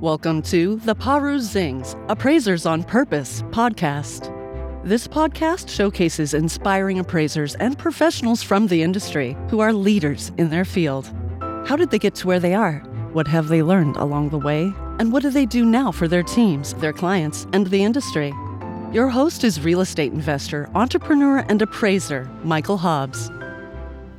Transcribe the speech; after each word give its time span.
Welcome 0.00 0.42
to 0.42 0.76
the 0.76 0.94
Paru 0.94 1.40
Zings 1.40 1.96
Appraisers 2.08 2.66
on 2.66 2.84
Purpose 2.84 3.42
podcast. 3.50 4.32
This 4.84 5.08
podcast 5.08 5.68
showcases 5.68 6.34
inspiring 6.34 7.00
appraisers 7.00 7.56
and 7.56 7.76
professionals 7.76 8.40
from 8.40 8.68
the 8.68 8.80
industry 8.80 9.36
who 9.50 9.58
are 9.58 9.72
leaders 9.72 10.30
in 10.38 10.50
their 10.50 10.64
field. 10.64 11.12
How 11.66 11.74
did 11.74 11.90
they 11.90 11.98
get 11.98 12.14
to 12.14 12.28
where 12.28 12.38
they 12.38 12.54
are? 12.54 12.78
What 13.12 13.26
have 13.26 13.48
they 13.48 13.60
learned 13.60 13.96
along 13.96 14.28
the 14.28 14.38
way? 14.38 14.72
And 15.00 15.12
what 15.12 15.24
do 15.24 15.30
they 15.30 15.46
do 15.46 15.64
now 15.64 15.90
for 15.90 16.06
their 16.06 16.22
teams, 16.22 16.74
their 16.74 16.92
clients, 16.92 17.48
and 17.52 17.66
the 17.66 17.82
industry? 17.82 18.32
Your 18.92 19.08
host 19.08 19.42
is 19.42 19.64
real 19.64 19.80
estate 19.80 20.12
investor, 20.12 20.70
entrepreneur, 20.76 21.38
and 21.48 21.60
appraiser, 21.60 22.30
Michael 22.44 22.78
Hobbs. 22.78 23.32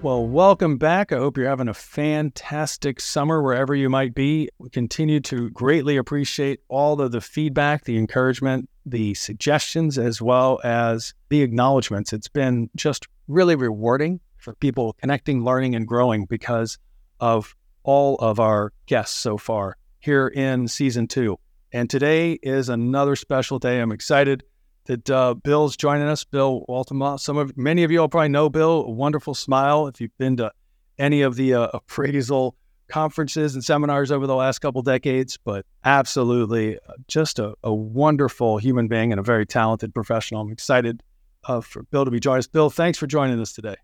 Well, 0.02 0.26
welcome 0.26 0.78
back. 0.78 1.12
I 1.12 1.18
hope 1.18 1.36
you're 1.36 1.50
having 1.50 1.68
a 1.68 1.74
fantastic 1.74 3.02
summer 3.02 3.44
wherever 3.44 3.76
you 3.76 3.90
might 3.90 4.16
be. 4.16 4.48
We 4.58 4.70
continue 4.70 5.20
to 5.22 5.50
greatly 5.50 5.98
appreciate 5.98 6.62
all 6.70 7.02
of 7.02 7.12
the 7.12 7.20
feedback, 7.20 7.84
the 7.84 7.98
encouragement, 7.98 8.70
the 8.86 9.14
suggestions, 9.14 9.98
as 9.98 10.21
well 10.21 10.62
as 10.64 11.14
the 11.28 11.42
acknowledgments. 11.42 12.14
It's 12.14 12.30
been 12.30 12.70
just 12.78 13.10
really 13.28 13.57
rewarding 13.57 14.21
for 14.38 14.54
people 14.56 14.93
connecting, 14.93 15.43
learning, 15.43 15.76
and 15.76 15.86
growing 15.86 16.24
because 16.24 16.78
of 17.20 17.54
all 17.84 18.16
of 18.20 18.40
our 18.40 18.71
guests 18.86 19.20
so 19.20 19.38
far 19.38 19.76
here 20.00 20.29
in 20.29 20.70
season 20.70 21.07
two. 21.07 21.38
And 21.74 21.90
today 21.90 22.40
is 22.42 22.70
another 22.70 23.18
special 23.18 23.60
day. 23.60 23.82
I'm 23.82 23.92
excited 23.92 24.43
that 24.89 25.07
uh, 25.07 25.36
Bill's 25.36 25.78
joining 25.78 26.07
us. 26.07 26.24
Bill 26.24 26.66
Waltenbaugh. 26.68 27.20
Some 27.20 27.38
of 27.38 27.56
many 27.56 27.84
of 27.84 27.92
you 27.92 28.02
all 28.02 28.10
probably 28.10 28.29
know 28.29 28.50
Bill. 28.50 28.84
A 28.86 28.89
wonderful 28.89 29.36
smile. 29.36 29.86
If 29.86 30.02
you've 30.02 30.18
been 30.18 30.36
to 30.38 30.52
any 30.98 31.21
of 31.21 31.36
the 31.36 31.54
uh, 31.54 31.68
appraisal 31.75 32.56
conferences 32.89 33.53
and 33.53 33.64
seminars 33.64 34.12
over 34.12 34.25
the 34.25 34.36
last 34.36 34.59
couple 34.59 34.81
decades, 34.81 35.38
but 35.45 35.64
absolutely 35.86 36.78
uh, 36.78 36.94
just 37.08 37.38
a, 37.38 37.53
a, 37.64 37.72
wonderful 37.72 38.58
human 38.58 38.88
being 38.88 39.12
and 39.12 39.20
a 39.20 39.23
very 39.23 39.45
talented 39.45 39.94
professional. 39.94 40.42
I'm 40.42 40.52
excited 40.52 41.04
uh, 41.44 41.62
for 41.62 41.84
Bill 41.84 42.04
to 42.04 42.10
be 42.10 42.20
joining 42.20 42.40
us. 42.40 42.48
Bill, 42.48 42.72
thanks 42.72 42.98
for 42.98 43.06
joining 43.06 43.40
us 43.40 43.54
today. 43.54 43.76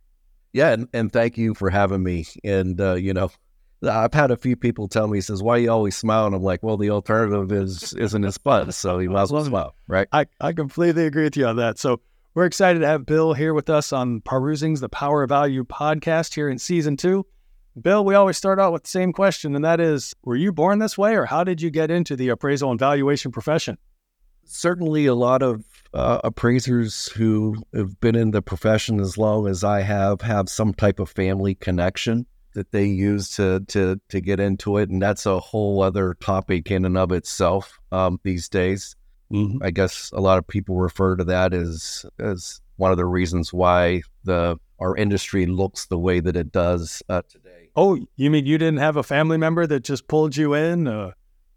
Yeah, 0.54 0.72
and, 0.72 0.88
and 0.92 1.14
thank 1.14 1.38
you 1.38 1.54
for 1.54 1.70
having 1.70 2.02
me. 2.02 2.26
And 2.44 2.82
uh, 2.82 2.96
you 2.96 3.14
know, 3.14 3.30
I've 3.84 4.14
had 4.14 4.32
a 4.32 4.38
few 4.38 4.56
people 4.56 4.88
tell 4.88 5.08
me, 5.08 5.18
he 5.18 5.22
says, 5.22 5.44
why 5.44 5.58
you 5.58 5.72
always 5.72 5.96
smile? 5.96 6.26
And 6.26 6.36
I'm 6.36 6.44
like, 6.44 6.64
well, 6.64 6.78
the 6.78 6.90
alternative 6.90 7.52
is, 7.52 7.94
isn't 7.94 8.24
as 8.24 8.38
fun. 8.38 8.72
So 8.72 9.00
you 9.00 9.10
might 9.10 9.24
as 9.24 9.32
well 9.32 9.46
smile, 9.46 9.76
right? 9.88 10.08
I, 10.12 10.26
I 10.40 10.54
completely 10.54 11.06
agree 11.06 11.24
with 11.24 11.38
you 11.38 11.46
on 11.46 11.58
that. 11.58 11.78
So 11.78 12.00
we're 12.34 12.46
excited 12.46 12.80
to 12.80 12.88
have 12.88 13.06
Bill 13.06 13.34
here 13.34 13.54
with 13.54 13.70
us 13.70 13.94
on 13.94 14.22
Perusing's 14.22 14.80
The 14.80 14.90
Power 14.90 15.24
of 15.24 15.30
Value 15.30 15.64
podcast 15.64 16.34
here 16.34 16.50
in 16.50 16.58
season 16.58 16.98
two. 16.98 17.26
Bill, 17.80 18.06
we 18.06 18.16
always 18.16 18.38
start 18.38 18.60
out 18.60 18.72
with 18.72 18.84
the 18.84 18.90
same 18.90 19.12
question, 19.12 19.54
and 19.54 19.66
that 19.66 19.82
is, 19.82 20.16
were 20.24 20.38
you 20.38 20.54
born 20.54 20.80
this 20.80 20.98
way 20.98 21.16
or 21.16 21.26
how 21.26 21.44
did 21.44 21.62
you 21.62 21.70
get 21.70 21.92
into 21.92 22.16
the 22.16 22.30
appraisal 22.30 22.72
and 22.72 22.80
valuation 22.80 23.32
profession? 23.32 23.78
Certainly 24.46 25.08
a 25.08 25.16
lot 25.16 25.42
of 25.42 25.66
uh, 25.94 26.22
appraisers 26.24 27.08
who 27.08 27.56
have 27.74 28.00
been 28.00 28.16
in 28.16 28.32
the 28.32 28.42
profession 28.42 29.00
as 29.00 29.18
long 29.18 29.48
as 29.48 29.64
I 29.64 29.82
have 29.82 30.22
have 30.22 30.50
some 30.50 30.74
type 30.74 31.00
of 31.00 31.10
family 31.10 31.56
connection 31.56 32.26
that 32.56 32.72
they 32.72 32.86
use 32.86 33.30
to 33.36 33.60
to 33.68 34.02
to 34.10 34.20
get 34.20 34.40
into 34.40 34.78
it, 34.78 34.90
and 34.90 35.02
that's 35.02 35.26
a 35.26 35.40
whole 35.40 35.82
other 35.82 36.16
topic 36.16 36.72
in 36.72 36.84
and 36.86 36.98
of 36.98 37.12
itself 37.12 37.80
um, 37.92 38.20
these 38.24 38.50
days. 38.50 38.96
Mm-hmm. 39.32 39.64
I 39.64 39.72
guess 39.72 40.12
a 40.14 40.20
lot 40.20 40.38
of 40.38 40.48
people 40.48 40.76
refer 40.78 41.16
to 41.16 41.24
that 41.26 41.54
as 41.54 42.06
as 42.20 42.62
one 42.78 42.92
of 42.92 42.98
the 42.98 43.06
reasons 43.06 43.54
why 43.54 44.02
the 44.24 44.58
our 44.80 44.96
industry 44.98 45.46
looks 45.46 45.86
the 45.86 46.00
way 46.00 46.20
that 46.20 46.36
it 46.36 46.52
does 46.52 47.02
uh, 47.10 47.22
today. 47.30 47.70
Oh, 47.76 47.98
you 48.16 48.30
mean 48.30 48.46
you 48.46 48.58
didn't 48.58 48.80
have 48.80 48.98
a 48.98 49.04
family 49.04 49.38
member 49.38 49.68
that 49.68 49.84
just 49.84 50.08
pulled 50.08 50.36
you 50.36 50.54
in? 50.54 50.88
Uh, 50.88 51.12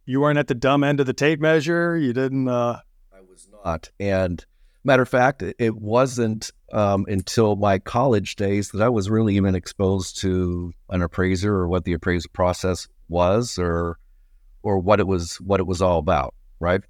you 0.04 0.20
weren't 0.20 0.38
at 0.38 0.48
the 0.48 0.54
dumb 0.54 0.84
end 0.84 1.00
of 1.00 1.06
the 1.06 1.12
tape 1.12 1.40
measure. 1.40 1.96
You 1.96 2.12
didn't. 2.12 2.48
Uh... 2.48 2.80
I 3.12 3.20
was 3.20 3.48
not, 3.64 3.90
and 4.00 4.44
matter 4.84 5.02
of 5.02 5.08
fact, 5.08 5.42
it 5.42 5.76
wasn't 5.76 6.50
um, 6.72 7.06
until 7.08 7.56
my 7.56 7.78
college 7.78 8.36
days 8.36 8.70
that 8.70 8.82
I 8.82 8.88
was 8.88 9.10
really 9.10 9.36
even 9.36 9.54
exposed 9.54 10.20
to 10.20 10.72
an 10.90 11.02
appraiser 11.02 11.54
or 11.54 11.68
what 11.68 11.84
the 11.84 11.92
appraisal 11.92 12.30
process 12.32 12.88
was 13.08 13.58
or 13.58 13.98
or 14.62 14.78
what 14.78 15.00
it 15.00 15.06
was 15.06 15.36
what 15.36 15.60
it 15.60 15.66
was 15.66 15.80
all 15.80 15.98
about, 15.98 16.34
right? 16.60 16.82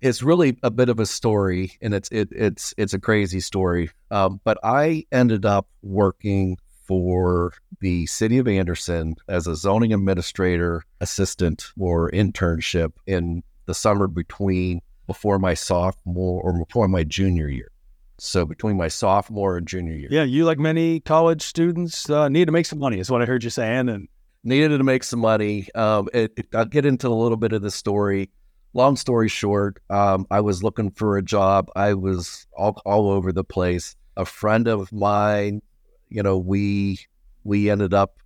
It's 0.00 0.22
really 0.22 0.58
a 0.62 0.70
bit 0.70 0.88
of 0.88 1.00
a 1.00 1.06
story, 1.06 1.72
and 1.80 1.94
it's 1.94 2.08
it, 2.10 2.28
it's 2.30 2.74
it's 2.76 2.94
a 2.94 3.00
crazy 3.00 3.40
story. 3.40 3.90
Um, 4.10 4.40
but 4.44 4.58
I 4.62 5.04
ended 5.10 5.46
up 5.46 5.66
working 5.82 6.58
for 6.86 7.54
the 7.80 8.06
city 8.06 8.38
of 8.38 8.46
Anderson 8.46 9.16
as 9.28 9.46
a 9.46 9.56
zoning 9.56 9.92
administrator 9.94 10.82
assistant 11.00 11.72
or 11.78 12.10
internship 12.10 12.92
in 13.06 13.42
the 13.66 13.74
summer 13.74 14.06
between 14.06 14.80
before 15.06 15.38
my 15.38 15.54
sophomore 15.54 16.42
or 16.42 16.64
before 16.64 16.88
my 16.88 17.04
junior 17.04 17.48
year. 17.48 17.70
So 18.18 18.44
between 18.44 18.76
my 18.76 18.88
sophomore 18.88 19.56
and 19.56 19.66
junior 19.66 19.94
year. 19.94 20.08
Yeah, 20.10 20.22
you 20.22 20.44
like 20.44 20.58
many 20.58 21.00
college 21.00 21.42
students 21.42 22.08
uh, 22.08 22.28
need 22.28 22.46
to 22.46 22.52
make 22.52 22.66
some 22.66 22.78
money, 22.78 23.00
is 23.00 23.10
what 23.10 23.22
I 23.22 23.26
heard 23.26 23.42
you 23.42 23.50
saying, 23.50 23.88
and 23.88 24.08
needed 24.44 24.78
to 24.78 24.84
make 24.84 25.02
some 25.02 25.20
money. 25.20 25.68
Um, 25.74 26.08
it, 26.14 26.32
it, 26.36 26.46
I'll 26.54 26.64
get 26.64 26.86
into 26.86 27.08
a 27.08 27.10
little 27.10 27.36
bit 27.36 27.52
of 27.52 27.62
the 27.62 27.70
story. 27.70 28.30
Long 28.72 28.96
story 28.96 29.28
short, 29.28 29.80
um, 29.90 30.26
I 30.30 30.40
was 30.40 30.62
looking 30.62 30.90
for 30.90 31.16
a 31.16 31.22
job. 31.22 31.70
I 31.76 31.94
was 31.94 32.46
all, 32.56 32.80
all 32.84 33.08
over 33.08 33.32
the 33.32 33.44
place. 33.44 33.96
A 34.16 34.24
friend 34.24 34.68
of 34.68 34.92
mine, 34.92 35.62
you 36.08 36.22
know, 36.22 36.38
we 36.38 37.00
we 37.42 37.70
ended 37.70 37.94
up 37.94 38.18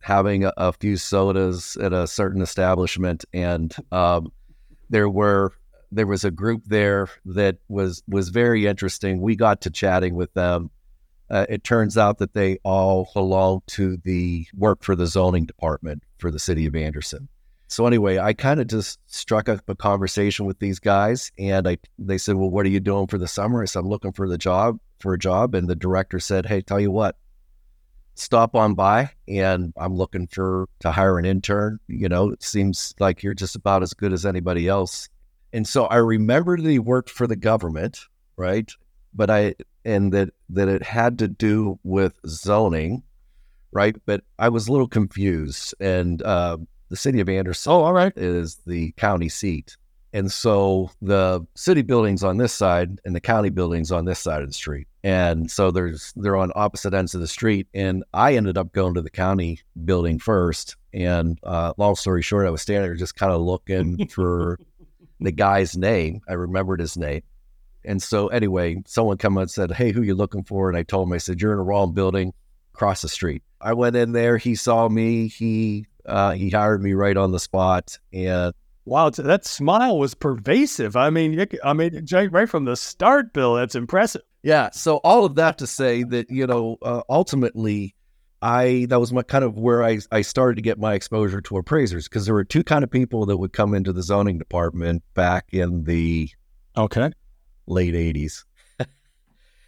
having 0.00 0.44
a, 0.44 0.52
a 0.56 0.72
few 0.72 0.96
sodas 0.96 1.76
at 1.76 1.92
a 1.92 2.06
certain 2.06 2.42
establishment, 2.42 3.24
and 3.32 3.74
um, 3.92 4.32
there 4.90 5.08
were 5.08 5.52
there 5.90 6.06
was 6.06 6.24
a 6.24 6.30
group 6.30 6.62
there 6.66 7.08
that 7.24 7.58
was 7.68 8.02
was 8.06 8.28
very 8.28 8.66
interesting. 8.66 9.20
We 9.20 9.36
got 9.36 9.62
to 9.62 9.70
chatting 9.70 10.14
with 10.14 10.32
them. 10.34 10.70
Uh, 11.30 11.46
it 11.48 11.62
turns 11.62 11.98
out 11.98 12.18
that 12.18 12.32
they 12.32 12.58
all 12.64 13.10
belong 13.12 13.62
to 13.66 13.98
the 13.98 14.46
work 14.56 14.82
for 14.82 14.96
the 14.96 15.06
zoning 15.06 15.44
department 15.44 16.02
for 16.18 16.30
the 16.30 16.38
city 16.38 16.66
of 16.66 16.74
Anderson. 16.74 17.28
So 17.68 17.86
anyway, 17.86 18.18
I 18.18 18.32
kind 18.32 18.60
of 18.60 18.66
just 18.66 18.98
struck 19.06 19.48
up 19.48 19.68
a 19.68 19.74
conversation 19.74 20.46
with 20.46 20.58
these 20.58 20.78
guys, 20.78 21.30
and 21.38 21.68
I 21.68 21.76
they 21.98 22.16
said, 22.16 22.36
"Well, 22.36 22.50
what 22.50 22.64
are 22.64 22.70
you 22.70 22.80
doing 22.80 23.06
for 23.06 23.18
the 23.18 23.28
summer?" 23.28 23.62
I 23.62 23.66
said, 23.66 23.80
"I'm 23.80 23.88
looking 23.88 24.12
for 24.12 24.26
the 24.26 24.38
job 24.38 24.78
for 25.00 25.12
a 25.12 25.18
job," 25.18 25.54
and 25.54 25.68
the 25.68 25.76
director 25.76 26.18
said, 26.18 26.46
"Hey, 26.46 26.62
tell 26.62 26.80
you 26.80 26.90
what, 26.90 27.16
stop 28.14 28.54
on 28.54 28.74
by, 28.74 29.10
and 29.28 29.74
I'm 29.76 29.94
looking 29.94 30.28
for 30.28 30.66
to 30.80 30.90
hire 30.90 31.18
an 31.18 31.26
intern. 31.26 31.78
You 31.88 32.08
know, 32.08 32.30
it 32.30 32.42
seems 32.42 32.94
like 33.00 33.22
you're 33.22 33.34
just 33.34 33.54
about 33.54 33.82
as 33.82 33.92
good 33.92 34.14
as 34.14 34.24
anybody 34.24 34.66
else." 34.66 35.10
And 35.52 35.66
so 35.66 35.86
I 35.86 35.96
remember 35.96 36.56
that 36.56 36.68
he 36.68 36.78
worked 36.78 37.10
for 37.10 37.26
the 37.26 37.36
government, 37.36 38.00
right? 38.36 38.70
But 39.14 39.30
I 39.30 39.54
and 39.84 40.12
that 40.12 40.30
that 40.50 40.68
it 40.68 40.82
had 40.82 41.18
to 41.20 41.28
do 41.28 41.78
with 41.82 42.14
zoning, 42.26 43.02
right? 43.72 43.96
But 44.06 44.22
I 44.38 44.48
was 44.48 44.68
a 44.68 44.72
little 44.72 44.88
confused. 44.88 45.74
And 45.80 46.22
uh, 46.22 46.58
the 46.90 46.96
city 46.96 47.20
of 47.20 47.28
Anderson, 47.28 47.72
oh, 47.72 47.82
all 47.82 47.92
right, 47.92 48.12
is 48.16 48.56
the 48.66 48.92
county 48.92 49.28
seat, 49.28 49.76
and 50.12 50.32
so 50.32 50.90
the 51.02 51.46
city 51.54 51.82
buildings 51.82 52.24
on 52.24 52.38
this 52.38 52.52
side 52.52 52.98
and 53.04 53.14
the 53.14 53.20
county 53.20 53.50
buildings 53.50 53.92
on 53.92 54.04
this 54.04 54.18
side 54.18 54.42
of 54.42 54.48
the 54.48 54.54
street. 54.54 54.88
And 55.04 55.50
so 55.50 55.70
there's 55.70 56.12
they're 56.16 56.36
on 56.36 56.50
opposite 56.54 56.94
ends 56.94 57.14
of 57.14 57.20
the 57.20 57.28
street. 57.28 57.66
And 57.74 58.04
I 58.14 58.34
ended 58.34 58.56
up 58.56 58.72
going 58.72 58.94
to 58.94 59.02
the 59.02 59.10
county 59.10 59.60
building 59.84 60.18
first. 60.18 60.76
And 60.94 61.38
uh, 61.42 61.74
long 61.76 61.94
story 61.94 62.22
short, 62.22 62.46
I 62.46 62.50
was 62.50 62.62
standing 62.62 62.84
there 62.84 62.94
just 62.94 63.16
kind 63.16 63.32
of 63.32 63.42
looking 63.42 64.08
for 64.10 64.58
the 65.20 65.32
guy's 65.32 65.76
name. 65.76 66.20
I 66.28 66.34
remembered 66.34 66.80
his 66.80 66.96
name. 66.96 67.22
And 67.84 68.02
so 68.02 68.28
anyway, 68.28 68.82
someone 68.86 69.18
come 69.18 69.38
up 69.38 69.42
and 69.42 69.50
said, 69.50 69.72
Hey, 69.72 69.92
who 69.92 70.02
you 70.02 70.14
looking 70.14 70.44
for? 70.44 70.68
And 70.68 70.76
I 70.76 70.82
told 70.82 71.08
him, 71.08 71.12
I 71.12 71.18
said, 71.18 71.40
You're 71.40 71.52
in 71.52 71.58
a 71.58 71.62
wrong 71.62 71.94
building 71.94 72.32
across 72.74 73.02
the 73.02 73.08
street. 73.08 73.42
I 73.60 73.72
went 73.72 73.96
in 73.96 74.12
there, 74.12 74.36
he 74.36 74.54
saw 74.54 74.88
me, 74.88 75.28
he 75.28 75.86
uh, 76.06 76.32
he 76.32 76.50
hired 76.50 76.82
me 76.82 76.92
right 76.94 77.16
on 77.16 77.32
the 77.32 77.40
spot. 77.40 77.98
And 78.12 78.54
wow, 78.84 79.10
that 79.10 79.44
smile 79.44 79.98
was 79.98 80.14
pervasive. 80.14 80.96
I 80.96 81.10
mean, 81.10 81.46
I 81.62 81.72
mean, 81.72 82.06
right 82.30 82.48
from 82.48 82.64
the 82.64 82.76
start, 82.76 83.32
Bill, 83.32 83.54
that's 83.54 83.74
impressive. 83.74 84.22
Yeah. 84.42 84.70
So 84.70 84.96
all 84.98 85.24
of 85.24 85.34
that 85.34 85.58
to 85.58 85.66
say 85.66 86.04
that, 86.04 86.30
you 86.30 86.46
know, 86.46 86.78
uh, 86.82 87.02
ultimately 87.08 87.94
I 88.40 88.86
that 88.88 89.00
was 89.00 89.12
my 89.12 89.22
kind 89.22 89.44
of 89.44 89.58
where 89.58 89.82
I, 89.82 89.98
I 90.12 90.22
started 90.22 90.56
to 90.56 90.62
get 90.62 90.78
my 90.78 90.94
exposure 90.94 91.40
to 91.40 91.56
appraisers 91.56 92.08
because 92.08 92.24
there 92.24 92.34
were 92.34 92.44
two 92.44 92.62
kind 92.62 92.84
of 92.84 92.90
people 92.90 93.26
that 93.26 93.36
would 93.36 93.52
come 93.52 93.74
into 93.74 93.92
the 93.92 94.02
zoning 94.02 94.38
department 94.38 95.02
back 95.14 95.46
in 95.50 95.84
the 95.84 96.30
okay 96.76 97.10
late 97.66 97.96
eighties. 97.96 98.44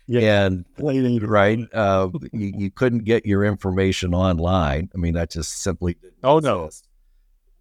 yeah, 0.07 0.47
and 0.47 0.65
late 0.79 1.03
80s. 1.03 1.29
right, 1.29 1.59
uh, 1.75 2.11
you, 2.33 2.53
you 2.57 2.71
couldn't 2.71 3.05
get 3.05 3.27
your 3.27 3.45
information 3.45 4.15
online. 4.15 4.89
I 4.95 4.99
mean, 4.99 5.15
that 5.15 5.31
just 5.31 5.63
simply 5.63 5.97
oh 6.23 6.39
no, 6.39 6.71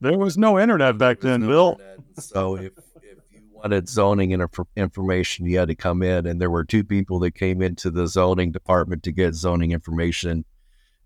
there 0.02 0.18
was 0.18 0.38
no 0.38 0.60
internet 0.60 1.00
back 1.00 1.22
then, 1.22 1.42
no 1.42 1.48
Bill. 1.48 1.72
Internet. 1.72 2.00
So 2.20 2.56
if 2.56 2.74
if 3.02 3.18
you 3.32 3.42
wanted 3.52 3.90
zoning 3.90 4.32
and 4.32 4.44
information, 4.76 5.48
you 5.48 5.58
had 5.58 5.70
to 5.70 5.76
come 5.76 6.04
in, 6.04 6.28
and 6.28 6.40
there 6.40 6.52
were 6.52 6.66
two 6.66 6.84
people 6.84 7.18
that 7.20 7.32
came 7.32 7.64
into 7.64 7.90
the 7.90 8.06
zoning 8.06 8.52
department 8.52 9.02
to 9.04 9.12
get 9.12 9.34
zoning 9.34 9.72
information 9.72 10.46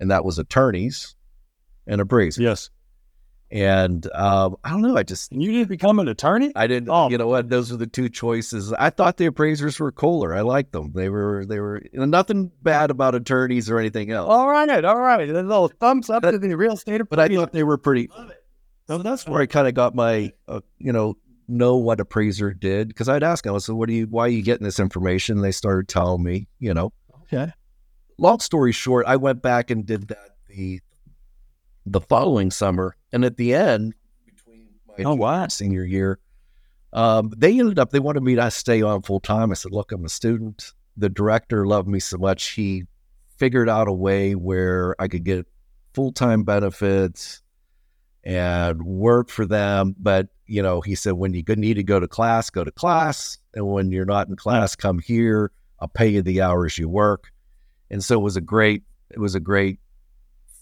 and 0.04 0.12
that 0.12 0.26
was 0.26 0.38
attorneys 0.38 1.16
and 1.88 2.02
appraisers. 2.02 2.44
Yes. 2.44 2.70
And 3.50 4.06
um, 4.14 4.58
I 4.66 4.72
don't 4.72 4.82
know. 4.82 4.98
I 4.98 5.04
just 5.04 5.32
And 5.32 5.42
you 5.42 5.52
didn't 5.54 5.70
become 5.70 6.00
an 6.00 6.10
attorney? 6.10 6.52
I 6.58 6.68
didn't. 6.68 6.90
Oh. 6.90 7.10
You 7.10 7.18
know 7.18 7.28
what? 7.28 7.50
Those 7.50 7.72
are 7.72 7.78
the 7.78 7.88
two 7.88 8.10
choices. 8.10 8.74
I 8.74 8.90
thought 8.90 9.16
the 9.16 9.28
appraisers 9.28 9.80
were 9.80 9.94
cooler. 9.94 10.36
I 10.36 10.42
liked 10.42 10.74
them. 10.74 10.92
They 10.94 11.08
were. 11.08 11.46
They 11.46 11.62
were 11.62 11.82
you 11.94 12.00
know, 12.00 12.06
nothing 12.06 12.52
bad 12.62 12.92
about 12.92 13.16
attorneys 13.16 13.70
or 13.70 13.80
anything 13.80 14.12
else. 14.12 14.30
All 14.30 14.50
right, 14.50 14.84
all 14.84 15.00
right. 15.00 15.30
A 15.30 15.34
little 15.34 15.70
thumbs 15.70 16.10
up 16.10 16.24
to 16.24 16.38
the 16.38 16.54
real 16.58 16.74
estate 16.74 17.02
but 17.10 17.20
I 17.20 17.30
thought 17.30 17.54
they 17.54 17.64
were 17.64 17.78
pretty. 17.78 18.10
So 18.88 18.98
that's 18.98 19.26
where 19.26 19.42
I 19.42 19.46
kind 19.46 19.70
of 19.70 19.74
got 19.74 19.96
my, 19.96 20.34
uh, 20.50 20.60
you 20.80 20.92
know, 20.92 21.16
know 21.48 21.78
what 21.78 22.02
appraiser 22.02 22.52
did 22.52 22.90
because 22.90 23.08
I'd 23.08 23.24
ask 23.24 23.46
them. 23.46 23.56
I 23.56 23.60
said, 23.60 23.76
"What 23.76 23.88
are 23.88 23.94
you? 23.94 24.08
Why 24.08 24.26
are 24.26 24.30
you 24.30 24.42
getting 24.42 24.66
this 24.66 24.80
information?" 24.80 25.38
And 25.38 25.46
they 25.46 25.54
started 25.54 25.88
telling 25.88 26.22
me. 26.22 26.48
You 26.60 26.74
know, 26.74 26.92
Okay. 27.32 27.54
Long 28.18 28.40
story 28.40 28.72
short, 28.72 29.06
I 29.08 29.16
went 29.16 29.42
back 29.42 29.70
and 29.72 29.86
did 29.86 30.08
that 30.10 30.30
the 30.48 30.82
the 31.86 32.02
following 32.02 32.50
summer, 32.52 32.96
and 33.12 33.26
at 33.26 33.38
the 33.38 33.54
end, 33.54 33.94
between 34.26 34.68
my 34.88 35.04
Oh, 35.04 35.16
wow. 35.16 35.48
senior 35.50 35.84
year, 35.84 36.20
um, 36.94 37.32
they 37.36 37.60
ended 37.60 37.80
up 37.80 37.92
they 37.92 38.00
wanted 38.00 38.24
me 38.24 38.36
to 38.36 38.52
stay 38.52 38.82
on 38.82 39.02
full 39.02 39.20
time. 39.20 39.52
I 39.52 39.56
said, 39.56 39.72
"Look, 39.72 39.92
I'm 39.92 40.06
a 40.06 40.10
student." 40.10 40.72
The 40.96 41.10
director 41.10 41.66
loved 41.66 41.88
me 41.88 42.00
so 42.00 42.18
much 42.18 42.52
he 42.52 42.84
figured 43.38 43.68
out 43.68 43.88
a 43.88 43.94
way 43.94 44.36
where 44.36 44.96
I 45.00 45.08
could 45.08 45.24
get 45.24 45.48
full 45.94 46.12
time 46.12 46.44
benefits 46.44 47.42
and 48.24 48.84
work 48.84 49.30
for 49.30 49.46
them. 49.46 49.96
But 50.00 50.28
you 50.46 50.62
know, 50.62 50.82
he 50.82 50.94
said, 50.94 51.14
when 51.14 51.34
you 51.34 51.44
need 51.56 51.76
to 51.76 51.84
go 51.84 52.00
to 52.00 52.08
class, 52.08 52.50
go 52.50 52.64
to 52.64 52.72
class, 52.72 53.40
and 53.56 53.66
when 53.66 53.92
you're 53.92 54.06
not 54.06 54.28
in 54.28 54.36
class, 54.36 54.76
come 54.76 55.00
here. 55.00 55.52
I'll 55.80 55.88
pay 55.90 56.08
you 56.08 56.22
the 56.22 56.42
hours 56.42 56.78
you 56.78 56.88
work. 56.88 57.33
And 57.94 58.04
so 58.04 58.20
it 58.20 58.24
was 58.24 58.36
a 58.36 58.42
great, 58.42 58.82
it 59.12 59.20
was 59.20 59.36
a 59.36 59.40
great 59.40 59.78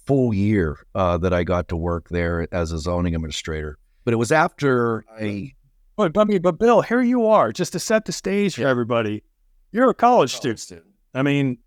full 0.06 0.33
year 0.33 0.78
uh, 0.94 1.18
that 1.19 1.33
I 1.33 1.44
got 1.44 1.69
to 1.69 1.78
work 1.78 2.10
there 2.10 2.45
as 2.51 2.74
a 2.74 2.78
zoning 2.78 3.16
administrator. 3.16 3.78
But 4.04 4.13
it 4.13 4.18
was 4.18 4.31
after 4.33 5.06
I 5.18 5.54
But, 5.95 6.12
but, 6.13 6.22
I 6.22 6.25
mean, 6.25 6.42
but 6.42 6.60
Bill, 6.60 6.81
here 6.81 7.01
you 7.01 7.25
are, 7.28 7.54
just 7.54 7.72
to 7.74 7.80
set 7.80 8.04
the 8.04 8.12
stage 8.12 8.56
for 8.56 8.68
everybody. 8.68 9.24
You're 9.72 9.89
a 9.89 9.94
college 9.94 10.36
student. 10.36 10.83
I 11.13 11.22
mean, 11.22 11.60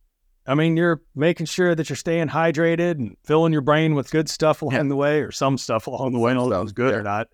I 0.46 0.54
mean, 0.54 0.76
you're 0.76 1.00
making 1.14 1.46
sure 1.46 1.74
that 1.74 1.88
you're 1.88 1.96
staying 1.96 2.28
hydrated 2.28 2.92
and 2.98 3.16
filling 3.24 3.52
your 3.54 3.62
brain 3.62 3.94
with 3.94 4.10
good 4.10 4.28
stuff 4.28 4.60
along 4.60 4.74
Yeah. 4.74 4.82
the 4.82 4.96
way, 4.96 5.20
or 5.22 5.32
some 5.32 5.56
stuff 5.56 5.86
along 5.86 6.12
the 6.12 6.18
way. 6.18 6.32
I 6.32 6.34
don't 6.34 6.50
know 6.50 6.60
if 6.60 6.64
it's 6.64 6.72
good 6.72 6.92
Yeah. 6.92 6.98
or 6.98 7.02
not. 7.02 7.28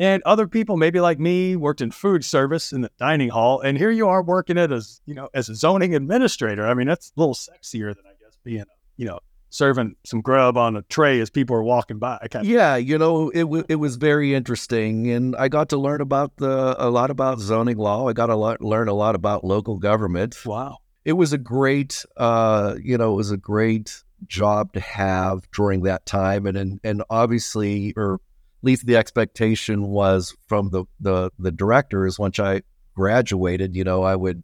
And 0.00 0.22
other 0.24 0.46
people, 0.46 0.76
maybe 0.76 1.00
like 1.00 1.18
me, 1.18 1.56
worked 1.56 1.80
in 1.80 1.90
food 1.90 2.24
service 2.24 2.72
in 2.72 2.82
the 2.82 2.90
dining 2.98 3.30
hall, 3.30 3.60
and 3.60 3.76
here 3.76 3.90
you 3.90 4.06
are 4.08 4.22
working 4.22 4.56
it 4.56 4.70
as 4.70 5.00
you 5.06 5.14
know 5.14 5.28
as 5.34 5.48
a 5.48 5.54
zoning 5.54 5.94
administrator. 5.94 6.66
I 6.66 6.74
mean, 6.74 6.86
that's 6.86 7.12
a 7.16 7.20
little 7.20 7.34
sexier 7.34 7.94
than 7.94 8.04
I 8.06 8.14
guess 8.22 8.38
being, 8.44 8.64
you 8.96 9.06
know, 9.06 9.18
serving 9.50 9.96
some 10.04 10.20
grub 10.20 10.56
on 10.56 10.76
a 10.76 10.82
tray 10.82 11.20
as 11.20 11.30
people 11.30 11.56
are 11.56 11.62
walking 11.64 11.98
by. 11.98 12.18
Kind 12.30 12.46
of, 12.46 12.50
Yeah, 12.50 12.76
you 12.76 12.96
know, 12.96 13.30
it 13.30 13.40
w- 13.40 13.64
it 13.68 13.76
was 13.76 13.96
very 13.96 14.34
interesting, 14.34 15.10
and 15.10 15.34
I 15.34 15.48
got 15.48 15.70
to 15.70 15.76
learn 15.76 16.00
about 16.00 16.36
the 16.36 16.76
a 16.78 16.90
lot 16.90 17.10
about 17.10 17.40
zoning 17.40 17.78
law. 17.78 18.08
I 18.08 18.12
got 18.12 18.26
to 18.26 18.36
lot, 18.36 18.60
learn 18.60 18.86
a 18.86 18.94
lot 18.94 19.14
about 19.16 19.42
local 19.42 19.78
government. 19.78 20.36
wow. 20.46 20.78
It 21.04 21.14
was 21.14 21.32
a 21.32 21.38
great, 21.38 22.04
uh, 22.18 22.74
you 22.82 22.98
know, 22.98 23.14
it 23.14 23.16
was 23.16 23.30
a 23.30 23.36
great 23.38 24.04
job 24.26 24.74
to 24.74 24.80
have 24.80 25.50
during 25.52 25.82
that 25.82 26.06
time, 26.06 26.46
and 26.46 26.56
and, 26.56 26.80
and 26.84 27.02
obviously, 27.10 27.94
or 27.96 28.20
least 28.62 28.86
the 28.86 28.96
expectation 28.96 29.88
was 29.88 30.36
from 30.46 30.70
the 30.70 30.84
the 31.00 31.30
the 31.38 31.52
directors 31.52 32.18
once 32.18 32.38
I 32.38 32.62
graduated, 32.94 33.76
you 33.76 33.84
know, 33.84 34.02
I 34.02 34.16
would 34.16 34.42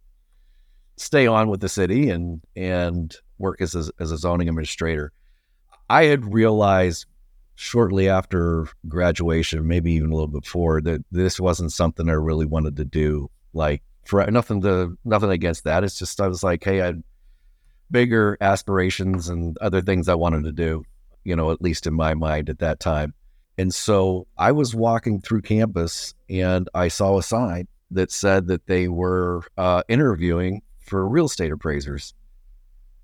stay 0.97 1.27
on 1.27 1.49
with 1.49 1.59
the 1.59 1.69
city 1.69 2.09
and 2.09 2.41
and 2.55 3.15
work 3.37 3.61
as 3.61 3.75
a, 3.75 3.89
as 3.99 4.11
a 4.11 4.17
zoning 4.17 4.47
administrator. 4.47 5.11
I 5.89 6.05
had 6.05 6.33
realized 6.33 7.05
shortly 7.55 8.09
after 8.09 8.67
graduation, 8.87 9.67
maybe 9.67 9.93
even 9.93 10.11
a 10.11 10.13
little 10.13 10.27
before, 10.27 10.81
that 10.81 11.03
this 11.11 11.39
wasn't 11.39 11.71
something 11.71 12.09
I 12.09 12.13
really 12.13 12.45
wanted 12.45 12.77
to 12.77 12.85
do. 12.85 13.29
Like 13.53 13.83
for 14.05 14.25
nothing 14.29 14.61
to 14.61 14.97
nothing 15.03 15.31
against 15.31 15.63
that. 15.65 15.83
It's 15.83 15.99
just 15.99 16.21
I 16.21 16.27
was 16.27 16.43
like, 16.43 16.63
hey, 16.63 16.81
I 16.81 16.85
had 16.87 17.03
bigger 17.91 18.37
aspirations 18.41 19.29
and 19.29 19.57
other 19.59 19.81
things 19.81 20.07
I 20.07 20.15
wanted 20.15 20.43
to 20.45 20.51
do, 20.51 20.83
you 21.23 21.35
know, 21.35 21.51
at 21.51 21.61
least 21.61 21.87
in 21.87 21.93
my 21.93 22.13
mind 22.13 22.49
at 22.49 22.59
that 22.59 22.79
time. 22.79 23.13
And 23.57 23.73
so 23.73 24.27
I 24.37 24.51
was 24.51 24.75
walking 24.75 25.21
through 25.21 25.41
campus 25.41 26.13
and 26.29 26.69
I 26.73 26.89
saw 26.89 27.17
a 27.17 27.23
sign 27.23 27.67
that 27.91 28.11
said 28.11 28.47
that 28.47 28.65
they 28.67 28.87
were 28.87 29.43
uh, 29.57 29.83
interviewing 29.87 30.61
for 30.79 31.07
real 31.07 31.25
estate 31.25 31.51
appraisers. 31.51 32.13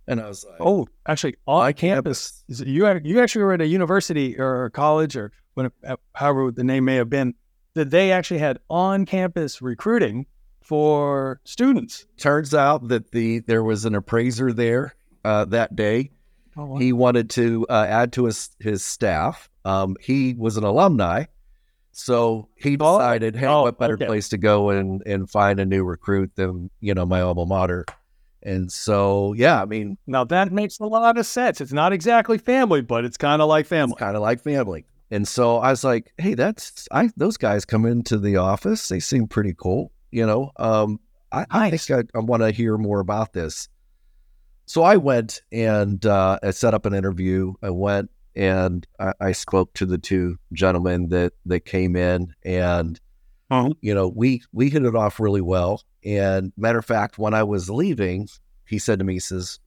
And 0.08 0.20
I 0.20 0.28
was 0.28 0.44
like, 0.44 0.58
Oh, 0.60 0.88
actually, 1.08 1.36
on 1.48 1.72
campus. 1.74 2.44
Is 2.50 2.62
you 2.62 2.88
you 3.04 3.22
actually 3.22 3.44
were 3.44 3.54
at 3.54 3.62
a 3.62 3.68
university 3.68 4.38
or 4.38 4.66
a 4.66 4.72
college 4.72 5.16
or 5.16 5.32
when 5.54 5.72
uh, 5.88 5.96
however 6.14 6.52
the 6.52 6.64
name 6.64 6.86
may 6.86 6.96
have 6.96 7.10
been 7.10 7.34
that 7.76 7.92
they 7.92 8.12
actually 8.12 8.40
had 8.40 8.60
on 8.70 9.06
campus 9.06 9.62
recruiting 9.62 10.26
for 10.62 11.40
students. 11.44 12.06
turns 12.18 12.54
out 12.54 12.88
that 12.90 13.12
the 13.12 13.40
there 13.40 13.64
was 13.64 13.86
an 13.86 13.96
appraiser 13.96 14.52
there 14.52 14.96
uh, 15.24 15.46
that 15.46 15.76
day. 15.76 16.12
Oh, 16.58 16.78
He 16.78 16.92
wanted 16.94 17.30
to 17.32 17.66
uh, 17.70 17.86
add 17.88 18.14
to 18.14 18.26
his 18.26 18.50
his 18.60 18.84
staff. 18.84 19.50
Um, 19.66 19.96
he 20.02 20.34
was 20.38 20.58
an 20.58 20.64
alumni, 20.64 21.26
so 21.92 22.48
he 22.56 22.78
Oh, 22.80 22.98
decided, 23.00 23.36
hey, 23.36 23.48
oh, 23.48 23.64
what 23.64 23.78
better 23.78 23.94
okay. 23.96 24.06
place 24.06 24.30
to 24.30 24.38
go 24.38 24.70
and 24.70 25.02
and 25.06 25.30
find 25.30 25.60
a 25.60 25.66
new 25.66 25.84
recruit 25.84 26.32
than 26.36 26.70
you 26.80 26.94
know 26.94 27.06
my 27.06 27.22
alma 27.22 27.46
mater. 27.46 27.86
And 28.44 28.72
so, 28.72 29.34
yeah, 29.34 29.62
I 29.62 29.66
mean, 29.66 30.00
now 30.08 30.24
that 30.24 30.52
makes 30.52 30.80
a 30.80 30.86
lot 30.86 31.18
of 31.20 31.28
sense. 31.28 31.62
It's 31.62 31.74
not 31.74 31.94
exactly 31.94 32.40
family, 32.40 32.82
but 32.82 33.06
it's 33.06 33.18
kind 33.18 33.40
of 33.40 33.48
like 33.48 33.68
family. 33.68 33.96
kind 34.00 34.16
of 34.16 34.24
like 34.24 34.42
family. 34.42 34.86
And 35.12 35.28
so 35.28 35.58
I 35.58 35.70
was 35.70 35.84
like, 35.84 36.12
hey, 36.18 36.34
that's 36.34 36.88
I 36.92 37.10
those 37.18 37.38
guys 37.38 37.66
come 37.66 37.86
into 37.86 38.18
the 38.18 38.38
office. 38.38 38.88
They 38.88 39.00
seem 39.00 39.28
pretty 39.28 39.54
cool, 39.56 39.92
you 40.10 40.26
know. 40.26 40.52
Um, 40.58 41.00
I, 41.32 41.46
I 41.52 41.70
think 41.70 42.10
I, 42.16 42.18
I 42.18 42.22
want 42.22 42.42
to 42.42 42.52
hear 42.52 42.78
more 42.78 43.00
about 43.00 43.34
this. 43.34 43.70
So 44.66 44.84
I 44.84 44.96
went 44.98 45.42
and 45.52 46.04
uh, 46.06 46.40
I 46.42 46.52
set 46.52 46.74
up 46.74 46.86
an 46.86 46.94
interview. 46.94 47.54
I 47.62 47.70
went 47.72 48.10
and 48.36 48.86
I, 49.00 49.14
I 49.20 49.32
spoke 49.34 49.74
to 49.76 49.86
the 49.86 49.98
two 49.98 50.38
gentlemen 50.54 51.10
that 51.10 51.34
that 51.46 51.62
came 51.66 51.96
in, 51.96 52.34
and 52.44 53.00
Uh-huh. 53.50 53.74
you 53.82 53.94
know, 53.94 54.08
we 54.08 54.42
we 54.52 54.70
hit 54.70 54.84
it 54.86 54.96
off 54.96 55.20
really 55.20 55.42
well. 55.42 55.82
And 56.04 56.52
matter 56.58 56.80
of 56.80 56.86
fact, 56.86 57.18
when 57.18 57.34
I 57.34 57.44
was 57.44 57.70
leaving, 57.70 58.28
he 58.66 58.80
said 58.80 59.00
to 59.00 59.06
me, 59.06 59.14
he 59.14 59.20
says, 59.20 59.60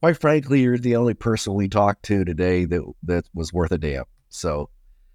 "Quite 0.00 0.18
frankly, 0.18 0.62
you're 0.62 0.78
the 0.78 0.96
only 0.96 1.14
person 1.14 1.54
we 1.54 1.68
talked 1.68 2.02
to 2.04 2.24
today 2.24 2.64
that 2.66 2.82
that 3.04 3.24
was 3.34 3.52
worth 3.52 3.72
a 3.72 3.78
damn." 3.78 4.04
So, 4.28 4.68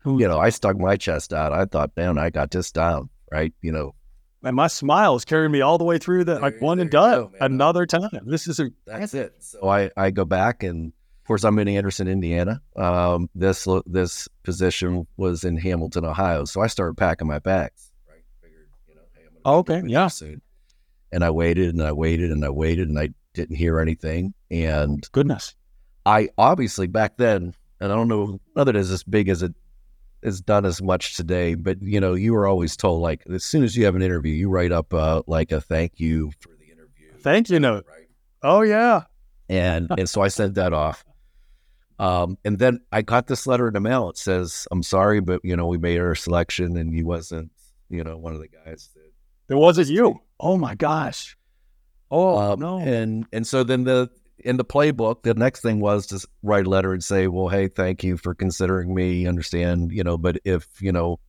you 0.06 0.28
know, 0.28 0.40
I 0.40 0.50
stuck 0.50 0.78
my 0.78 0.96
chest 0.96 1.34
out. 1.34 1.52
I 1.54 1.66
thought, 1.66 1.92
man, 1.98 2.18
I 2.18 2.30
got 2.30 2.52
this 2.52 2.72
down, 2.72 3.10
right? 3.32 3.54
You 3.62 3.74
know, 3.74 3.96
And 4.44 4.56
my 4.56 4.68
smile 4.68 5.16
is 5.16 5.26
carrying 5.26 5.52
me 5.52 5.60
all 5.60 5.78
the 5.78 5.84
way 5.84 5.98
through 5.98 6.24
the 6.24 6.40
like 6.40 6.54
There- 6.60 6.64
one 6.66 6.80
and 6.80 6.90
done. 6.90 7.12
go. 7.24 7.32
Another 7.42 7.86
time. 7.86 8.10
This 8.26 8.48
is 8.48 8.60
a 8.62 8.70
that's 8.88 9.14
it. 9.14 9.36
So 9.40 9.68
I, 9.68 9.92
I 9.98 10.12
go 10.12 10.24
back 10.24 10.64
and 10.64 10.88
of 10.88 10.94
course 11.30 11.44
I'm 11.44 11.60
in 11.60 11.68
Anderson, 11.68 12.08
Indiana. 12.08 12.60
Um, 12.76 13.30
this 13.36 13.68
this 13.86 14.28
position 14.42 15.06
was 15.16 15.44
in 15.44 15.58
Hamilton, 15.58 16.04
Ohio. 16.06 16.46
So 16.46 16.60
I 16.62 16.66
started 16.66 16.98
packing 16.98 17.28
my 17.28 17.38
bags. 17.38 17.92
Right, 18.10 18.24
figured 18.42 18.68
you 18.88 18.96
know, 18.96 19.02
hey, 19.14 19.22
I'm 19.46 19.52
Okay, 19.60 19.84
yeah. 19.86 20.08
soon. 20.08 20.42
And 21.12 21.24
I 21.24 21.30
waited 21.30 21.76
and 21.76 21.84
I 21.84 21.92
waited 21.92 22.32
and 22.32 22.44
I 22.44 22.50
waited 22.50 22.90
and 22.90 22.98
I 22.98 23.10
didn't 23.36 23.58
hear 23.58 23.80
anything. 23.80 24.34
And 24.50 25.08
goodness. 25.12 25.54
I 26.04 26.30
obviously 26.40 26.88
back 26.88 27.18
then, 27.18 27.54
and 27.80 27.92
I 27.92 27.96
don't 27.96 28.08
know 28.08 28.40
whether 28.54 28.72
it 28.72 28.76
is 28.76 28.90
as 28.90 29.04
big 29.04 29.30
as 29.30 29.44
it 29.44 29.54
is 30.24 30.42
done 30.42 30.66
as 30.66 30.82
much 30.82 31.16
today, 31.16 31.54
but 31.54 31.80
you 31.80 32.00
know, 32.00 32.16
you 32.16 32.34
were 32.34 32.48
always 32.48 32.76
told 32.76 33.04
like 33.04 33.22
as 33.32 33.44
soon 33.44 33.64
as 33.64 33.78
you 33.78 33.86
have 33.86 33.96
an 33.96 34.02
interview, 34.02 34.34
you 34.34 34.50
write 34.50 34.72
up 34.72 34.96
uh, 34.96 35.22
like 35.28 35.52
a 35.52 35.62
thank 35.62 36.00
you 36.00 36.32
for 36.40 36.50
the 36.60 36.72
interview. 36.72 37.14
Thank 37.20 37.52
you 37.52 37.60
note. 37.60 37.86
Right 37.88 38.08
Oh 38.42 38.62
yeah. 38.62 39.04
and 39.48 39.90
and 39.96 40.10
so 40.10 40.22
I 40.22 40.30
sent 40.30 40.56
that 40.56 40.74
off. 40.74 41.06
Um, 42.00 42.38
and 42.46 42.58
then 42.58 42.80
I 42.92 43.02
got 43.02 43.28
this 43.28 43.46
letter 43.46 43.68
in 43.68 43.74
the 43.74 43.82
mail. 43.82 44.10
It 44.10 44.18
says, 44.18 44.68
"I'm 44.72 44.84
sorry, 44.84 45.20
but 45.20 45.42
you 45.44 45.56
know 45.56 45.68
we 45.68 45.78
made 45.78 46.00
our 46.00 46.16
selection, 46.16 46.78
and 46.78 46.94
you 46.94 47.06
wasn't, 47.06 47.52
you 47.90 48.04
know, 48.04 48.18
one 48.18 48.34
of 48.34 48.40
the 48.40 48.48
guys 48.48 48.90
that." 48.96 49.54
It 49.54 49.58
wasn't 49.58 49.90
you. 49.90 50.22
Oh 50.40 50.58
my 50.58 50.76
gosh. 50.76 51.36
Oh 52.12 52.38
Um, 52.54 52.60
no. 52.60 52.80
And 52.80 53.26
and 53.34 53.46
so 53.46 53.64
then 53.64 53.84
the 53.84 54.10
in 54.40 54.56
the 54.56 54.64
playbook, 54.64 55.24
the 55.24 55.34
next 55.34 55.60
thing 55.62 55.82
was 55.82 56.08
to 56.08 56.26
write 56.44 56.66
a 56.66 56.70
letter 56.70 56.94
and 56.94 57.04
say, 57.04 57.28
"Well, 57.28 57.50
hey, 57.50 57.68
thank 57.68 58.04
you 58.04 58.16
for 58.16 58.34
considering 58.34 58.96
me. 58.96 59.28
Understand, 59.28 59.92
you 59.92 60.04
know, 60.04 60.18
but 60.18 60.38
if 60.46 60.82
you 60.82 60.94
know, 60.94 61.20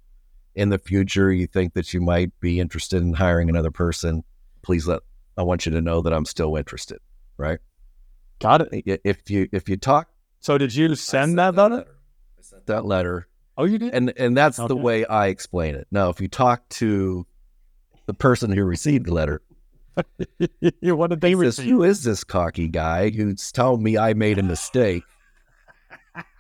in 0.55 0.69
the 0.69 0.79
future, 0.79 1.33
you 1.33 1.49
think 1.49 1.75
that 1.75 1.93
you 1.93 2.01
might 2.01 2.39
be 2.39 2.61
interested 2.61 3.03
in 3.03 3.15
hiring 3.15 3.49
another 3.49 3.73
person, 3.73 4.23
please 4.63 4.87
let 4.87 5.01
I 5.37 5.43
want 5.43 5.67
you 5.67 5.73
to 5.73 5.81
know 5.81 6.01
that 6.03 6.13
I'm 6.13 6.25
still 6.27 6.55
interested." 6.55 6.99
Right? 7.37 7.59
Got 8.39 8.69
it. 8.71 9.01
If 9.03 9.29
you 9.31 9.49
if 9.51 9.69
you 9.69 9.77
talk 9.77 10.10
So 10.41 10.57
did 10.59 10.75
you 10.75 10.89
send 10.95 10.97
sent 10.97 11.37
that 11.37 11.55
letter? 11.55 11.85
I 12.39 12.43
sent 12.43 12.67
that 12.67 12.85
letter, 12.85 13.29
Oh, 13.59 13.65
you 13.65 13.79
did. 13.79 13.93
and 13.95 14.13
and 14.17 14.37
that's 14.37 14.57
the 14.57 14.77
way 14.77 15.05
I 15.07 15.27
explain 15.29 15.75
it. 15.75 15.87
Now, 15.91 16.09
if 16.09 16.21
you 16.21 16.29
talk 16.29 16.67
to 16.71 17.27
the 18.07 18.15
person 18.15 18.51
who 18.51 18.65
received 18.65 19.07
the 19.07 19.13
letter, 19.15 19.43
what 20.83 21.11
did 21.11 21.21
they 21.21 21.33
says, 21.33 21.39
receive? 21.41 21.67
"Who 21.67 21.83
is 21.83 22.03
this 22.05 22.25
cocky 22.25 22.69
guy 22.69 23.11
who's 23.11 23.53
telling 23.53 23.83
me 23.83 23.99
I 23.99 24.15
made 24.15 24.39
a 24.39 24.43
mistake?" 24.43 25.03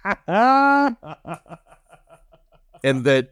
and 0.26 0.96
that 3.04 3.30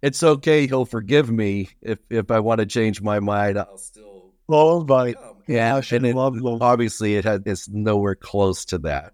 it's 0.00 0.22
okay. 0.22 0.66
He'll 0.66 0.84
forgive 0.86 1.30
me 1.30 1.68
if 1.82 1.98
if 2.10 2.30
I 2.30 2.40
want 2.40 2.60
to 2.60 2.66
change 2.66 3.02
my 3.02 3.20
mind. 3.20 3.58
I'll 3.58 3.76
still 3.78 4.32
Well, 4.48 4.84
buddy. 4.84 5.14
Yeah, 5.46 5.80
and 5.90 6.06
it, 6.06 6.14
love 6.14 6.36
love. 6.36 6.62
obviously 6.62 7.16
it 7.16 7.24
had 7.24 7.42
it's 7.46 7.68
nowhere 7.68 8.14
close 8.14 8.64
to 8.66 8.78
that, 8.78 9.12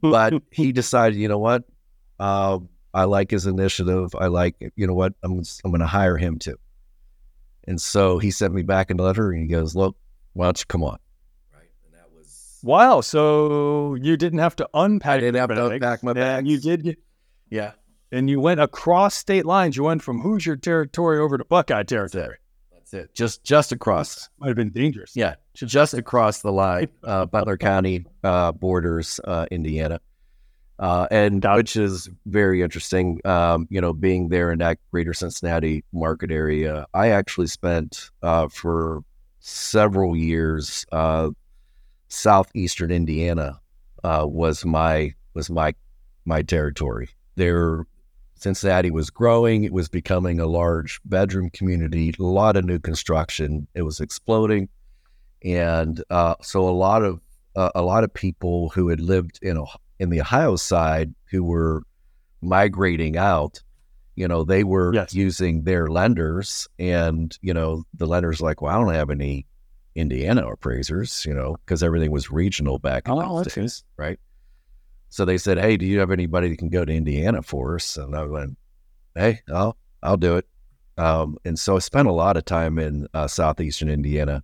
but 0.00 0.34
he 0.50 0.72
decided, 0.72 1.18
you 1.18 1.28
know 1.28 1.38
what? 1.38 1.64
Um, 2.18 2.68
I 2.92 3.04
like 3.04 3.30
his 3.30 3.46
initiative. 3.46 4.14
I 4.14 4.26
like, 4.26 4.56
you 4.76 4.86
know 4.86 4.94
what? 4.94 5.14
I'm 5.22 5.42
I'm 5.64 5.70
going 5.70 5.80
to 5.80 5.86
hire 5.86 6.16
him 6.16 6.38
too. 6.38 6.56
And 7.66 7.80
so 7.80 8.18
he 8.18 8.30
sent 8.30 8.54
me 8.54 8.62
back 8.62 8.90
a 8.90 8.94
letter, 8.94 9.30
and 9.30 9.42
he 9.42 9.46
goes, 9.46 9.76
"Look, 9.76 9.94
why 10.32 10.46
don't 10.46 10.58
you 10.58 10.64
come 10.66 10.82
on?" 10.82 10.98
Right, 11.52 11.68
and 11.84 11.94
that 11.94 12.10
was 12.16 12.58
Wow. 12.62 13.02
So 13.02 13.94
you 13.94 14.16
didn't 14.16 14.38
have 14.38 14.56
to 14.56 14.68
unpack. 14.72 15.18
I 15.18 15.20
didn't 15.20 15.36
have 15.36 15.50
to 15.50 15.56
bags, 15.56 15.74
unpack 15.74 16.02
my 16.02 16.12
and 16.12 16.48
You 16.48 16.58
did, 16.58 16.96
yeah, 17.50 17.72
and 18.10 18.30
you 18.30 18.40
went 18.40 18.60
across 18.60 19.14
state 19.14 19.44
lines. 19.44 19.76
You 19.76 19.84
went 19.84 20.02
from 20.02 20.22
Hoosier 20.22 20.56
territory 20.56 21.18
over 21.18 21.36
to 21.36 21.44
Buckeye 21.44 21.82
territory. 21.82 22.38
That's 22.90 23.04
it. 23.04 23.14
Just 23.14 23.44
just 23.44 23.72
across. 23.72 24.28
Might 24.38 24.48
have 24.48 24.56
been 24.56 24.70
dangerous. 24.70 25.12
Yeah, 25.14 25.34
just 25.54 25.94
across 25.94 26.40
the 26.40 26.52
line, 26.52 26.88
uh, 27.04 27.26
Butler 27.26 27.56
County 27.56 28.04
uh, 28.24 28.52
borders, 28.52 29.20
uh, 29.24 29.46
Indiana, 29.50 30.00
uh, 30.78 31.06
and 31.10 31.44
which 31.44 31.76
is 31.76 32.08
very 32.26 32.62
interesting. 32.62 33.20
Um, 33.24 33.66
you 33.70 33.80
know, 33.80 33.92
being 33.92 34.28
there 34.28 34.50
in 34.52 34.58
that 34.58 34.78
greater 34.90 35.12
Cincinnati 35.12 35.84
market 35.92 36.30
area, 36.30 36.86
I 36.94 37.10
actually 37.10 37.48
spent 37.48 38.10
uh, 38.22 38.48
for 38.48 39.02
several 39.40 40.16
years. 40.16 40.86
Uh, 40.92 41.30
southeastern 42.10 42.90
Indiana 42.90 43.60
uh, 44.02 44.24
was 44.26 44.64
my 44.64 45.12
was 45.34 45.50
my 45.50 45.74
my 46.24 46.42
territory. 46.42 47.10
There, 47.36 47.86
Cincinnati 48.40 48.90
was 48.90 49.10
growing. 49.10 49.64
It 49.64 49.72
was 49.72 49.88
becoming 49.88 50.40
a 50.40 50.46
large 50.46 51.00
bedroom 51.04 51.50
community. 51.50 52.14
A 52.18 52.22
lot 52.22 52.56
of 52.56 52.64
new 52.64 52.78
construction. 52.78 53.66
It 53.74 53.82
was 53.82 54.00
exploding 54.00 54.68
and 55.44 56.02
uh, 56.10 56.34
so 56.42 56.68
a 56.68 56.70
lot 56.70 57.02
of 57.04 57.20
uh, 57.56 57.70
a 57.74 57.82
lot 57.82 58.04
of 58.04 58.12
people 58.12 58.70
who 58.70 58.88
had 58.88 59.00
lived 59.00 59.38
in 59.42 59.56
Ohio, 59.56 59.80
in 59.98 60.10
the 60.10 60.20
Ohio 60.20 60.56
side 60.56 61.14
who 61.30 61.42
were 61.44 61.82
migrating 62.40 63.16
out, 63.16 63.62
you 64.16 64.28
know, 64.28 64.44
they 64.44 64.64
were 64.64 64.94
Yes. 64.94 65.14
using 65.14 65.62
their 65.64 65.88
lenders, 65.88 66.68
and 66.78 67.36
you 67.40 67.54
know, 67.54 67.84
the 67.94 68.06
lenders 68.06 68.40
like, 68.40 68.60
well, 68.60 68.74
I 68.74 68.80
don't 68.84 68.94
have 68.94 69.10
any 69.10 69.46
Indiana 69.94 70.46
appraisers, 70.48 71.24
you 71.26 71.34
know, 71.34 71.56
because 71.64 71.82
everything 71.82 72.10
was 72.10 72.30
regional 72.30 72.78
back 72.78 73.06
in 73.08 73.14
Oh, 73.14 73.42
those 73.42 73.54
days, 73.54 73.84
right? 73.96 74.18
So 75.10 75.24
they 75.24 75.38
said, 75.38 75.58
"Hey, 75.58 75.76
do 75.76 75.86
you 75.86 76.00
have 76.00 76.10
anybody 76.10 76.48
that 76.50 76.58
can 76.58 76.68
go 76.68 76.84
to 76.84 76.92
Indiana 76.92 77.42
for 77.42 77.74
us?" 77.76 77.96
And 77.96 78.14
I 78.14 78.24
went, 78.24 78.56
"Hey, 79.14 79.40
I'll 79.52 79.76
I'll 80.02 80.16
do 80.16 80.36
it." 80.36 80.46
Um, 80.98 81.38
and 81.44 81.58
so 81.58 81.76
I 81.76 81.78
spent 81.78 82.08
a 82.08 82.12
lot 82.12 82.36
of 82.36 82.44
time 82.44 82.78
in 82.78 83.06
uh, 83.14 83.28
southeastern 83.28 83.88
Indiana 83.88 84.42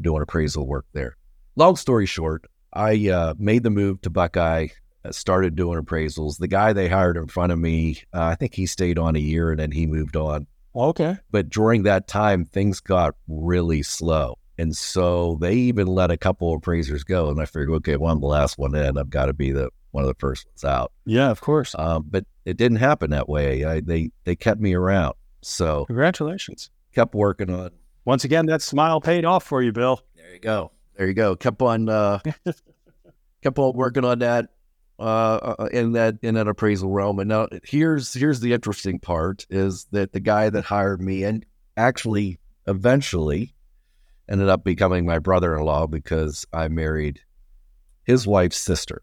doing 0.00 0.22
appraisal 0.22 0.66
work 0.66 0.86
there. 0.92 1.16
Long 1.56 1.76
story 1.76 2.06
short, 2.06 2.44
I 2.72 3.08
uh, 3.08 3.34
made 3.38 3.62
the 3.62 3.70
move 3.70 4.00
to 4.02 4.10
Buckeye, 4.10 4.68
uh, 5.04 5.12
started 5.12 5.54
doing 5.54 5.80
appraisals. 5.80 6.38
The 6.38 6.48
guy 6.48 6.72
they 6.72 6.88
hired 6.88 7.16
in 7.16 7.28
front 7.28 7.52
of 7.52 7.58
me, 7.58 8.02
uh, 8.12 8.24
I 8.24 8.34
think 8.34 8.54
he 8.54 8.66
stayed 8.66 8.98
on 8.98 9.16
a 9.16 9.20
year 9.20 9.50
and 9.50 9.60
then 9.60 9.70
he 9.70 9.86
moved 9.86 10.16
on. 10.16 10.46
Okay. 10.74 11.18
But 11.30 11.50
during 11.50 11.82
that 11.82 12.08
time, 12.08 12.44
things 12.44 12.80
got 12.80 13.14
really 13.28 13.82
slow. 13.82 14.38
And 14.58 14.76
so 14.76 15.38
they 15.40 15.54
even 15.54 15.86
let 15.86 16.10
a 16.10 16.16
couple 16.16 16.52
of 16.52 16.58
appraisers 16.58 17.04
go. 17.04 17.30
And 17.30 17.40
I 17.40 17.44
figured, 17.44 17.70
okay, 17.70 17.96
well, 17.96 18.12
I'm 18.12 18.20
the 18.20 18.26
last 18.26 18.58
one 18.58 18.74
in. 18.74 18.96
I've 18.96 19.10
got 19.10 19.26
to 19.26 19.32
be 19.32 19.52
the 19.52 19.70
one 19.92 20.04
of 20.04 20.08
the 20.08 20.18
first 20.18 20.46
ones 20.46 20.64
out. 20.64 20.92
Yeah, 21.06 21.30
of 21.30 21.40
course. 21.40 21.74
Um, 21.78 22.06
but 22.10 22.24
it 22.44 22.56
didn't 22.56 22.78
happen 22.78 23.10
that 23.10 23.28
way. 23.28 23.64
I, 23.64 23.80
they 23.80 24.10
they 24.24 24.34
kept 24.34 24.60
me 24.60 24.74
around, 24.74 25.14
so 25.42 25.84
Congratulations. 25.86 26.70
kept 26.94 27.14
working 27.14 27.50
on. 27.50 27.70
Once 28.04 28.24
again, 28.24 28.46
that 28.46 28.62
smile 28.62 29.00
paid 29.00 29.24
off 29.24 29.44
for 29.44 29.62
you, 29.62 29.70
Bill. 29.70 30.02
There 30.16 30.32
you 30.32 30.40
go. 30.40 30.72
There 30.96 31.06
you 31.06 31.14
go. 31.14 31.36
Kept 31.36 31.62
on 31.62 31.88
uh, 31.88 32.18
kept 33.42 33.58
on 33.58 33.76
working 33.76 34.04
on 34.04 34.18
that 34.20 34.48
uh, 34.98 35.54
uh, 35.58 35.68
in 35.72 35.92
that 35.92 36.16
in 36.22 36.34
that 36.34 36.48
appraisal 36.48 36.90
realm. 36.90 37.18
And 37.18 37.28
now 37.28 37.48
here's 37.64 38.12
here's 38.12 38.40
the 38.40 38.52
interesting 38.52 38.98
part 38.98 39.46
is 39.50 39.86
that 39.92 40.12
the 40.12 40.20
guy 40.20 40.50
that 40.50 40.64
hired 40.64 41.00
me 41.00 41.24
and 41.24 41.44
actually 41.76 42.38
eventually 42.66 43.54
ended 44.28 44.48
up 44.48 44.64
becoming 44.64 45.04
my 45.04 45.18
brother-in-law 45.18 45.88
because 45.88 46.46
I 46.52 46.68
married 46.68 47.20
his 48.04 48.26
wife's 48.26 48.56
sister. 48.58 49.02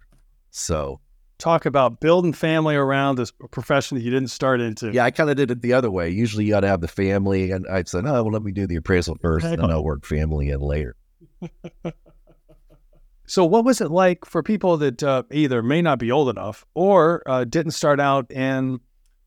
So 0.52 1.00
Talk 1.38 1.66
about 1.66 2.02
building 2.02 2.34
family 2.34 2.76
around 2.76 3.16
this 3.16 3.32
profession 3.52 3.98
that 3.98 4.04
you 4.04 4.12
didn't 4.12 4.28
start 4.30 4.60
into. 4.60 4.92
yeah, 4.92 5.06
I 5.06 5.12
kind 5.12 5.30
of 5.30 5.38
did 5.38 5.50
it 5.50 5.62
the 5.62 5.72
other 5.72 5.90
way. 5.90 6.10
Usually 6.10 6.44
you 6.44 6.52
got 6.52 6.60
to 6.62 6.68
have 6.68 6.82
the 6.82 6.90
family, 6.90 7.52
and 7.52 7.66
I 7.68 7.84
said, 7.84 8.06
oh 8.06 8.24
well, 8.24 8.32
let 8.34 8.44
me 8.44 8.52
do 8.52 8.68
the 8.68 8.76
appraisal 8.76 9.16
first, 9.22 9.46
and 9.46 9.62
then 9.62 9.72
I'll 9.72 9.84
work 9.84 10.06
family 10.06 10.50
in 10.50 10.60
later. 10.60 10.98
So, 13.30 13.46
what 13.46 13.64
was 13.64 13.80
it 13.80 13.92
like 13.92 14.26
for 14.26 14.42
people 14.42 14.78
that 14.78 15.04
uh, 15.04 15.22
either 15.30 15.62
may 15.62 15.84
not 15.84 16.00
be 16.00 16.12
old 16.12 16.30
enough 16.30 16.66
or 16.74 17.22
uh, 17.28 17.44
didn't 17.44 17.74
start 17.74 18.00
out 18.00 18.32
in 18.32 18.80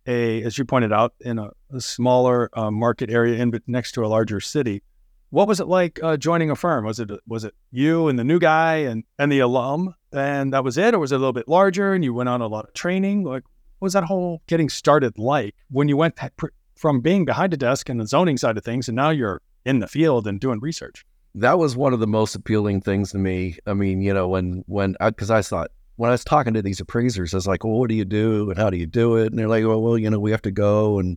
a, 0.09 0.43
as 0.43 0.59
you 0.59 0.64
pointed 0.64 0.93
out, 0.93 1.14
in 1.21 1.38
a, 1.38 1.50
a 1.73 1.81
smaller 1.81 2.50
uh, 2.52 2.73
market 2.73 3.11
area 3.11 3.41
in 3.41 3.52
next 3.69 3.93
to 3.93 4.05
a 4.05 4.09
larger 4.09 4.41
city? 4.41 4.83
What 5.32 5.48
was 5.48 5.60
it 5.60 5.66
like 5.66 5.98
uh, 6.02 6.18
joining 6.18 6.50
a 6.50 6.54
firm? 6.54 6.84
Was 6.84 7.00
it 7.00 7.10
was 7.26 7.44
it 7.44 7.54
you 7.70 8.08
and 8.08 8.18
the 8.18 8.24
new 8.24 8.38
guy 8.38 8.74
and 8.76 9.02
and 9.18 9.32
the 9.32 9.38
alum, 9.38 9.94
and 10.12 10.52
that 10.52 10.62
was 10.62 10.76
it, 10.76 10.92
or 10.92 10.98
was 10.98 11.10
it 11.10 11.14
a 11.14 11.18
little 11.18 11.32
bit 11.32 11.48
larger 11.48 11.94
and 11.94 12.04
you 12.04 12.12
went 12.12 12.28
on 12.28 12.42
a 12.42 12.46
lot 12.46 12.66
of 12.66 12.74
training? 12.74 13.24
Like, 13.24 13.44
what 13.78 13.86
was 13.86 13.94
that 13.94 14.04
whole 14.04 14.42
getting 14.46 14.68
started 14.68 15.18
like 15.18 15.54
when 15.70 15.88
you 15.88 15.96
went 15.96 16.20
from 16.74 17.00
being 17.00 17.24
behind 17.24 17.54
a 17.54 17.56
desk 17.56 17.88
and 17.88 17.98
the 17.98 18.06
zoning 18.06 18.36
side 18.36 18.58
of 18.58 18.64
things, 18.64 18.88
and 18.88 18.96
now 18.96 19.08
you're 19.08 19.40
in 19.64 19.78
the 19.78 19.88
field 19.88 20.26
and 20.26 20.38
doing 20.38 20.60
research? 20.60 21.06
that 21.34 21.58
was 21.58 21.74
one 21.74 21.94
of 21.94 22.00
the 22.00 22.06
most 22.06 22.34
appealing 22.34 22.82
things 22.82 23.12
to 23.12 23.18
me. 23.18 23.56
I 23.66 23.72
mean, 23.72 24.02
you 24.02 24.12
know, 24.12 24.28
when 24.28 24.64
when 24.66 24.96
because 25.00 25.30
I, 25.30 25.40
thought 25.40 25.70
when 25.96 26.10
I 26.10 26.12
was 26.12 26.24
talking 26.24 26.52
to 26.52 26.60
these 26.60 26.80
appraisers, 26.80 27.32
I 27.32 27.38
was 27.38 27.46
like, 27.46 27.64
"Well, 27.64 27.78
what 27.78 27.88
do 27.88 27.94
you 27.94 28.04
do 28.04 28.50
and 28.50 28.58
how 28.58 28.68
do 28.68 28.76
you 28.76 28.86
do 28.86 29.16
it?" 29.16 29.28
And 29.28 29.38
they're 29.38 29.48
like, 29.48 29.64
"Well, 29.64 29.80
well, 29.80 29.96
you 29.96 30.10
know, 30.10 30.20
we 30.20 30.30
have 30.32 30.42
to 30.42 30.50
go 30.50 30.98
and 30.98 31.16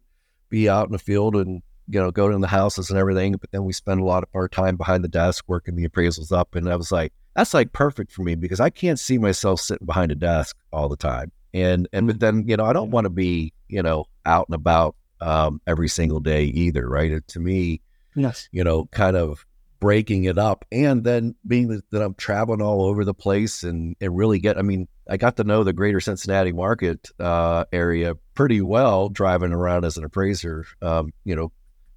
be 0.49 0.69
out 0.69 0.85
in 0.85 0.93
the 0.93 0.99
field 0.99 1.35
and 1.35 1.61
you 1.87 1.99
know 1.99 2.11
go 2.11 2.29
to 2.29 2.37
the 2.37 2.47
houses 2.47 2.89
and 2.89 2.99
everything, 2.99 3.33
but 3.33 3.51
then 3.51 3.63
we 3.63 3.73
spend 3.73 4.01
a 4.01 4.05
lot 4.05 4.23
of 4.23 4.29
our 4.33 4.47
time 4.47 4.75
behind 4.75 5.03
the 5.03 5.07
desk 5.09 5.45
working 5.47 5.75
the 5.75 5.87
appraisals 5.87 6.31
up." 6.31 6.55
And 6.55 6.69
I 6.69 6.75
was 6.75 6.91
like, 6.91 7.13
"That's 7.35 7.53
like 7.53 7.73
perfect 7.73 8.11
for 8.11 8.23
me 8.23 8.35
because 8.35 8.59
I 8.59 8.69
can't 8.69 8.99
see 8.99 9.17
myself 9.17 9.59
sitting 9.61 9.85
behind 9.85 10.11
a 10.11 10.15
desk 10.15 10.55
all 10.71 10.89
the 10.89 10.97
time." 10.97 11.31
And 11.53 11.87
and 11.93 12.07
but 12.07 12.19
then 12.19 12.45
you 12.47 12.57
know, 12.57 12.65
I 12.65 12.73
don't 12.73 12.91
want 12.91 13.05
to 13.05 13.09
be 13.09 13.53
you 13.67 13.81
know 13.83 14.05
out 14.25 14.47
and 14.47 14.55
about 14.55 14.95
um, 15.21 15.61
every 15.65 15.87
single 15.87 16.19
day 16.19 16.45
either, 16.45 16.87
right? 16.87 17.11
It, 17.11 17.27
to 17.29 17.39
me, 17.39 17.81
Yes. 18.15 18.49
you 18.51 18.63
know, 18.63 18.85
kind 18.85 19.15
of 19.15 19.45
breaking 19.79 20.23
it 20.23 20.37
up 20.37 20.65
and 20.71 21.03
then 21.03 21.35
being 21.45 21.67
that, 21.67 21.83
that 21.91 22.01
I'm 22.01 22.15
traveling 22.15 22.61
all 22.61 22.81
over 22.81 23.05
the 23.05 23.13
place 23.13 23.63
and, 23.63 23.95
and 24.01 24.17
really 24.17 24.39
get, 24.39 24.57
I 24.57 24.61
mean, 24.61 24.87
I 25.09 25.17
got 25.17 25.37
to 25.37 25.43
know 25.43 25.63
the 25.63 25.73
greater 25.73 25.99
Cincinnati 25.99 26.51
market 26.51 27.09
uh, 27.19 27.65
area 27.71 28.15
pretty 28.33 28.61
well 28.61 29.09
driving 29.09 29.51
around 29.51 29.85
as 29.85 29.97
an 29.97 30.03
appraiser, 30.03 30.65
um, 30.81 31.11
you 31.23 31.35
know, 31.35 31.51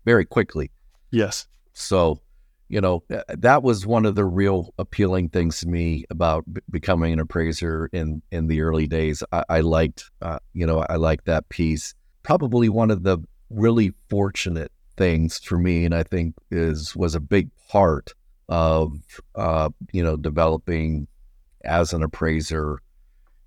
very 0.09 0.25
quickly. 0.25 0.71
Yes. 1.11 1.47
So, 1.75 2.23
you 2.71 2.81
know, 2.81 3.05
that 3.29 3.63
was 3.63 3.87
one 3.87 4.07
of 4.07 4.15
the 4.15 4.25
real 4.25 4.73
appealing 4.79 5.29
things 5.29 5.61
to 5.61 5.69
me 5.69 6.07
about 6.09 6.45
b- 6.51 6.63
becoming 6.71 7.13
an 7.13 7.21
appraiser 7.21 7.91
in, 7.93 8.23
in 8.31 8.47
the 8.47 8.63
early 8.63 8.87
days. 8.87 9.23
I, 9.33 9.45
I 9.51 9.61
liked, 9.61 10.11
uh, 10.23 10.39
you 10.55 10.67
know, 10.67 10.83
I 10.89 10.97
liked 10.97 11.27
that 11.27 11.51
piece. 11.51 11.95
Probably 12.23 12.71
one 12.71 12.91
of 12.91 13.03
the 13.03 13.19
really 13.51 13.93
fortunate 14.09 14.73
things 14.97 15.39
for 15.41 15.59
me, 15.59 15.85
and 15.85 15.95
I 15.95 16.05
think 16.05 16.35
is 16.51 16.97
was 16.97 17.15
a 17.15 17.21
big 17.21 17.51
part 17.69 18.15
of, 18.49 18.95
uh, 19.35 19.69
you 19.93 20.03
know, 20.03 20.17
developing 20.17 21.07
as 21.65 21.93
an 21.93 22.03
appraiser 22.03 22.79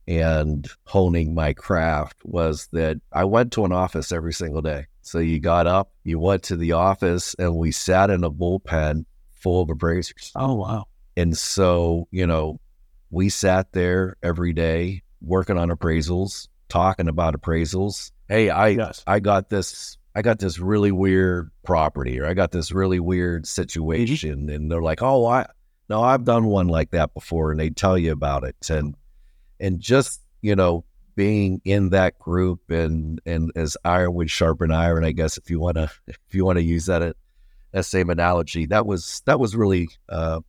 and 0.08 0.70
honing 0.84 1.34
my 1.34 1.54
craft 1.54 2.18
was 2.24 2.68
that 2.72 2.98
I 3.12 3.24
went 3.24 3.52
to 3.54 3.66
an 3.66 3.72
office 3.72 4.12
every 4.12 4.34
single 4.34 4.62
day. 4.62 4.86
So 5.02 5.20
you 5.20 5.40
got 5.40 5.68
up, 5.68 5.92
you 6.04 6.20
went 6.20 6.44
to 6.44 6.56
the 6.56 6.74
office, 6.74 7.36
and 7.40 7.56
we 7.56 7.72
sat 7.72 8.10
in 8.10 8.24
a 8.24 8.32
bullpen 8.32 9.06
full 9.32 9.64
of 9.64 9.70
appraisers. 9.70 10.32
Oh 10.36 10.56
wow. 10.56 10.86
And 11.18 11.38
so, 11.38 12.08
you 12.12 12.26
know, 12.26 12.60
we 13.10 13.30
sat 13.30 13.74
there 13.74 14.16
every 14.24 14.54
day 14.54 15.04
working 15.22 15.58
on 15.58 15.70
appraisals, 15.70 16.48
talking 16.70 17.08
about 17.08 17.40
appraisals. 17.40 18.12
Hey, 18.28 18.50
I 18.50 18.70
Yes. 18.70 19.04
I 19.06 19.20
got 19.20 19.50
this 19.50 19.98
I 20.14 20.22
got 20.22 20.40
this 20.40 20.60
really 20.60 20.92
weird 20.92 21.52
property 21.64 22.20
or 22.20 22.28
I 22.28 22.34
got 22.34 22.52
this 22.52 22.72
really 22.72 23.00
weird 23.00 23.44
mm-hmm. 23.44 23.48
situation 23.48 24.50
and 24.50 24.72
they're 24.72 24.82
like, 24.82 25.02
"Oh, 25.02 25.26
I 25.26 25.48
no, 25.90 26.02
I've 26.02 26.24
done 26.24 26.46
one 26.46 26.68
like 26.68 26.92
that 26.92 27.14
before." 27.14 27.52
And 27.52 27.60
they 27.60 27.70
tell 27.70 27.98
you 27.98 28.12
about 28.12 28.44
it 28.44 28.70
and 28.70 28.96
and 29.60 29.80
just, 29.80 30.22
you 30.42 30.56
know, 30.56 30.86
being 31.22 31.62
in 31.66 31.90
that 31.90 32.18
group 32.18 32.72
and 32.72 33.22
and 33.28 33.52
as 33.56 33.78
iron 33.86 34.16
would 34.16 34.32
sharpen 34.32 34.72
iron, 34.72 35.04
I 35.04 35.12
guess 35.12 35.38
if 35.38 35.52
you 35.52 35.60
want 35.60 35.78
to 35.78 35.92
if 36.08 36.18
you 36.32 36.44
want 36.46 36.58
to 36.58 36.64
use 36.64 36.88
that 36.88 37.16
that 37.74 37.84
same 37.86 38.10
analogy, 38.10 38.66
that 38.66 38.88
was 38.88 39.22
that 39.28 39.40
was 39.40 39.56
really 39.56 39.88
uh 40.10 40.40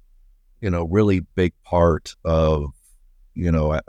you 0.62 0.70
know, 0.70 0.84
really 0.84 1.20
big 1.34 1.52
part 1.64 2.14
of, 2.24 2.70
you 3.34 3.50
know, 3.52 3.72
uh, 3.72 3.80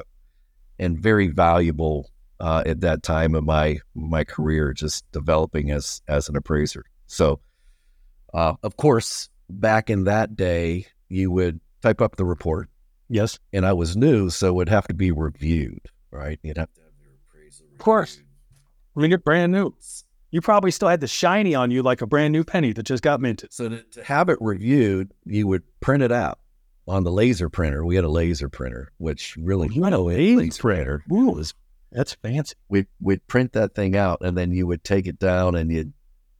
and 0.78 1.00
very 1.00 1.28
valuable 1.28 2.10
uh, 2.42 2.64
at 2.66 2.82
that 2.82 3.02
time 3.02 3.34
of 3.34 3.46
my 3.46 3.80
my 3.96 4.26
career, 4.26 4.74
just 4.74 5.10
developing 5.14 5.72
as 5.72 6.02
as 6.10 6.28
an 6.28 6.36
appraiser. 6.36 6.84
So, 7.08 7.40
uh, 8.34 8.56
of 8.62 8.76
course, 8.76 9.30
back 9.50 9.90
in 9.90 10.04
that 10.04 10.36
day, 10.36 10.88
you 11.08 11.32
would 11.32 11.62
type 11.82 12.02
up 12.02 12.18
the 12.18 12.26
report, 12.26 12.68
Yes. 13.08 13.40
and 13.54 13.66
I 13.66 13.72
was 13.72 13.96
new, 13.96 14.30
so 14.30 14.48
it 14.50 14.56
would 14.56 14.70
have 14.70 14.88
to 14.88 14.94
be 14.94 15.12
reviewed, 15.12 15.86
right? 16.14 16.40
You'd 16.44 16.58
have 16.58 16.74
to 16.74 16.82
have 16.82 16.92
your 17.02 17.14
appraisal. 17.28 17.66
Of 17.72 17.80
course. 17.80 18.20
I 18.96 19.00
mean, 19.00 19.10
you're 19.10 19.20
brand 19.20 19.52
new. 19.52 19.74
You 20.32 20.42
probably 20.42 20.72
still 20.72 20.88
had 20.88 21.02
the 21.02 21.08
shiny 21.08 21.56
on 21.56 21.72
you 21.72 21.84
like 21.84 22.02
a 22.02 22.08
brand 22.08 22.32
new 22.32 22.44
penny 22.44 22.74
that 22.74 22.84
just 22.84 23.04
got 23.04 23.20
minted. 23.22 23.54
So 23.54 23.70
to, 23.70 23.84
to 23.84 24.04
have 24.04 24.30
it 24.30 24.38
reviewed, 24.42 25.12
you 25.26 25.48
would 25.48 25.64
print 25.80 26.04
it 26.04 26.12
out 26.12 26.40
on 26.88 27.04
the 27.04 27.12
laser 27.12 27.50
printer. 27.50 27.86
We 27.86 27.96
had 27.96 28.04
a 28.04 28.10
laser 28.10 28.50
printer, 28.50 28.92
which 28.98 29.36
really 29.38 29.70
oh, 29.72 29.74
You 29.74 29.84
had 29.84 29.94
a 29.94 30.00
laser 30.00 30.62
printer. 30.62 31.04
Ooh, 31.12 31.32
was, 31.32 31.54
that's 31.92 32.14
fancy. 32.16 32.56
we 32.70 32.88
we'd 33.00 33.26
print 33.28 33.54
that 33.54 33.76
thing 33.76 33.96
out 33.96 34.20
and 34.22 34.38
then 34.38 34.52
you 34.52 34.66
would 34.68 34.84
take 34.84 35.08
it 35.08 35.20
down 35.20 35.56
and 35.56 35.72
you'd 35.72 35.94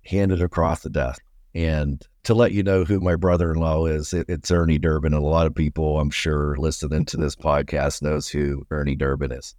hand 0.04 0.32
it 0.32 0.42
across 0.42 0.82
the 0.82 0.90
desk. 0.90 1.22
And 1.56 2.02
to 2.24 2.34
let 2.34 2.52
you 2.52 2.64
know 2.64 2.84
who 2.84 3.00
my 3.00 3.16
brother-in-law 3.16 3.86
is, 3.86 4.14
it, 4.14 4.28
it's 4.28 4.50
Ernie 4.50 4.80
Durbin. 4.80 5.14
And 5.14 5.24
a 5.24 5.28
lot 5.28 5.46
of 5.46 5.54
people, 5.54 6.00
I'm 6.00 6.10
sure, 6.10 6.56
listening 6.58 7.06
to 7.06 7.18
this 7.18 7.36
podcast 7.36 8.02
knows 8.02 8.28
who 8.28 8.66
Ernie 8.72 8.96
Durbin 8.96 9.32
is. 9.32 9.56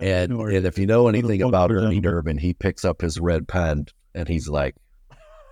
And, 0.00 0.32
and 0.32 0.66
if 0.66 0.78
you 0.78 0.86
know 0.86 1.08
anything 1.08 1.42
about 1.42 1.70
Ernie? 1.70 2.00
Durbin, 2.00 2.38
he 2.38 2.54
picks 2.54 2.84
up 2.84 3.02
his 3.02 3.20
red 3.20 3.46
pen 3.46 3.86
and 4.14 4.28
he's 4.28 4.48
like, 4.48 4.74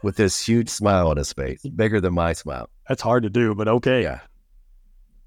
with 0.03 0.17
this 0.17 0.45
huge 0.45 0.69
smile 0.69 1.09
on 1.09 1.17
his 1.17 1.33
face, 1.33 1.63
bigger 1.63 2.01
than 2.01 2.15
my 2.15 2.33
smile. 2.33 2.69
That's 2.89 3.03
hard 3.03 3.25
to 3.25 3.31
do, 3.31 3.55
but 3.55 3.69
okay. 3.69 4.03
Yeah. 4.03 4.21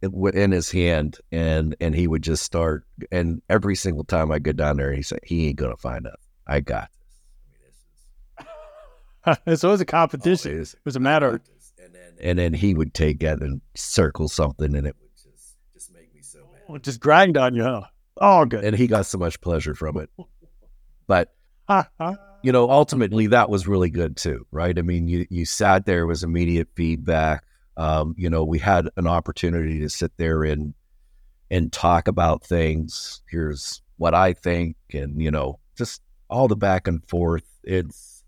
It, 0.01 0.12
in 0.34 0.51
his 0.51 0.72
hand, 0.72 1.20
and 1.32 1.75
and 1.80 1.94
he 1.94 2.08
would 2.08 2.24
just 2.24 2.42
start. 2.42 2.86
And 3.12 3.40
every 3.50 3.75
single 3.75 4.04
time 4.04 4.32
I 4.32 4.40
go 4.40 4.51
down 4.51 4.78
there, 4.78 4.94
he 4.94 5.04
said, 5.04 5.20
"He 5.24 5.50
ain't 5.50 5.58
gonna 5.58 5.78
find 5.78 6.08
us. 6.08 6.16
I 6.48 6.60
got 6.60 6.90
this." 9.46 9.60
so 9.62 9.70
it 9.70 9.72
was 9.72 9.82
a 9.82 9.86
competition. 9.86 10.54
Always. 10.54 10.74
It 10.74 10.80
was 10.86 10.96
a 10.96 11.00
matter 11.00 11.36
of 11.36 11.42
And 11.78 11.94
then 11.94 12.13
and 12.20 12.40
then 12.40 12.54
he 12.54 12.74
would 12.74 12.96
take 12.96 13.22
it 13.22 13.44
and 13.44 13.62
circle 13.75 14.28
something, 14.28 14.75
and 14.75 14.88
it 14.88 14.96
would 15.00 15.12
just 15.16 15.56
just 15.72 15.94
make 15.94 16.12
me 16.16 16.24
so 16.24 16.40
mad. 16.68 16.82
just 16.82 17.00
grind 17.00 17.38
on 17.38 17.54
you, 17.54 17.62
huh? 17.62 17.84
Oh, 18.22 18.46
good. 18.46 18.63
And 18.63 18.75
he 18.75 18.86
got 18.86 19.08
so 19.08 19.18
much 19.18 19.42
pleasure 19.42 19.74
from 19.74 19.98
it. 19.98 20.10
But 21.08 21.34
ha. 21.68 21.90
you 22.44 22.51
know, 22.51 22.70
ultimately 22.70 23.28
that 23.28 23.50
was 23.50 23.68
really 23.68 23.90
good 23.90 24.16
too, 24.16 24.46
right? 24.51 24.78
I 24.78 24.84
mean, 24.84 25.08
you 25.08 25.25
you 25.30 25.44
sat 25.44 25.86
there 25.86 26.04
it 26.04 26.06
was 26.06 26.24
immediate 26.24 26.70
feedback. 26.75 27.44
Um, 27.78 28.13
you 28.18 28.30
know, 28.30 28.44
we 28.44 28.60
had 28.60 28.88
an 28.96 29.08
opportunity 29.08 29.80
to 29.80 29.90
sit 29.90 30.12
there 30.18 30.44
and 30.44 30.75
and 31.50 31.74
talk 31.74 32.08
about 32.08 32.46
things. 32.46 33.22
Here's 33.28 33.82
what 33.98 34.13
I 34.13 34.34
think, 34.34 34.78
and 34.94 35.20
you 35.20 35.32
know, 35.32 35.60
just 35.75 36.01
all 36.30 36.48
the 36.48 36.56
back 36.56 36.88
and 36.88 37.04
forth. 37.10 37.44
It's 37.63 38.24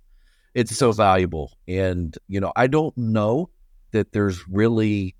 it's 0.55 0.75
so 0.75 0.91
valuable, 0.91 1.57
and 1.67 2.17
you 2.27 2.39
know, 2.39 2.51
I 2.55 2.65
don't 2.65 2.97
know 2.97 3.49
that 3.91 4.11
there's 4.11 4.47
really 4.49 5.15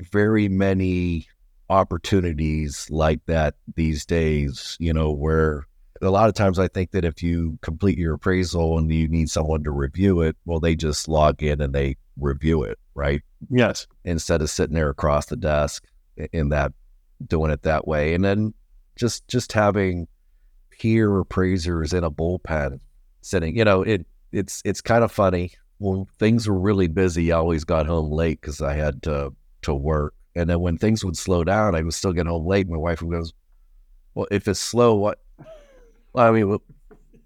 very 0.00 0.48
many 0.48 1.26
opportunities 1.70 2.88
like 2.90 3.24
that 3.26 3.54
these 3.74 4.04
days. 4.06 4.76
You 4.80 4.92
know, 4.92 5.10
where 5.10 5.66
a 6.02 6.10
lot 6.10 6.28
of 6.28 6.34
times 6.34 6.58
I 6.58 6.68
think 6.68 6.92
that 6.92 7.04
if 7.04 7.22
you 7.22 7.58
complete 7.62 7.98
your 7.98 8.14
appraisal 8.14 8.78
and 8.78 8.92
you 8.92 9.08
need 9.08 9.30
someone 9.30 9.64
to 9.64 9.70
review 9.70 10.20
it, 10.20 10.36
well, 10.44 10.60
they 10.60 10.74
just 10.74 11.08
log 11.08 11.42
in 11.42 11.60
and 11.60 11.74
they 11.74 11.96
review 12.16 12.62
it, 12.62 12.78
right? 12.94 13.22
Yes. 13.50 13.86
Instead 14.04 14.42
of 14.42 14.50
sitting 14.50 14.74
there 14.74 14.90
across 14.90 15.26
the 15.26 15.36
desk 15.36 15.86
in 16.32 16.48
that 16.50 16.72
doing 17.26 17.50
it 17.50 17.62
that 17.62 17.86
way. 17.86 18.14
And 18.14 18.24
then 18.24 18.54
just 18.96 19.26
just 19.28 19.52
having 19.52 20.06
peer 20.70 21.18
appraisers 21.18 21.92
in 21.92 22.04
a 22.04 22.10
bullpen 22.10 22.80
sitting, 23.22 23.56
you 23.56 23.64
know, 23.64 23.82
it 23.82 24.06
it's 24.32 24.62
it's 24.64 24.80
kind 24.80 25.04
of 25.04 25.12
funny. 25.12 25.52
When 25.78 26.06
things 26.18 26.48
were 26.48 26.58
really 26.58 26.88
busy, 26.88 27.30
I 27.30 27.38
always 27.38 27.64
got 27.64 27.86
home 27.86 28.10
late 28.10 28.40
because 28.40 28.60
I 28.60 28.74
had 28.74 29.02
to 29.04 29.32
to 29.62 29.74
work. 29.74 30.14
And 30.34 30.48
then 30.48 30.60
when 30.60 30.78
things 30.78 31.04
would 31.04 31.16
slow 31.16 31.44
down, 31.44 31.74
I 31.74 31.82
would 31.82 31.94
still 31.94 32.12
get 32.12 32.26
home 32.26 32.46
late. 32.46 32.68
My 32.68 32.76
wife 32.76 33.02
would 33.02 33.10
goes, 33.10 33.32
Well, 34.14 34.26
if 34.30 34.46
it's 34.46 34.60
slow, 34.60 34.94
what 34.94 35.18
well, 36.12 36.26
I 36.26 36.30
mean, 36.30 36.48
well, 36.48 36.62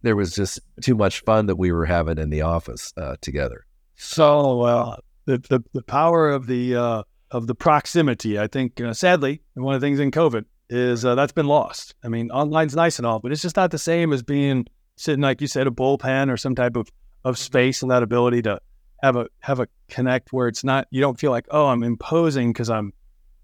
there 0.03 0.17
was 0.17 0.35
just 0.35 0.61
too 0.81 0.95
much 0.95 1.21
fun 1.21 1.47
that 1.47 1.57
we 1.57 1.73
were 1.73 1.87
having 1.87 2.19
in 2.19 2.31
the 2.31 2.43
office 2.43 2.93
uh, 2.97 3.17
together. 3.21 3.65
So 3.97 4.62
uh, 4.62 4.97
the, 5.27 5.38
the 5.38 5.62
the 5.73 5.83
power 5.83 6.31
of 6.31 6.47
the 6.47 6.77
uh, 6.77 7.03
of 7.31 7.47
the 7.47 7.55
proximity, 7.55 8.38
I 8.38 8.49
think, 8.49 8.81
uh, 8.81 8.93
sadly, 8.95 9.41
one 9.55 9.75
of 9.75 9.81
the 9.81 9.87
things 9.87 10.01
in 10.01 10.11
COVID 10.11 10.45
is 10.69 11.05
uh, 11.05 11.15
that's 11.15 11.33
been 11.33 11.47
lost. 11.47 11.95
I 12.03 12.09
mean, 12.09 12.31
online's 12.31 12.75
nice 12.75 12.99
and 12.99 13.07
all, 13.07 13.21
but 13.21 13.33
it's 13.33 13.43
just 13.43 13.57
not 13.57 13.71
the 13.71 13.79
same 13.79 14.12
as 14.12 14.23
being 14.23 14.67
sitting, 14.97 15.23
like 15.23 15.41
you 15.41 15.47
said, 15.47 15.67
a 15.67 15.71
bullpen 15.71 16.31
or 16.31 16.37
some 16.37 16.55
type 16.55 16.77
of 16.77 16.91
of 17.25 17.38
space 17.38 17.83
and 17.83 17.91
that 17.91 18.03
ability 18.03 18.43
to 18.43 18.61
have 19.03 19.17
a 19.17 19.27
have 19.41 19.61
a 19.61 19.67
connect 19.88 20.33
where 20.33 20.49
it's 20.49 20.65
not 20.65 20.87
you 20.91 21.01
don't 21.01 21.19
feel 21.19 21.31
like 21.31 21.47
oh 21.51 21.67
I'm 21.67 21.83
imposing 21.83 22.53
because 22.53 22.71
I'm 22.71 22.93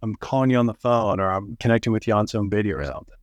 I'm 0.03 0.15
calling 0.15 0.51
you 0.51 0.57
on 0.59 0.67
the 0.67 0.75
phone 0.75 1.19
or 1.21 1.29
I'm 1.31 1.57
connecting 1.57 1.93
with 1.93 2.07
you 2.07 2.15
on 2.15 2.27
some 2.29 2.49
video 2.49 2.77
or 2.77 2.85
something. 2.85 3.15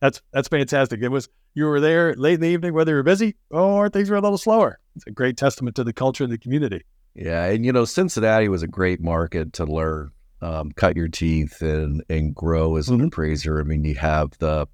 That's 0.00 0.20
that's 0.32 0.48
fantastic. 0.48 1.00
It 1.02 1.08
was 1.08 1.28
you 1.54 1.64
were 1.64 1.80
there 1.80 2.14
late 2.14 2.34
in 2.34 2.40
the 2.40 2.48
evening, 2.48 2.74
whether 2.74 2.92
you 2.92 2.96
were 2.96 3.02
busy 3.02 3.34
or 3.50 3.88
things 3.88 4.10
were 4.10 4.16
a 4.16 4.20
little 4.20 4.38
slower. 4.38 4.78
It's 4.96 5.06
a 5.06 5.10
great 5.10 5.36
testament 5.36 5.76
to 5.76 5.84
the 5.84 5.92
culture 5.92 6.24
of 6.24 6.30
the 6.30 6.38
community. 6.38 6.82
Yeah, 7.14 7.46
and 7.46 7.64
you 7.64 7.72
know, 7.72 7.84
Cincinnati 7.84 8.48
was 8.48 8.62
a 8.62 8.68
great 8.68 9.00
market 9.00 9.54
to 9.54 9.64
learn, 9.64 10.10
um, 10.40 10.70
cut 10.72 10.96
your 10.96 11.08
teeth, 11.08 11.62
and 11.62 12.04
and 12.08 12.34
grow 12.34 12.76
as 12.76 12.88
an 12.88 13.00
Mhm. 13.00 13.06
appraiser. 13.06 13.58
I 13.58 13.64
mean, 13.64 13.82
you 13.84 13.94
have 13.96 14.38
the 14.38 14.66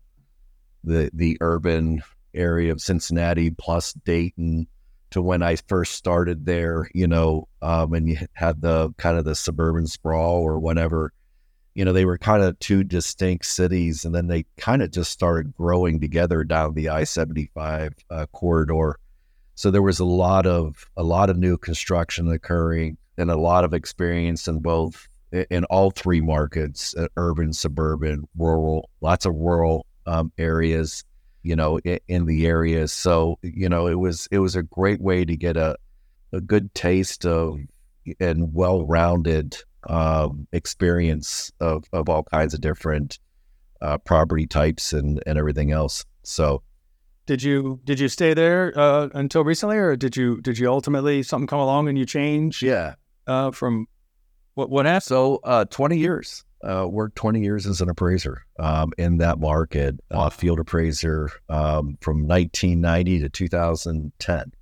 the 0.82 1.10
the 1.14 1.38
urban 1.40 2.02
area 2.34 2.72
of 2.72 2.80
Cincinnati 2.80 3.50
plus 3.50 3.92
Dayton 3.92 4.66
to 5.14 5.22
when 5.22 5.42
I 5.42 5.56
first 5.56 5.94
started 5.94 6.44
there. 6.46 6.88
You 6.94 7.08
know, 7.08 7.48
um, 7.62 7.94
and 7.94 8.08
you 8.08 8.18
had 8.34 8.60
the 8.60 8.92
kind 8.98 9.18
of 9.18 9.24
the 9.24 9.34
suburban 9.34 9.86
sprawl 9.86 10.42
or 10.42 10.58
whatever. 10.58 11.12
You 11.74 11.84
know, 11.84 11.92
they 11.92 12.04
were 12.04 12.18
kind 12.18 12.42
of 12.42 12.58
two 12.60 12.84
distinct 12.84 13.46
cities, 13.46 14.04
and 14.04 14.14
then 14.14 14.28
they 14.28 14.44
kind 14.56 14.82
of 14.82 14.92
just 14.92 15.10
started 15.10 15.54
growing 15.54 16.00
together 16.00 16.44
down 16.44 16.74
the 16.74 16.90
I 16.90 17.04
seventy 17.04 17.50
five 17.54 17.94
uh, 18.10 18.26
corridor. 18.26 18.98
So 19.56 19.70
there 19.70 19.82
was 19.82 20.00
a 20.00 20.04
lot 20.04 20.46
of 20.46 20.86
a 20.96 21.02
lot 21.02 21.30
of 21.30 21.36
new 21.36 21.56
construction 21.56 22.30
occurring 22.30 22.98
and 23.16 23.30
a 23.30 23.36
lot 23.36 23.64
of 23.64 23.72
experience 23.72 24.48
in 24.48 24.58
both 24.58 25.08
in 25.50 25.64
all 25.64 25.90
three 25.90 26.20
markets: 26.20 26.94
uh, 26.96 27.08
urban, 27.16 27.52
suburban, 27.52 28.28
rural. 28.36 28.90
Lots 29.00 29.26
of 29.26 29.34
rural 29.34 29.86
um, 30.06 30.32
areas, 30.38 31.04
you 31.44 31.54
know, 31.54 31.78
in, 31.78 32.00
in 32.08 32.24
the 32.24 32.46
areas. 32.46 32.92
So 32.92 33.38
you 33.42 33.68
know, 33.68 33.86
it 33.86 33.94
was 33.94 34.26
it 34.32 34.38
was 34.40 34.56
a 34.56 34.62
great 34.62 35.00
way 35.00 35.24
to 35.24 35.36
get 35.36 35.56
a 35.56 35.76
a 36.32 36.40
good 36.40 36.74
taste 36.74 37.24
of 37.24 37.60
and 38.18 38.52
well-rounded 38.52 39.56
um, 39.88 40.48
experience 40.52 41.52
of 41.60 41.84
of 41.92 42.08
all 42.08 42.24
kinds 42.24 42.54
of 42.54 42.60
different 42.60 43.18
uh, 43.80 43.98
property 43.98 44.46
types 44.46 44.92
and 44.92 45.22
and 45.26 45.38
everything 45.38 45.70
else. 45.70 46.04
So 46.22 46.62
Did 47.26 47.42
you 47.42 47.80
did 47.84 48.00
you 48.00 48.08
stay 48.08 48.34
there 48.34 48.72
uh, 48.76 49.08
until 49.14 49.44
recently, 49.44 49.76
or 49.76 49.94
did 49.96 50.16
you 50.16 50.40
did 50.40 50.58
you 50.58 50.68
ultimately 50.70 51.22
something 51.22 51.46
come 51.46 51.60
along 51.60 51.88
and 51.88 51.98
you 51.98 52.06
change 52.06 52.62
yeah, 52.62 52.94
uh, 53.26 53.50
from 53.50 53.86
what 54.54 54.70
what 54.70 54.86
happened? 54.86 55.04
So, 55.04 55.40
uh, 55.44 55.66
20 55.66 55.98
years. 55.98 56.44
Uh, 56.64 56.86
worked 56.86 57.14
20 57.16 57.40
years 57.42 57.66
as 57.66 57.80
an 57.82 57.90
appraiser 57.90 58.42
um, 58.58 58.90
in 58.96 59.18
that 59.18 59.38
market, 59.38 60.00
uh, 60.10 60.30
field 60.30 60.58
appraiser 60.58 61.30
um, 61.50 61.98
from 62.00 62.26
1990 62.26 63.20
to 63.20 63.28
2010 63.28 64.52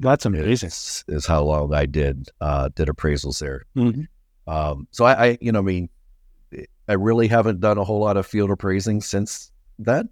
That's 0.00 0.26
amazing. 0.26 0.66
is, 0.66 1.04
is 1.06 1.24
how 1.26 1.42
long 1.44 1.72
I 1.72 1.86
did 1.86 2.28
uh, 2.40 2.68
did 2.74 2.88
appraisals 2.88 3.38
there. 3.38 3.62
Mhm. 3.76 4.08
Um, 4.48 4.88
so 4.90 5.04
I, 5.04 5.26
I, 5.26 5.38
you 5.40 5.52
know, 5.52 5.60
I 5.60 5.62
mean, 5.62 5.88
I 6.88 6.94
really 6.94 7.28
haven't 7.28 7.60
done 7.60 7.78
a 7.78 7.84
whole 7.84 8.00
lot 8.00 8.16
of 8.16 8.26
field 8.26 8.50
appraising 8.50 9.00
since 9.00 9.52
then, 9.78 10.08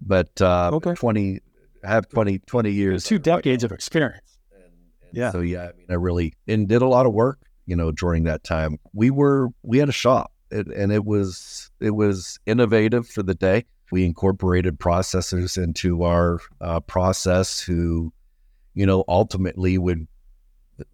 but 0.00 0.40
uh, 0.42 0.70
Okay. 0.74 0.94
20, 0.94 1.38
I 1.84 1.88
have 1.88 2.08
20, 2.08 2.40
20 2.40 2.70
years. 2.72 3.04
Two 3.04 3.20
decades 3.20 3.62
of 3.62 3.70
experience. 3.70 4.38
And, 4.52 4.64
and 4.64 5.16
Yeah. 5.16 5.30
So 5.30 5.40
yeah, 5.40 5.68
I 5.68 5.76
mean, 5.76 5.86
I 5.88 5.94
really 5.94 6.34
and 6.48 6.66
did 6.68 6.82
a 6.82 6.86
lot 6.88 7.06
of 7.06 7.12
work. 7.12 7.38
You 7.66 7.76
know, 7.76 7.92
during 7.92 8.24
that 8.24 8.42
time, 8.44 8.78
we 8.92 9.10
were 9.10 9.48
we 9.62 9.78
had 9.78 9.88
a 9.88 9.92
shop, 9.92 10.32
it, 10.50 10.66
and 10.68 10.92
it 10.92 11.04
was 11.04 11.70
it 11.80 11.90
was 11.90 12.38
innovative 12.46 13.08
for 13.08 13.22
the 13.22 13.34
day. 13.34 13.64
We 13.92 14.04
incorporated 14.04 14.78
processors 14.78 15.62
into 15.62 16.02
our 16.04 16.40
uh, 16.60 16.80
process, 16.80 17.60
who, 17.60 18.12
you 18.74 18.86
know, 18.86 19.04
ultimately 19.08 19.78
would 19.78 20.06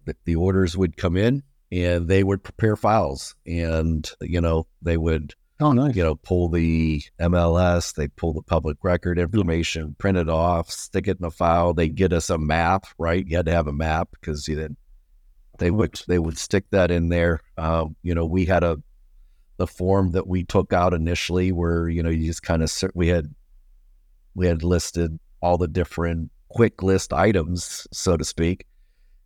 the, 0.05 0.15
the 0.25 0.35
orders 0.35 0.77
would 0.77 0.97
come 0.97 1.17
in 1.17 1.41
and 1.71 2.07
they 2.07 2.23
would 2.23 2.43
prepare 2.43 2.75
files, 2.75 3.35
and 3.45 4.09
you 4.21 4.41
know 4.41 4.67
they 4.81 4.97
would 4.97 5.33
Oh, 5.61 5.73
nice. 5.73 5.95
you 5.95 6.03
know, 6.03 6.15
pull 6.15 6.49
the 6.49 7.03
MLS, 7.19 7.93
they 7.93 8.07
pull 8.07 8.33
the 8.33 8.41
public 8.41 8.77
record 8.81 9.19
information, 9.19 9.95
print 9.99 10.17
it 10.17 10.27
off, 10.27 10.71
stick 10.71 11.07
it 11.07 11.19
in 11.19 11.25
a 11.25 11.29
file. 11.29 11.75
They 11.75 11.87
get 11.87 12.13
us 12.13 12.31
a 12.31 12.39
map, 12.39 12.87
right? 12.97 13.23
You 13.25 13.37
had 13.37 13.45
to 13.45 13.51
have 13.51 13.67
a 13.67 13.73
map 13.73 14.09
because 14.11 14.47
you 14.47 14.55
didn't. 14.55 14.79
They 15.59 15.69
would 15.69 16.01
they 16.07 16.17
would 16.17 16.39
stick 16.39 16.65
that 16.71 16.89
in 16.89 17.09
there. 17.09 17.41
Um, 17.57 17.95
you 18.01 18.15
know, 18.15 18.25
we 18.25 18.45
had 18.45 18.63
a 18.63 18.81
the 19.61 19.67
form 19.67 20.09
that 20.13 20.25
we 20.25 20.43
took 20.43 20.73
out 20.73 20.91
initially, 20.91 21.51
where 21.51 21.87
you 21.87 22.01
know 22.01 22.09
you 22.09 22.25
just 22.25 22.41
kind 22.41 22.63
of 22.63 22.73
we 22.95 23.07
had 23.09 23.31
we 24.33 24.47
had 24.47 24.63
listed 24.63 25.19
all 25.39 25.59
the 25.59 25.67
different 25.67 26.31
quick 26.49 26.81
list 26.81 27.13
items, 27.13 27.87
so 27.93 28.17
to 28.17 28.23
speak, 28.25 28.65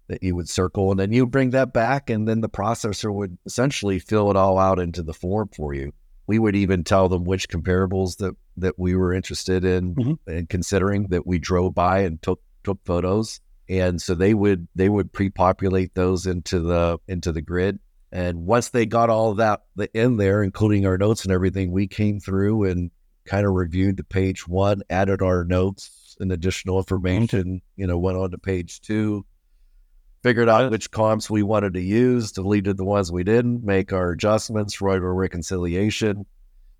that 0.10 0.21
you 0.21 0.36
would 0.36 0.50
circle, 0.50 0.91
and 0.91 1.00
then 1.00 1.13
you 1.13 1.26
bring 1.26 1.52
that 1.52 1.71
back, 1.71 2.10
and 2.10 2.28
then 2.28 2.41
the 2.41 2.50
processor 2.50 3.13
would 3.13 3.38
essentially 3.45 3.98
fill 3.98 4.30
it 4.30 4.36
all 4.36 4.60
out 4.60 4.78
into 4.78 5.02
the 5.02 5.13
form 5.13 5.50
for 5.56 5.74
you. 5.74 5.93
We 6.28 6.38
would 6.38 6.56
even 6.56 6.84
tell 6.84 7.08
them 7.08 7.24
which 7.24 7.48
comparables 7.48 8.17
that 8.17 8.36
that 8.58 8.78
we 8.78 8.93
were 8.93 9.13
interested 9.13 9.63
in 9.63 9.95
Mhm. 9.95 10.17
and 10.28 10.50
considering 10.50 11.08
that 11.12 11.26
we 11.26 11.39
drove 11.39 11.74
by 11.74 12.00
and 12.00 12.21
took 12.21 12.41
took 12.65 12.80
photos, 12.84 13.39
and 13.69 14.02
so 14.02 14.13
they 14.15 14.34
would 14.34 14.67
they 14.76 14.89
would 14.89 15.13
pre-populate 15.13 15.95
those 15.95 16.26
into 16.26 16.60
the 16.60 16.98
into 17.08 17.32
the 17.32 17.41
grid. 17.41 17.80
And 18.15 18.45
once 18.45 18.69
they 18.69 18.86
got 18.86 19.10
all 19.10 19.34
that 19.34 19.63
in 19.93 20.15
there, 20.15 20.41
including 20.41 20.86
our 20.86 20.97
notes 20.97 21.25
and 21.25 21.34
everything, 21.34 21.71
we 21.73 21.86
came 21.86 22.21
through 22.21 22.63
and 22.63 22.89
kind 23.25 23.45
of 23.45 23.51
reviewed 23.51 23.97
the 23.97 24.06
page 24.06 24.47
one, 24.47 24.84
added 24.89 25.21
our 25.21 25.43
notes 25.43 26.15
and 26.21 26.32
additional 26.32 26.78
information, 26.78 27.62
you 27.75 27.86
know, 27.86 27.97
went 27.97 28.17
on 28.17 28.32
to 28.32 28.38
page 28.38 28.80
two, 28.80 29.25
figured 30.23 30.47
out 30.47 30.71
which 30.71 30.91
comps 30.91 31.30
we 31.30 31.43
wanted 31.43 31.73
to 31.73 31.82
use, 31.82 32.32
deleted 32.32 32.78
the 32.78 32.86
ones 32.86 33.12
we 33.12 33.25
didn't, 33.25 33.65
make 33.65 33.91
our 33.91 34.12
adjustments, 34.12 34.80
write 34.80 35.01
our 35.01 35.13
reconciliation. 35.13 36.25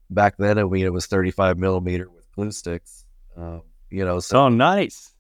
Back 0.10 0.38
then, 0.38 0.58
I 0.58 0.64
mean, 0.64 0.86
it 0.86 0.94
was 0.94 1.08
35 1.08 1.58
millimeter 1.58 2.10
with 2.10 2.32
glue 2.32 2.52
sticks, 2.54 3.04
um, 3.36 3.62
you 3.90 4.06
know, 4.06 4.22
so 4.22 4.46
Oh, 4.46 4.48
nice. 4.48 5.14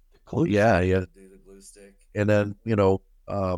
yeah, 0.45 0.79
yeah. 0.79 1.01
do 1.13 1.27
the 1.29 1.39
glue 1.45 1.59
stick. 1.59 1.93
And 2.15 2.29
then, 2.29 2.55
you 2.63 2.77
know, 2.77 3.01
uh, 3.27 3.57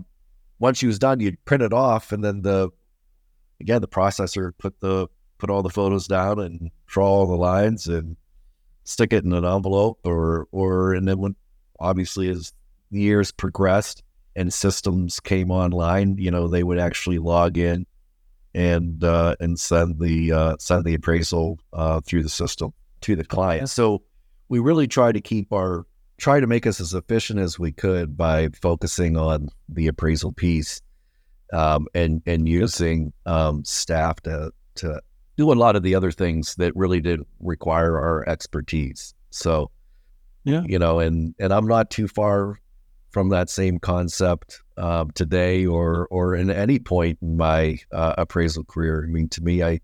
once 0.60 0.82
you 0.82 0.88
was 0.88 1.00
done, 1.00 1.20
you'd 1.20 1.44
print 1.46 1.64
it 1.64 1.74
off 1.74 2.12
and 2.12 2.24
then 2.24 2.42
the 2.42 2.70
again 3.60 3.82
the 3.82 3.88
processor 3.88 4.52
put 4.58 4.80
the 4.80 5.08
put 5.38 5.50
all 5.50 5.64
the 5.64 5.70
photos 5.70 6.08
down 6.08 6.40
and 6.40 6.72
draw 6.88 7.08
all 7.08 7.28
the 7.28 7.36
lines 7.36 7.88
and 7.88 8.18
stick 8.84 9.14
it 9.14 9.24
in 9.24 9.34
an 9.34 9.46
envelope 9.46 10.00
or 10.04 10.48
or 10.52 10.94
and 10.94 11.08
then 11.08 11.18
when 11.20 11.36
obviously 11.80 12.30
as 12.30 12.54
the 12.92 13.00
years 13.00 13.32
progressed 13.32 14.04
and 14.36 14.54
systems 14.54 15.20
came 15.20 15.52
online, 15.52 16.18
you 16.18 16.32
know, 16.32 16.48
they 16.48 16.64
would 16.64 16.80
actually 16.80 17.18
log 17.18 17.58
in 17.58 17.86
and 18.54 19.04
uh, 19.04 19.36
and 19.40 19.60
send 19.60 20.00
the 20.00 20.32
uh, 20.32 20.56
send 20.60 20.86
the 20.86 20.94
appraisal 20.94 21.60
uh, 21.74 22.00
through 22.02 22.24
the 22.24 22.30
system 22.30 22.74
to 23.02 23.16
the 23.16 23.26
client. 23.26 23.70
So 23.70 24.04
we 24.48 24.60
really 24.60 24.88
try 24.88 25.12
to 25.12 25.20
keep 25.20 25.52
our 25.52 25.86
try 26.18 26.40
to 26.40 26.48
make 26.48 26.66
us 26.66 26.80
as 26.82 26.94
efficient 26.94 27.40
as 27.40 27.60
we 27.60 27.72
could 27.72 28.18
by 28.18 28.50
focusing 28.62 29.18
on 29.18 29.50
the 29.70 29.88
appraisal 29.88 30.32
piece 30.32 30.82
um, 31.54 31.88
and 31.94 32.22
and 32.26 32.48
using 32.48 33.14
um, 33.26 33.64
staff 33.64 34.20
to 34.22 34.52
to 34.76 35.02
do 35.38 35.52
a 35.52 35.54
lot 35.54 35.76
of 35.76 35.84
the 35.84 35.96
other 35.96 36.12
things 36.12 36.56
that 36.56 36.76
really 36.76 37.00
did 37.00 37.22
require 37.40 38.00
our 38.00 38.28
expertise. 38.28 39.14
So 39.30 39.70
Yeah. 40.44 40.64
you 40.66 40.80
know, 40.80 41.00
and 41.00 41.36
and 41.40 41.54
I'm 41.54 41.68
not 41.68 41.90
too 41.90 42.08
far 42.08 42.60
from 43.12 43.30
that 43.30 43.50
same 43.50 43.80
concept 43.80 44.62
um, 44.78 45.12
today 45.12 45.66
or 45.66 46.08
or 46.10 46.36
in 46.36 46.50
any 46.50 46.80
point 46.80 47.20
in 47.22 47.38
my 47.38 47.80
uh, 47.92 48.16
appraisal 48.18 48.64
career. 48.64 49.06
I 49.08 49.12
mean, 49.12 49.30
to 49.30 49.42
me, 49.42 49.62
I 49.64 49.80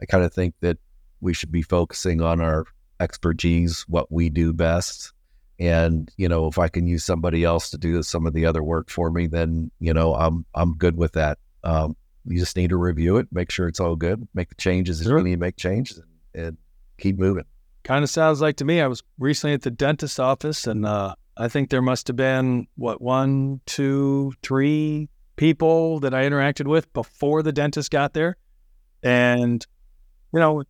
I 0.00 0.06
kind 0.06 0.24
of 0.24 0.32
think 0.32 0.54
that 0.60 0.78
we 1.20 1.34
should 1.34 1.50
be 1.50 1.62
focusing 1.62 2.20
on 2.20 2.40
our 2.40 2.64
expertise, 3.00 3.84
what 3.88 4.12
we 4.12 4.28
do 4.30 4.52
best, 4.52 5.12
and 5.58 6.10
you 6.16 6.28
know, 6.28 6.46
if 6.46 6.58
I 6.58 6.68
can 6.68 6.86
use 6.86 7.04
somebody 7.04 7.44
else 7.44 7.70
to 7.70 7.78
do 7.78 8.02
some 8.02 8.26
of 8.26 8.32
the 8.32 8.46
other 8.46 8.62
work 8.62 8.90
for 8.90 9.10
me, 9.10 9.26
then 9.26 9.70
you 9.80 9.94
know, 9.94 10.14
I'm 10.14 10.44
I'm 10.54 10.76
good 10.76 10.96
with 10.96 11.12
that. 11.12 11.38
Um, 11.62 11.96
you 12.26 12.38
just 12.38 12.56
need 12.56 12.70
to 12.70 12.76
review 12.76 13.16
it, 13.18 13.28
make 13.32 13.50
sure 13.50 13.68
it's 13.68 13.80
all 13.80 13.96
good, 13.96 14.26
make 14.34 14.48
the 14.48 14.54
changes 14.56 15.00
if 15.00 15.06
you 15.06 15.22
need 15.22 15.32
to 15.32 15.36
make 15.36 15.56
changes, 15.56 15.98
and, 15.98 16.46
and 16.46 16.56
keep 16.98 17.18
moving. 17.18 17.44
Kind 17.82 18.02
of 18.02 18.10
sounds 18.10 18.40
like 18.40 18.56
to 18.56 18.64
me. 18.64 18.80
I 18.80 18.86
was 18.86 19.02
recently 19.18 19.54
at 19.54 19.62
the 19.62 19.70
dentist 19.70 20.18
office, 20.18 20.66
and 20.66 20.86
uh, 20.86 21.14
I 21.36 21.48
think 21.48 21.70
there 21.70 21.82
must 21.82 22.06
have 22.08 22.16
been 22.16 22.66
what 22.76 23.02
one, 23.02 23.60
two, 23.66 24.32
three 24.42 25.08
people 25.36 26.00
that 26.00 26.14
I 26.14 26.24
interacted 26.24 26.66
with 26.66 26.92
before 26.92 27.42
the 27.42 27.52
dentist 27.52 27.90
got 27.90 28.14
there, 28.14 28.36
and 29.02 29.64
you 30.32 30.40
know, 30.40 30.64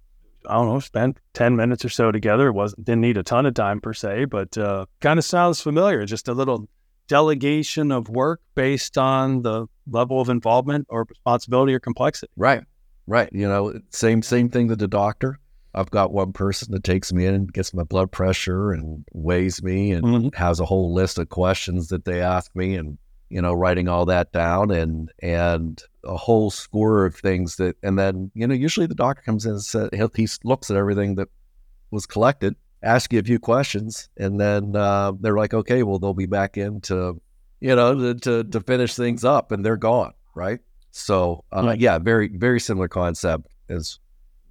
I 0.48 0.54
don't 0.54 0.68
know, 0.72 0.80
spent 0.80 1.18
ten 1.32 1.56
minutes 1.56 1.84
or 1.84 1.88
so 1.88 2.12
together. 2.12 2.48
It 2.48 2.52
wasn't 2.52 2.84
didn't 2.84 3.00
need 3.02 3.16
a 3.16 3.22
ton 3.22 3.46
of 3.46 3.54
time 3.54 3.80
per 3.80 3.92
se, 3.94 4.26
but 4.26 4.56
uh, 4.58 4.86
kind 5.00 5.18
of 5.18 5.24
sounds 5.24 5.60
familiar. 5.60 6.04
Just 6.06 6.28
a 6.28 6.32
little 6.34 6.68
delegation 7.08 7.92
of 7.92 8.08
work 8.08 8.40
based 8.54 8.96
on 8.98 9.42
the 9.42 9.66
level 9.88 10.20
of 10.20 10.28
involvement 10.28 10.86
or 10.88 11.04
responsibility 11.08 11.74
or 11.74 11.78
complexity. 11.80 12.32
Right, 12.36 12.62
right. 13.06 13.28
You 13.32 13.48
know, 13.48 13.78
same 13.90 14.22
same 14.22 14.48
thing 14.48 14.68
to 14.68 14.76
the 14.76 14.88
doctor. 14.88 15.38
I've 15.76 15.90
got 15.90 16.12
one 16.12 16.32
person 16.32 16.70
that 16.72 16.84
takes 16.84 17.12
me 17.12 17.26
in 17.26 17.34
and 17.34 17.52
gets 17.52 17.74
my 17.74 17.82
blood 17.82 18.12
pressure 18.12 18.70
and 18.72 19.04
weighs 19.12 19.62
me 19.62 19.90
and 19.92 20.04
Mhm. 20.04 20.34
has 20.34 20.60
a 20.60 20.64
whole 20.64 20.94
list 20.94 21.18
of 21.18 21.28
questions 21.28 21.88
that 21.88 22.04
they 22.04 22.20
ask 22.22 22.54
me 22.54 22.76
and 22.76 22.96
you 23.28 23.42
know 23.42 23.52
writing 23.52 23.88
all 23.88 24.06
that 24.06 24.32
down 24.32 24.70
and 24.70 25.10
and 25.20 25.82
a 26.06 26.16
whole 26.16 26.50
score 26.50 27.06
of 27.06 27.14
things 27.16 27.56
that 27.56 27.76
and 27.82 27.98
then 27.98 28.30
you 28.34 28.46
know 28.46 28.54
usually 28.54 28.86
the 28.86 28.94
doctor 28.94 29.22
comes 29.22 29.44
in 29.46 29.52
and 29.52 29.62
says 29.62 29.88
he 30.14 30.28
looks 30.44 30.70
at 30.70 30.76
everything 30.76 31.14
that 31.16 31.28
was 31.90 32.06
collected 32.06 32.54
ask 32.82 33.12
you 33.12 33.18
a 33.18 33.22
few 33.22 33.38
questions 33.38 34.08
and 34.16 34.38
then 34.40 34.76
uh, 34.76 35.12
they're 35.20 35.36
like 35.36 35.54
okay 35.54 35.82
well 35.82 35.98
they'll 35.98 36.14
be 36.14 36.26
back 36.26 36.56
in 36.56 36.80
to 36.82 37.20
you 37.60 37.74
know 37.74 37.94
to, 37.94 38.14
to, 38.14 38.44
to 38.44 38.60
finish 38.60 38.94
things 38.94 39.24
up 39.24 39.52
and 39.52 39.64
they're 39.64 39.76
gone 39.76 40.12
right 40.34 40.60
so 40.90 41.44
uh, 41.56 41.62
Right. 41.64 41.80
yeah 41.80 41.98
very 41.98 42.28
very 42.28 42.60
similar 42.60 42.88
concept 42.88 43.46
as 43.68 43.98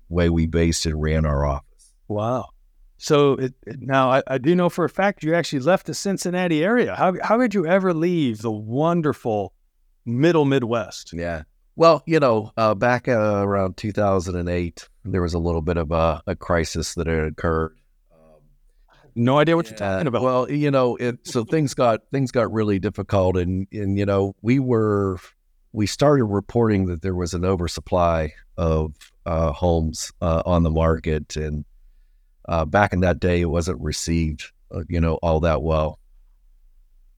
way 0.09 0.29
we 0.29 0.47
based 0.47 0.85
and 0.85 1.01
ran 1.01 1.25
our 1.25 1.45
office 1.45 1.93
Wow. 2.07 2.49
So 2.97 3.33
it, 3.33 3.53
it- 3.65 3.81
now 3.81 4.09
I, 4.11 4.23
I 4.27 4.37
do 4.37 4.55
know 4.55 4.69
for 4.69 4.85
a 4.85 4.89
fact 4.89 5.23
you 5.23 5.33
actually 5.35 5.59
left 5.59 5.87
the 5.87 5.93
Cincinnati 5.93 6.63
area. 6.63 6.95
How 6.95 7.13
how 7.21 7.37
did 7.37 7.53
you 7.53 7.65
ever 7.65 7.93
leave 7.93 8.41
the 8.41 8.51
wonderful 8.51 9.53
middle 10.05 10.45
Midwest? 10.45 11.13
Yeah. 11.13 11.43
Well, 11.75 12.03
you 12.05 12.19
know, 12.19 12.51
uh, 12.55 12.75
back 12.75 13.07
uh, 13.07 13.41
around 13.43 13.77
2008, 13.77 14.89
there 15.05 15.21
was 15.21 15.33
a 15.33 15.39
little 15.39 15.61
bit 15.61 15.77
of 15.77 15.91
a, 15.91 16.21
a 16.27 16.35
crisis 16.35 16.93
that 16.95 17.07
had 17.07 17.25
occurred. 17.25 17.75
Um, 18.11 18.41
No 19.15 19.39
idea 19.39 19.55
what 19.55 19.69
you're 19.69 19.77
talking 19.77 20.07
about. 20.07 20.21
Well, 20.21 20.51
you 20.51 20.69
know, 20.69 20.95
it, 20.97 21.25
so 21.25 21.43
things 21.43 21.73
got 21.73 22.01
things 22.11 22.31
got 22.31 22.51
really 22.51 22.77
difficult, 22.79 23.37
and 23.37 23.67
and 23.71 23.97
you 23.97 24.05
know, 24.05 24.35
we 24.41 24.59
were 24.59 25.17
we 25.71 25.87
started 25.87 26.25
reporting 26.25 26.85
that 26.85 27.01
there 27.01 27.15
was 27.15 27.33
an 27.33 27.43
oversupply 27.43 28.33
of 28.55 28.93
uh, 29.25 29.51
homes 29.51 30.11
uh, 30.21 30.43
on 30.45 30.61
the 30.61 30.69
market, 30.69 31.35
and 31.35 31.65
uh, 32.47 32.65
back 32.65 32.93
in 32.93 32.99
that 32.99 33.19
day, 33.19 33.41
it 33.41 33.49
wasn't 33.49 33.81
received, 33.81 34.51
uh, 34.71 34.83
you 34.87 34.99
know, 34.99 35.15
all 35.23 35.39
that 35.39 35.63
well. 35.63 35.97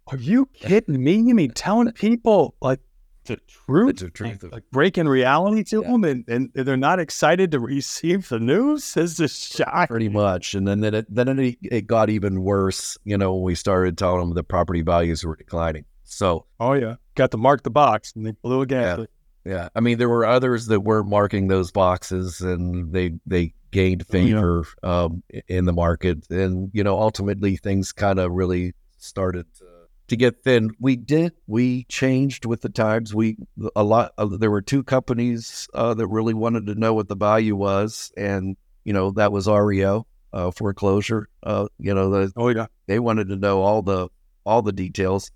Are 0.08 0.18
you 0.18 0.46
kidding 0.54 1.04
me? 1.04 1.14
You 1.16 1.34
mean 1.34 1.52
telling 1.52 1.92
people 1.92 2.56
like 2.62 2.80
the 3.26 3.38
truth, 3.48 3.98
The 3.98 4.10
truth 4.12 4.44
of- 4.44 4.52
like 4.52 4.64
breaking 4.72 5.08
reality 5.08 5.64
to 5.66 5.82
Yeah. 5.82 5.92
them, 5.92 6.04
and, 6.04 6.24
and 6.28 6.52
they're 6.54 6.78
not 6.78 7.00
excited 7.00 7.50
to 7.52 7.60
receive 7.60 8.30
the 8.30 8.40
news? 8.40 8.94
This 8.94 9.20
is 9.20 9.36
shocking. 9.36 9.88
pretty 9.88 10.10
much. 10.10 10.54
And 10.54 10.68
then 10.68 10.84
it 10.84 11.08
then 11.14 11.40
it, 11.40 11.58
it 11.64 11.88
got 11.88 12.12
even 12.12 12.44
worse. 12.44 13.00
You 13.04 13.18
know, 13.18 13.34
when 13.34 13.44
we 13.44 13.56
started 13.56 13.98
telling 13.98 14.20
them 14.20 14.36
the 14.36 14.44
property 14.44 14.84
values 14.84 15.24
were 15.26 15.36
declining. 15.36 15.86
So 16.04 16.46
Oh 16.60 16.74
yeah, 16.74 16.96
got 17.16 17.32
to 17.32 17.38
mark 17.38 17.64
the 17.64 17.72
box, 17.72 18.14
and 18.16 18.28
they 18.28 18.32
blew 18.32 18.58
a 18.62 18.68
Yeah. 18.70 18.96
gasket. 18.98 19.10
yeah, 19.44 19.70
I 19.76 19.80
mean, 19.80 19.98
there 19.98 20.10
were 20.10 20.26
others 20.26 20.68
that 20.68 20.82
were 20.82 21.04
marking 21.04 21.48
those 21.48 21.72
boxes, 21.72 22.42
and 22.42 22.94
they 22.94 23.14
they 23.26 23.54
gained 23.72 24.04
Oh, 24.14 24.18
yeah. 24.18 24.26
favor 24.28 24.66
um, 24.84 25.24
in 25.48 25.66
the 25.66 25.74
market, 25.74 26.30
and 26.30 26.70
you 26.74 26.84
know, 26.84 27.00
ultimately 27.02 27.58
things 27.58 27.92
kind 27.92 28.20
of 28.20 28.32
really 28.34 28.74
started 29.00 29.46
to, 29.58 29.65
to 30.08 30.16
get 30.16 30.44
thin. 30.44 30.72
We 30.80 30.96
did 30.96 31.34
we 31.48 31.86
changed 31.86 32.46
with 32.46 32.62
the 32.62 32.70
times. 32.70 33.14
We 33.14 33.38
a 33.76 33.84
lot. 33.84 34.14
Uh, 34.18 34.38
there 34.38 34.52
were 34.52 34.62
two 34.62 34.84
companies 34.84 35.68
uh, 35.74 35.94
that 35.94 36.08
really 36.08 36.34
wanted 36.34 36.68
to 36.68 36.76
know 36.76 36.94
what 36.94 37.08
the 37.08 37.16
value 37.16 37.56
was, 37.56 38.12
and 38.18 38.58
you 38.84 38.94
know 38.94 39.12
that 39.12 39.32
was 39.32 39.48
REO 39.48 40.06
uh, 40.34 40.52
foreclosure. 40.52 41.30
Uh, 41.44 41.68
you 41.80 41.94
know 41.94 42.10
the 42.10 42.34
Oh 42.36 42.50
yeah, 42.50 42.68
they 42.88 43.00
wanted 43.00 43.30
to 43.30 43.36
know 43.36 43.62
all 43.62 43.82
the 43.82 44.10
all 44.46 44.62
the 44.62 44.74
details 44.74 45.32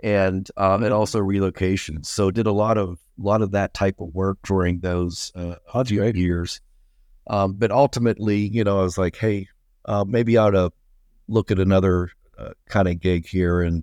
and 0.00 0.48
um, 0.56 0.82
and 0.82 0.92
also 0.92 1.18
relocation 1.18 2.04
so 2.04 2.30
did 2.30 2.46
a 2.46 2.52
lot 2.52 2.78
of 2.78 2.98
lot 3.18 3.42
of 3.42 3.52
that 3.52 3.74
type 3.74 4.00
of 4.00 4.14
work 4.14 4.38
during 4.44 4.78
those 4.80 5.32
uh, 5.34 5.56
few 5.84 6.04
years 6.04 6.60
um, 7.28 7.54
but 7.54 7.70
ultimately 7.70 8.38
you 8.38 8.62
know 8.62 8.78
i 8.78 8.82
was 8.82 8.96
like 8.98 9.16
hey 9.16 9.48
uh, 9.86 10.04
maybe 10.06 10.38
i 10.38 10.44
ought 10.44 10.50
to 10.50 10.70
look 11.26 11.50
at 11.50 11.58
another 11.58 12.10
uh, 12.38 12.50
kind 12.68 12.86
of 12.86 13.00
gig 13.00 13.26
here 13.26 13.60
and 13.60 13.82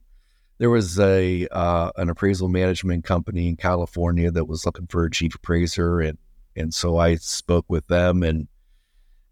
there 0.58 0.70
was 0.70 1.00
a 1.00 1.48
uh, 1.48 1.92
an 1.98 2.10
appraisal 2.10 2.48
management 2.48 3.04
company 3.04 3.48
in 3.48 3.56
california 3.56 4.32
that 4.32 4.46
was 4.46 4.66
looking 4.66 4.88
for 4.88 5.06
a 5.06 5.12
chief 5.12 5.36
appraiser 5.36 6.00
and 6.00 6.18
and 6.56 6.74
so 6.74 6.98
i 6.98 7.16
spoke 7.16 7.66
with 7.68 7.88
them 7.88 8.24
and 8.24 8.48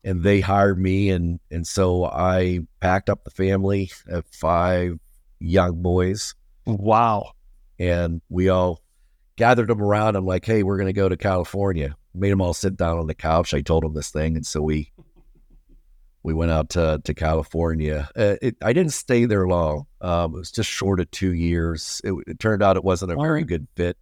and 0.03 0.21
they 0.23 0.41
hired 0.41 0.79
me 0.79 1.09
and 1.09 1.39
and 1.49 1.65
so 1.65 2.05
I 2.05 2.59
packed 2.79 3.09
up 3.09 3.23
the 3.23 3.31
family 3.31 3.91
of 4.07 4.25
five 4.27 4.99
young 5.39 5.81
boys 5.81 6.35
wow. 6.65 7.31
and 7.79 8.21
we 8.29 8.49
all 8.49 8.81
gathered 9.35 9.67
them 9.69 9.81
around. 9.81 10.15
I'm 10.15 10.25
like, 10.25 10.45
hey, 10.45 10.63
we're 10.63 10.77
gonna 10.77 10.93
go 10.93 11.09
to 11.09 11.17
California. 11.17 11.95
Made 12.13 12.31
them 12.31 12.41
all 12.41 12.53
sit 12.53 12.77
down 12.77 12.99
on 12.99 13.07
the 13.07 13.15
couch. 13.15 13.53
I 13.53 13.61
told 13.61 13.83
them 13.83 13.93
this 13.93 14.11
thing, 14.11 14.35
and 14.35 14.45
so 14.45 14.61
we 14.61 14.91
we 16.23 16.33
went 16.33 16.51
out 16.51 16.69
to 16.69 17.01
to 17.03 17.13
California. 17.13 18.09
Uh, 18.17 18.35
it, 18.41 18.55
I 18.61 18.73
didn't 18.73 18.93
stay 18.93 19.25
there 19.25 19.47
long. 19.47 19.85
Um, 20.01 20.33
it 20.33 20.37
was 20.37 20.51
just 20.51 20.69
short 20.69 20.99
of 20.99 21.11
two 21.11 21.33
years. 21.33 22.01
It, 22.03 22.13
it 22.27 22.39
turned 22.39 22.63
out 22.63 22.77
it 22.77 22.83
wasn't 22.83 23.11
a 23.11 23.15
very 23.15 23.43
good 23.43 23.67
fit. 23.75 23.97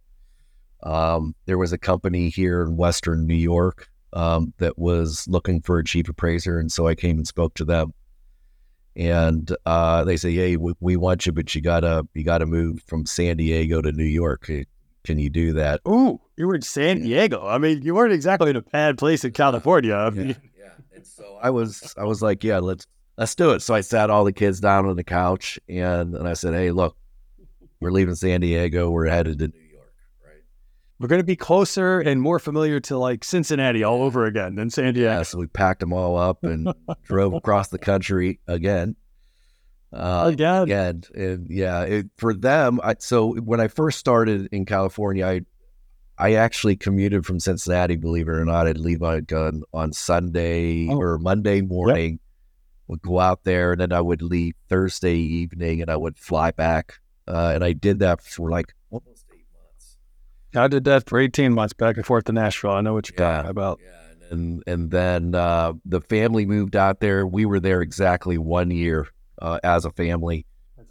Um, 0.82 1.34
there 1.46 1.58
was 1.58 1.72
a 1.72 1.78
company 1.78 2.28
here 2.28 2.62
in 2.62 2.76
Western 2.76 3.26
New 3.26 3.34
York 3.34 3.88
um, 4.12 4.52
that 4.58 4.78
was 4.78 5.26
looking 5.28 5.60
for 5.60 5.78
a 5.78 5.84
chief 5.84 6.08
appraiser, 6.08 6.58
and 6.58 6.70
so 6.70 6.86
I 6.86 6.94
came 6.94 7.18
and 7.18 7.26
spoke 7.26 7.54
to 7.54 7.64
them. 7.64 7.92
And 8.94 9.54
uh, 9.64 10.04
they 10.04 10.16
say, 10.16 10.32
"Hey, 10.32 10.56
we, 10.56 10.74
we, 10.80 10.96
want 10.96 11.26
you, 11.26 11.32
but 11.32 11.54
you 11.54 11.60
gotta 11.60 12.06
you 12.14 12.24
gotta 12.24 12.46
move 12.46 12.82
from 12.86 13.06
San 13.06 13.38
Diego 13.38 13.80
to 13.80 13.90
New 13.90 14.04
York. 14.04 14.50
Can 15.04 15.18
you 15.18 15.30
do 15.30 15.54
that?" 15.54 15.80
Ooh, 15.88 16.20
you 16.36 16.46
were 16.46 16.54
in 16.54 16.62
San 16.62 17.02
Diego. 17.02 17.46
I 17.46 17.58
mean, 17.58 17.82
you 17.82 17.94
weren't 17.94 18.12
exactly 18.12 18.50
in 18.50 18.56
a 18.56 18.62
bad 18.62 18.98
place 18.98 19.24
in 19.24 19.32
California. 19.32 20.10
Yeah, 20.14 20.22
yeah. 20.22 20.34
And 21.02 21.08
so 21.08 21.36
I 21.42 21.50
was 21.50 21.94
I 21.98 22.04
was 22.04 22.22
like, 22.22 22.44
"Yeah, 22.44 22.58
let's 22.58 22.86
let's 23.18 23.34
do 23.34 23.50
it." 23.50 23.60
So 23.60 23.74
I 23.74 23.80
sat 23.80 24.08
all 24.08 24.22
the 24.22 24.32
kids 24.32 24.60
down 24.60 24.86
on 24.86 24.94
the 24.94 25.02
couch, 25.02 25.58
and 25.68 26.14
and 26.14 26.28
I 26.28 26.34
said, 26.34 26.54
"Hey, 26.54 26.70
look, 26.70 26.96
we're 27.80 27.90
leaving 27.90 28.14
San 28.14 28.40
Diego. 28.40 28.88
We're 28.88 29.08
headed 29.08 29.40
to 29.40 29.48
New 29.48 29.68
York, 29.72 29.92
right? 30.24 30.42
we're 31.00 31.08
going 31.08 31.20
to 31.20 31.26
be 31.26 31.34
closer 31.34 31.98
and 31.98 32.22
more 32.22 32.38
familiar 32.38 32.78
to 32.78 32.98
like 32.98 33.24
Cincinnati 33.24 33.82
all 33.82 34.04
over 34.04 34.26
again 34.26 34.54
than 34.54 34.70
San 34.70 34.94
Diego. 34.94 35.10
Yeah, 35.10 35.22
so 35.24 35.38
we 35.38 35.48
packed 35.48 35.80
them 35.80 35.92
all 35.92 36.16
up 36.16 36.44
and 36.44 36.72
drove 37.02 37.34
across 37.34 37.68
the 37.70 37.80
country 37.80 38.38
again. 38.46 38.94
Uh, 39.92 40.30
again, 40.32 40.62
again, 40.62 41.02
and 41.16 41.50
yeah, 41.50 41.82
it, 41.82 42.06
for 42.16 42.32
them. 42.32 42.80
I, 42.82 42.94
so 43.00 43.34
when 43.34 43.60
I 43.60 43.66
first 43.66 43.98
started 43.98 44.50
in 44.52 44.66
California, 44.66 45.26
I 45.26 45.40
I 46.18 46.34
actually 46.34 46.76
commuted 46.76 47.24
from 47.26 47.40
Cincinnati. 47.40 47.96
Believe 47.96 48.28
it 48.28 48.32
or 48.32 48.44
not, 48.44 48.66
I'd 48.66 48.78
leave 48.78 49.02
on 49.02 49.24
gun 49.24 49.62
on 49.72 49.92
Sunday 49.92 50.88
oh. 50.88 50.98
or 50.98 51.18
Monday 51.18 51.60
morning. 51.60 52.12
Yep. 52.12 52.18
Would 52.88 53.02
go 53.02 53.20
out 53.20 53.44
there, 53.44 53.72
and 53.72 53.80
then 53.80 53.92
I 53.92 54.00
would 54.00 54.20
leave 54.20 54.54
Thursday 54.68 55.16
evening, 55.16 55.80
and 55.80 55.90
I 55.90 55.96
would 55.96 56.18
fly 56.18 56.50
back. 56.50 56.98
Uh, 57.26 57.52
and 57.54 57.64
I 57.64 57.72
did 57.72 58.00
that 58.00 58.20
for 58.20 58.50
like 58.50 58.74
almost 58.90 59.24
eight 59.32 59.46
months. 59.54 59.96
I 60.54 60.68
did 60.68 60.84
that 60.84 61.08
for 61.08 61.18
18 61.18 61.54
months 61.54 61.72
back 61.72 61.96
and 61.96 62.04
forth 62.04 62.24
to 62.24 62.32
Nashville. 62.32 62.72
I 62.72 62.80
know 62.80 62.92
what 62.92 63.08
you're 63.08 63.24
yeah, 63.24 63.36
talking 63.36 63.50
about. 63.50 63.80
Yeah. 63.82 63.98
And, 64.30 64.62
and 64.66 64.90
then 64.90 65.34
uh, 65.34 65.74
the 65.84 66.00
family 66.00 66.44
moved 66.44 66.74
out 66.74 67.00
there. 67.00 67.26
We 67.26 67.46
were 67.46 67.60
there 67.60 67.82
exactly 67.82 68.36
one 68.36 68.70
year 68.70 69.08
uh, 69.40 69.60
as 69.62 69.84
a 69.84 69.92
family 69.92 70.44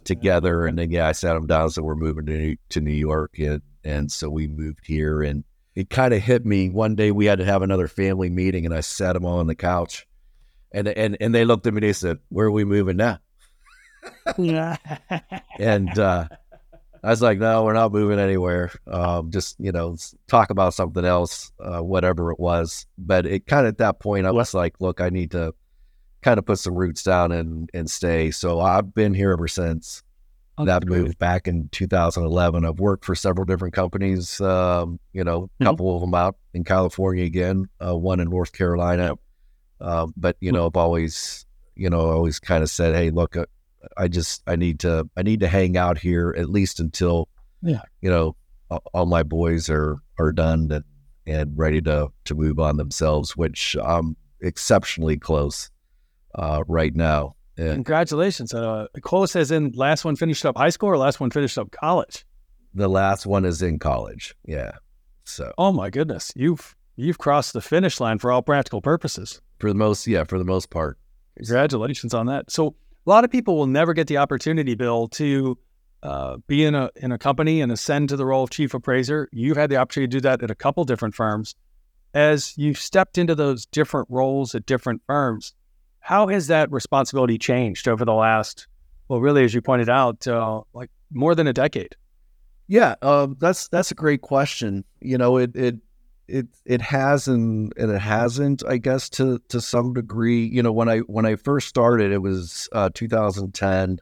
together. 0.04 0.66
And 0.66 0.78
then, 0.78 0.90
yeah, 0.90 1.08
I 1.08 1.12
sat 1.12 1.34
them 1.34 1.46
down. 1.46 1.70
So 1.70 1.82
we're 1.82 1.94
moving 1.94 2.26
to, 2.26 2.56
to 2.70 2.80
New 2.80 2.92
York. 2.92 3.38
And, 3.38 3.62
and 3.84 4.10
so 4.10 4.28
we 4.30 4.46
moved 4.46 4.86
here. 4.86 5.22
And 5.22 5.44
it 5.74 5.90
kind 5.90 6.14
of 6.14 6.22
hit 6.22 6.44
me 6.44 6.68
one 6.68 6.94
day. 6.94 7.10
We 7.10 7.26
had 7.26 7.38
to 7.38 7.44
have 7.44 7.62
another 7.62 7.88
family 7.88 8.30
meeting, 8.30 8.66
and 8.66 8.74
I 8.74 8.80
sat 8.80 9.14
them 9.14 9.24
all 9.24 9.38
on 9.38 9.46
the 9.46 9.54
couch. 9.54 10.06
And, 10.72 10.88
and, 10.88 11.16
and 11.20 11.34
they 11.34 11.44
looked 11.44 11.66
at 11.66 11.74
me, 11.74 11.80
they 11.80 11.92
said, 11.92 12.18
Where 12.28 12.46
are 12.46 12.50
we 12.50 12.64
moving 12.64 12.96
now? 12.96 13.18
and, 15.58 15.98
uh, 15.98 16.28
I 17.04 17.10
was 17.10 17.20
like, 17.20 17.38
no, 17.38 17.64
we're 17.64 17.72
not 17.72 17.92
moving 17.92 18.20
anywhere. 18.20 18.70
Um, 18.86 19.32
just, 19.32 19.56
you 19.58 19.72
know, 19.72 19.96
talk 20.28 20.50
about 20.50 20.72
something 20.72 21.04
else, 21.04 21.50
uh, 21.58 21.80
whatever 21.80 22.30
it 22.30 22.38
was. 22.38 22.86
But 22.96 23.26
it 23.26 23.46
kind 23.46 23.66
of 23.66 23.72
at 23.72 23.78
that 23.78 23.98
point, 23.98 24.24
I 24.24 24.30
was 24.30 24.54
like, 24.54 24.80
look, 24.80 25.00
I 25.00 25.08
need 25.08 25.32
to 25.32 25.52
kind 26.22 26.38
of 26.38 26.46
put 26.46 26.60
some 26.60 26.76
roots 26.76 27.02
down 27.02 27.32
and, 27.32 27.68
and 27.74 27.90
stay. 27.90 28.30
So 28.30 28.60
I've 28.60 28.94
been 28.94 29.14
here 29.14 29.32
ever 29.32 29.48
since 29.48 30.04
oh, 30.58 30.64
that 30.64 30.86
moved 30.86 31.18
back 31.18 31.48
in 31.48 31.68
2011. 31.72 32.64
I've 32.64 32.80
worked 32.80 33.04
for 33.04 33.14
several 33.14 33.44
different 33.44 33.74
companies, 33.74 34.40
um, 34.40 34.98
you 35.12 35.24
know, 35.24 35.36
a 35.36 35.40
mm-hmm. 35.46 35.64
couple 35.64 35.94
of 35.94 36.00
them 36.00 36.14
out 36.14 36.36
in 36.54 36.64
California 36.64 37.24
again, 37.24 37.68
uh, 37.84 37.96
one 37.96 38.20
in 38.20 38.28
North 38.28 38.52
Carolina. 38.52 39.14
Uh, 39.80 40.06
but, 40.16 40.36
you 40.40 40.52
know, 40.52 40.66
I've 40.66 40.76
always, 40.76 41.46
you 41.74 41.90
know, 41.90 42.10
always 42.10 42.38
kind 42.38 42.62
of 42.62 42.70
said, 42.70 42.94
hey, 42.94 43.10
look, 43.10 43.36
uh, 43.36 43.46
I 43.96 44.08
just 44.08 44.42
I 44.46 44.56
need 44.56 44.78
to 44.80 45.08
I 45.16 45.22
need 45.22 45.40
to 45.40 45.48
hang 45.48 45.76
out 45.76 45.98
here 45.98 46.34
at 46.38 46.48
least 46.48 46.78
until 46.78 47.28
yeah 47.62 47.82
you 48.00 48.10
know 48.10 48.36
all 48.94 49.06
my 49.06 49.22
boys 49.22 49.68
are 49.68 49.96
are 50.18 50.32
done 50.32 50.70
and 50.70 50.84
and 51.26 51.56
ready 51.56 51.80
to 51.82 52.08
to 52.24 52.34
move 52.34 52.58
on 52.58 52.76
themselves, 52.76 53.36
which 53.36 53.76
I'm 53.82 54.16
exceptionally 54.40 55.18
close 55.18 55.70
uh, 56.34 56.64
right 56.66 56.94
now. 56.94 57.36
And 57.56 57.74
Congratulations! 57.74 58.54
Uh, 58.54 58.86
close 59.02 59.36
as 59.36 59.50
in 59.50 59.72
last 59.72 60.04
one 60.04 60.16
finished 60.16 60.44
up 60.46 60.56
high 60.56 60.70
school 60.70 60.88
or 60.88 60.96
last 60.96 61.20
one 61.20 61.30
finished 61.30 61.58
up 61.58 61.70
college. 61.70 62.24
The 62.74 62.88
last 62.88 63.26
one 63.26 63.44
is 63.44 63.60
in 63.60 63.78
college. 63.78 64.34
Yeah. 64.46 64.72
So. 65.24 65.52
Oh 65.58 65.72
my 65.72 65.90
goodness, 65.90 66.32
you've 66.34 66.74
you've 66.96 67.18
crossed 67.18 67.52
the 67.52 67.60
finish 67.60 68.00
line 68.00 68.18
for 68.18 68.32
all 68.32 68.42
practical 68.42 68.80
purposes. 68.80 69.40
For 69.58 69.68
the 69.68 69.74
most, 69.74 70.06
yeah, 70.06 70.24
for 70.24 70.38
the 70.38 70.44
most 70.44 70.70
part. 70.70 70.98
Congratulations 71.36 72.14
on 72.14 72.26
that. 72.26 72.50
So, 72.50 72.74
a 73.06 73.10
lot 73.10 73.24
of 73.24 73.30
people 73.30 73.56
will 73.56 73.66
never 73.66 73.94
get 73.94 74.06
the 74.06 74.18
opportunity, 74.18 74.74
Bill, 74.74 75.08
to 75.08 75.58
uh, 76.02 76.36
be 76.46 76.64
in 76.64 76.74
a 76.74 76.90
in 76.96 77.12
a 77.12 77.18
company 77.18 77.60
and 77.60 77.70
ascend 77.70 78.08
to 78.08 78.16
the 78.16 78.26
role 78.26 78.44
of 78.44 78.50
chief 78.50 78.74
appraiser. 78.74 79.28
You've 79.32 79.56
had 79.56 79.70
the 79.70 79.76
opportunity 79.76 80.10
to 80.10 80.16
do 80.16 80.20
that 80.22 80.42
at 80.42 80.50
a 80.50 80.54
couple 80.54 80.84
different 80.84 81.14
firms. 81.14 81.54
As 82.14 82.56
you've 82.58 82.78
stepped 82.78 83.16
into 83.16 83.34
those 83.34 83.64
different 83.66 84.08
roles 84.10 84.54
at 84.54 84.66
different 84.66 85.02
firms, 85.06 85.54
how 86.02 86.26
has 86.26 86.48
that 86.48 86.70
responsibility 86.70 87.38
changed 87.38 87.88
over 87.88 88.04
the 88.04 88.12
last, 88.12 88.66
well, 89.08 89.20
really, 89.20 89.44
as 89.44 89.54
you 89.54 89.62
pointed 89.62 89.88
out, 89.88 90.26
uh, 90.26 90.60
like 90.74 90.90
more 91.12 91.34
than 91.34 91.46
a 91.46 91.52
decade? 91.52 91.94
Yeah, 92.66 92.96
um, 93.02 93.36
that's 93.38 93.68
that's 93.68 93.90
a 93.92 93.94
great 93.94 94.20
question. 94.20 94.84
You 95.00 95.16
know, 95.16 95.36
it 95.36 95.54
it 95.54 95.76
it 96.26 96.46
it 96.64 96.80
has 96.80 97.28
and, 97.28 97.72
and 97.76 97.90
it 97.90 98.00
hasn't 98.00 98.62
i 98.66 98.76
guess 98.76 99.10
to 99.10 99.38
to 99.48 99.60
some 99.60 99.92
degree 99.92 100.46
you 100.46 100.62
know 100.62 100.72
when 100.72 100.88
i 100.88 100.98
when 101.00 101.26
i 101.26 101.34
first 101.34 101.68
started 101.68 102.12
it 102.12 102.22
was 102.22 102.68
uh, 102.72 102.88
2010 102.94 103.98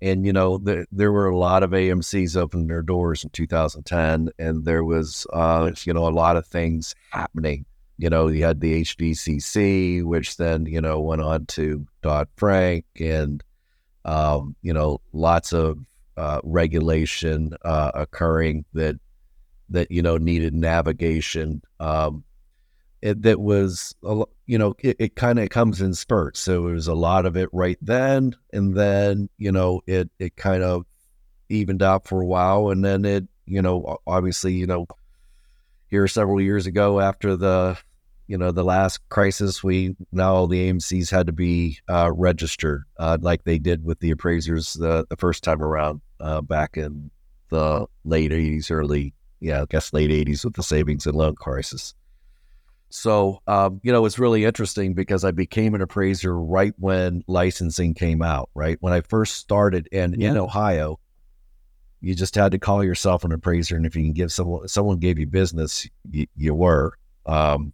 and 0.00 0.26
you 0.26 0.32
know 0.32 0.56
the, 0.58 0.86
there 0.90 1.12
were 1.12 1.28
a 1.28 1.36
lot 1.36 1.62
of 1.62 1.70
amcs 1.70 2.36
opening 2.36 2.68
their 2.68 2.82
doors 2.82 3.22
in 3.22 3.30
2010 3.30 4.30
and 4.38 4.64
there 4.64 4.82
was 4.82 5.26
uh, 5.32 5.70
you 5.84 5.92
know 5.92 6.08
a 6.08 6.10
lot 6.10 6.36
of 6.36 6.46
things 6.46 6.94
happening 7.10 7.66
you 8.02 8.10
know 8.10 8.26
you 8.26 8.44
had 8.44 8.60
the 8.60 8.82
hvcc 8.82 10.04
which 10.04 10.36
then 10.36 10.66
you 10.66 10.80
know 10.80 11.00
went 11.00 11.22
on 11.22 11.46
to 11.46 11.86
dodd 12.02 12.28
frank 12.36 12.84
and 12.98 13.42
um, 14.04 14.56
you 14.62 14.72
know 14.72 15.00
lots 15.12 15.52
of 15.52 15.78
uh, 16.16 16.40
regulation 16.42 17.54
uh, 17.64 17.92
occurring 17.94 18.64
that 18.74 18.96
that 19.72 19.90
you 19.90 20.02
know 20.02 20.16
needed 20.16 20.54
navigation. 20.54 21.62
Um, 21.80 22.24
it, 23.00 23.22
that 23.22 23.40
was 23.40 23.94
you 24.46 24.58
know 24.58 24.74
it, 24.78 24.96
it 24.98 25.16
kind 25.16 25.38
of 25.38 25.48
comes 25.48 25.80
in 25.80 25.94
spurts. 25.94 26.40
So 26.40 26.68
it 26.68 26.72
was 26.72 26.86
a 26.86 26.94
lot 26.94 27.26
of 27.26 27.36
it 27.36 27.48
right 27.52 27.78
then, 27.82 28.36
and 28.52 28.76
then 28.76 29.28
you 29.38 29.50
know 29.50 29.82
it 29.86 30.10
it 30.18 30.36
kind 30.36 30.62
of 30.62 30.84
evened 31.48 31.82
out 31.82 32.06
for 32.06 32.20
a 32.20 32.26
while, 32.26 32.70
and 32.70 32.84
then 32.84 33.04
it 33.04 33.24
you 33.46 33.62
know 33.62 33.98
obviously 34.06 34.54
you 34.54 34.66
know 34.66 34.86
here 35.88 36.06
several 36.06 36.40
years 36.40 36.66
ago 36.66 37.00
after 37.00 37.36
the 37.36 37.76
you 38.32 38.38
know 38.38 38.50
the 38.50 38.64
last 38.64 39.06
crisis 39.10 39.62
we 39.62 39.94
now 40.10 40.34
all 40.34 40.46
the 40.46 40.70
amcs 40.70 41.10
had 41.10 41.26
to 41.26 41.32
be 41.32 41.78
uh, 41.88 42.10
registered 42.14 42.84
uh, 42.98 43.18
like 43.20 43.44
they 43.44 43.58
did 43.58 43.84
with 43.84 44.00
the 44.00 44.10
appraisers 44.10 44.72
the, 44.72 45.06
the 45.10 45.16
first 45.16 45.44
time 45.44 45.62
around 45.62 46.00
uh, 46.20 46.40
back 46.40 46.78
in 46.78 47.10
the 47.50 47.86
late 48.04 48.30
80s 48.30 48.70
early 48.70 49.12
yeah, 49.42 49.62
I 49.62 49.64
guess 49.68 49.92
late 49.92 50.10
80s 50.10 50.44
with 50.44 50.54
the 50.54 50.62
savings 50.62 51.04
and 51.04 51.16
loan 51.16 51.34
crisis. 51.34 51.94
So, 52.90 53.40
um, 53.46 53.80
you 53.82 53.90
know, 53.90 54.06
it's 54.06 54.18
really 54.18 54.44
interesting 54.44 54.94
because 54.94 55.24
I 55.24 55.32
became 55.32 55.74
an 55.74 55.82
appraiser 55.82 56.38
right 56.38 56.74
when 56.78 57.24
licensing 57.26 57.94
came 57.94 58.22
out, 58.22 58.50
right? 58.54 58.76
When 58.80 58.92
I 58.92 59.00
first 59.00 59.38
started 59.38 59.88
and 59.90 60.14
yeah. 60.16 60.30
in 60.30 60.36
Ohio, 60.36 61.00
you 62.00 62.14
just 62.14 62.34
had 62.36 62.52
to 62.52 62.58
call 62.58 62.84
yourself 62.84 63.24
an 63.24 63.32
appraiser. 63.32 63.76
And 63.76 63.84
if 63.84 63.96
you 63.96 64.02
can 64.02 64.12
give 64.12 64.30
someone, 64.30 64.68
someone 64.68 64.98
gave 64.98 65.18
you 65.18 65.26
business, 65.26 65.88
you, 66.08 66.26
you 66.36 66.54
were. 66.54 66.96
Um, 67.26 67.72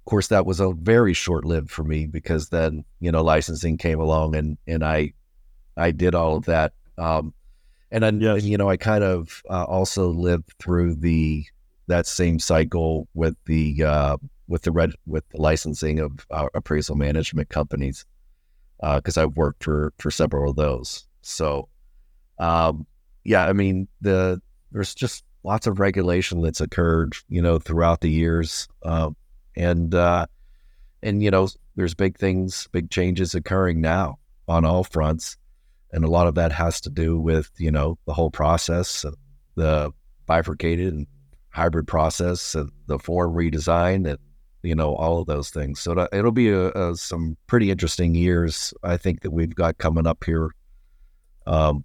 of 0.00 0.10
course, 0.10 0.28
that 0.28 0.46
was 0.46 0.60
a 0.60 0.72
very 0.72 1.14
short 1.14 1.44
lived 1.44 1.70
for 1.70 1.84
me 1.84 2.06
because 2.06 2.48
then, 2.48 2.84
you 3.00 3.12
know, 3.12 3.22
licensing 3.22 3.78
came 3.78 4.00
along 4.00 4.34
and, 4.34 4.58
and 4.66 4.84
I, 4.84 5.12
I 5.76 5.90
did 5.92 6.14
all 6.14 6.36
of 6.36 6.46
that. 6.46 6.72
Um, 6.98 7.32
and 7.90 8.04
then 8.04 8.20
yes. 8.20 8.44
you 8.44 8.56
know 8.56 8.68
I 8.68 8.76
kind 8.76 9.04
of 9.04 9.42
uh, 9.50 9.64
also 9.64 10.08
lived 10.08 10.54
through 10.58 10.96
the 10.96 11.44
that 11.86 12.06
same 12.06 12.38
cycle 12.38 13.08
with 13.14 13.36
the 13.46 13.82
uh, 13.84 14.16
with 14.48 14.62
the 14.62 14.72
red 14.72 14.92
with 15.06 15.28
the 15.30 15.40
licensing 15.40 15.98
of 15.98 16.26
uh, 16.30 16.48
appraisal 16.54 16.96
management 16.96 17.48
companies 17.48 18.04
because 18.80 19.18
uh, 19.18 19.22
I've 19.22 19.36
worked 19.36 19.64
for 19.64 19.92
for 19.98 20.10
several 20.10 20.50
of 20.50 20.56
those. 20.56 21.06
So 21.22 21.68
um, 22.38 22.86
yeah, 23.24 23.46
I 23.46 23.52
mean 23.52 23.88
the 24.00 24.40
there's 24.72 24.94
just 24.94 25.24
lots 25.42 25.66
of 25.66 25.80
regulation 25.80 26.42
that's 26.42 26.60
occurred 26.60 27.14
you 27.28 27.42
know 27.42 27.58
throughout 27.58 28.02
the 28.02 28.10
years 28.10 28.68
um, 28.84 29.16
and 29.60 29.94
uh, 29.94 30.26
and 31.02 31.22
you 31.22 31.30
know 31.30 31.48
there's 31.76 31.94
big 31.94 32.18
things 32.18 32.68
big 32.72 32.90
changes 32.90 33.34
occurring 33.34 33.80
now 33.80 34.18
on 34.48 34.64
all 34.64 34.84
fronts 34.84 35.36
and 35.92 36.04
a 36.04 36.08
lot 36.08 36.26
of 36.26 36.34
that 36.34 36.52
has 36.52 36.80
to 36.82 36.90
do 36.90 37.18
with 37.18 37.50
you 37.58 37.70
know 37.70 37.98
the 38.06 38.14
whole 38.14 38.30
process, 38.30 39.04
the 39.56 39.90
bifurcated 40.26 40.92
and 40.92 41.06
hybrid 41.50 41.86
process, 41.86 42.54
and 42.54 42.70
the 42.86 42.98
form 42.98 43.34
redesign, 43.34 44.08
and 44.08 44.18
you 44.62 44.74
know, 44.74 44.94
all 44.94 45.20
of 45.20 45.26
those 45.26 45.50
things. 45.50 45.80
So 45.80 46.06
it'll 46.12 46.32
be 46.32 46.50
a, 46.50 46.70
a, 46.72 46.96
some 46.96 47.36
pretty 47.46 47.70
interesting 47.70 48.14
years, 48.14 48.74
I 48.82 48.96
think, 48.98 49.22
that 49.22 49.30
we've 49.30 49.54
got 49.54 49.78
coming 49.78 50.06
up 50.06 50.22
here, 50.22 50.50
um, 51.46 51.82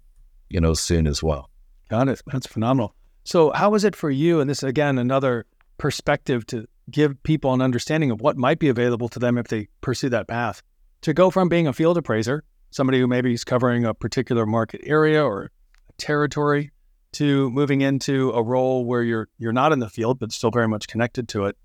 you 0.50 0.60
know, 0.60 0.74
soon 0.74 1.06
as 1.06 1.22
well. 1.22 1.48
Got 1.88 2.08
it. 2.08 2.20
That's 2.26 2.46
phenomenal. 2.46 2.94
So, 3.24 3.50
how 3.52 3.70
was 3.70 3.84
it 3.84 3.96
for 3.96 4.10
you? 4.10 4.40
And 4.40 4.48
this, 4.48 4.62
again, 4.62 4.98
another 4.98 5.46
perspective 5.78 6.46
to 6.46 6.66
give 6.90 7.22
people 7.22 7.52
an 7.52 7.60
understanding 7.60 8.10
of 8.10 8.20
what 8.20 8.36
might 8.36 8.58
be 8.58 8.68
available 8.68 9.08
to 9.08 9.18
them 9.18 9.38
if 9.38 9.48
they 9.48 9.68
pursue 9.80 10.08
that 10.10 10.28
path. 10.28 10.62
To 11.02 11.14
go 11.14 11.30
from 11.30 11.48
being 11.48 11.66
a 11.66 11.72
field 11.72 11.98
appraiser, 11.98 12.44
somebody 12.70 13.00
who 13.00 13.06
maybe 13.06 13.32
is 13.32 13.44
covering 13.44 13.84
a 13.84 13.94
particular 13.94 14.46
market 14.46 14.80
area 14.84 15.24
or 15.24 15.50
territory, 15.98 16.70
to 17.12 17.50
moving 17.50 17.80
into 17.80 18.30
a 18.32 18.42
role 18.42 18.84
where 18.84 19.02
you're 19.02 19.28
you're 19.38 19.52
not 19.52 19.72
in 19.72 19.78
the 19.78 19.88
field 19.88 20.18
but 20.18 20.32
still 20.32 20.50
very 20.50 20.68
much 20.68 20.86
connected 20.86 21.28
to 21.28 21.46
it 21.46 21.56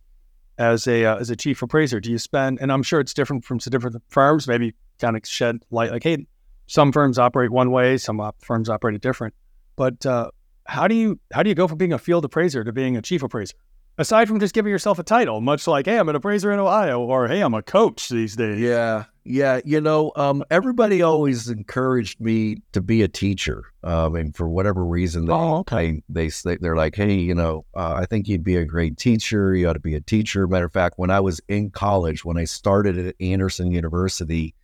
as 0.58 0.88
a 0.88 1.04
uh, 1.04 1.18
as 1.18 1.30
a 1.30 1.36
chief 1.36 1.62
appraiser? 1.62 2.00
Do 2.00 2.10
you 2.10 2.18
spend? 2.18 2.60
And 2.62 2.72
I'm 2.72 2.84
sure 2.84 3.00
it's 3.00 3.14
different 3.14 3.44
from 3.44 3.58
different 3.58 4.02
firms. 4.08 4.48
Maybe 4.48 4.76
kind 5.00 5.18
of 5.18 5.26
shed 5.26 5.58
light 5.70 5.92
like, 5.92 6.04
hey, 6.04 6.26
some 6.68 6.92
firms 6.92 7.20
operate 7.20 7.52
one 7.52 7.72
way, 7.72 7.98
some 7.98 8.22
op- 8.22 8.38
firms 8.42 8.70
operate 8.70 8.96
a 8.96 9.00
different. 9.00 9.34
But 9.76 10.06
uh, 10.06 10.32
how 10.66 10.88
do 10.88 10.96
you 10.96 11.20
how 11.34 11.44
do 11.44 11.50
you 11.50 11.56
go 11.56 11.68
from 11.68 11.78
being 11.78 11.94
a 11.94 12.00
field 12.00 12.24
appraiser 12.24 12.64
to 12.64 12.72
being 12.72 12.96
a 12.96 13.02
chief 13.02 13.24
appraiser? 13.24 13.56
Aside 13.98 14.28
from 14.28 14.40
just 14.40 14.56
giving 14.56 14.72
yourself 14.72 15.00
a 15.00 15.04
title, 15.04 15.42
much 15.42 15.68
like, 15.68 15.86
hey, 15.86 15.98
I'm 15.98 16.10
an 16.10 16.16
appraiser 16.16 16.52
in 16.52 16.60
Ohio, 16.60 17.02
or 17.02 17.28
hey, 17.28 17.42
I'm 17.42 17.54
a 17.54 17.62
coach 17.62 18.10
these 18.10 18.36
days. 18.36 18.58
Yeah, 18.60 19.04
yeah. 19.26 19.60
You 19.66 19.82
know, 19.82 20.12
um, 20.16 20.44
everybody 20.50 21.02
always 21.02 21.50
encouraged 21.50 22.20
me 22.22 22.58
to 22.72 22.82
be 22.82 23.04
a 23.04 23.08
teacher. 23.08 23.66
Um, 23.84 24.16
and 24.16 24.36
for 24.36 24.48
whatever 24.48 24.86
reason, 24.86 25.26
they, 25.26 25.34
oh, 25.34 25.58
okay. 25.58 26.02
they, 26.08 26.30
they 26.30 26.56
they're 26.58 26.76
like, 26.76 26.96
hey, 26.96 27.14
you 27.14 27.36
know, 27.36 27.66
uh, 27.76 27.94
I 27.94 28.06
think 28.06 28.28
you'd 28.28 28.46
be 28.46 28.56
a 28.56 28.66
great 28.66 28.98
teacher. 28.98 29.54
You 29.54 29.68
ought 29.68 29.74
to 29.74 29.80
be 29.80 29.96
a 29.96 30.02
teacher. 30.02 30.48
Matter 30.48 30.66
of 30.66 30.74
fact, 30.74 30.98
when 30.98 31.12
I 31.12 31.20
was 31.20 31.42
in 31.50 31.70
college, 31.70 32.24
when 32.24 32.38
I 32.38 32.46
started 32.46 32.98
at 32.98 33.16
Anderson 33.20 33.72
University, 33.72 34.56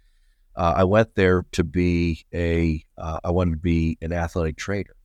uh, 0.55 0.73
I 0.77 0.85
went 0.85 1.13
there 1.15 1.45
to 1.51 1.63
be 1.63 2.25
a. 2.33 2.83
Uh, 2.97 3.19
I 3.23 3.31
wanted 3.31 3.51
to 3.51 3.57
be 3.57 3.97
an 4.01 4.13
athletic 4.13 4.55
trainer. 4.55 4.95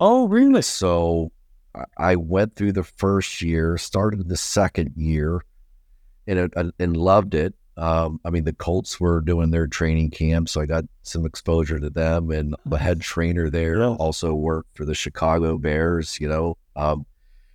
Oh, 0.00 0.26
really? 0.26 0.62
So 0.62 1.30
I 1.96 2.16
went 2.16 2.56
through 2.56 2.72
the 2.72 2.84
first 2.84 3.42
year, 3.42 3.76
started 3.78 4.28
the 4.28 4.36
second 4.36 4.92
year, 4.96 5.42
and 6.26 6.38
it, 6.38 6.52
and 6.78 6.96
loved 6.96 7.34
it. 7.34 7.54
Um, 7.76 8.20
I 8.24 8.30
mean, 8.30 8.44
the 8.44 8.52
Colts 8.52 9.00
were 9.00 9.20
doing 9.20 9.50
their 9.50 9.66
training 9.66 10.10
camp, 10.10 10.48
so 10.48 10.60
I 10.60 10.66
got 10.66 10.84
some 11.02 11.26
exposure 11.26 11.80
to 11.80 11.90
them. 11.90 12.30
And 12.30 12.54
the 12.66 12.78
head 12.78 13.00
trainer 13.00 13.50
there 13.50 13.78
yeah. 13.78 13.88
also 13.88 14.34
worked 14.34 14.76
for 14.76 14.84
the 14.84 14.94
Chicago 14.94 15.58
Bears, 15.58 16.20
you 16.20 16.28
know. 16.28 16.56
Um, 16.76 17.04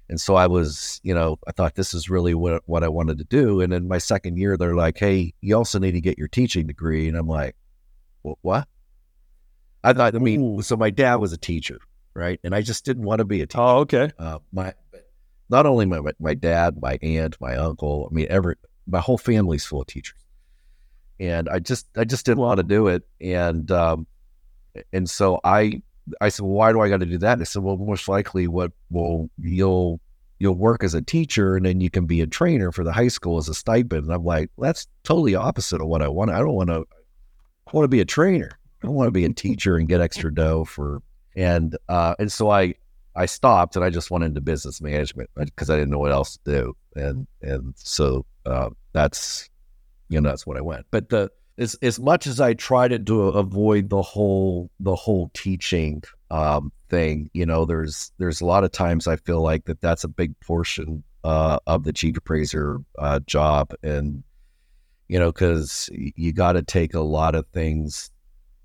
and 0.09 0.19
so 0.19 0.35
I 0.35 0.47
was, 0.47 0.99
you 1.03 1.13
know, 1.13 1.37
I 1.47 1.51
thought 1.51 1.75
this 1.75 1.93
is 1.93 2.09
really 2.09 2.33
what 2.33 2.63
what 2.65 2.83
I 2.83 2.89
wanted 2.89 3.19
to 3.19 3.23
do. 3.23 3.61
And 3.61 3.73
in 3.73 3.87
my 3.87 3.99
second 3.99 4.37
year, 4.37 4.57
they're 4.57 4.75
like, 4.75 4.97
"Hey, 4.97 5.33
you 5.39 5.55
also 5.55 5.79
need 5.79 5.93
to 5.93 6.01
get 6.01 6.17
your 6.17 6.27
teaching 6.27 6.67
degree." 6.67 7.07
And 7.07 7.15
I'm 7.15 7.27
like, 7.27 7.55
"What?" 8.23 8.67
I 9.83 9.93
thought, 9.93 10.15
I 10.15 10.19
mean, 10.19 10.41
Ooh. 10.41 10.61
so 10.61 10.75
my 10.75 10.89
dad 10.89 11.15
was 11.15 11.31
a 11.31 11.37
teacher, 11.37 11.79
right? 12.13 12.39
And 12.43 12.53
I 12.53 12.61
just 12.61 12.85
didn't 12.85 13.03
want 13.03 13.19
to 13.19 13.25
be 13.25 13.41
a 13.41 13.45
teacher. 13.47 13.61
Oh, 13.61 13.79
okay. 13.79 14.11
Uh, 14.17 14.39
my 14.51 14.73
not 15.49 15.65
only 15.65 15.85
my 15.85 16.01
my 16.19 16.33
dad, 16.33 16.75
my 16.81 16.97
aunt, 17.01 17.37
my 17.41 17.55
uncle. 17.55 18.07
I 18.09 18.13
mean, 18.13 18.27
every 18.29 18.55
my 18.87 18.99
whole 18.99 19.17
family's 19.17 19.65
full 19.65 19.81
of 19.81 19.87
teachers, 19.87 20.19
and 21.19 21.49
I 21.49 21.59
just 21.59 21.87
I 21.97 22.03
just 22.03 22.25
didn't 22.25 22.39
want 22.39 22.57
to 22.57 22.63
do 22.63 22.87
it. 22.87 23.03
And 23.19 23.69
um, 23.71 24.07
and 24.93 25.09
so 25.09 25.39
I 25.43 25.81
I 26.21 26.29
said, 26.29 26.43
well, 26.43 26.53
why 26.53 26.71
do 26.71 26.81
I 26.81 26.89
got 26.89 26.99
to 26.99 27.05
do 27.05 27.17
that? 27.19 27.33
And 27.33 27.41
I 27.41 27.45
said, 27.45 27.63
well, 27.63 27.77
most 27.77 28.07
likely, 28.07 28.47
what 28.47 28.71
will 28.89 29.29
you'll 29.39 29.99
you'll 30.39 30.55
work 30.55 30.83
as 30.83 30.93
a 30.93 31.01
teacher, 31.01 31.55
and 31.55 31.65
then 31.65 31.81
you 31.81 31.89
can 31.89 32.05
be 32.05 32.21
a 32.21 32.27
trainer 32.27 32.71
for 32.71 32.83
the 32.83 32.93
high 32.93 33.07
school 33.09 33.37
as 33.37 33.49
a 33.49 33.53
stipend. 33.53 34.03
And 34.03 34.13
I'm 34.13 34.23
like, 34.23 34.49
that's 34.57 34.87
totally 35.03 35.35
opposite 35.35 35.81
of 35.81 35.87
what 35.87 36.01
I 36.01 36.07
want. 36.07 36.31
I 36.31 36.39
don't 36.39 36.53
want 36.53 36.69
to. 36.69 36.85
I 37.67 37.71
want 37.71 37.83
to 37.83 37.89
be 37.89 38.01
a 38.01 38.05
trainer. 38.05 38.57
I 38.81 38.87
don't 38.87 38.95
want 38.95 39.07
to 39.07 39.11
be 39.11 39.25
a 39.25 39.33
teacher 39.33 39.77
and 39.77 39.87
get 39.87 40.01
extra 40.01 40.33
dough 40.33 40.63
for 40.63 41.01
and 41.35 41.77
uh, 41.87 42.15
and 42.19 42.31
so 42.31 42.49
I 42.49 42.75
I 43.15 43.25
stopped 43.25 43.75
and 43.75 43.83
I 43.83 43.89
just 43.89 44.11
went 44.11 44.23
into 44.23 44.41
business 44.41 44.81
management 44.81 45.29
because 45.35 45.69
I 45.69 45.75
didn't 45.75 45.91
know 45.91 45.99
what 45.99 46.11
else 46.11 46.37
to 46.37 46.51
do, 46.51 46.77
and 46.95 47.27
and 47.41 47.73
so 47.77 48.25
uh, 48.45 48.69
that's 48.93 49.49
you 50.09 50.19
know 50.19 50.29
that's 50.29 50.45
what 50.45 50.57
I 50.57 50.61
went. 50.61 50.85
But 50.91 51.09
the 51.09 51.31
as 51.57 51.75
as 51.81 51.99
much 51.99 52.25
as 52.25 52.39
I 52.39 52.53
tried 52.53 52.89
to 52.89 52.99
do, 52.99 53.21
avoid 53.21 53.89
the 53.89 54.01
whole 54.01 54.71
the 54.79 54.95
whole 54.95 55.29
teaching 55.33 56.03
um, 56.31 56.71
thing, 56.89 57.29
you 57.33 57.45
know, 57.45 57.65
there's 57.65 58.11
there's 58.17 58.41
a 58.41 58.45
lot 58.45 58.63
of 58.63 58.71
times 58.71 59.07
I 59.07 59.17
feel 59.17 59.41
like 59.41 59.65
that 59.65 59.81
that's 59.81 60.03
a 60.03 60.09
big 60.09 60.39
portion 60.39 61.03
uh, 61.23 61.59
of 61.67 61.83
the 61.83 61.93
chief 61.93 62.17
appraiser 62.17 62.79
uh, 62.97 63.19
job, 63.27 63.73
and 63.83 64.23
you 65.07 65.19
know, 65.19 65.31
because 65.31 65.89
you 65.93 66.31
got 66.31 66.53
to 66.53 66.61
take 66.61 66.93
a 66.93 67.01
lot 67.01 67.35
of 67.35 67.47
things 67.47 68.11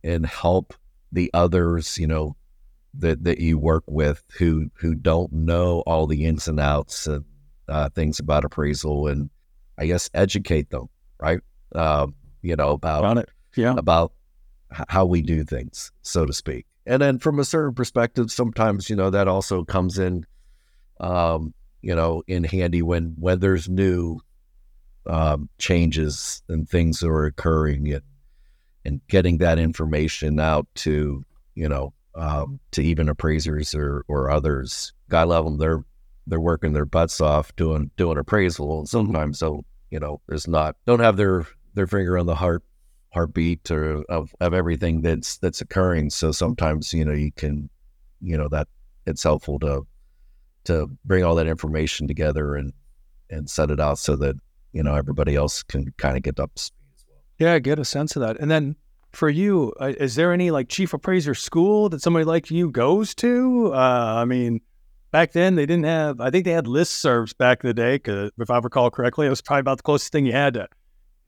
and 0.03 0.24
help 0.27 0.74
the 1.11 1.31
others, 1.33 1.98
you 1.98 2.07
know, 2.07 2.37
that 2.98 3.24
that 3.24 3.38
you 3.38 3.59
work 3.59 3.85
with 3.87 4.22
who 4.38 4.70
who 4.74 4.94
don't 4.94 5.33
know 5.33 5.83
all 5.87 6.07
the 6.07 6.24
ins 6.24 6.48
and 6.48 6.61
outs 6.61 7.07
and 7.07 7.24
uh, 7.68 7.88
things 7.90 8.20
about 8.20 8.44
appraisal, 8.44 9.09
and 9.09 9.30
I 9.78 9.87
guess 9.87 10.11
educate 10.14 10.70
them, 10.70 10.88
right? 11.18 11.40
Um, 11.74 12.14
you 12.42 12.57
know 12.57 12.70
about 12.70 13.18
it, 13.18 13.28
yeah, 13.57 13.74
about 13.76 14.12
how 14.88 15.04
we 15.04 15.22
do 15.22 15.44
things, 15.44 15.90
so 16.02 16.26
to 16.26 16.33
speak. 16.33 16.66
And 16.87 17.00
then 17.00 17.18
from 17.18 17.38
a 17.38 17.44
certain 17.44 17.74
perspective, 17.74 18.30
sometimes 18.30 18.90
you 18.90 18.96
know 18.96 19.11
that 19.11 19.28
also 19.28 19.64
comes 19.64 19.98
in, 19.98 20.26
um, 21.00 21.54
you 21.83 21.94
know, 21.94 22.22
in 22.26 22.44
handy 22.44 22.83
when 22.83 23.14
when 23.18 23.40
there's 23.40 23.68
new 23.68 24.20
um, 25.07 25.48
changes 25.59 26.42
and 26.48 26.68
things 26.68 27.02
are 27.02 27.24
occurring, 27.24 27.92
and 27.92 28.02
and 28.85 29.00
getting 29.09 29.38
that 29.38 29.59
information 29.59 30.38
out 30.38 30.66
to 30.74 31.24
you 31.54 31.68
know 31.68 31.92
um, 32.14 32.61
to 32.72 32.83
even 32.83 33.09
appraisers 33.09 33.74
or, 33.74 34.05
or 34.09 34.31
others. 34.31 34.92
God 35.09 35.29
love 35.29 35.44
them, 35.44 35.59
they're 35.59 35.85
they're 36.27 36.40
working 36.40 36.72
their 36.72 36.87
butts 36.87 37.20
off 37.20 37.55
doing 37.57 37.90
doing 37.96 38.18
appraisal, 38.18 38.79
and 38.79 38.88
sometimes 38.88 39.38
so 39.38 39.64
you 39.90 40.00
know 40.00 40.20
there's 40.29 40.48
not 40.48 40.77
don't 40.87 41.00
have 41.00 41.16
their 41.16 41.46
their 41.74 41.87
finger 41.87 42.18
on 42.18 42.27
the 42.27 42.35
heart 42.35 42.62
heartbeat 43.12 43.70
or 43.70 44.03
of, 44.09 44.35
of 44.40 44.55
everything 44.55 45.03
that's 45.03 45.38
that's 45.38 45.61
occurring. 45.61 46.11
So 46.11 46.33
sometimes 46.33 46.92
you 46.92 47.05
know 47.05 47.12
you 47.12 47.33
can 47.33 47.68
you 48.20 48.37
know 48.37 48.48
that 48.48 48.68
it's 49.07 49.22
helpful 49.22 49.59
to 49.61 49.87
to 50.64 50.90
bring 51.05 51.24
all 51.24 51.35
that 51.35 51.46
information 51.46 52.09
together 52.09 52.55
and 52.55 52.72
and 53.31 53.48
set 53.48 53.70
it 53.70 53.81
out 53.81 53.98
so 53.98 54.16
that 54.16 54.37
you 54.72 54.83
know 54.83 54.94
everybody 54.94 55.35
else 55.35 55.62
can 55.62 55.92
kind 55.98 56.16
of 56.16 56.22
get 56.22 56.40
up 56.40 56.55
to 56.55 56.62
speed 56.62 56.87
as 56.96 57.05
well. 57.09 57.18
Yeah, 57.38 57.59
get 57.59 57.79
a 57.79 57.85
sense 57.85 58.16
of 58.16 58.22
that, 58.22 58.38
and 58.40 58.50
then 58.50 58.77
for 59.16 59.29
you, 59.29 59.72
uh, 59.81 59.92
is 59.98 60.14
there 60.14 60.33
any 60.33 60.50
like 60.50 60.68
chief 60.68 60.92
appraiser 60.92 61.35
school 61.35 61.88
that 61.90 62.03
somebody 62.03 62.24
like 62.24 62.50
you 62.50 62.70
goes 62.70 63.14
to? 63.16 63.72
Uh, 63.72 64.16
I 64.18 64.24
mean, 64.24 64.61
back 65.11 65.33
then 65.33 65.55
they 65.55 65.66
didn't 65.66 65.85
have. 65.85 66.20
I 66.20 66.31
think 66.31 66.44
they 66.44 66.53
had 66.53 66.66
listservs 66.66 67.37
back 67.37 67.64
in 67.64 67.68
the 67.68 67.74
day. 67.74 67.98
Cause 67.98 68.31
if 68.38 68.50
I 68.50 68.59
recall 68.59 68.90
correctly, 68.90 69.27
it 69.27 69.31
was 69.31 69.40
probably 69.40 69.61
about 69.61 69.79
the 69.79 69.83
closest 69.83 70.12
thing 70.12 70.27
you 70.27 70.33
had 70.33 70.55
to 70.55 70.68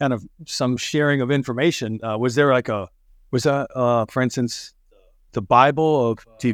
kind 0.01 0.13
of 0.13 0.25
some 0.47 0.77
sharing 0.77 1.21
of 1.21 1.31
information. 1.31 2.01
Uh, 2.03 2.19
was 2.19 2.35
there 2.35 2.53
like 2.53 2.69
a 2.69 2.89
was 3.31 3.45
that, 3.45 3.69
uh, 3.75 4.07
for 4.07 4.23
instance, 4.23 4.75
the 5.37 5.43
Bible 5.43 6.11
of 6.11 6.27
uh, 6.43 6.53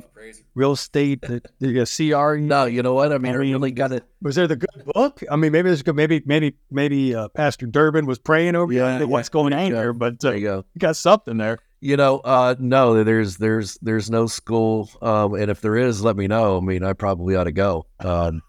real 0.56 0.72
estate, 0.72 1.22
the, 1.22 1.40
the 1.60 1.86
CR. 1.86 2.36
No, 2.36 2.64
you 2.64 2.82
know 2.82 2.94
what? 2.94 3.12
I 3.12 3.18
mean, 3.18 3.32
I 3.32 3.38
mean 3.38 3.52
really 3.52 3.70
got 3.70 3.92
it. 3.92 4.04
Was 4.20 4.34
there 4.34 4.48
the 4.48 4.56
good 4.56 4.84
book? 4.86 5.22
I 5.30 5.36
mean, 5.36 5.52
maybe 5.52 5.68
there's 5.68 5.82
good. 5.82 5.94
maybe 5.94 6.20
maybe 6.26 6.56
maybe 6.70 7.14
uh, 7.14 7.28
Pastor 7.28 7.66
Durbin 7.66 8.06
was 8.06 8.18
praying 8.18 8.56
over 8.56 8.72
yeah, 8.72 8.98
yeah 8.98 9.04
what's 9.04 9.28
going 9.28 9.52
on 9.52 9.66
here, 9.66 9.92
but 9.92 10.14
uh, 10.14 10.16
there 10.20 10.34
you 10.34 10.42
go. 10.42 10.64
You 10.74 10.78
got 10.80 10.96
something 10.96 11.36
there. 11.38 11.60
You 11.80 11.96
know, 11.96 12.18
uh, 12.18 12.56
no, 12.58 13.04
there's 13.04 13.36
there's 13.36 13.78
there's 13.82 14.10
no 14.10 14.26
school, 14.26 14.90
um, 15.00 15.34
and 15.34 15.48
if 15.48 15.60
there 15.60 15.76
is, 15.76 16.02
let 16.02 16.16
me 16.16 16.26
know. 16.26 16.58
I 16.58 16.60
mean, 16.60 16.82
I 16.82 16.92
probably 16.92 17.36
ought 17.36 17.44
to 17.44 17.52
go. 17.52 17.86
Um, 18.00 18.42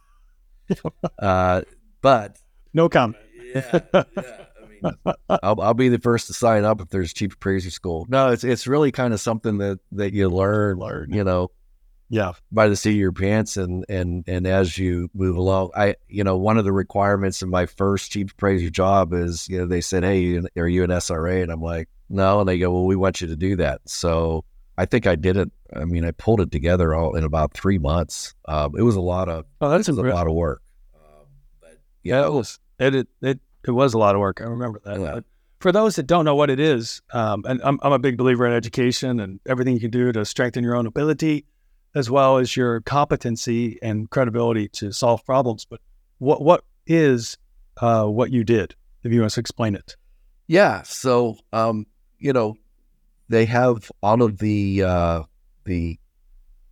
uh, 1.19 1.61
but 2.01 2.37
no 2.73 2.89
comment. 2.89 3.23
yeah, 3.53 3.79
yeah. 3.93 4.03
I'll, 5.29 5.61
I'll 5.61 5.73
be 5.73 5.89
the 5.89 5.99
first 5.99 6.27
to 6.27 6.33
sign 6.33 6.65
up 6.65 6.81
if 6.81 6.89
there's 6.89 7.13
chief 7.13 7.33
appraiser 7.33 7.71
school. 7.71 8.05
No, 8.09 8.31
it's 8.31 8.43
it's 8.43 8.67
really 8.67 8.91
kind 8.91 9.13
of 9.13 9.19
something 9.19 9.57
that 9.59 9.79
that 9.93 10.13
you 10.13 10.29
learn, 10.29 10.77
learn, 10.77 11.11
you 11.11 11.23
know, 11.23 11.51
yeah, 12.13 12.33
by 12.51 12.67
the 12.67 12.75
seat 12.75 12.91
of 12.91 12.97
your 12.97 13.11
pants, 13.11 13.57
and 13.57 13.85
and 13.89 14.23
and 14.27 14.45
as 14.45 14.77
you 14.77 15.09
move 15.15 15.35
along, 15.35 15.71
I 15.75 15.95
you 16.07 16.23
know 16.23 16.37
one 16.37 16.57
of 16.57 16.63
the 16.63 16.71
requirements 16.71 17.41
of 17.41 17.49
my 17.49 17.65
first 17.65 18.11
chief 18.11 18.33
appraiser 18.33 18.69
job 18.69 19.13
is 19.13 19.49
you 19.49 19.57
know 19.57 19.65
they 19.65 19.81
said, 19.81 20.03
hey, 20.03 20.39
are 20.57 20.67
you 20.67 20.83
an 20.83 20.91
SRA? 20.91 21.41
And 21.41 21.51
I'm 21.51 21.61
like, 21.61 21.89
no, 22.09 22.41
and 22.41 22.47
they 22.47 22.59
go, 22.59 22.71
well, 22.71 22.85
we 22.85 22.95
want 22.95 23.21
you 23.21 23.27
to 23.27 23.35
do 23.35 23.55
that. 23.55 23.81
So 23.85 24.45
I 24.77 24.85
think 24.85 25.07
I 25.07 25.15
did 25.15 25.37
it. 25.37 25.51
I 25.75 25.85
mean, 25.85 26.05
I 26.05 26.11
pulled 26.11 26.41
it 26.41 26.51
together 26.51 26.93
all 26.93 27.15
in 27.15 27.23
about 27.23 27.53
three 27.53 27.79
months. 27.79 28.35
Um, 28.45 28.75
it 28.77 28.83
was 28.83 28.95
a 28.95 29.01
lot 29.01 29.27
of 29.27 29.45
oh, 29.59 29.71
that's 29.71 29.87
a 29.87 29.93
lot 29.93 30.27
of 30.27 30.33
work. 30.33 30.61
Um, 30.93 31.25
but 31.61 31.79
yeah, 32.03 32.25
it 32.25 32.31
was 32.31 32.59
it 32.77 32.93
it, 32.93 33.07
it 33.21 33.39
it 33.65 33.71
was 33.71 33.93
a 33.93 33.97
lot 33.97 34.15
of 34.15 34.19
work. 34.21 34.41
I 34.41 34.45
remember 34.45 34.81
that. 34.85 34.99
Yeah. 34.99 35.19
for 35.59 35.71
those 35.71 35.95
that 35.95 36.07
don't 36.07 36.25
know 36.25 36.35
what 36.35 36.49
it 36.49 36.59
is, 36.59 37.01
um, 37.13 37.43
and 37.47 37.61
I'm, 37.63 37.79
I'm 37.81 37.93
a 37.93 37.99
big 37.99 38.17
believer 38.17 38.45
in 38.45 38.53
education 38.53 39.19
and 39.19 39.39
everything 39.45 39.73
you 39.73 39.79
can 39.79 39.91
do 39.91 40.11
to 40.11 40.25
strengthen 40.25 40.63
your 40.63 40.75
own 40.75 40.85
ability, 40.85 41.45
as 41.95 42.09
well 42.09 42.37
as 42.37 42.55
your 42.57 42.81
competency 42.81 43.79
and 43.81 44.09
credibility 44.09 44.67
to 44.69 44.91
solve 44.91 45.25
problems. 45.25 45.65
But 45.65 45.79
what 46.17 46.41
what 46.41 46.63
is 46.85 47.37
uh, 47.77 48.05
what 48.05 48.31
you 48.31 48.43
did, 48.43 48.75
if 49.03 49.11
you 49.11 49.21
want 49.21 49.33
to 49.33 49.39
explain 49.39 49.75
it. 49.75 49.95
Yeah. 50.47 50.81
So, 50.83 51.37
um, 51.51 51.85
you 52.19 52.33
know, 52.33 52.55
they 53.29 53.45
have 53.45 53.91
all 54.01 54.21
of 54.21 54.37
the 54.37 54.83
uh, 54.83 55.23
the 55.65 55.97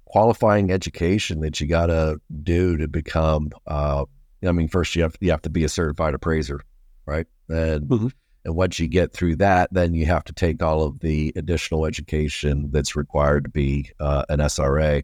qualifying 0.06 0.72
education 0.72 1.39
that 1.39 1.62
you 1.62 1.68
got 1.68 1.88
to 1.88 2.20
do 2.44 2.78
to 2.78 2.88
become. 2.88 3.50
Uh, 3.66 4.06
I 4.46 4.52
mean, 4.52 4.68
first 4.68 4.96
you 4.96 5.04
have 5.04 5.16
you 5.20 5.32
have 5.32 5.42
to 5.44 5.50
be 5.50 5.64
a 5.64 5.70
certified 5.70 6.14
appraiser, 6.14 6.62
right? 7.06 7.28
And 7.49 7.88
Mhm. 7.89 8.12
and 8.45 8.56
once 8.56 8.80
you 8.80 8.88
get 8.88 9.14
through 9.14 9.36
that, 9.38 9.72
then 9.72 9.93
you 9.93 10.06
have 10.08 10.24
to 10.26 10.34
take 10.34 10.64
all 10.64 10.84
of 10.84 10.99
the 10.99 11.32
additional 11.36 11.86
education 11.86 12.70
that's 12.72 12.95
required 12.95 13.43
to 13.45 13.49
be 13.49 13.91
uh, 13.99 14.24
an 14.30 14.39
SRA. 14.39 15.04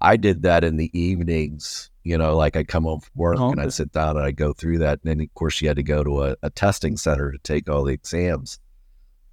I 0.00 0.16
did 0.16 0.42
that 0.42 0.62
in 0.62 0.76
the 0.76 0.90
evenings. 0.98 1.90
You 2.04 2.18
know, 2.18 2.36
like 2.36 2.54
I'd 2.54 2.68
come 2.68 2.84
home 2.84 3.00
from 3.00 3.12
work 3.14 3.36
Oh, 3.40 3.50
and. 3.50 3.60
I'd 3.60 3.72
sit 3.72 3.92
down 3.92 4.16
and 4.16 4.24
I'd 4.26 4.36
go 4.36 4.52
through 4.52 4.78
that. 4.78 5.00
And 5.02 5.10
then, 5.10 5.20
of 5.24 5.34
course, 5.34 5.60
you 5.62 5.68
had 5.68 5.78
to 5.78 5.82
go 5.82 6.04
to 6.04 6.22
a, 6.24 6.36
a 6.42 6.50
testing 6.50 6.96
center 6.96 7.32
to 7.32 7.38
take 7.38 7.68
all 7.68 7.82
the 7.84 7.94
exams. 7.94 8.58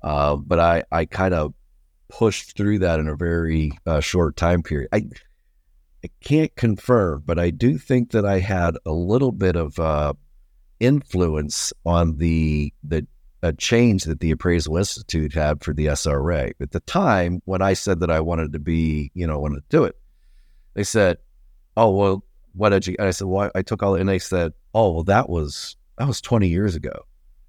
Uh, 0.02 0.38
but 0.38 0.60
I, 0.60 0.84
I 0.92 1.06
kind 1.06 1.34
of 1.34 1.54
pushed 2.10 2.56
through 2.58 2.80
that 2.80 3.00
in 3.00 3.08
a 3.08 3.16
very 3.16 3.72
uh, 3.86 4.00
short 4.00 4.36
time 4.38 4.64
period. 4.64 4.90
I, 4.94 5.04
I 6.04 6.10
can't 6.22 6.56
confirm, 6.56 7.24
but 7.26 7.38
I 7.40 7.50
do 7.50 7.78
think 7.78 8.12
that 8.12 8.26
I 8.26 8.40
had 8.40 8.76
a 8.86 8.92
little 8.92 9.32
bit 9.32 9.56
of 9.56 9.78
uh, 9.80 10.14
influence 10.80 11.74
on 11.86 12.18
the 12.18 12.74
the 12.84 13.06
a 13.44 13.52
change 13.52 14.06
that 14.06 14.22
the 14.22 14.32
Appraisal 14.32 14.78
Institute 14.78 15.34
had 15.34 15.64
for 15.64 15.74
the 15.74 15.88
SRA. 15.88 16.54
At 16.62 16.72
the 16.72 16.80
time, 16.80 17.42
when 17.44 17.62
I 17.62 17.74
said 17.74 18.00
that 18.00 18.10
I 18.10 18.22
wanted 18.22 18.54
to 18.54 18.60
be, 18.60 19.12
you 19.14 19.28
know, 19.28 19.38
wanted 19.38 19.58
to 19.58 19.64
do 19.70 19.84
it, 19.84 19.98
they 20.76 20.84
said, 20.86 21.18
"Oh, 21.76 21.92
well, 21.92 22.24
what 22.54 22.70
did 22.70 22.88
you?" 22.88 22.96
And 22.98 23.08
I 23.10 23.12
said, 23.12 23.28
"Well, 23.28 23.52
I 23.54 23.62
took 23.62 23.84
all," 23.84 23.96
and 23.96 24.08
they 24.08 24.20
said, 24.20 24.54
"Oh, 24.74 24.92
well, 24.92 25.04
that 25.04 25.30
was 25.30 25.76
that 25.98 26.08
was 26.08 26.22
twenty 26.22 26.48
years 26.48 26.76
ago." 26.76 27.06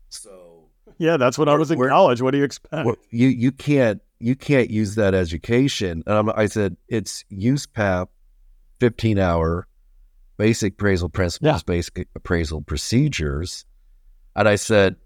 So 0.09 0.69
Yeah, 0.99 1.17
that's 1.17 1.39
when 1.39 1.49
I 1.49 1.55
was 1.55 1.71
in 1.71 1.79
college. 1.79 2.21
What 2.21 2.33
do 2.33 2.39
you 2.39 2.45
expect? 2.45 2.89
you 3.11 3.29
you 3.29 3.53
can't 3.53 4.03
you 4.19 4.35
can't 4.35 4.71
use 4.71 4.97
that 4.97 5.15
education. 5.15 6.03
And 6.07 6.17
I'm, 6.17 6.31
I 6.31 6.47
said 6.47 6.77
it's 6.89 7.25
use 7.29 7.67
USPAP, 7.69 8.09
fifteen 8.81 9.19
hour, 9.19 9.69
basic 10.37 10.75
appraisal 10.75 11.09
principles, 11.09 11.63
basic 11.63 12.09
appraisal 12.15 12.61
procedures, 12.63 13.65
and 14.37 14.49
I 14.49 14.57
said 14.57 14.97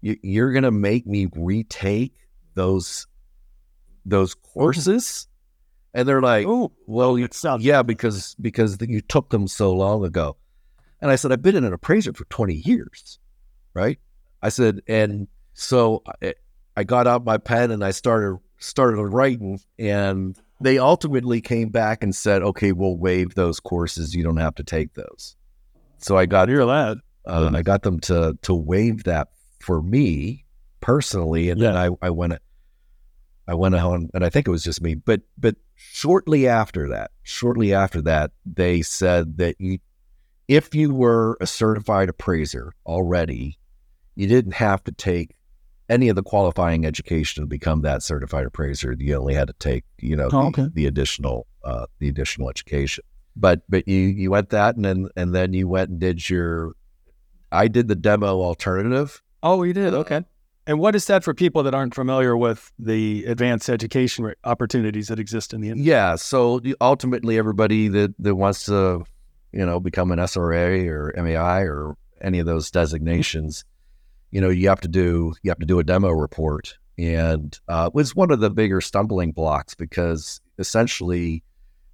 you, 0.00 0.16
you're 0.22 0.52
going 0.52 0.64
to 0.64 0.70
make 0.70 1.06
me 1.06 1.28
retake 1.34 2.14
those 2.54 3.06
those 4.04 4.34
courses, 4.34 5.26
and 5.94 6.06
they're 6.06 6.20
like, 6.20 6.46
oh, 6.46 6.72
well, 6.86 7.18
you, 7.18 7.28
yeah, 7.58 7.82
because 7.82 8.34
because 8.40 8.76
you 8.80 9.00
took 9.00 9.30
them 9.30 9.48
so 9.48 9.72
long 9.72 10.04
ago. 10.04 10.36
And 11.00 11.10
I 11.10 11.16
said, 11.16 11.32
I've 11.32 11.42
been 11.42 11.56
in 11.56 11.64
an 11.64 11.72
appraiser 11.72 12.12
for 12.12 12.24
20 12.26 12.54
years, 12.54 13.18
right? 13.74 13.98
I 14.42 14.48
said, 14.48 14.80
and 14.86 15.26
so 15.54 16.02
I, 16.22 16.34
I 16.76 16.84
got 16.84 17.06
out 17.06 17.24
my 17.24 17.38
pen 17.38 17.70
and 17.70 17.84
I 17.84 17.90
started 17.90 18.38
started 18.58 19.02
writing, 19.02 19.60
and 19.78 20.38
they 20.60 20.78
ultimately 20.78 21.40
came 21.40 21.68
back 21.68 22.02
and 22.02 22.14
said, 22.14 22.42
okay, 22.42 22.72
we'll 22.72 22.96
waive 22.96 23.34
those 23.34 23.60
courses. 23.60 24.14
You 24.14 24.22
don't 24.24 24.36
have 24.36 24.54
to 24.56 24.64
take 24.64 24.94
those. 24.94 25.36
So 25.98 26.16
I 26.16 26.26
got 26.26 26.48
hear 26.48 26.64
that. 26.66 26.98
uh, 27.26 27.58
I 27.58 27.62
got 27.62 27.82
them 27.82 28.00
to 28.00 28.36
to 28.42 28.54
waive 28.54 29.04
that 29.04 29.28
for 29.60 29.80
me 29.82 30.44
personally, 30.80 31.48
and 31.50 31.60
then 31.60 31.76
I, 31.76 31.88
I 32.02 32.10
went 32.10 32.34
I 33.48 33.54
went 33.54 33.74
on, 33.74 34.10
and 34.14 34.24
I 34.24 34.30
think 34.30 34.46
it 34.46 34.50
was 34.50 34.62
just 34.62 34.82
me. 34.82 34.94
But 34.94 35.22
but 35.38 35.56
shortly 35.74 36.46
after 36.46 36.88
that, 36.90 37.10
shortly 37.22 37.72
after 37.74 38.02
that, 38.02 38.32
they 38.44 38.82
said 38.82 39.38
that 39.38 39.56
you, 39.58 39.78
if 40.48 40.74
you 40.74 40.94
were 40.94 41.38
a 41.40 41.46
certified 41.46 42.08
appraiser 42.08 42.74
already, 42.86 43.58
you 44.14 44.26
didn't 44.26 44.54
have 44.54 44.84
to 44.84 44.92
take 44.92 45.34
any 45.88 46.08
of 46.08 46.16
the 46.16 46.22
qualifying 46.22 46.86
education 46.86 47.42
to 47.42 47.46
become 47.46 47.82
that 47.82 48.02
certified 48.02 48.46
appraiser. 48.46 48.94
You 48.98 49.16
only 49.16 49.34
had 49.34 49.48
to 49.48 49.54
take 49.54 49.84
you 49.98 50.16
know 50.16 50.28
Oh, 50.32 50.50
the, 50.50 50.62
okay. 50.62 50.66
the 50.72 50.86
additional 50.86 51.46
uh, 51.64 51.86
the 51.98 52.08
additional 52.08 52.48
education. 52.50 53.04
But 53.36 53.62
but 53.68 53.86
you 53.88 53.98
you 54.00 54.30
went 54.30 54.50
that, 54.50 54.76
and 54.76 54.84
then 54.84 55.08
and 55.16 55.34
then 55.34 55.52
you 55.52 55.68
went 55.68 55.90
and 55.90 56.00
did 56.00 56.28
your. 56.28 56.72
I 57.52 57.68
did 57.68 57.88
the 57.88 57.94
demo 57.94 58.40
alternative. 58.42 59.22
Oh, 59.42 59.62
you 59.62 59.72
did. 59.72 59.94
Okay. 59.94 60.24
And 60.66 60.78
what 60.78 60.94
is 60.96 61.04
that 61.06 61.22
for 61.22 61.34
people 61.34 61.62
that 61.64 61.74
aren't 61.74 61.94
familiar 61.94 62.36
with 62.36 62.72
the 62.78 63.24
advanced 63.26 63.68
education 63.68 64.32
opportunities 64.44 65.08
that 65.08 65.18
exist 65.18 65.52
in 65.52 65.60
the 65.60 65.68
industry? 65.68 65.90
Yeah. 65.90 66.16
So 66.16 66.60
ultimately, 66.80 67.36
everybody 67.38 67.88
that, 67.88 68.14
that 68.18 68.34
wants 68.36 68.64
to, 68.64 69.04
you 69.52 69.66
know, 69.66 69.78
become 69.78 70.10
an 70.10 70.18
SRA 70.20 70.88
or 70.88 71.12
MAI 71.22 71.60
or 71.64 71.96
any 72.22 72.38
of 72.38 72.46
those 72.46 72.70
designations, 72.70 73.64
you 74.34 74.40
know, 74.40 74.50
you 74.50 74.68
have 74.68 74.80
to 74.80 74.88
do 74.88 75.32
you 75.44 75.50
have 75.52 75.60
to 75.60 75.64
do 75.64 75.78
a 75.78 75.84
demo 75.84 76.10
report, 76.10 76.76
and 76.98 77.56
uh, 77.68 77.86
it 77.86 77.94
was 77.94 78.16
one 78.16 78.32
of 78.32 78.40
the 78.40 78.50
bigger 78.50 78.80
stumbling 78.80 79.30
blocks 79.30 79.76
because 79.76 80.40
essentially 80.58 81.44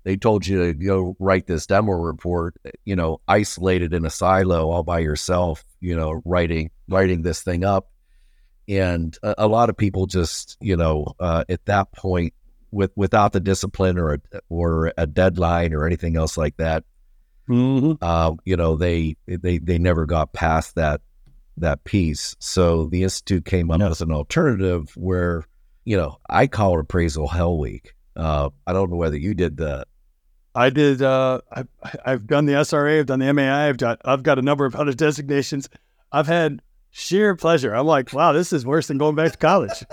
they 0.05 0.17
told 0.17 0.47
you 0.47 0.65
to 0.65 0.73
go 0.73 1.15
write 1.19 1.47
this 1.47 1.67
demo 1.67 1.93
report, 1.93 2.57
you 2.87 2.97
know, 2.97 3.21
isolated 3.29 3.93
in 3.93 4.07
a 4.07 4.11
silo 4.11 4.71
all 4.71 4.83
by 4.83 5.01
yourself, 5.01 5.63
you 5.81 5.95
know, 5.95 6.23
writing 6.25 6.71
writing 6.89 7.21
this 7.21 7.43
thing 7.43 7.63
up. 7.63 7.91
And 8.67 9.15
a, 9.23 9.35
a 9.45 9.47
lot 9.47 9.69
of 9.69 9.77
people 9.77 10.07
just, 10.07 10.57
you 10.63 10.79
know, 10.79 11.15
uh, 11.21 11.45
at 11.51 11.67
that 11.67 11.93
point, 11.93 12.33
with 12.71 12.91
without 12.97 13.33
the 13.35 13.41
discipline 13.41 13.99
or 13.99 14.15
a, 14.15 14.21
or 14.49 14.95
a 14.97 15.07
deadline 15.07 15.75
or 15.75 15.85
anything 15.85 16.17
else 16.17 16.39
like 16.39 16.57
that, 16.57 16.85
Mm-hmm. 17.51 17.95
uh, 18.01 18.33
you 18.45 18.57
know, 18.57 18.77
they 18.77 19.17
they 19.27 19.59
they 19.59 19.77
never 19.77 20.07
got 20.07 20.33
past 20.33 20.77
that 20.77 21.03
that 21.61 21.85
piece. 21.85 22.37
So 22.39 22.87
the 22.87 23.03
institute 23.03 23.45
came 23.45 23.71
up 23.71 23.81
as 23.81 24.01
an 24.01 24.13
alternative 24.13 24.93
where, 24.97 25.45
you 25.85 25.97
know, 25.97 26.19
I 26.29 26.47
call 26.47 26.79
it 26.79 26.81
appraisal 26.81 27.29
hell 27.29 27.59
week. 27.59 27.95
Uh, 28.17 28.51
I 28.67 28.73
don't 28.73 28.91
know 28.91 28.97
whether 28.97 29.17
you 29.17 29.35
did 29.35 29.59
that. 29.59 29.89
I 30.55 30.71
did. 30.71 31.01
Uh, 31.01 31.41
I, 31.53 31.65
I've 32.05 32.27
done 32.27 32.47
the 32.47 32.55
SRA. 32.55 33.01
I've 33.01 33.07
done 33.07 33.21
the 33.21 33.33
MAI. 33.33 33.69
I've 33.69 33.77
got. 33.77 34.01
I've 34.05 34.25
got 34.25 34.39
a 34.39 34.43
number 34.43 34.65
of 34.65 34.75
other 34.75 34.93
designations. 34.93 35.69
I've 36.11 36.27
had 36.27 36.61
sheer 36.91 37.37
pleasure. 37.37 37.73
I'm 37.73 37.87
like, 37.87 38.13
wow, 38.13 38.33
this 38.33 38.53
is 38.53 38.67
worse 38.67 38.89
than 38.89 38.99
going 38.99 39.15
back 39.15 39.33
to 39.33 39.39
college. 39.39 39.85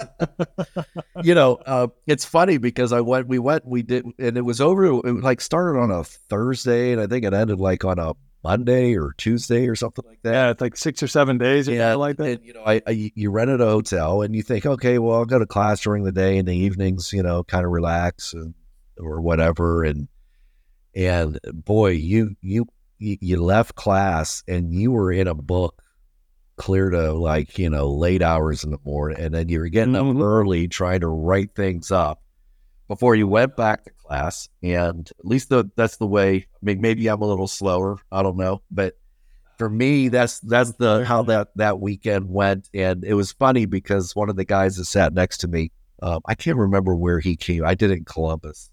you 1.24 1.36
know, 1.36 1.56
uh, 1.66 1.88
it's 2.08 2.26
funny 2.26 2.58
because 2.58 2.92
I 2.92 3.02
went, 3.02 3.28
we 3.28 3.40
went, 3.40 3.66
we 3.66 3.84
did, 3.84 4.06
and 4.18 4.38
it 4.38 4.42
was 4.42 4.60
over. 4.60 4.86
It 4.86 5.22
like 5.22 5.42
started 5.42 5.80
on 5.80 5.92
a 5.92 6.04
Thursday, 6.04 6.92
and 6.92 7.00
I 7.00 7.08
think 7.08 7.24
it 7.24 7.34
ended 7.34 7.60
like 7.60 7.86
on 7.86 8.00
a 8.00 8.14
Monday 8.44 8.96
or 8.96 9.14
Tuesday 9.18 9.68
or 9.68 9.76
something 9.76 10.06
like 10.08 10.22
that. 10.24 10.32
yeah, 10.32 10.50
it's 10.52 10.62
like 10.62 10.78
six 10.78 11.02
or 11.04 11.08
seven 11.08 11.38
days 11.38 11.68
or 11.68 11.74
Yeah, 11.74 11.92
something 11.92 12.00
like 12.00 12.18
that. 12.18 12.30
And, 12.38 12.46
you 12.46 12.54
know, 12.54 12.64
I, 12.66 12.82
I 12.88 13.12
you 13.16 13.32
rented 13.32 13.62
a 13.62 13.66
hotel, 13.66 14.22
and 14.22 14.36
you 14.36 14.44
think, 14.44 14.66
okay, 14.66 15.00
well, 15.00 15.18
I'll 15.18 15.26
go 15.26 15.40
to 15.40 15.46
class 15.46 15.82
during 15.82 16.04
the 16.04 16.12
day, 16.12 16.38
and 16.38 16.48
the 16.48 16.56
evenings, 16.56 17.12
you 17.14 17.24
know, 17.24 17.44
kind 17.44 17.66
of 17.66 17.72
relax 17.72 18.34
and 18.34 18.54
or 19.00 19.22
whatever, 19.22 19.84
and 19.84 20.08
and 20.96 21.40
boy, 21.54 21.92
you 21.92 22.36
you 22.42 22.68
you 23.00 23.42
left 23.42 23.76
class, 23.76 24.44
and 24.48 24.74
you 24.74 24.92
were 24.92 25.12
in 25.12 25.28
a 25.28 25.36
book 25.36 25.82
clear 26.56 26.90
to 26.90 27.14
like 27.14 27.60
you 27.60 27.70
know 27.70 27.90
late 27.92 28.22
hours 28.24 28.64
in 28.64 28.72
the 28.72 28.80
morning, 28.84 29.20
and 29.20 29.34
then 29.34 29.50
you 29.50 29.60
were 29.60 29.68
getting 29.70 29.94
Mhm. 29.94 30.18
up 30.18 30.24
early 30.24 30.68
trying 30.68 31.02
to 31.02 31.08
write 31.08 31.54
things 31.56 31.92
up 31.92 32.22
before 32.88 33.16
you 33.16 33.28
went 33.28 33.56
back 33.56 33.84
to 33.86 33.92
class. 33.92 34.48
And 34.64 35.10
at 35.20 35.26
least 35.26 35.50
the, 35.50 35.70
that's 35.76 35.98
the 35.98 36.08
way. 36.08 36.36
I 36.36 36.60
mean, 36.62 36.82
maybe 36.82 37.08
I'm 37.08 37.22
a 37.22 37.26
little 37.28 37.48
slower. 37.48 37.98
I 38.12 38.24
don't 38.24 38.38
know, 38.38 38.62
but 38.72 38.98
for 39.58 39.70
me, 39.70 40.08
that's 40.10 40.40
that's 40.42 40.74
the 40.74 41.04
how 41.04 41.24
that 41.24 41.50
that 41.56 41.80
weekend 41.80 42.30
went. 42.30 42.70
And 42.74 43.04
it 43.04 43.16
was 43.16 43.32
funny 43.32 43.66
because 43.66 44.16
one 44.16 44.30
of 44.30 44.36
the 44.36 44.46
guys 44.46 44.76
that 44.78 44.86
sat 44.86 45.14
next 45.14 45.40
to 45.40 45.48
me, 45.48 45.72
um, 46.04 46.22
I 46.28 46.36
can't 46.36 46.58
remember 46.58 46.96
where 46.96 47.20
he 47.20 47.36
came. 47.36 47.66
I 47.66 47.74
did 47.74 47.90
it 47.90 47.98
in 47.98 48.06
Columbus. 48.06 48.70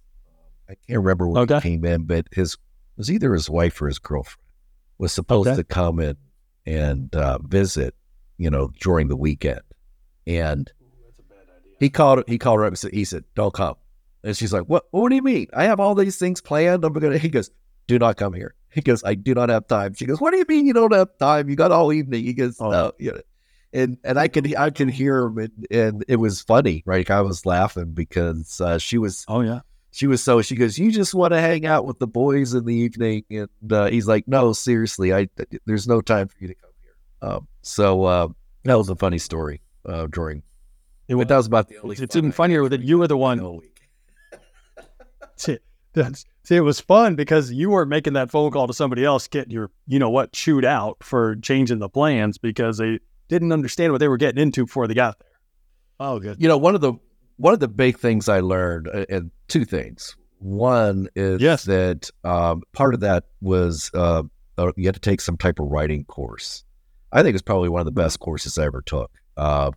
I 0.69 0.75
can't 0.87 0.99
remember 0.99 1.27
where 1.29 1.43
Okay. 1.43 1.55
he 1.57 1.61
came 1.61 1.85
in, 1.87 2.05
but 2.05 2.27
his 2.33 2.55
it 2.55 2.59
was 2.99 3.11
either 3.11 3.33
his 3.33 3.49
wife 3.49 3.81
or 3.81 3.87
his 3.87 3.99
girlfriend 3.99 4.39
was 4.99 5.13
supposed 5.13 5.49
Okay. 5.49 5.57
to 5.57 5.65
come 5.65 6.01
in 6.01 6.17
and 6.67 7.15
uh, 7.17 7.39
visit, 7.43 7.95
you 8.39 8.51
know, 8.51 8.71
during 8.81 9.09
the 9.09 9.17
weekend. 9.17 9.61
And 10.27 10.71
he 11.81 11.89
called 11.91 12.25
he 12.29 12.39
called 12.39 12.59
her 12.61 12.65
up 12.67 12.69
and 12.73 12.79
said, 12.79 12.93
he 12.93 13.05
said, 13.05 13.25
Don't 13.35 13.53
come. 13.55 13.75
And 14.25 14.37
she's 14.37 14.53
like, 14.53 14.65
What 14.65 14.87
what 14.91 15.11
do 15.11 15.15
you 15.15 15.23
mean? 15.23 15.47
I 15.55 15.65
have 15.65 15.79
all 15.79 15.95
these 15.95 16.19
things 16.19 16.41
planned. 16.41 16.85
I'm 16.85 16.93
gonna 16.95 17.19
he 17.19 17.29
goes, 17.29 17.51
Do 17.87 17.99
not 17.99 18.17
come 18.17 18.33
here. 18.33 18.55
He 18.71 18.81
goes, 18.81 19.05
I 19.05 19.15
do 19.15 19.35
not 19.35 19.51
have 19.51 19.69
time. 19.69 19.95
She 19.95 20.05
goes, 20.07 20.21
What 20.21 20.33
do 20.33 20.39
you 20.39 20.47
mean 20.49 20.67
you 20.67 20.73
don't 20.73 20.93
have 20.93 21.17
time? 21.19 21.49
You 21.49 21.55
got 21.55 21.71
all 21.71 21.93
evening. 21.93 22.25
He 22.25 22.33
goes, 22.33 22.57
Oh. 22.59 22.71
No, 22.71 22.93
you 22.99 23.13
know. 23.13 23.21
And 23.73 23.99
and 24.03 24.19
I 24.19 24.27
can, 24.29 24.57
I 24.57 24.71
could 24.71 24.91
hear 24.91 25.27
him 25.27 25.39
and, 25.39 25.67
and 25.71 26.05
it 26.09 26.17
was 26.17 26.41
funny, 26.41 26.83
right? 26.87 27.09
I 27.11 27.21
was 27.21 27.45
laughing 27.45 27.93
because 27.93 28.61
uh, 28.61 28.79
she 28.79 28.99
was 28.99 29.25
Oh 29.29 29.43
yeah. 29.43 29.61
she 29.91 30.07
was 30.07 30.23
so 30.23 30.41
she 30.43 30.57
goes, 30.57 30.79
You 30.79 30.91
just 30.91 31.15
want 31.15 31.33
to 31.33 31.41
hang 31.41 31.67
out 31.67 31.85
with 31.85 31.99
the 31.99 32.07
boys 32.07 32.55
in 32.55 32.65
the 32.65 32.75
evening. 32.75 33.25
And 33.31 33.73
uh, 33.73 33.87
he's 33.87 34.09
like, 34.09 34.27
No, 34.27 34.53
seriously, 34.53 35.13
I 35.13 35.29
there's 35.67 35.87
no 35.87 36.01
time 36.01 36.29
for 36.29 36.37
you 36.41 36.49
to 36.49 36.55
come 36.55 36.71
here. 36.83 37.31
Um, 37.31 37.49
so 37.63 38.05
uh, 38.05 38.29
that 38.63 38.79
was 38.79 38.89
a 38.89 38.97
funny 38.97 39.19
story 39.19 39.61
uh, 39.87 40.07
during 40.07 40.39
It 41.09 41.15
but 41.15 41.17
was, 41.17 41.27
that 41.27 41.37
was 41.37 41.47
about 41.47 41.69
the 41.69 41.79
only 41.79 41.97
it's 41.97 42.17
even 42.17 42.33
funnier 42.33 42.69
that 42.69 42.81
you 42.83 42.99
were 42.99 43.09
the 43.09 43.17
one 43.17 43.61
all 45.49 45.57
that's 45.93 46.25
See, 46.45 46.57
it 46.57 46.61
was 46.61 46.79
fun 46.79 47.15
because 47.15 47.51
you 47.51 47.71
weren't 47.71 47.89
making 47.89 48.13
that 48.13 48.31
phone 48.31 48.51
call 48.51 48.67
to 48.67 48.75
somebody 48.75 49.03
else, 49.03 49.27
getting 49.29 49.51
your, 49.51 49.71
you 49.87 49.99
know 49.99 50.11
what, 50.11 50.33
chewed 50.33 50.65
out 50.67 50.99
for 51.03 51.37
changing 51.37 51.79
the 51.79 51.89
plans 51.89 52.37
because 52.37 52.77
they 52.77 52.99
didn't 53.29 53.51
understand 53.51 53.93
what 53.93 53.99
they 53.99 54.09
were 54.09 54.19
getting 54.19 54.43
into 54.43 54.67
before 54.67 54.87
they 54.87 54.93
got 54.93 55.19
there. 55.19 55.31
Oh, 56.01 56.19
good. 56.21 56.43
You 56.43 56.49
know, 56.49 56.59
one 56.59 56.75
of 56.75 56.83
the 56.83 56.93
one 57.37 57.55
of 57.55 57.61
the 57.61 57.69
big 57.69 57.99
things 57.99 58.29
I 58.29 58.41
learned, 58.41 58.89
uh, 58.93 59.07
and 59.09 59.31
two 59.49 59.65
things. 59.65 60.17
One 60.39 61.09
is 61.17 61.41
Yes. 61.41 61.65
that 61.65 62.11
um, 62.25 62.63
part 62.75 62.93
of 62.93 63.01
that 63.01 63.25
was 63.41 63.91
uh, 63.95 64.25
uh, 64.59 64.73
you 64.77 64.85
had 64.85 64.95
to 64.97 65.01
take 65.01 65.23
some 65.23 65.39
type 65.39 65.59
of 65.59 65.69
writing 65.69 66.05
course. 66.05 66.63
I 67.11 67.23
think 67.23 67.35
it's 67.35 67.43
probably 67.43 67.71
one 67.71 67.81
of 67.81 67.87
the 67.87 67.93
best 67.93 68.21
courses 68.21 68.59
I 68.59 68.67
ever 68.67 68.83
took. 68.83 69.11
Uh, 69.39 69.71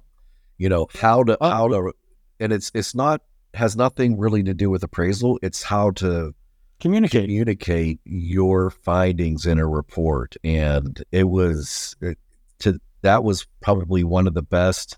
you 0.58 0.68
know 0.68 0.88
how 0.99 1.24
to 1.24 1.38
how 1.39 1.70
to, 1.70 1.93
and 2.41 2.51
it's 2.51 2.72
it's 2.74 2.93
not 2.93 3.22
has 3.58 3.76
nothing 3.76 4.18
really 4.18 4.43
to 4.43 4.53
do 4.53 4.70
with 4.70 4.84
appraisal. 4.84 5.39
It's 5.41 5.64
how 5.64 5.91
to 5.91 6.34
Communicate. 6.80 7.24
communicate 7.24 7.99
your 8.05 8.70
findings 8.70 9.47
in 9.47 9.58
a 9.58 9.68
report 9.68 10.36
and 10.43 11.03
it 11.12 11.24
was 11.24 11.95
it, 12.01 12.20
to 12.60 12.80
that 13.01 13.24
was 13.24 13.47
probably 13.62 14.03
one 14.03 14.28
of 14.28 14.36
the 14.36 14.43
best 14.43 14.95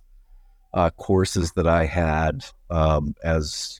uh, 0.74 0.89
courses 0.89 1.53
that 1.53 1.68
i 1.68 1.86
had 1.86 2.43
um, 2.70 3.16
as 3.24 3.80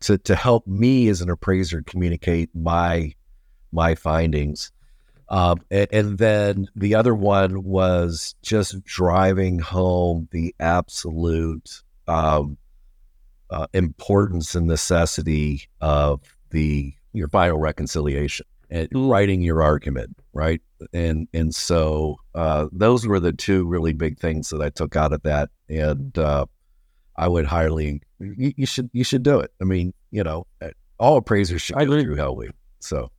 to, 0.00 0.16
to 0.16 0.34
help 0.34 0.66
me 0.66 1.08
as 1.08 1.20
an 1.20 1.28
appraiser 1.28 1.82
communicate 1.82 2.48
my 2.54 3.12
my 3.70 3.94
findings 3.94 4.72
um, 5.28 5.58
and, 5.70 5.88
and 5.92 6.18
then 6.18 6.68
the 6.74 6.94
other 6.94 7.14
one 7.14 7.64
was 7.64 8.34
just 8.40 8.82
driving 8.84 9.58
home 9.58 10.26
the 10.32 10.54
absolute 10.58 11.82
um, 12.08 12.56
uh, 13.50 13.66
importance 13.72 14.54
and 14.54 14.66
necessity 14.66 15.68
of 15.80 16.20
the 16.50 16.92
your 17.12 17.28
final 17.28 17.58
reconciliation 17.58 18.46
and 18.70 18.88
writing 18.92 19.40
your 19.40 19.62
argument, 19.62 20.16
right? 20.32 20.60
And 20.92 21.28
and 21.32 21.54
so 21.54 22.16
uh, 22.34 22.66
those 22.72 23.06
were 23.06 23.20
the 23.20 23.32
two 23.32 23.66
really 23.66 23.92
big 23.92 24.18
things 24.18 24.50
that 24.50 24.60
I 24.60 24.70
took 24.70 24.96
out 24.96 25.12
of 25.12 25.22
that, 25.22 25.50
and 25.68 26.16
uh, 26.18 26.46
I 27.16 27.28
would 27.28 27.46
highly 27.46 28.02
you, 28.18 28.52
you 28.56 28.66
should 28.66 28.90
you 28.92 29.04
should 29.04 29.22
do 29.22 29.40
it. 29.40 29.52
I 29.60 29.64
mean, 29.64 29.94
you 30.10 30.24
know, 30.24 30.46
uh, 30.60 30.70
all 30.98 31.18
appraisers 31.18 31.62
should 31.62 31.76
I 31.76 31.84
go 31.84 32.00
through 32.00 32.16
Hell 32.16 32.36
Week. 32.36 32.52
So 32.80 33.10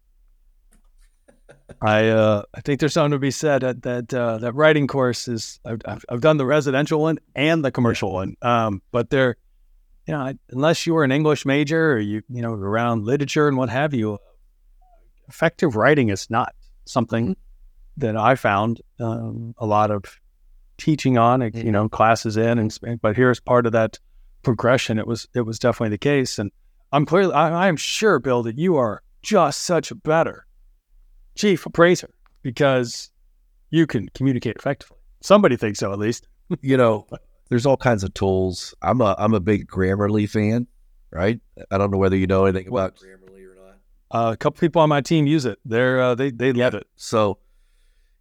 I 1.82 2.10
uh, 2.10 2.44
I 2.54 2.62
think 2.62 2.80
there's 2.80 2.94
something 2.94 3.12
to 3.12 3.20
be 3.20 3.32
said 3.32 3.62
that 3.62 3.82
that 3.84 4.14
uh, 4.14 4.38
that 4.40 4.54
writing 4.54 4.88
course 4.88 5.28
is 5.28 5.60
I've, 5.66 5.82
I've 5.86 6.06
I've 6.10 6.22
done 6.22 6.38
the 6.38 6.46
residential 6.46 7.02
one 7.02 7.20
and 7.36 7.64
the 7.64 7.72
commercial 7.72 8.14
one, 8.14 8.36
um, 8.42 8.82
but 8.92 9.10
they're 9.10 9.38
you 10.08 10.14
know 10.14 10.34
unless 10.52 10.88
you 10.88 10.94
were 10.94 11.04
an 11.04 11.12
English 11.12 11.46
major 11.46 11.94
or 11.94 12.00
you 12.00 12.22
you 12.30 12.42
know 12.42 12.54
around 12.54 13.06
literature 13.06 13.48
and 13.48 13.58
what 13.58 13.70
have 13.70 13.94
you, 13.94 14.18
effective 15.28 15.76
writing 15.76 16.10
is 16.10 16.30
not 16.30 16.56
something 16.86 17.36
that 17.98 18.16
I 18.16 18.36
found 18.36 18.82
um, 19.00 19.54
a 19.58 19.66
lot 19.66 19.92
of 19.92 20.20
teaching 20.78 21.18
on, 21.18 21.42
you 21.54 21.72
know, 21.72 21.90
classes 21.90 22.38
in, 22.38 22.60
and 22.60 23.02
but 23.02 23.16
here's 23.16 23.40
part 23.40 23.66
of 23.66 23.72
that 23.74 24.00
progression. 24.44 24.98
It 25.00 25.08
was 25.08 25.28
it 25.36 25.42
was 25.42 25.60
definitely 25.60 25.90
the 25.90 25.98
case, 25.98 26.40
and 26.40 26.52
I'm 26.92 27.06
clearly 27.06 27.34
I, 27.34 27.66
I 27.66 27.68
am 27.68 27.76
sure, 27.76 28.20
Bill, 28.20 28.44
that 28.44 28.58
you 28.58 28.78
are 28.78 29.02
just 29.22 29.62
such 29.62 29.92
a 29.92 29.96
better 29.96 30.46
chief 31.36 31.66
appraiser 31.66 32.14
because 32.44 33.12
you 33.70 33.86
can 33.86 34.08
communicate 34.10 34.56
effectively. 34.56 34.98
Somebody 35.22 35.58
thinks 35.58 35.80
so, 35.80 35.92
at 35.92 36.00
least. 36.00 36.28
you 36.62 36.78
know, 36.78 37.08
there's 37.50 37.66
all 37.66 37.78
kinds 37.78 38.04
of 38.04 38.14
tools. 38.14 38.74
I'm 38.82 39.02
a 39.02 39.16
I'm 39.18 39.34
a 39.34 39.40
big 39.40 39.68
Grammarly 39.68 40.30
fan, 40.30 40.68
right? 41.12 41.40
I 41.72 41.78
don't 41.78 41.92
know 41.92 41.98
whether 41.98 42.16
you 42.16 42.28
know 42.28 42.46
anything 42.46 42.68
about 42.68 42.96
Grammarly 42.96 43.46
or 43.46 43.56
not. 43.56 43.78
Uh, 44.12 44.32
a 44.32 44.38
couple 44.38 44.60
people 44.60 44.82
on 44.82 44.90
my 44.90 45.02
team 45.02 45.28
use 45.28 45.46
it. 45.46 45.60
They're 45.66 46.02
uh, 46.02 46.16
they 46.16 46.32
they 46.32 46.54
love 46.54 46.74
it. 46.74 46.88
So, 46.96 47.40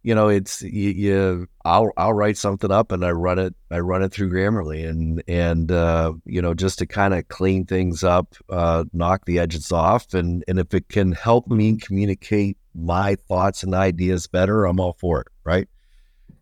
you 0.03 0.15
know, 0.15 0.29
it's 0.29 0.61
you, 0.61 0.89
you 0.89 1.47
I'll 1.65 1.91
I'll 1.97 2.13
write 2.13 2.37
something 2.37 2.71
up 2.71 2.91
and 2.91 3.03
I 3.03 3.11
run 3.11 3.39
it 3.39 3.55
I 3.71 3.79
run 3.79 4.03
it 4.03 4.11
through 4.11 4.31
Grammarly 4.31 4.87
and 4.87 5.23
and 5.27 5.71
uh, 5.71 6.13
you 6.25 6.41
know 6.41 6.53
just 6.53 6.79
to 6.79 6.85
kind 6.85 7.13
of 7.13 7.27
clean 7.27 7.65
things 7.65 8.03
up, 8.03 8.35
uh, 8.49 8.85
knock 8.93 9.25
the 9.25 9.39
edges 9.39 9.71
off, 9.71 10.13
and 10.13 10.43
and 10.47 10.59
if 10.59 10.73
it 10.73 10.89
can 10.89 11.11
help 11.11 11.47
me 11.47 11.77
communicate 11.77 12.57
my 12.73 13.15
thoughts 13.15 13.63
and 13.63 13.73
ideas 13.73 14.27
better, 14.27 14.65
I'm 14.65 14.79
all 14.79 14.93
for 14.93 15.21
it, 15.21 15.27
right? 15.43 15.67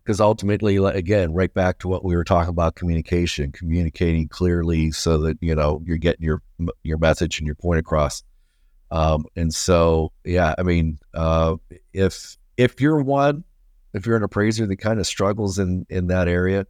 Because 0.06 0.20
ultimately, 0.20 0.76
again, 0.76 1.32
right 1.32 1.52
back 1.52 1.80
to 1.80 1.88
what 1.88 2.04
we 2.04 2.14
were 2.14 2.22
talking 2.22 2.50
about 2.50 2.76
communication, 2.76 3.50
communicating 3.50 4.28
clearly 4.28 4.92
so 4.92 5.18
that 5.18 5.36
you 5.40 5.52
know 5.56 5.82
you're 5.84 5.96
getting 5.96 6.24
your 6.24 6.42
your 6.84 6.96
message 6.98 7.40
and 7.40 7.46
your 7.46 7.56
point 7.56 7.80
across. 7.80 8.22
Um, 8.92 9.24
and 9.34 9.52
so, 9.52 10.12
yeah, 10.24 10.54
I 10.56 10.62
mean, 10.62 11.00
uh, 11.12 11.56
if 11.92 12.36
if 12.56 12.80
you're 12.80 13.02
one, 13.02 13.42
if 13.94 14.06
you're 14.06 14.16
an 14.16 14.22
appraiser 14.22 14.64
that 14.64 14.76
kind 14.76 15.00
of 15.00 15.08
struggles 15.08 15.58
in 15.58 15.86
in 15.90 16.06
that 16.06 16.28
area, 16.28 16.68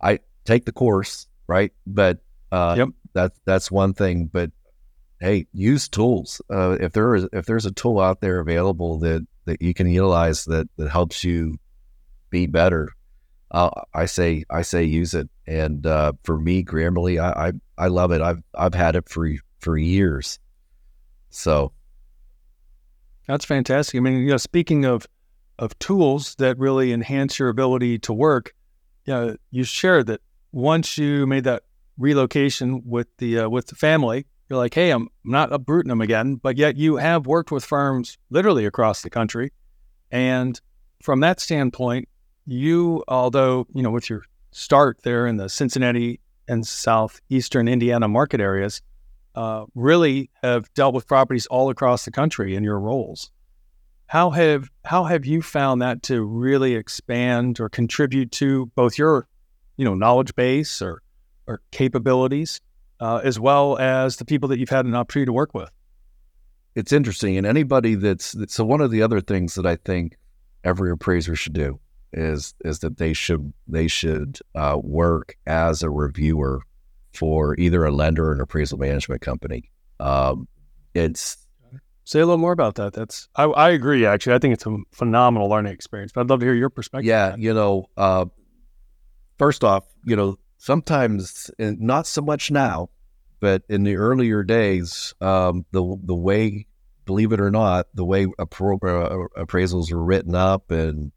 I 0.00 0.18
take 0.44 0.64
the 0.64 0.72
course, 0.72 1.28
right? 1.46 1.72
But 1.86 2.18
uh, 2.50 2.74
Yep. 2.78 2.88
that's 3.12 3.40
that's 3.44 3.70
one 3.70 3.94
thing. 3.94 4.26
But 4.26 4.50
hey, 5.20 5.46
use 5.52 5.88
tools. 5.88 6.42
Uh, 6.50 6.76
if 6.80 6.92
there 6.94 7.14
is 7.14 7.28
if 7.32 7.46
there's 7.46 7.64
a 7.64 7.70
tool 7.70 8.00
out 8.00 8.20
there 8.20 8.40
available 8.40 8.98
that 8.98 9.24
that 9.44 9.62
you 9.62 9.72
can 9.72 9.88
utilize 9.88 10.46
that 10.46 10.66
that 10.78 10.90
helps 10.90 11.22
you 11.22 11.58
be 12.32 12.46
better, 12.46 12.88
uh, 13.52 13.70
I 13.94 14.06
say 14.06 14.44
I 14.50 14.62
say 14.62 14.82
use 14.82 15.14
it. 15.14 15.28
And 15.46 15.86
uh, 15.86 16.14
for 16.24 16.38
me, 16.38 16.64
Grammarly, 16.64 17.22
I, 17.22 17.48
I 17.48 17.52
I 17.84 17.86
love 17.86 18.10
it. 18.10 18.20
I've 18.20 18.42
I've 18.56 18.74
had 18.74 18.96
it 18.96 19.08
for 19.08 19.30
for 19.60 19.76
years. 19.76 20.40
So 21.30 21.72
That's 23.28 23.44
fantastic. 23.44 23.96
I 23.96 24.00
mean, 24.00 24.18
you 24.18 24.30
know, 24.30 24.36
speaking 24.38 24.84
of 24.84 25.06
of 25.58 25.78
tools 25.78 26.34
that 26.36 26.58
really 26.58 26.92
enhance 26.92 27.38
your 27.38 27.48
ability 27.48 27.98
to 28.00 28.12
work, 28.12 28.54
you 29.04 29.14
know, 29.14 29.36
you 29.50 29.62
shared 29.64 30.06
that 30.06 30.20
once 30.50 30.98
you 30.98 31.26
made 31.26 31.44
that 31.44 31.62
relocation 31.98 32.82
with 32.84 33.06
the 33.18 33.40
uh, 33.40 33.48
with 33.48 33.66
the 33.66 33.74
family, 33.74 34.26
you're 34.48 34.58
like, 34.58 34.74
hey, 34.74 34.90
I'm 34.90 35.08
not 35.24 35.52
uprooting 35.52 35.90
them 35.90 36.00
again, 36.00 36.36
but 36.36 36.56
yet 36.56 36.76
you 36.76 36.96
have 36.96 37.26
worked 37.26 37.52
with 37.52 37.64
firms 37.64 38.18
literally 38.30 38.66
across 38.66 39.02
the 39.02 39.10
country, 39.10 39.52
and 40.10 40.60
from 41.02 41.20
that 41.20 41.40
standpoint, 41.40 42.08
you, 42.46 43.04
although 43.08 43.66
you 43.74 43.82
know, 43.82 43.90
with 43.90 44.08
your 44.10 44.24
start 44.52 44.98
there 45.02 45.26
in 45.26 45.36
the 45.36 45.48
Cincinnati 45.48 46.20
and 46.48 46.66
southeastern 46.66 47.68
Indiana 47.68 48.08
market 48.08 48.40
areas, 48.40 48.82
uh, 49.34 49.64
really 49.74 50.30
have 50.42 50.72
dealt 50.74 50.94
with 50.94 51.06
properties 51.06 51.46
all 51.46 51.70
across 51.70 52.04
the 52.04 52.10
country 52.10 52.54
in 52.54 52.64
your 52.64 52.78
roles. 52.78 53.30
How 54.06 54.30
have 54.30 54.70
how 54.84 55.04
have 55.04 55.24
you 55.24 55.40
found 55.40 55.80
that 55.80 56.02
to 56.04 56.22
really 56.22 56.74
expand 56.74 57.60
or 57.60 57.68
contribute 57.68 58.30
to 58.32 58.66
both 58.74 58.98
your, 58.98 59.26
you 59.76 59.84
know, 59.84 59.94
knowledge 59.94 60.34
base 60.34 60.82
or 60.82 61.02
or 61.46 61.60
capabilities, 61.70 62.60
uh, 63.00 63.20
as 63.24 63.40
well 63.40 63.78
as 63.78 64.16
the 64.16 64.24
people 64.24 64.48
that 64.50 64.58
you've 64.58 64.68
had 64.68 64.84
an 64.84 64.94
opportunity 64.94 65.26
to 65.26 65.32
work 65.32 65.54
with? 65.54 65.70
it's 66.74 66.92
interesting. 66.92 67.36
And 67.36 67.46
anybody 67.46 67.94
that's 67.94 68.34
so 68.48 68.64
one 68.64 68.80
of 68.80 68.90
the 68.90 69.02
other 69.02 69.20
things 69.20 69.54
that 69.54 69.66
I 69.66 69.76
think 69.76 70.16
every 70.64 70.90
appraiser 70.90 71.36
should 71.36 71.52
do 71.52 71.78
is 72.12 72.54
is 72.64 72.80
that 72.80 72.98
they 72.98 73.12
should 73.12 73.52
they 73.66 73.88
should 73.88 74.38
uh, 74.54 74.78
work 74.82 75.36
as 75.46 75.82
a 75.82 75.90
reviewer 75.90 76.62
for 77.14 77.58
either 77.58 77.84
a 77.84 77.90
lender 77.90 78.28
or 78.28 78.32
an 78.32 78.40
appraisal 78.40 78.78
management 78.78 79.20
company. 79.20 79.70
Um, 80.00 80.48
it's 80.94 81.42
Say 82.04 82.18
a 82.18 82.26
little 82.26 82.38
more 82.38 82.52
about 82.52 82.74
that. 82.76 82.94
That's 82.94 83.28
I, 83.36 83.44
I 83.44 83.70
agree. 83.70 84.04
Actually, 84.04 84.34
I 84.34 84.38
think 84.38 84.54
it's 84.54 84.66
a 84.66 84.76
phenomenal 84.90 85.48
learning 85.48 85.72
experience. 85.72 86.10
But 86.12 86.22
I'd 86.22 86.30
love 86.30 86.40
to 86.40 86.46
hear 86.46 86.54
your 86.54 86.70
perspective. 86.70 87.06
yeah, 87.06 87.36
you 87.38 87.54
know, 87.54 87.86
uh, 87.96 88.26
first 89.38 89.62
off, 89.62 89.84
you 90.04 90.16
know, 90.16 90.36
sometimes 90.58 91.50
and 91.58 91.80
not 91.80 92.06
so 92.06 92.20
much 92.20 92.50
now, 92.50 92.90
but 93.38 93.62
in 93.68 93.84
the 93.84 93.96
earlier 93.96 94.42
days, 94.42 95.14
um, 95.20 95.64
the 95.70 95.96
the 96.02 96.14
way, 96.14 96.66
believe 97.04 97.32
it 97.32 97.40
or 97.40 97.52
not, 97.52 97.86
the 97.94 98.04
way 98.04 98.26
appro- 98.26 98.82
uh, 98.82 99.40
appraisals 99.40 99.92
were 99.92 100.02
written 100.02 100.34
up 100.34 100.72
and 100.72 101.12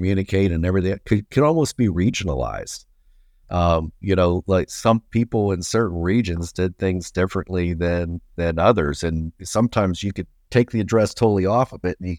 communicate 0.00 0.50
and 0.50 0.64
everything 0.64 0.98
could, 1.04 1.28
could 1.30 1.42
almost 1.42 1.76
be 1.76 1.88
regionalized. 1.88 2.86
Um, 3.50 3.92
you 4.00 4.16
know, 4.16 4.42
like 4.46 4.70
some 4.70 5.00
people 5.10 5.52
in 5.52 5.62
certain 5.62 5.98
regions 5.98 6.52
did 6.52 6.78
things 6.78 7.10
differently 7.10 7.74
than 7.74 8.20
than 8.36 8.58
others, 8.58 9.02
and 9.02 9.32
sometimes 9.42 10.02
you 10.02 10.12
could 10.12 10.28
take 10.50 10.70
the 10.70 10.80
address 10.80 11.12
totally 11.12 11.46
off 11.46 11.72
of 11.72 11.84
it. 11.84 11.98
And 12.00 12.10
you, 12.10 12.16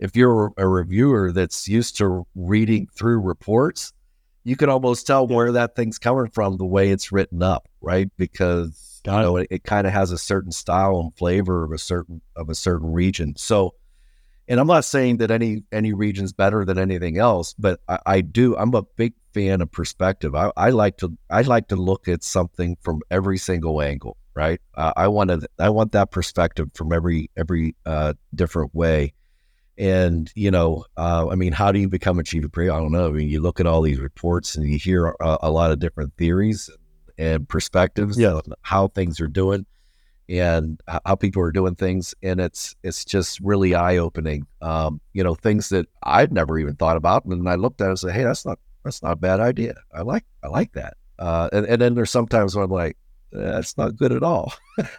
if 0.00 0.16
you're 0.16 0.52
a 0.56 0.66
reviewer 0.66 1.32
that's 1.32 1.68
used 1.68 1.96
to 1.98 2.26
reading 2.34 2.88
through 2.92 3.20
reports, 3.20 3.92
you 4.42 4.56
can 4.56 4.68
almost 4.68 5.06
tell 5.06 5.28
where 5.28 5.52
that 5.52 5.76
thing's 5.76 5.98
coming 5.98 6.28
from 6.28 6.56
the 6.56 6.66
way 6.66 6.90
it's 6.90 7.12
written 7.12 7.42
up, 7.42 7.68
right? 7.80 8.10
Because 8.16 8.92
Got 9.04 9.18
you 9.18 9.22
know 9.22 9.36
it, 9.38 9.48
it 9.50 9.64
kind 9.64 9.86
of 9.86 9.92
has 9.92 10.12
a 10.12 10.18
certain 10.18 10.52
style 10.52 11.00
and 11.00 11.14
flavor 11.14 11.64
of 11.64 11.72
a 11.72 11.78
certain 11.78 12.20
of 12.36 12.48
a 12.48 12.54
certain 12.54 12.92
region. 12.92 13.34
So, 13.36 13.74
and 14.52 14.60
I'm 14.60 14.66
not 14.66 14.84
saying 14.84 15.16
that 15.16 15.30
any 15.30 15.62
any 15.72 15.94
region's 15.94 16.34
better 16.34 16.62
than 16.66 16.78
anything 16.78 17.16
else, 17.16 17.54
but 17.54 17.80
I, 17.88 17.98
I 18.04 18.20
do. 18.20 18.54
I'm 18.54 18.74
a 18.74 18.82
big 18.82 19.14
fan 19.32 19.62
of 19.62 19.72
perspective. 19.72 20.34
I, 20.34 20.52
I 20.58 20.68
like 20.68 20.98
to 20.98 21.16
I 21.30 21.40
like 21.40 21.68
to 21.68 21.76
look 21.76 22.06
at 22.06 22.22
something 22.22 22.76
from 22.82 23.00
every 23.10 23.38
single 23.38 23.80
angle, 23.80 24.18
right? 24.34 24.60
Uh, 24.74 24.92
I 24.94 25.08
wanted 25.08 25.46
I 25.58 25.70
want 25.70 25.92
that 25.92 26.10
perspective 26.10 26.68
from 26.74 26.92
every 26.92 27.30
every 27.34 27.74
uh, 27.86 28.12
different 28.34 28.74
way. 28.74 29.14
And 29.78 30.30
you 30.34 30.50
know, 30.50 30.84
uh, 30.98 31.28
I 31.30 31.34
mean, 31.34 31.54
how 31.54 31.72
do 31.72 31.78
you 31.78 31.88
become 31.88 32.18
a 32.18 32.22
chief 32.22 32.44
appraiser? 32.44 32.72
I 32.74 32.78
don't 32.78 32.92
know. 32.92 33.08
I 33.08 33.12
mean, 33.12 33.30
you 33.30 33.40
look 33.40 33.58
at 33.58 33.66
all 33.66 33.80
these 33.80 34.00
reports 34.00 34.54
and 34.54 34.68
you 34.68 34.76
hear 34.76 35.06
a, 35.18 35.38
a 35.44 35.50
lot 35.50 35.70
of 35.70 35.78
different 35.78 36.12
theories 36.18 36.68
and 37.16 37.48
perspectives 37.48 38.18
Yeah. 38.18 38.34
on 38.34 38.42
how 38.60 38.88
things 38.88 39.18
are 39.18 39.28
doing 39.28 39.64
and 40.28 40.80
how 41.04 41.14
people 41.14 41.42
are 41.42 41.52
doing 41.52 41.74
things, 41.74 42.14
and 42.22 42.40
it's 42.40 42.76
it's 42.82 43.04
just 43.04 43.40
really 43.40 43.74
eye 43.74 43.96
opening. 43.96 44.46
Um, 44.60 45.00
you 45.12 45.24
know, 45.24 45.34
things 45.34 45.68
that 45.70 45.86
I'd 46.02 46.32
never 46.32 46.58
even 46.58 46.76
thought 46.76 46.96
about, 46.96 47.24
and 47.24 47.48
I 47.48 47.56
looked 47.56 47.80
at 47.80 47.86
it 47.86 47.90
and 47.90 47.98
said, 47.98 48.14
"Hey, 48.14 48.24
that's 48.24 48.46
not 48.46 48.58
that's 48.84 49.02
not 49.02 49.12
a 49.12 49.16
bad 49.16 49.40
idea. 49.40 49.74
I 49.94 50.02
like 50.02 50.24
I 50.42 50.48
like 50.48 50.72
that." 50.72 50.96
Uh, 51.18 51.48
and, 51.52 51.66
and 51.66 51.80
then 51.80 51.94
there's 51.94 52.10
sometimes 52.10 52.54
where 52.54 52.64
I'm 52.64 52.70
like, 52.70 52.96
"Eh, 53.34 53.38
"That's 53.38 53.76
not 53.76 53.96
good 53.96 54.12
at 54.12 54.22
all." 54.22 54.52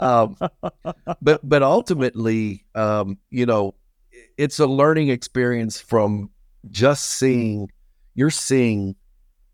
um, 0.00 0.36
but 1.22 1.48
but 1.48 1.62
ultimately, 1.62 2.64
um, 2.74 3.18
you 3.30 3.46
know, 3.46 3.74
it's 4.36 4.58
a 4.58 4.66
learning 4.66 5.08
experience 5.08 5.80
from 5.80 6.30
just 6.70 7.04
seeing. 7.04 7.70
You're 8.14 8.30
seeing 8.30 8.96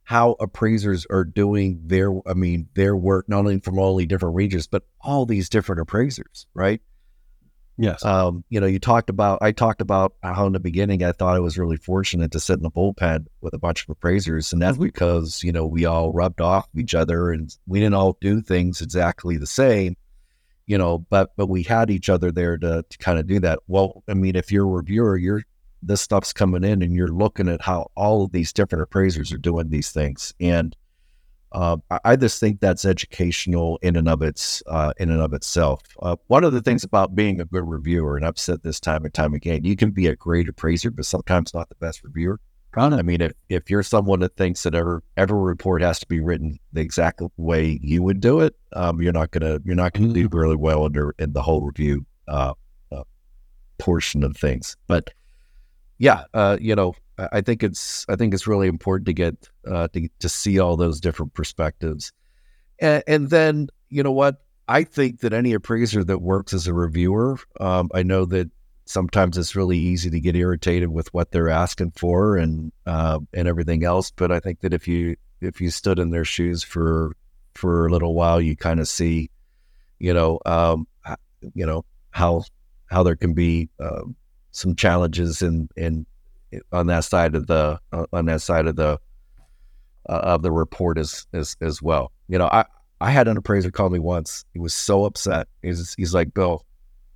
how 0.06 0.36
appraisers 0.38 1.04
are 1.10 1.24
doing 1.24 1.80
their, 1.84 2.12
I 2.28 2.34
mean, 2.34 2.68
their 2.74 2.94
work 2.94 3.28
not 3.28 3.40
only 3.40 3.58
from 3.58 3.76
all 3.76 3.96
the 3.96 4.06
different 4.06 4.36
regions, 4.36 4.68
but 4.68 4.84
all 5.00 5.26
these 5.26 5.48
different 5.48 5.80
appraisers, 5.80 6.46
right? 6.54 6.80
Yes. 7.76 8.04
Um, 8.04 8.44
you 8.48 8.60
know, 8.60 8.68
you 8.68 8.78
talked 8.78 9.10
about, 9.10 9.40
I 9.42 9.50
talked 9.50 9.80
about 9.80 10.14
how 10.22 10.46
in 10.46 10.52
the 10.52 10.60
beginning 10.60 11.02
I 11.02 11.10
thought 11.10 11.34
I 11.34 11.40
was 11.40 11.58
really 11.58 11.76
fortunate 11.76 12.30
to 12.30 12.40
sit 12.40 12.56
in 12.56 12.62
the 12.62 12.70
bullpen 12.70 13.26
with 13.40 13.52
a 13.52 13.58
bunch 13.58 13.82
of 13.82 13.90
appraisers. 13.90 14.52
And 14.52 14.62
that's 14.62 14.78
because, 14.78 15.42
you 15.42 15.50
know, 15.50 15.66
we 15.66 15.86
all 15.86 16.12
rubbed 16.12 16.40
off 16.40 16.68
each 16.76 16.94
other 16.94 17.32
and 17.32 17.52
we 17.66 17.80
didn't 17.80 17.94
all 17.94 18.16
do 18.20 18.40
things 18.40 18.80
exactly 18.80 19.38
the 19.38 19.44
same, 19.44 19.96
you 20.66 20.78
know, 20.78 20.98
but, 20.98 21.32
but 21.36 21.48
we 21.48 21.64
had 21.64 21.90
each 21.90 22.08
other 22.08 22.30
there 22.30 22.56
to, 22.58 22.84
to 22.88 22.98
kind 22.98 23.18
of 23.18 23.26
do 23.26 23.40
that. 23.40 23.58
Well, 23.66 24.04
I 24.08 24.14
mean, 24.14 24.36
if 24.36 24.52
you're 24.52 24.68
a 24.68 24.70
reviewer, 24.70 25.16
you're, 25.16 25.42
this 25.86 26.00
stuff's 26.00 26.32
coming 26.32 26.64
in 26.64 26.82
and 26.82 26.94
you're 26.94 27.08
looking 27.08 27.48
at 27.48 27.62
how 27.62 27.90
all 27.94 28.24
of 28.24 28.32
these 28.32 28.52
different 28.52 28.82
appraisers 28.82 29.32
are 29.32 29.38
doing 29.38 29.68
these 29.68 29.90
things. 29.90 30.34
And, 30.40 30.76
uh, 31.52 31.76
I- 32.04 32.16
just 32.16 32.40
think 32.40 32.60
that's 32.60 32.84
educational 32.84 33.78
in 33.82 33.96
and 33.96 34.08
of 34.08 34.20
its 34.20 34.62
uh, 34.66 34.92
in 34.98 35.10
and 35.10 35.22
of 35.22 35.32
itself. 35.32 35.80
Uh, 36.02 36.16
one 36.26 36.44
of 36.44 36.52
the 36.52 36.60
things 36.60 36.84
about 36.84 37.14
being 37.14 37.40
a 37.40 37.44
good 37.44 37.66
reviewer, 37.66 38.16
and 38.16 38.26
I've 38.26 38.38
said 38.38 38.62
this 38.62 38.80
time 38.80 39.04
and 39.04 39.14
time 39.14 39.32
again, 39.32 39.64
you 39.64 39.76
can 39.76 39.90
be 39.92 40.06
a 40.08 40.16
great 40.16 40.48
appraiser, 40.48 40.90
but 40.90 41.06
sometimes 41.06 41.54
not 41.54 41.68
the 41.68 41.76
best 41.76 42.02
reviewer. 42.04 42.40
I 42.78 43.00
mean, 43.02 43.22
if, 43.22 43.32
if 43.48 43.70
you're 43.70 43.82
someone 43.82 44.20
that 44.20 44.36
thinks 44.36 44.64
that 44.64 44.74
every 44.74 45.00
every 45.16 45.40
report 45.40 45.80
has 45.80 45.98
to 46.00 46.06
be 46.06 46.20
written 46.20 46.58
the 46.74 46.82
exact 46.82 47.22
way 47.38 47.78
you 47.82 48.02
would 48.02 48.20
do 48.20 48.40
it, 48.40 48.54
um, 48.74 49.00
you're 49.00 49.14
not 49.14 49.30
gonna 49.30 49.60
you're 49.64 49.74
not 49.74 49.94
gonna 49.94 50.12
do 50.12 50.28
really 50.30 50.56
well 50.56 50.84
under 50.84 51.14
in 51.18 51.32
the 51.32 51.40
whole 51.40 51.62
review 51.62 52.04
uh, 52.28 52.52
uh, 52.92 53.02
portion 53.78 54.22
of 54.22 54.36
things. 54.36 54.76
But 54.88 55.10
yeah, 55.98 56.24
uh, 56.34 56.58
you 56.60 56.74
know, 56.74 56.94
I 57.18 57.40
think 57.40 57.62
it's 57.62 58.04
I 58.08 58.16
think 58.16 58.34
it's 58.34 58.46
really 58.46 58.68
important 58.68 59.06
to 59.06 59.12
get 59.12 59.48
uh, 59.66 59.88
to 59.88 60.08
to 60.18 60.28
see 60.28 60.58
all 60.58 60.76
those 60.76 61.00
different 61.00 61.34
perspectives, 61.34 62.12
and, 62.78 63.02
and 63.06 63.30
then 63.30 63.68
you 63.88 64.02
know 64.02 64.12
what 64.12 64.42
I 64.68 64.84
think 64.84 65.20
that 65.20 65.32
any 65.32 65.54
appraiser 65.54 66.04
that 66.04 66.20
works 66.20 66.52
as 66.52 66.66
a 66.66 66.74
reviewer, 66.74 67.38
um, 67.58 67.88
I 67.94 68.02
know 68.02 68.26
that 68.26 68.50
sometimes 68.84 69.38
it's 69.38 69.56
really 69.56 69.78
easy 69.78 70.10
to 70.10 70.20
get 70.20 70.36
irritated 70.36 70.90
with 70.90 71.12
what 71.14 71.30
they're 71.30 71.48
asking 71.48 71.92
for 71.92 72.36
and 72.36 72.72
uh, 72.86 73.18
and 73.32 73.48
everything 73.48 73.84
else. 73.84 74.10
But 74.10 74.30
I 74.30 74.40
think 74.40 74.60
that 74.60 74.74
if 74.74 74.86
you 74.86 75.16
if 75.40 75.60
you 75.60 75.70
stood 75.70 75.98
in 75.98 76.10
their 76.10 76.24
shoes 76.24 76.62
for 76.62 77.16
for 77.54 77.86
a 77.86 77.90
little 77.90 78.14
while, 78.14 78.40
you 78.42 78.56
kind 78.56 78.80
of 78.80 78.88
see, 78.88 79.30
you 79.98 80.12
know, 80.12 80.38
um, 80.44 80.86
you 81.54 81.64
know 81.64 81.84
how 82.10 82.44
how 82.90 83.02
there 83.02 83.16
can 83.16 83.34
be 83.34 83.70
um, 83.80 84.16
some 84.56 84.74
challenges 84.74 85.42
in 85.42 85.68
in 85.76 86.06
on 86.72 86.86
that 86.86 87.04
side 87.04 87.34
of 87.34 87.46
the 87.46 87.78
uh, 87.92 88.06
on 88.12 88.24
that 88.24 88.40
side 88.40 88.66
of 88.66 88.76
the 88.76 88.98
uh, 90.08 90.12
of 90.12 90.42
the 90.42 90.50
report 90.50 90.98
as 90.98 91.26
as 91.32 91.56
as 91.60 91.82
well. 91.82 92.10
You 92.28 92.38
know, 92.38 92.46
I 92.46 92.64
I 93.00 93.10
had 93.10 93.28
an 93.28 93.36
appraiser 93.36 93.70
call 93.70 93.90
me 93.90 93.98
once. 93.98 94.44
He 94.54 94.58
was 94.58 94.72
so 94.72 95.04
upset. 95.04 95.48
He's 95.62 95.94
he's 95.94 96.14
like, 96.14 96.32
Bill, 96.32 96.64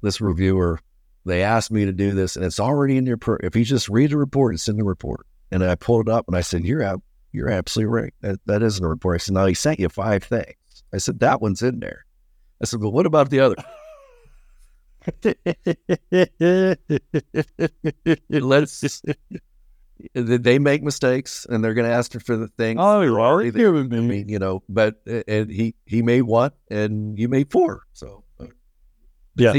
this 0.03 0.20
reviewer, 0.20 0.80
they 1.24 1.43
asked 1.43 1.70
me 1.70 1.86
to 1.86 1.93
do 1.93 2.12
this, 2.12 2.36
and 2.36 2.45
it's 2.45 2.61
already 2.61 2.99
in 2.99 3.07
your. 3.07 3.16
Per- 3.16 3.41
if 3.43 3.57
you 3.57 3.64
just 3.64 3.88
read 3.88 4.11
the 4.11 4.18
report, 4.18 4.55
it's 4.55 4.68
in 4.68 4.76
the 4.76 4.84
report. 4.84 5.26
And 5.51 5.64
I 5.64 5.74
pulled 5.74 6.09
it 6.09 6.12
up, 6.12 6.26
and 6.28 6.36
I 6.36 6.43
said, 6.43 6.64
"You're 6.64 6.82
ab- 6.82 7.03
you're 7.32 7.51
absolutely 7.51 7.93
right. 7.93 8.14
That 8.20 8.41
that 8.47 8.62
isn't 8.62 8.84
a 8.84 8.88
report." 8.88 9.14
I 9.14 9.18
said, 9.18 9.34
"No, 9.34 9.47
he 9.47 9.55
sent 9.55 9.80
you 9.80 9.88
five 9.88 10.24
things." 10.24 10.57
I 10.93 10.99
said, 10.99 11.20
"That 11.20 11.41
one's 11.41 11.62
in 11.62 11.80
there." 11.80 12.05
I 12.61 12.66
said, 12.66 12.80
"But 12.80 12.91
what 12.91 13.07
about 13.07 13.30
the 13.30 13.41
other?" 13.41 13.57
Let's. 18.28 19.03
they- 20.14 20.36
They 20.38 20.59
make 20.59 20.82
mistakes, 20.82 21.46
and 21.48 21.62
they're 21.62 21.74
going 21.74 21.86
to 21.88 21.92
ask 21.94 22.12
for 22.22 22.36
the 22.36 22.48
thing. 22.48 22.78
oh, 22.80 23.03
you're 23.03 23.20
already 23.20 23.51
human 23.51 23.92
I 23.92 24.01
mean, 24.01 24.28
you 24.28 24.38
know, 24.38 24.62
but 24.68 24.94
and 25.28 25.51
he 25.51 25.74
he 25.84 26.01
made 26.03 26.22
one, 26.22 26.53
and 26.70 27.18
you 27.18 27.28
made 27.28 27.51
four. 27.51 27.82
So 27.92 28.24
uh, 28.40 28.46
Yeah. 29.36 29.53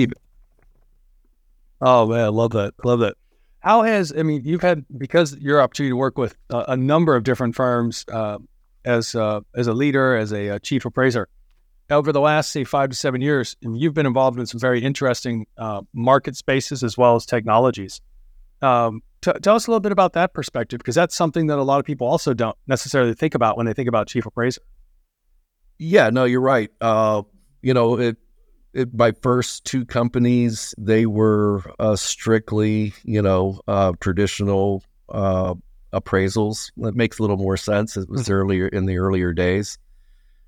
Oh 1.79 2.07
man, 2.07 2.19
I 2.25 2.27
love 2.29 2.51
that. 2.51 2.73
Love 2.83 2.99
that. 3.01 3.15
How 3.59 3.83
has 3.83 4.11
I 4.17 4.23
mean 4.23 4.41
you've 4.43 4.61
had 4.63 4.83
because 4.97 5.35
your 5.37 5.61
opportunity 5.61 5.91
to 5.91 5.95
work 5.95 6.17
with 6.17 6.35
a, 6.49 6.65
a 6.69 6.77
number 6.77 7.15
of 7.15 7.23
different 7.23 7.55
firms 7.55 8.03
uh, 8.11 8.39
as 8.83 9.13
uh, 9.13 9.41
as 9.55 9.67
a 9.67 9.73
leader, 9.73 10.15
as 10.15 10.31
a, 10.33 10.49
uh 10.55 10.59
chief 10.59 10.85
appraiser 10.85 11.27
over 11.91 12.11
the 12.11 12.21
last 12.21 12.51
say 12.51 12.63
five 12.63 12.89
to 12.89 12.95
seven 12.95 13.21
years, 13.21 13.55
and 13.61 13.79
you've 13.79 13.93
been 13.93 14.05
involved 14.05 14.39
in 14.39 14.45
some 14.45 14.59
very 14.59 14.83
interesting 14.83 15.45
uh, 15.57 15.81
market 15.93 16.35
spaces 16.35 16.83
as 16.83 16.97
well 16.97 17.15
as 17.15 17.25
technologies. 17.25 18.01
Um, 18.61 19.01
t- 19.21 19.31
tell 19.41 19.55
us 19.55 19.67
a 19.67 19.71
little 19.71 19.81
bit 19.81 19.91
about 19.91 20.13
that 20.13 20.33
perspective 20.33 20.79
because 20.79 20.95
that's 20.95 21.15
something 21.15 21.47
that 21.47 21.57
a 21.57 21.63
lot 21.63 21.79
of 21.79 21.85
people 21.85 22.07
also 22.07 22.33
don't 22.33 22.57
necessarily 22.67 23.13
think 23.13 23.35
about 23.35 23.57
when 23.57 23.65
they 23.65 23.73
think 23.73 23.89
about 23.89 24.07
chief 24.07 24.25
appraiser. 24.25 24.61
Yeah, 25.77 26.09
no, 26.09 26.25
you're 26.25 26.41
right. 26.41 26.71
Uh, 26.79 27.23
you 27.61 27.73
know, 27.73 27.99
it, 27.99 28.17
it 28.73 28.93
my 28.93 29.11
first 29.21 29.65
two 29.65 29.85
companies 29.85 30.73
they 30.77 31.05
were 31.05 31.61
uh, 31.79 31.95
strictly 31.95 32.93
you 33.03 33.21
know 33.21 33.59
uh, 33.67 33.93
traditional 33.99 34.83
uh, 35.09 35.55
appraisals. 35.93 36.71
That 36.77 36.95
makes 36.95 37.19
a 37.19 37.23
little 37.23 37.37
more 37.37 37.57
sense. 37.57 37.97
It 37.97 38.09
was 38.09 38.29
earlier 38.29 38.67
in 38.67 38.85
the 38.85 38.97
earlier 38.97 39.33
days. 39.33 39.77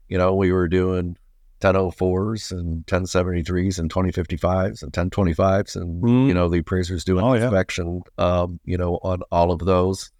You 0.07 0.17
know, 0.17 0.35
we 0.35 0.51
were 0.51 0.67
doing 0.67 1.17
1004s 1.63 2.51
and 2.51 2.85
1073s 2.85 3.79
and 3.79 3.91
2055s 3.93 4.83
and 4.83 4.91
1025s 4.91 5.75
and 5.75 6.03
Mm. 6.03 6.27
you 6.27 6.33
know 6.33 6.49
the 6.49 6.59
appraisers 6.59 7.03
doing 7.05 7.23
Oh, 7.23 7.33
yeah. 7.33 7.43
inspection 7.45 8.01
um, 8.17 8.59
you 8.65 8.77
know 8.77 8.99
on 9.03 9.21
all 9.31 9.51
of 9.51 9.59
those 9.59 10.11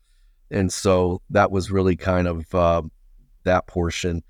and 0.52 0.72
so 0.72 1.22
that 1.32 1.52
was 1.52 1.72
really 1.72 1.96
kind 1.96 2.28
of 2.28 2.54
um, 2.56 2.92
that 3.44 3.68
portion 3.68 4.24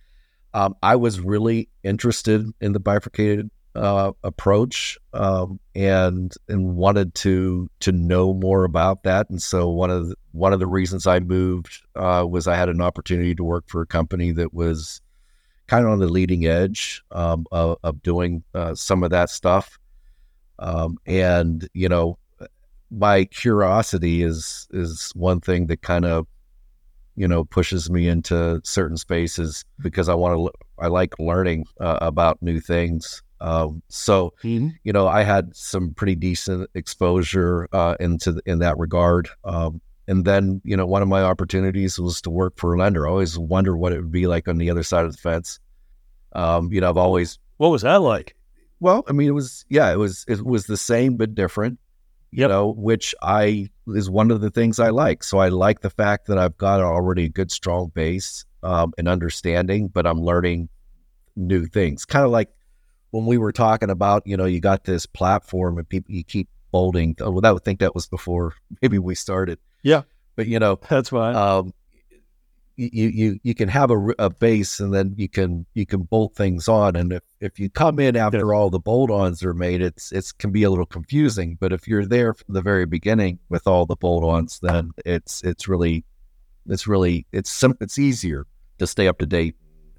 um, 0.54 0.76
i 0.82 0.96
was 0.96 1.20
really 1.20 1.70
interested 1.84 2.46
in 2.62 2.74
the 2.74 2.80
bifurcated 2.80 3.50
uh, 3.76 4.12
approach 4.24 5.00
um, 5.14 5.60
and 5.76 6.34
and 6.48 6.76
wanted 6.76 7.14
to 7.16 7.68
to 7.80 7.92
know 7.92 8.34
more 8.34 8.64
about 8.66 9.02
that 9.04 9.28
and 9.30 9.42
so 9.42 9.68
one 9.68 9.90
of 9.90 10.10
the, 10.10 10.16
one 10.32 10.54
of 10.54 10.60
the 10.60 10.68
reasons 10.68 11.08
i 11.08 11.20
moved 11.20 11.82
uh, 11.96 12.24
was 12.28 12.48
i 12.48 12.56
had 12.56 12.70
an 12.70 12.82
opportunity 12.82 13.34
to 13.36 13.44
work 13.44 13.66
for 13.68 13.82
a 13.82 13.88
company 13.88 14.32
that 14.32 14.54
was 14.54 15.02
kind 15.68 15.86
of 15.86 15.92
on 15.92 16.00
the 16.00 16.08
leading 16.08 16.46
edge 16.46 17.02
um, 17.12 17.46
of, 17.52 17.78
of 17.84 18.02
doing 18.04 18.44
uh, 18.54 18.76
some 18.76 19.04
of 19.04 19.12
that 19.12 19.30
stuff. 19.30 19.78
Um, 20.60 20.98
and 21.06 21.68
you 21.74 21.90
know, 21.90 22.18
my 22.92 23.26
curiosity 23.26 24.22
is 24.24 24.68
is 24.72 25.12
one 25.16 25.40
thing 25.42 25.68
that 25.68 25.82
kind 25.82 26.06
of 26.06 26.28
you 27.16 27.28
know 27.28 27.44
pushes 27.44 27.90
me 27.90 28.08
into 28.08 28.62
certain 28.64 28.98
spaces 28.98 29.66
because 29.82 30.10
I 30.10 30.14
want 30.14 30.36
to. 30.38 30.52
I 30.80 30.88
like 30.88 31.18
learning 31.20 31.66
uh, 31.80 32.00
about 32.02 32.42
new 32.42 32.60
things. 32.60 33.22
Um, 33.40 33.84
so 33.90 34.34
you 34.84 34.94
know, 34.94 35.08
I 35.08 35.24
had 35.24 35.56
some 35.56 35.94
pretty 35.94 36.16
decent 36.16 36.70
exposure 36.76 37.68
uh, 37.74 37.96
into 38.00 38.42
in 38.46 38.60
that 38.60 38.78
regard. 38.78 39.30
Um, 39.44 39.82
and 40.08 40.26
then, 40.26 40.62
you 40.64 40.76
know, 40.76 40.86
one 40.86 41.02
of 41.02 41.08
my 41.08 41.22
opportunities 41.22 42.00
was 42.00 42.22
to 42.22 42.30
work 42.30 42.54
for 42.58 42.74
a 42.74 42.78
lender. 42.78 43.08
I 43.08 43.12
always 43.12 43.38
wonder 43.38 43.76
what 43.78 43.94
it 43.94 43.98
would 44.02 44.12
be 44.12 44.28
like 44.28 44.48
on 44.48 44.58
the 44.58 44.70
other 44.70 44.84
side 44.84 45.06
of 45.06 45.12
the 45.12 45.18
fence. 45.18 45.60
Um, 46.34 46.72
you 46.72 46.82
know, 46.82 46.90
I've 46.90 46.98
always, 46.98 47.40
What 47.58 47.70
was 47.70 47.84
that 47.84 48.02
like? 48.02 48.36
well, 48.80 49.04
I 49.08 49.14
mean, 49.14 49.28
it 49.30 49.32
was, 49.32 49.64
yeah, 49.70 49.92
it 49.94 49.98
was, 49.98 50.26
it 50.28 50.44
was 50.44 50.66
the 50.66 50.76
same 50.78 51.16
but 51.16 51.36
different. 51.36 51.80
You 52.32 52.42
Yep. 52.42 52.50
know, 52.50 52.74
which 52.74 53.14
I 53.22 53.70
is 53.88 54.10
one 54.10 54.32
of 54.32 54.42
the 54.42 54.50
things 54.50 54.80
I 54.80 54.90
like. 54.90 55.24
So 55.24 55.38
I 55.38 55.50
like 55.50 55.82
the 55.82 55.92
fact 55.92 56.26
that 56.28 56.40
I've 56.40 56.58
got 56.58 56.82
already 56.82 57.26
a 57.26 57.30
good, 57.30 57.52
strong 57.52 57.92
base 57.94 58.44
um, 58.64 58.92
and 58.98 59.08
understanding, 59.08 59.88
but 59.88 60.08
I'm 60.08 60.20
learning 60.20 60.68
new 61.36 61.68
things. 61.68 62.06
Kind 62.06 62.26
of 62.26 62.32
like 62.32 62.50
when 63.12 63.28
we 63.28 63.38
were 63.38 63.52
talking 63.52 63.92
about, 63.92 64.24
you 64.26 64.36
know, 64.36 64.46
you 64.46 64.60
got 64.60 64.84
this 64.86 65.06
platform 65.06 65.78
and 65.78 65.88
people 65.88 66.12
you 66.14 66.24
keep 66.24 66.50
bolding. 66.72 67.16
Well, 67.20 67.40
I 67.46 67.52
would 67.52 67.64
think 67.64 67.80
that 67.82 67.94
was 67.94 68.08
before 68.08 68.56
maybe 68.82 68.98
we 68.98 69.14
started. 69.14 69.60
Yeah. 69.84 70.04
but 70.36 70.48
you 70.48 70.60
know, 70.60 70.80
That's 70.90 71.12
why. 71.12 71.34
um, 71.34 71.74
you 72.76 73.08
you 73.10 73.40
you 73.44 73.54
can 73.54 73.70
have 73.70 73.92
a, 73.92 74.00
a 74.18 74.32
base 74.32 74.80
and 74.80 74.92
then 74.92 75.14
you 75.16 75.30
can 75.30 75.66
you 75.76 75.86
can 75.86 76.02
bolt 76.04 76.36
things 76.36 76.68
on. 76.68 76.96
And 76.96 77.14
if, 77.14 77.24
if 77.40 77.60
you 77.60 77.70
come 77.70 78.00
in 78.00 78.16
after 78.18 78.52
all 78.52 78.72
the 78.72 78.80
bolt-ons 78.80 79.44
are 79.44 79.54
made 79.54 79.80
it's 79.82 80.12
it's 80.12 80.32
can 80.32 80.52
be 80.52 80.64
a 80.64 80.72
little 80.72 80.88
confusing. 80.88 81.56
But 81.60 81.72
if 81.72 81.88
you're 81.88 82.06
there 82.06 82.34
from 82.34 82.54
the 82.56 82.64
very 82.64 82.88
beginning 82.88 83.38
with 83.50 83.68
all 83.68 83.86
the 83.86 83.96
bolt-ons 83.96 84.60
then 84.62 84.90
it's 85.06 85.44
it's 85.44 85.68
really 85.68 86.04
it's 86.68 86.88
really 86.88 87.28
it's 87.32 87.52
sim- 87.52 87.78
it's 87.80 88.00
easier 88.00 88.48
to 88.80 88.88
stay 88.88 89.08
up 89.08 89.20
to 89.20 89.28
date 89.28 89.56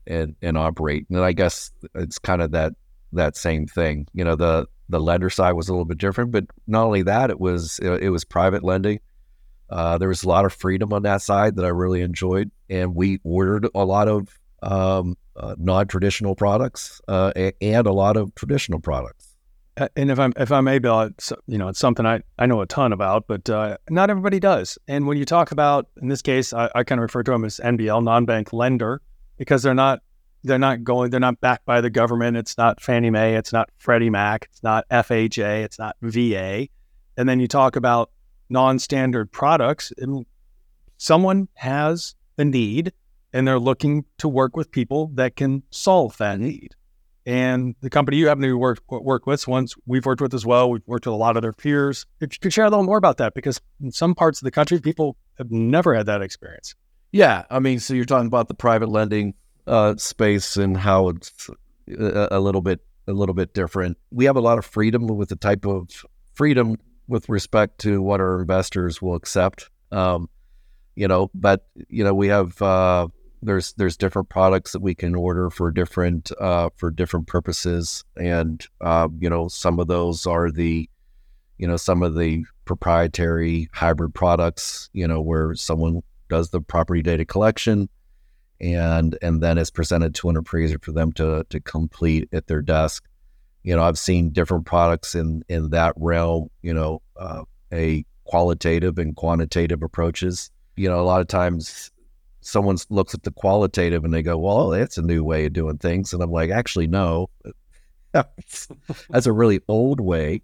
and 0.08 0.34
and 0.42 0.58
operate. 0.58 1.06
And 1.10 1.20
I 1.20 1.30
guess 1.30 1.70
it's 1.94 2.18
kind 2.18 2.42
of 2.42 2.50
that 2.50 2.72
that 3.12 3.36
same 3.36 3.68
thing. 3.68 4.08
You 4.14 4.24
know 4.24 4.34
the 4.34 4.66
the 4.88 4.98
lender 4.98 5.30
side 5.30 5.52
was 5.52 5.68
a 5.68 5.72
little 5.72 5.84
bit 5.86 5.98
different 5.98 6.30
but 6.32 6.44
not 6.66 6.84
only 6.84 7.02
that 7.02 7.30
it 7.30 7.38
was 7.38 7.78
it, 7.80 8.02
it 8.02 8.10
was 8.10 8.24
private 8.24 8.64
lending 8.64 8.98
uh, 9.70 9.98
there 9.98 10.08
was 10.08 10.22
a 10.24 10.28
lot 10.28 10.44
of 10.44 10.52
freedom 10.52 10.92
on 10.92 11.02
that 11.02 11.22
side 11.22 11.56
that 11.56 11.64
I 11.64 11.68
really 11.68 12.02
enjoyed, 12.02 12.50
and 12.68 12.94
we 12.94 13.20
ordered 13.24 13.68
a 13.74 13.84
lot 13.84 14.08
of 14.08 14.38
um, 14.62 15.16
uh, 15.36 15.54
non-traditional 15.58 16.34
products 16.34 17.00
uh, 17.08 17.32
and 17.60 17.86
a 17.86 17.92
lot 17.92 18.16
of 18.16 18.34
traditional 18.34 18.80
products. 18.80 19.34
And 19.96 20.10
if 20.10 20.20
I'm 20.20 20.32
if 20.36 20.52
I 20.52 20.60
may, 20.60 20.78
Bill, 20.78 21.10
you 21.48 21.58
know, 21.58 21.66
it's 21.66 21.80
something 21.80 22.06
I, 22.06 22.22
I 22.38 22.46
know 22.46 22.60
a 22.60 22.66
ton 22.66 22.92
about, 22.92 23.26
but 23.26 23.50
uh, 23.50 23.76
not 23.90 24.08
everybody 24.08 24.38
does. 24.38 24.78
And 24.86 25.08
when 25.08 25.18
you 25.18 25.24
talk 25.24 25.50
about, 25.50 25.88
in 26.00 26.08
this 26.08 26.22
case, 26.22 26.52
I, 26.52 26.70
I 26.76 26.84
kind 26.84 27.00
of 27.00 27.02
refer 27.02 27.24
to 27.24 27.32
them 27.32 27.44
as 27.44 27.58
NBL, 27.58 28.04
non-bank 28.04 28.52
lender, 28.52 29.02
because 29.36 29.64
they're 29.64 29.74
not 29.74 30.00
they're 30.44 30.58
not 30.58 30.84
going, 30.84 31.10
they're 31.10 31.18
not 31.18 31.40
backed 31.40 31.64
by 31.64 31.80
the 31.80 31.90
government. 31.90 32.36
It's 32.36 32.56
not 32.56 32.80
Fannie 32.80 33.10
Mae, 33.10 33.34
it's 33.34 33.52
not 33.52 33.70
Freddie 33.78 34.10
Mac, 34.10 34.46
it's 34.52 34.62
not 34.62 34.88
FHA, 34.90 35.64
it's 35.64 35.78
not 35.78 35.96
VA. 36.02 36.68
And 37.16 37.28
then 37.28 37.40
you 37.40 37.48
talk 37.48 37.76
about 37.76 38.10
non-standard 38.48 39.32
products 39.32 39.92
and 39.98 40.26
someone 40.96 41.48
has 41.54 42.14
a 42.38 42.44
need 42.44 42.92
and 43.32 43.46
they're 43.46 43.58
looking 43.58 44.04
to 44.18 44.28
work 44.28 44.56
with 44.56 44.70
people 44.70 45.10
that 45.14 45.36
can 45.36 45.62
solve 45.70 46.16
that 46.18 46.38
need. 46.38 46.74
And 47.26 47.74
the 47.80 47.90
company 47.90 48.18
you 48.18 48.28
happen 48.28 48.42
to 48.42 48.54
work 48.54 48.80
work 48.90 49.26
with 49.26 49.48
ones 49.48 49.74
we've 49.86 50.04
worked 50.04 50.20
with 50.20 50.34
as 50.34 50.44
well 50.44 50.70
we've 50.70 50.86
worked 50.86 51.06
with 51.06 51.14
a 51.14 51.16
lot 51.16 51.36
of 51.36 51.42
their 51.42 51.54
peers. 51.54 52.04
If 52.20 52.34
you 52.34 52.38
could 52.38 52.52
share 52.52 52.66
a 52.66 52.70
little 52.70 52.84
more 52.84 52.98
about 52.98 53.16
that 53.16 53.34
because 53.34 53.60
in 53.82 53.90
some 53.90 54.14
parts 54.14 54.40
of 54.40 54.44
the 54.44 54.50
country 54.50 54.78
people 54.78 55.16
have 55.38 55.50
never 55.50 55.94
had 55.94 56.06
that 56.06 56.22
experience. 56.22 56.74
Yeah 57.12 57.44
i 57.50 57.58
mean 57.58 57.80
so 57.80 57.94
you're 57.94 58.04
talking 58.04 58.26
about 58.26 58.48
the 58.48 58.54
private 58.54 58.88
lending 58.88 59.34
uh, 59.66 59.96
space 59.96 60.56
and 60.56 60.76
how 60.76 61.08
it's 61.08 61.48
a, 61.98 62.28
a 62.32 62.40
little 62.40 62.60
bit 62.60 62.80
a 63.06 63.12
little 63.12 63.34
bit 63.34 63.54
different. 63.54 63.98
We 64.10 64.24
have 64.24 64.36
a 64.36 64.40
lot 64.40 64.58
of 64.58 64.64
freedom 64.64 65.06
with 65.06 65.28
the 65.28 65.36
type 65.36 65.66
of 65.66 65.88
freedom 66.34 66.76
with 67.08 67.28
respect 67.28 67.78
to 67.80 68.02
what 68.02 68.20
our 68.20 68.40
investors 68.40 69.00
will 69.00 69.14
accept. 69.14 69.70
Um, 69.92 70.28
you 70.94 71.08
know, 71.08 71.30
but 71.34 71.66
you 71.88 72.04
know, 72.04 72.14
we 72.14 72.28
have 72.28 72.60
uh, 72.62 73.08
there's 73.42 73.72
there's 73.74 73.96
different 73.96 74.28
products 74.28 74.72
that 74.72 74.82
we 74.82 74.94
can 74.94 75.14
order 75.14 75.50
for 75.50 75.70
different 75.70 76.30
uh, 76.40 76.70
for 76.76 76.90
different 76.90 77.26
purposes, 77.26 78.04
and 78.16 78.64
uh, 78.80 79.08
you 79.18 79.28
know, 79.28 79.48
some 79.48 79.80
of 79.80 79.88
those 79.88 80.26
are 80.26 80.50
the 80.50 80.88
you 81.58 81.66
know 81.66 81.76
some 81.76 82.02
of 82.02 82.16
the 82.16 82.44
proprietary 82.64 83.68
hybrid 83.72 84.14
products. 84.14 84.88
You 84.92 85.08
know, 85.08 85.20
where 85.20 85.54
someone 85.54 86.02
does 86.28 86.50
the 86.50 86.60
property 86.60 87.02
data 87.02 87.24
collection 87.24 87.88
and 88.60 89.18
and 89.20 89.42
then 89.42 89.58
it's 89.58 89.70
presented 89.70 90.14
to 90.14 90.30
an 90.30 90.36
appraiser 90.36 90.78
for 90.80 90.92
them 90.92 91.12
to 91.12 91.44
to 91.50 91.60
complete 91.60 92.28
at 92.32 92.46
their 92.46 92.62
desk 92.62 93.04
you 93.64 93.74
know, 93.74 93.82
I've 93.82 93.98
seen 93.98 94.30
different 94.30 94.66
products 94.66 95.14
in 95.14 95.42
in 95.48 95.70
that 95.70 95.94
realm. 95.96 96.50
You 96.62 96.74
know, 96.74 97.02
uh, 97.16 97.42
a 97.72 98.04
qualitative 98.24 98.98
and 98.98 99.16
quantitative 99.16 99.82
approaches. 99.82 100.50
You 100.76 100.88
know, 100.88 101.00
a 101.00 101.02
lot 101.02 101.22
of 101.22 101.28
times 101.28 101.90
someone 102.42 102.76
looks 102.90 103.14
at 103.14 103.22
the 103.22 103.32
qualitative 103.32 104.04
and 104.04 104.12
they 104.12 104.22
go, 104.22 104.36
"Well, 104.36 104.68
that's 104.68 104.98
a 104.98 105.02
new 105.02 105.24
way 105.24 105.46
of 105.46 105.54
doing 105.54 105.78
things," 105.78 106.12
and 106.12 106.22
I'm 106.22 106.30
like, 106.30 106.50
"Actually, 106.50 106.88
no, 106.88 107.30
that's 108.12 109.26
a 109.26 109.32
really 109.32 109.60
old 109.66 109.98
way 109.98 110.42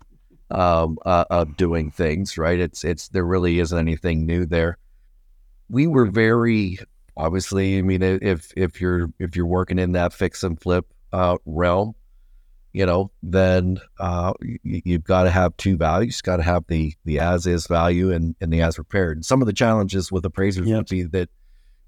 um, 0.51 0.99
uh, 1.05 1.27
of 1.29 1.59
doing 1.59 1.91
things." 1.91 2.39
Right? 2.39 2.59
It's 2.59 2.85
it's 2.85 3.09
there 3.09 3.27
really 3.27 3.61
isn't 3.61 3.79
anything 3.79 4.25
new 4.25 4.47
there. 4.47 4.79
We 5.69 5.87
were 5.87 6.07
very 6.07 6.79
obviously. 7.19 7.77
I 7.77 7.83
mean, 7.83 8.03
if 8.03 8.51
if 8.57 8.81
you're 8.81 9.13
if 9.19 9.37
you're 9.37 9.47
working 9.47 9.79
in 9.79 9.93
that 9.93 10.15
fix 10.15 10.43
and 10.43 10.59
flip 10.59 10.87
uh, 11.13 11.37
realm, 11.45 11.95
you 12.73 12.87
know, 12.87 13.11
then 13.23 13.81
uh, 13.99 14.33
you, 14.63 14.95
have 14.95 15.05
got 15.05 15.25
to 15.25 15.31
have 15.31 15.57
two 15.57 15.77
values. 15.77 16.21
Got 16.21 16.37
to 16.37 16.43
have 16.43 16.65
the 16.69 16.95
the 17.05 17.19
as 17.19 17.47
is 17.47 17.67
value 17.67 18.13
and, 18.13 18.37
and 18.41 18.53
the 18.53 18.61
as 18.63 18.79
repaired. 18.79 19.19
And 19.19 19.25
some 19.25 19.43
of 19.43 19.47
the 19.47 19.53
challenges 19.53 20.13
with 20.13 20.25
appraisers 20.25 20.69
yep. 20.69 20.77
would 20.79 20.89
be 20.89 21.03
that, 21.05 21.31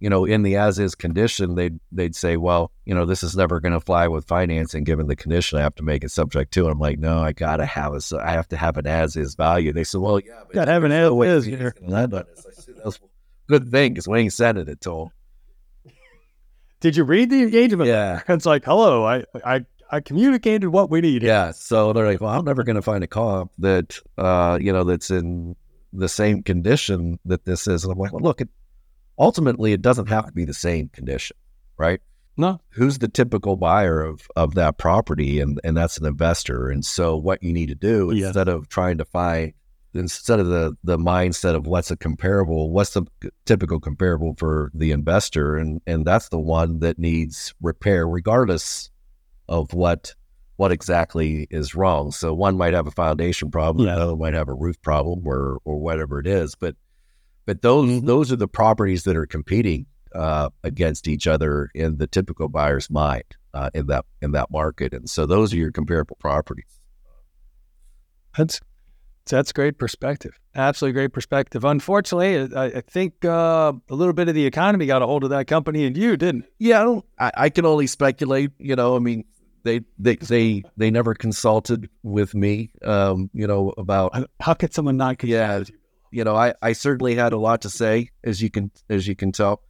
you 0.00 0.10
know, 0.10 0.24
in 0.24 0.42
the 0.42 0.56
as 0.56 0.80
is 0.80 0.96
condition, 0.96 1.54
they'd 1.54 1.78
they'd 1.92 2.16
say, 2.16 2.36
well, 2.36 2.72
you 2.84 2.94
know, 2.94 3.06
this 3.06 3.22
is 3.22 3.36
never 3.36 3.60
going 3.60 3.74
to 3.74 3.80
fly 3.80 4.08
with 4.08 4.26
financing 4.26 4.82
given 4.82 5.06
the 5.06 5.14
condition. 5.14 5.58
I 5.58 5.62
have 5.62 5.76
to 5.76 5.84
make 5.84 6.02
it 6.02 6.10
subject 6.10 6.52
to. 6.54 6.62
And 6.62 6.72
I'm 6.72 6.80
like, 6.80 6.98
no, 6.98 7.22
I 7.22 7.32
got 7.32 7.58
to 7.58 7.66
have 7.66 7.94
a, 7.94 8.00
I 8.20 8.32
have 8.32 8.48
to 8.48 8.56
have 8.56 8.76
an 8.76 8.88
as 8.88 9.14
is 9.14 9.36
value. 9.36 9.72
They 9.72 9.84
said, 9.84 10.00
well, 10.00 10.18
yeah, 10.18 10.42
got 10.52 10.64
to 10.64 10.72
have 10.72 10.84
an 10.84 10.92
as 10.92 11.12
is 11.12 11.44
here. 11.44 11.76
That's 12.82 12.98
good 13.48 13.70
thing 13.70 13.92
because 13.92 14.08
Wayne 14.08 14.30
said 14.30 14.56
it 14.56 14.80
to 14.80 14.90
them. 14.90 15.08
Did 16.82 16.96
you 16.96 17.04
read 17.04 17.30
the 17.30 17.42
engagement? 17.42 17.88
Yeah. 17.88 18.22
It's 18.28 18.44
like, 18.44 18.64
hello, 18.64 19.06
I, 19.06 19.24
I 19.44 19.64
I 19.92 20.00
communicated 20.00 20.68
what 20.68 20.88
we 20.88 21.02
need. 21.02 21.22
Yeah. 21.22 21.50
So 21.50 21.92
they're 21.92 22.06
like, 22.06 22.22
well, 22.22 22.30
I'm 22.30 22.46
never 22.46 22.64
going 22.64 22.76
to 22.76 22.82
find 22.82 23.04
a 23.04 23.06
comp 23.06 23.52
that, 23.58 24.00
uh, 24.16 24.58
you 24.58 24.72
know, 24.72 24.84
that's 24.84 25.10
in 25.10 25.54
the 25.92 26.08
same 26.08 26.42
condition 26.42 27.18
that 27.26 27.44
this 27.44 27.66
is. 27.66 27.84
And 27.84 27.92
I'm 27.92 27.98
like, 27.98 28.12
well, 28.12 28.22
look, 28.22 28.40
it, 28.40 28.48
ultimately, 29.18 29.74
it 29.74 29.82
doesn't 29.82 30.08
have 30.08 30.26
to 30.26 30.32
be 30.32 30.46
the 30.46 30.54
same 30.54 30.88
condition, 30.88 31.36
right? 31.76 32.00
No. 32.38 32.58
Who's 32.70 33.00
the 33.00 33.08
typical 33.08 33.56
buyer 33.56 34.00
of, 34.00 34.26
of 34.34 34.54
that 34.54 34.78
property? 34.78 35.40
And, 35.40 35.60
and 35.62 35.76
that's 35.76 35.98
an 35.98 36.06
investor. 36.06 36.70
And 36.70 36.82
so 36.82 37.14
what 37.14 37.42
you 37.42 37.52
need 37.52 37.68
to 37.68 37.74
do 37.74 38.12
yeah. 38.14 38.28
instead 38.28 38.48
of 38.48 38.70
trying 38.70 38.96
to 38.96 39.04
find, 39.04 39.52
instead 39.92 40.40
of 40.40 40.46
the, 40.46 40.74
the 40.82 40.96
mindset 40.96 41.54
of 41.54 41.66
what's 41.66 41.90
a 41.90 41.98
comparable, 41.98 42.70
what's 42.70 42.94
the 42.94 43.04
typical 43.44 43.78
comparable 43.78 44.34
for 44.38 44.70
the 44.72 44.90
investor? 44.90 45.58
And, 45.58 45.82
and 45.86 46.06
that's 46.06 46.30
the 46.30 46.38
one 46.38 46.78
that 46.78 46.98
needs 46.98 47.52
repair 47.60 48.08
regardless 48.08 48.90
of 49.48 49.72
what 49.72 50.14
what 50.56 50.72
exactly 50.72 51.46
is 51.50 51.74
wrong. 51.74 52.12
So 52.12 52.32
one 52.32 52.56
might 52.56 52.74
have 52.74 52.86
a 52.86 52.92
foundation 52.92 53.50
problem, 53.50 53.86
yeah. 53.86 53.94
another 53.94 54.16
might 54.16 54.34
have 54.34 54.48
a 54.48 54.54
roof 54.54 54.80
problem, 54.82 55.26
or 55.26 55.58
or 55.64 55.78
whatever 55.78 56.18
it 56.18 56.26
is. 56.26 56.54
But 56.54 56.76
but 57.46 57.62
those 57.62 57.88
mm-hmm. 57.88 58.06
those 58.06 58.30
are 58.32 58.36
the 58.36 58.48
properties 58.48 59.04
that 59.04 59.16
are 59.16 59.26
competing 59.26 59.86
uh, 60.14 60.50
against 60.62 61.08
each 61.08 61.26
other 61.26 61.70
in 61.74 61.96
the 61.98 62.06
typical 62.06 62.48
buyer's 62.48 62.90
mind 62.90 63.24
uh, 63.54 63.70
in 63.74 63.86
that 63.86 64.04
in 64.20 64.32
that 64.32 64.50
market, 64.50 64.92
and 64.92 65.08
so 65.08 65.26
those 65.26 65.52
are 65.52 65.56
your 65.56 65.72
comparable 65.72 66.16
properties. 66.20 66.78
That's 68.36 68.60
that's 69.30 69.52
great 69.52 69.78
perspective. 69.78 70.38
Absolutely 70.54 70.94
great 70.94 71.12
perspective. 71.12 71.64
Unfortunately, 71.64 72.54
I, 72.54 72.64
I 72.64 72.80
think 72.82 73.24
uh, 73.24 73.72
a 73.88 73.94
little 73.94 74.12
bit 74.12 74.28
of 74.28 74.34
the 74.34 74.46
economy 74.46 74.86
got 74.86 75.02
a 75.02 75.06
hold 75.06 75.24
of 75.24 75.30
that 75.30 75.46
company 75.46 75.84
and 75.84 75.96
you 75.96 76.16
didn't. 76.16 76.46
Yeah, 76.58 77.00
I, 77.18 77.26
I, 77.26 77.32
I 77.36 77.48
can 77.50 77.64
only 77.64 77.86
speculate. 77.86 78.50
You 78.58 78.76
know, 78.76 78.96
I 78.96 78.98
mean, 78.98 79.24
they 79.62 79.80
they 79.98 80.16
they 80.16 80.62
they 80.76 80.90
never 80.90 81.14
consulted 81.14 81.88
with 82.02 82.34
me. 82.34 82.72
Um, 82.84 83.30
you 83.32 83.46
know 83.46 83.72
about 83.78 84.28
how 84.40 84.54
could 84.54 84.74
someone 84.74 84.96
not? 84.96 85.18
Consult 85.18 85.30
yeah, 85.30 85.64
you 86.10 86.24
know, 86.24 86.36
I 86.36 86.54
I 86.60 86.72
certainly 86.72 87.14
had 87.14 87.32
a 87.32 87.38
lot 87.38 87.62
to 87.62 87.70
say, 87.70 88.10
as 88.24 88.42
you 88.42 88.50
can 88.50 88.70
as 88.88 89.06
you 89.06 89.16
can 89.16 89.32
tell, 89.32 89.62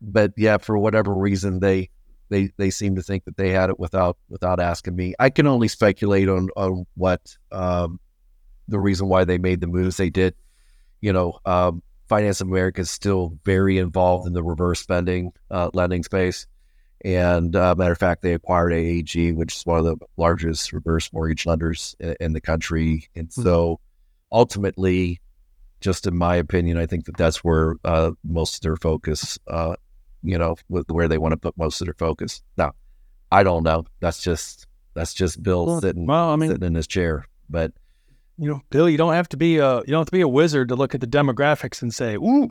but 0.00 0.32
yeah, 0.36 0.58
for 0.58 0.76
whatever 0.76 1.14
reason, 1.14 1.60
they 1.60 1.90
they 2.28 2.50
they 2.56 2.70
seem 2.70 2.96
to 2.96 3.02
think 3.02 3.24
that 3.24 3.36
they 3.36 3.50
had 3.50 3.70
it 3.70 3.78
without 3.78 4.18
without 4.28 4.60
asking 4.60 4.96
me. 4.96 5.14
I 5.18 5.30
can 5.30 5.46
only 5.46 5.68
speculate 5.68 6.28
on 6.28 6.48
on 6.56 6.86
what 6.94 7.36
um, 7.52 8.00
the 8.68 8.80
reason 8.80 9.08
why 9.08 9.24
they 9.24 9.38
made 9.38 9.60
the 9.60 9.66
moves 9.66 9.96
they 9.96 10.10
did. 10.10 10.34
You 11.00 11.12
know, 11.12 11.38
um, 11.44 11.82
Finance 12.08 12.40
America 12.40 12.82
is 12.82 12.90
still 12.90 13.38
very 13.44 13.78
involved 13.78 14.26
in 14.26 14.32
the 14.32 14.42
reverse 14.42 14.80
spending 14.80 15.32
uh, 15.50 15.70
lending 15.74 16.02
space. 16.02 16.46
And 17.04 17.54
uh, 17.54 17.74
matter 17.76 17.92
of 17.92 17.98
fact, 17.98 18.22
they 18.22 18.32
acquired 18.32 18.72
AAG, 18.72 19.34
which 19.34 19.54
is 19.54 19.66
one 19.66 19.78
of 19.78 19.84
the 19.84 19.96
largest 20.16 20.72
reverse 20.72 21.12
mortgage 21.12 21.46
lenders 21.46 21.94
in, 22.00 22.16
in 22.20 22.32
the 22.32 22.40
country. 22.40 23.08
And 23.14 23.28
mm-hmm. 23.28 23.42
so 23.42 23.80
ultimately, 24.32 25.20
just 25.80 26.06
in 26.06 26.16
my 26.16 26.36
opinion, 26.36 26.78
I 26.78 26.86
think 26.86 27.04
that 27.04 27.16
that's 27.16 27.44
where 27.44 27.76
uh, 27.84 28.12
most 28.24 28.56
of 28.56 28.60
their 28.62 28.76
focus, 28.76 29.38
uh, 29.46 29.76
you 30.22 30.38
know, 30.38 30.56
with 30.68 30.90
where 30.90 31.06
they 31.06 31.18
want 31.18 31.32
to 31.32 31.36
put 31.36 31.56
most 31.58 31.80
of 31.80 31.86
their 31.86 31.94
focus. 31.94 32.42
Now, 32.56 32.72
I 33.30 33.42
don't 33.42 33.62
know. 33.62 33.84
That's 34.00 34.22
just 34.22 34.66
that's 34.94 35.12
just 35.12 35.42
Bill 35.42 35.66
well, 35.66 35.80
sitting 35.80 36.06
well, 36.06 36.30
I 36.30 36.36
mean, 36.36 36.50
sitting 36.50 36.66
in 36.66 36.74
his 36.74 36.86
chair. 36.86 37.26
But 37.50 37.72
you 38.38 38.48
know, 38.48 38.60
Bill, 38.70 38.88
you 38.88 38.98
don't 38.98 39.14
have 39.14 39.28
to 39.30 39.36
be 39.36 39.58
a 39.58 39.78
you 39.78 39.86
don't 39.86 40.00
have 40.00 40.06
to 40.06 40.12
be 40.12 40.20
a 40.20 40.28
wizard 40.28 40.68
to 40.68 40.76
look 40.76 40.94
at 40.94 41.00
the 41.00 41.06
demographics 41.06 41.82
and 41.82 41.92
say, 41.92 42.16
"Ooh, 42.16 42.50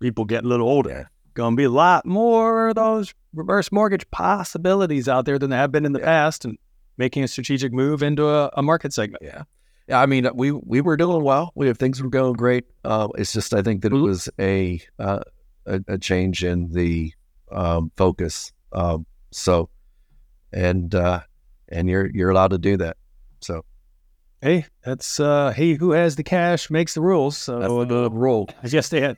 people 0.00 0.24
getting 0.24 0.46
a 0.46 0.48
little 0.48 0.68
older." 0.68 1.10
Going 1.34 1.52
to 1.52 1.56
be 1.56 1.64
a 1.64 1.70
lot 1.70 2.06
more 2.06 2.68
of 2.68 2.76
those 2.76 3.12
reverse 3.34 3.70
mortgage 3.70 4.10
possibilities 4.10 5.06
out 5.06 5.26
there 5.26 5.38
than 5.38 5.50
there 5.50 5.58
have 5.58 5.70
been 5.70 5.84
in 5.84 5.92
the 5.92 5.98
yeah. 5.98 6.06
past 6.06 6.46
and 6.46 6.56
making 6.96 7.24
a 7.24 7.28
strategic 7.28 7.74
move 7.74 8.02
into 8.02 8.26
a, 8.26 8.50
a, 8.56 8.62
market 8.62 8.94
segment. 8.94 9.22
Yeah. 9.22 9.42
Yeah, 9.86 10.00
I 10.00 10.06
mean, 10.06 10.28
we 10.34 10.50
we 10.50 10.80
were 10.80 10.96
doing 10.96 11.22
well. 11.22 11.52
We 11.54 11.66
have 11.66 11.78
things 11.78 12.02
were 12.02 12.08
going 12.08 12.32
great. 12.32 12.64
Uh, 12.84 13.08
it's 13.16 13.32
just 13.32 13.54
I 13.54 13.62
think 13.62 13.82
that 13.82 13.92
it 13.92 13.96
mm-hmm. 13.96 14.04
was 14.04 14.28
a 14.40 14.80
uh, 14.98 15.20
a, 15.66 15.80
a 15.86 15.98
change 15.98 16.42
in 16.42 16.72
the 16.72 17.12
um, 17.52 17.92
focus. 17.96 18.52
Um, 18.72 19.06
so, 19.30 19.68
and 20.52 20.92
uh, 20.92 21.20
and 21.68 21.88
you're 21.88 22.10
you're 22.12 22.30
allowed 22.30 22.50
to 22.50 22.58
do 22.58 22.76
that. 22.78 22.96
So 23.40 23.64
Hey, 24.46 24.64
that's 24.84 25.18
uh, 25.18 25.50
he 25.50 25.74
who 25.74 25.90
has 25.90 26.14
the 26.14 26.22
cash 26.22 26.70
makes 26.70 26.94
the 26.94 27.00
rules. 27.00 27.36
So 27.36 27.58
that's 27.58 27.88
the 27.88 28.08
rule. 28.12 28.48
Guess 28.62 28.90
they 28.90 29.00
had 29.00 29.16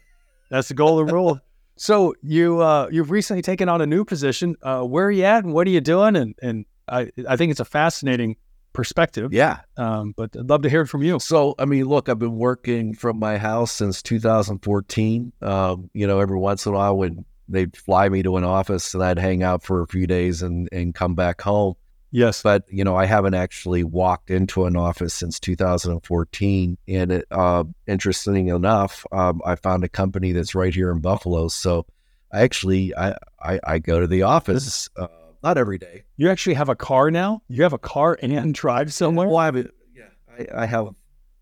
that's 0.50 0.68
the 0.68 0.74
golden 0.74 1.14
rule. 1.14 1.40
So 1.80 2.16
you 2.22 2.60
uh, 2.60 2.88
you've 2.90 3.12
recently 3.12 3.40
taken 3.40 3.68
on 3.68 3.80
a 3.80 3.86
new 3.86 4.04
position. 4.04 4.56
Uh, 4.60 4.82
where 4.82 5.06
are 5.06 5.10
you 5.12 5.22
at, 5.22 5.44
and 5.44 5.54
what 5.54 5.64
are 5.68 5.70
you 5.70 5.80
doing? 5.80 6.16
And 6.16 6.34
and 6.42 6.66
I 6.88 7.12
I 7.28 7.36
think 7.36 7.52
it's 7.52 7.60
a 7.60 7.64
fascinating 7.64 8.34
perspective. 8.72 9.32
Yeah. 9.32 9.60
Um, 9.76 10.12
but 10.16 10.34
I'd 10.36 10.50
love 10.50 10.62
to 10.62 10.70
hear 10.70 10.80
it 10.80 10.88
from 10.88 11.04
you. 11.04 11.20
So, 11.20 11.54
I 11.56 11.66
mean, 11.66 11.84
look, 11.84 12.08
I've 12.08 12.18
been 12.18 12.36
working 12.36 12.94
from 12.94 13.20
my 13.20 13.38
house 13.38 13.70
since 13.70 14.02
2014. 14.02 15.32
Um, 15.40 15.88
you 15.94 16.08
know, 16.08 16.18
every 16.18 16.38
once 16.38 16.66
in 16.66 16.72
a 16.72 16.76
while, 16.76 16.96
when 16.96 17.24
they'd 17.48 17.76
fly 17.76 18.08
me 18.08 18.24
to 18.24 18.38
an 18.38 18.44
office 18.44 18.92
and 18.94 19.04
I'd 19.04 19.20
hang 19.20 19.44
out 19.44 19.62
for 19.62 19.80
a 19.80 19.86
few 19.86 20.08
days 20.08 20.42
and, 20.42 20.68
and 20.72 20.92
come 20.92 21.14
back 21.14 21.40
home. 21.42 21.76
Yes. 22.10 22.42
But, 22.42 22.64
you 22.68 22.84
know, 22.84 22.96
I 22.96 23.04
haven't 23.06 23.34
actually 23.34 23.84
walked 23.84 24.30
into 24.30 24.64
an 24.64 24.76
office 24.76 25.12
since 25.14 25.38
2014. 25.40 26.78
And 26.88 27.12
it, 27.12 27.24
uh, 27.30 27.64
interesting 27.86 28.48
enough, 28.48 29.04
um, 29.12 29.40
I 29.44 29.54
found 29.56 29.84
a 29.84 29.88
company 29.88 30.32
that's 30.32 30.54
right 30.54 30.74
here 30.74 30.90
in 30.90 31.00
Buffalo. 31.00 31.48
So 31.48 31.86
I 32.32 32.42
actually, 32.42 32.94
I, 32.96 33.16
I, 33.42 33.60
I 33.64 33.78
go 33.78 34.00
to 34.00 34.06
the 34.06 34.22
office, 34.22 34.88
uh, 34.96 35.08
not 35.42 35.58
every 35.58 35.78
day. 35.78 36.04
You 36.16 36.30
actually 36.30 36.54
have 36.54 36.68
a 36.68 36.76
car 36.76 37.10
now. 37.10 37.42
You 37.48 37.62
have 37.62 37.72
a 37.72 37.78
car 37.78 38.18
and 38.22 38.54
drive 38.62 38.92
somewhere. 38.92 39.28
Well, 39.28 39.36
I 39.36 39.44
have 39.46 39.56
a, 39.56 39.68
yeah, 39.94 40.46
I, 40.56 40.62
I 40.62 40.66
have 40.66 40.88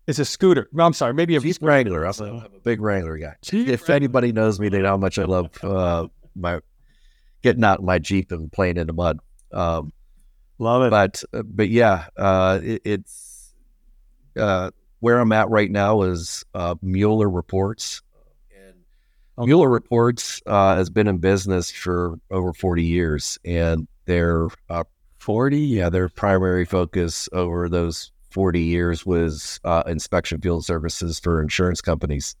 It's 0.05 0.19
a 0.19 0.25
scooter. 0.25 0.67
No, 0.73 0.85
I'm 0.85 0.93
sorry. 0.93 1.13
Maybe 1.13 1.35
a 1.35 1.39
Jeep 1.39 1.57
Wrangler. 1.61 2.05
I'm, 2.05 2.13
a- 2.19 2.23
I'm 2.45 2.53
a 2.55 2.59
big 2.63 2.81
Wrangler 2.81 3.17
guy. 3.17 3.35
Jeep 3.41 3.67
if 3.69 3.81
Wrangler. 3.81 3.95
anybody 3.95 4.31
knows 4.33 4.59
me, 4.59 4.69
they 4.69 4.81
know 4.81 4.89
how 4.89 4.97
much 4.97 5.17
I 5.17 5.23
love 5.23 5.49
uh, 5.63 6.07
my 6.35 6.59
getting 7.41 7.63
out 7.63 7.79
in 7.79 7.85
my 7.85 7.99
Jeep 7.99 8.31
and 8.31 8.51
playing 8.51 8.77
in 8.77 8.87
the 8.87 8.93
mud. 8.93 9.19
Um, 9.53 9.93
Love 10.59 10.83
it. 10.83 10.89
but 10.89 11.23
but 11.45 11.69
yeah, 11.69 12.07
uh, 12.17 12.59
it, 12.63 12.81
it's 12.85 13.53
uh, 14.37 14.71
where 14.99 15.19
I'm 15.19 15.31
at 15.31 15.49
right 15.49 15.69
now 15.69 16.01
is 16.03 16.43
uh, 16.53 16.75
Mueller 16.81 17.29
Reports. 17.29 18.01
And 18.51 18.75
Okay. 19.37 19.45
Mueller 19.47 19.69
Reports 19.69 20.41
uh, 20.47 20.75
has 20.75 20.89
been 20.89 21.07
in 21.07 21.19
business 21.19 21.69
for 21.71 22.15
over 22.31 22.53
40 22.53 22.83
years, 22.83 23.37
and 23.45 23.87
their 24.05 24.47
uh, 24.69 24.83
40. 25.19 25.57
yeah 25.59 25.89
their 25.89 26.09
primary 26.09 26.65
focus 26.65 27.29
over 27.33 27.69
those 27.69 28.11
40 28.31 28.61
years 28.61 29.05
was 29.05 29.59
uh, 29.63 29.83
inspection 29.85 30.41
field 30.41 30.65
services 30.65 31.19
for 31.19 31.41
insurance 31.41 31.81
companies. 31.81 32.35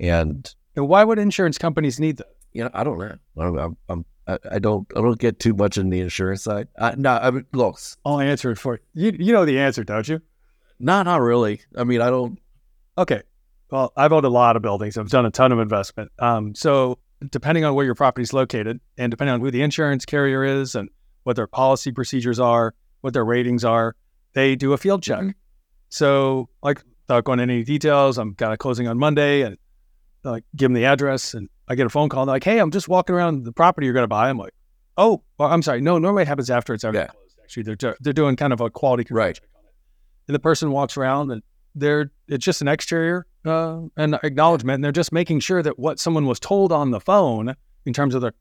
And 0.00 0.52
And 0.76 0.88
why 0.88 1.04
would 1.04 1.18
insurance 1.18 1.58
companies 1.58 1.98
need 2.00 2.18
that? 2.18 2.26
you 2.52 2.64
know, 2.64 2.70
I 2.72 2.82
don't 2.84 2.98
know. 2.98 3.16
I'm, 3.36 3.58
I'm, 3.58 3.76
I'm, 3.88 4.04
I 4.28 4.38
I 4.52 4.58
don't, 4.58 4.86
I 4.94 5.00
don't 5.00 5.18
get 5.18 5.40
too 5.40 5.54
much 5.54 5.78
in 5.78 5.90
the 5.90 6.00
insurance 6.00 6.42
side. 6.42 6.68
Uh, 6.76 6.94
no, 6.96 7.16
I 7.16 7.30
mean, 7.30 7.46
look, 7.52 7.80
I'll 8.04 8.20
answer 8.20 8.50
it 8.50 8.56
for 8.56 8.80
you. 8.94 9.12
You, 9.18 9.32
know 9.32 9.44
the 9.44 9.58
answer, 9.58 9.82
don't 9.82 10.06
you? 10.06 10.20
no, 10.78 11.02
not 11.02 11.20
really. 11.20 11.62
I 11.76 11.84
mean, 11.84 12.00
I 12.00 12.10
don't. 12.10 12.38
Okay. 12.96 13.22
Well, 13.70 13.92
I've 13.96 14.12
owned 14.12 14.24
a 14.24 14.30
lot 14.30 14.56
of 14.56 14.62
buildings. 14.62 14.96
I've 14.96 15.10
done 15.10 15.26
a 15.26 15.30
ton 15.30 15.52
of 15.52 15.58
investment. 15.58 16.10
Um, 16.18 16.54
so 16.54 16.98
depending 17.30 17.64
on 17.64 17.74
where 17.74 17.84
your 17.84 17.94
property 17.94 18.22
is 18.22 18.32
located 18.32 18.80
and 18.96 19.10
depending 19.10 19.34
on 19.34 19.40
who 19.40 19.50
the 19.50 19.62
insurance 19.62 20.04
carrier 20.04 20.44
is 20.44 20.74
and 20.74 20.88
what 21.24 21.36
their 21.36 21.46
policy 21.46 21.92
procedures 21.92 22.40
are, 22.40 22.74
what 23.00 23.12
their 23.12 23.24
ratings 23.24 23.64
are, 23.64 23.94
they 24.34 24.56
do 24.56 24.72
a 24.72 24.78
field 24.78 25.02
check. 25.02 25.34
So 25.90 26.48
like 26.62 26.82
without 27.06 27.24
going 27.24 27.40
into 27.40 27.54
any 27.54 27.64
details, 27.64 28.18
I'm 28.18 28.34
kind 28.34 28.52
of 28.52 28.58
closing 28.58 28.88
on 28.88 28.98
Monday 28.98 29.42
and 29.42 29.58
like 30.24 30.44
give 30.56 30.66
them 30.66 30.74
the 30.74 30.84
address 30.84 31.34
and 31.34 31.48
I 31.68 31.74
get 31.74 31.86
a 31.86 31.90
phone 31.90 32.08
call. 32.08 32.24
Like, 32.26 32.44
Hey, 32.44 32.58
I'm 32.58 32.70
just 32.70 32.88
walking 32.88 33.14
around 33.14 33.44
the 33.44 33.52
property 33.52 33.86
you're 33.86 33.94
going 33.94 34.04
to 34.04 34.08
buy. 34.08 34.28
I'm 34.30 34.38
like, 34.38 34.54
Oh, 34.96 35.22
well, 35.38 35.48
I'm 35.50 35.62
sorry. 35.62 35.80
No, 35.80 35.98
normally 35.98 36.22
it 36.22 36.28
happens 36.28 36.50
after 36.50 36.74
it's 36.74 36.82
already 36.84 36.98
Yeah. 36.98 37.06
closed. 37.06 37.38
Actually, 37.42 37.62
they're, 37.64 37.76
do- 37.76 37.94
they're 38.00 38.12
doing 38.12 38.36
kind 38.36 38.52
of 38.52 38.60
a 38.60 38.68
quality 38.70 39.04
control 39.04 39.26
Right. 39.26 39.34
check 39.36 39.44
on 39.54 39.64
it. 39.64 39.72
And 40.28 40.34
the 40.34 40.38
person 40.40 40.70
walks 40.72 40.96
around 40.96 41.30
and 41.30 41.42
they're 41.74 42.10
it's 42.26 42.44
just 42.44 42.60
an 42.60 42.68
exterior 42.68 43.26
uh, 43.44 43.82
and 43.96 44.18
acknowledgement, 44.24 44.76
and 44.76 44.84
they're 44.84 44.90
just 44.92 45.12
making 45.12 45.40
sure 45.40 45.62
that 45.62 45.78
what 45.78 45.98
someone 46.00 46.26
was 46.26 46.40
told 46.40 46.72
on 46.72 46.90
the 46.90 46.98
phone 47.00 47.54
in 47.86 47.92
terms 47.92 48.14
of 48.14 48.20
the 48.22 48.32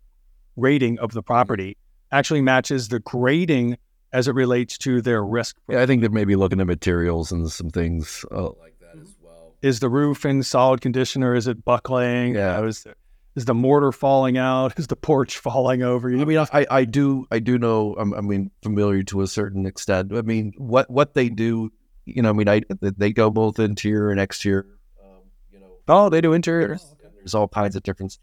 rating 0.55 0.97
of 0.99 1.11
the 1.11 1.21
property 1.21 1.77
actually 2.11 2.41
matches 2.41 2.87
the 2.87 2.99
grading 2.99 3.77
as 4.11 4.27
it 4.27 4.33
relates 4.33 4.77
to 4.79 5.01
their 5.01 5.23
risk. 5.23 5.55
Yeah, 5.69 5.81
I 5.81 5.85
think 5.85 6.01
they're 6.01 6.09
maybe 6.09 6.35
looking 6.35 6.59
at 6.59 6.65
materials 6.67 7.31
and 7.31 7.49
some 7.51 7.69
things 7.69 8.25
uh, 8.31 8.49
like 8.59 8.79
that 8.79 8.99
as 8.99 9.15
well. 9.21 9.55
Is 9.61 9.79
the 9.79 9.89
roof 9.89 10.25
in 10.25 10.41
solid 10.43 10.81
condition 10.81 11.21
or 11.23 11.35
is 11.35 11.47
it 11.47 11.63
buckling? 11.63 12.33
Yeah. 12.35 12.55
You 12.55 12.61
know, 12.63 12.67
is, 12.67 12.83
the, 12.83 12.95
is 13.37 13.45
the 13.45 13.53
mortar 13.53 13.91
falling 13.91 14.37
out? 14.37 14.73
Is 14.79 14.87
the 14.87 14.95
porch 14.95 15.37
falling 15.37 15.83
over? 15.83 16.09
You 16.09 16.19
I 16.19 16.25
mean, 16.25 16.39
I, 16.39 16.65
I 16.69 16.85
do, 16.85 17.27
I 17.31 17.37
do 17.37 17.59
know. 17.59 17.95
I'm, 17.97 18.13
I 18.15 18.21
mean, 18.21 18.49
familiar 18.63 19.03
to 19.03 19.21
a 19.21 19.27
certain 19.27 19.67
extent. 19.67 20.11
I 20.11 20.23
mean, 20.23 20.53
what 20.57 20.89
what 20.89 21.13
they 21.13 21.29
do, 21.29 21.71
you 22.05 22.23
know, 22.23 22.31
I 22.31 22.33
mean, 22.33 22.49
I 22.49 22.63
they 22.81 23.13
go 23.13 23.29
both 23.29 23.59
interior 23.59 24.09
and 24.09 24.19
exterior. 24.19 24.65
Um, 25.01 25.21
you 25.51 25.59
know, 25.59 25.67
oh, 25.87 26.09
they 26.09 26.19
do 26.19 26.33
interior. 26.33 26.69
there's, 26.69 26.95
there's 27.15 27.35
all 27.35 27.47
kinds 27.47 27.75
of 27.75 27.83
difference. 27.83 28.19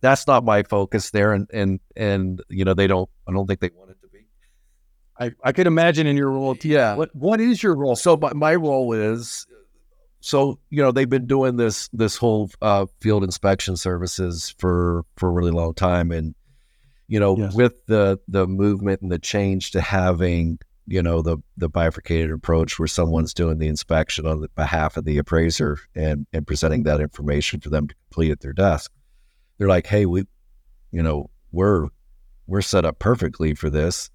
That's 0.00 0.26
not 0.26 0.42
my 0.42 0.62
focus 0.62 1.10
there, 1.10 1.34
and 1.34 1.46
and 1.52 1.80
and 1.94 2.42
you 2.48 2.64
know, 2.64 2.72
they 2.72 2.86
don't. 2.86 3.10
I 3.28 3.32
don't 3.32 3.46
think 3.46 3.60
they 3.60 3.70
want 3.76 3.90
it 3.90 4.00
to 4.00 4.08
be. 4.08 4.26
I, 5.18 5.32
I 5.44 5.52
could 5.52 5.66
imagine 5.66 6.06
in 6.06 6.16
your 6.16 6.30
role. 6.30 6.56
Yeah. 6.62 6.96
What 6.96 7.14
what 7.14 7.42
is 7.42 7.62
your 7.62 7.74
role? 7.74 7.94
So 7.94 8.16
my, 8.16 8.32
my 8.32 8.54
role 8.54 8.94
is 8.94 9.46
so 10.20 10.58
you 10.70 10.82
know 10.82 10.92
they've 10.92 11.08
been 11.08 11.26
doing 11.26 11.56
this 11.56 11.88
this 11.92 12.16
whole 12.16 12.50
uh, 12.62 12.86
field 13.00 13.24
inspection 13.24 13.76
services 13.76 14.54
for 14.58 15.04
for 15.16 15.28
a 15.28 15.32
really 15.32 15.50
long 15.50 15.74
time, 15.74 16.10
and 16.12 16.34
you 17.08 17.18
know 17.20 17.36
Yes. 17.36 17.54
with 17.54 17.86
the 17.86 18.18
the 18.28 18.46
movement 18.46 19.00
and 19.02 19.10
the 19.10 19.18
change 19.18 19.70
to 19.72 19.80
having 19.80 20.58
you 20.86 21.02
know 21.02 21.22
the 21.22 21.38
the 21.56 21.68
bifurcated 21.68 22.30
approach 22.30 22.78
where 22.78 22.88
someone's 22.88 23.32
doing 23.34 23.58
the 23.58 23.68
inspection 23.68 24.26
on 24.26 24.40
the 24.40 24.48
behalf 24.56 24.96
of 24.96 25.04
the 25.04 25.18
appraiser 25.18 25.78
and 25.94 26.26
and 26.32 26.46
presenting 26.46 26.82
that 26.84 27.00
information 27.00 27.60
for 27.60 27.70
them 27.70 27.88
to 27.88 27.94
complete 28.08 28.30
at 28.30 28.40
their 28.40 28.52
desk, 28.52 28.92
they're 29.58 29.68
like, 29.68 29.86
hey, 29.86 30.06
we, 30.06 30.24
you 30.92 31.02
know, 31.02 31.30
we're 31.52 31.88
we're 32.46 32.62
set 32.62 32.84
up 32.84 32.98
perfectly 32.98 33.54
for 33.54 33.70
this. 33.70 34.10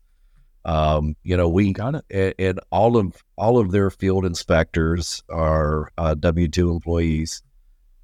Um, 0.65 1.15
you 1.23 1.37
know, 1.37 1.47
we 1.47 1.73
Got 1.73 2.01
it. 2.09 2.35
and, 2.39 2.59
all 2.71 2.97
of 2.97 3.23
all 3.37 3.59
of 3.59 3.71
their 3.71 3.91
field 3.91 4.25
inspectors 4.25 5.21
are 5.29 5.91
uh, 5.97 6.15
W 6.15 6.47
two 6.47 6.71
employees, 6.71 7.43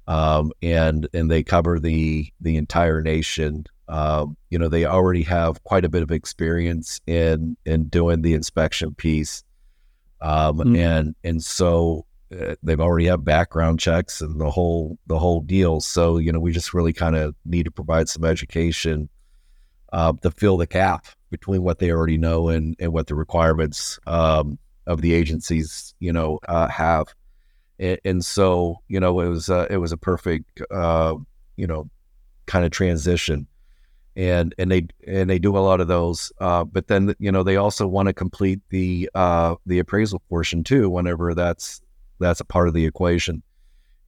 um, 0.06 0.52
and 0.62 1.08
and 1.12 1.28
they 1.30 1.42
cover 1.42 1.80
the 1.80 2.28
the 2.40 2.56
entire 2.56 3.02
nation. 3.02 3.66
Um, 3.88 4.36
you 4.48 4.58
know, 4.60 4.68
they 4.68 4.84
already 4.84 5.24
have 5.24 5.62
quite 5.64 5.84
a 5.84 5.88
bit 5.88 6.02
of 6.04 6.12
experience 6.12 7.00
in 7.06 7.56
in 7.66 7.88
doing 7.88 8.22
the 8.22 8.34
inspection 8.34 8.94
piece, 8.94 9.42
um, 10.20 10.58
Mm. 10.58 10.78
and 10.78 11.14
and 11.24 11.42
so 11.42 12.06
uh, 12.32 12.54
they've 12.62 12.80
already 12.80 13.06
have 13.06 13.24
background 13.24 13.80
checks 13.80 14.20
and 14.20 14.40
the 14.40 14.50
whole 14.50 14.98
the 15.08 15.18
whole 15.18 15.40
deal. 15.40 15.80
So 15.80 16.16
you 16.18 16.30
know, 16.30 16.38
we 16.38 16.52
just 16.52 16.72
really 16.72 16.92
kind 16.92 17.16
of 17.16 17.34
need 17.44 17.64
to 17.64 17.72
provide 17.72 18.08
some 18.08 18.24
education 18.24 19.08
uh, 19.92 20.12
to 20.22 20.30
fill 20.30 20.56
the 20.58 20.66
gap 20.66 21.06
between 21.32 21.64
what 21.64 21.80
they 21.80 21.90
already 21.90 22.18
know 22.18 22.48
and, 22.48 22.76
and 22.78 22.92
what 22.92 23.08
the 23.08 23.16
requirements 23.16 23.98
um, 24.06 24.56
of 24.86 25.00
the 25.00 25.14
agencies, 25.14 25.94
you 25.98 26.12
know, 26.12 26.38
uh, 26.46 26.68
have. 26.68 27.08
And, 27.80 27.98
and 28.04 28.24
so, 28.24 28.76
you 28.86 29.00
know, 29.00 29.18
it 29.18 29.28
was 29.28 29.50
uh, 29.50 29.66
it 29.68 29.78
was 29.78 29.90
a 29.90 29.96
perfect, 29.96 30.60
uh, 30.70 31.16
you 31.56 31.66
know, 31.66 31.90
kind 32.46 32.64
of 32.64 32.70
transition. 32.70 33.48
And 34.14 34.54
and 34.58 34.70
they 34.70 34.86
and 35.06 35.28
they 35.28 35.38
do 35.38 35.56
a 35.56 35.60
lot 35.60 35.80
of 35.80 35.88
those, 35.88 36.30
uh, 36.38 36.64
but 36.64 36.86
then 36.86 37.14
you 37.18 37.32
know 37.32 37.42
they 37.42 37.56
also 37.56 37.86
want 37.86 38.08
to 38.08 38.12
complete 38.12 38.60
the 38.68 39.08
uh, 39.14 39.54
the 39.64 39.78
appraisal 39.78 40.20
portion 40.28 40.62
too. 40.62 40.90
Whenever 40.90 41.32
that's 41.32 41.80
that's 42.20 42.38
a 42.38 42.44
part 42.44 42.68
of 42.68 42.74
the 42.74 42.84
equation, 42.84 43.42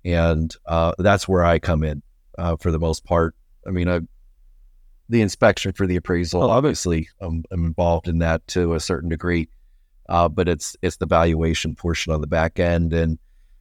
and 0.05 0.55
uh, 0.66 0.93
that's 0.99 1.27
where 1.27 1.43
I 1.43 1.59
come 1.59 1.83
in 1.83 2.03
for 2.61 2.70
the 2.70 2.79
most 2.79 3.07
part. 3.07 3.35
I 3.66 3.70
mean, 3.70 3.89
I, 3.89 4.01
the 5.09 5.20
inspection 5.20 5.72
for 5.72 5.86
the 5.86 5.96
appraisal, 5.96 6.40
love 6.40 6.50
it. 6.50 6.52
obviously, 6.52 7.09
I'm, 7.20 7.44
I'm 7.50 7.64
involved 7.66 8.09
in 8.09 8.18
that 8.18 8.46
to 8.48 8.74
a 8.74 8.80
certain 8.80 9.09
degree, 9.11 9.48
uh, 10.09 10.28
but 10.28 10.48
it's 10.48 10.76
it's 10.82 10.96
the 10.96 11.07
valuation 11.07 11.74
portion 11.74 12.12
on 12.12 12.20
the 12.20 12.26
back 12.26 12.59
end, 12.59 12.92
and 12.92 13.18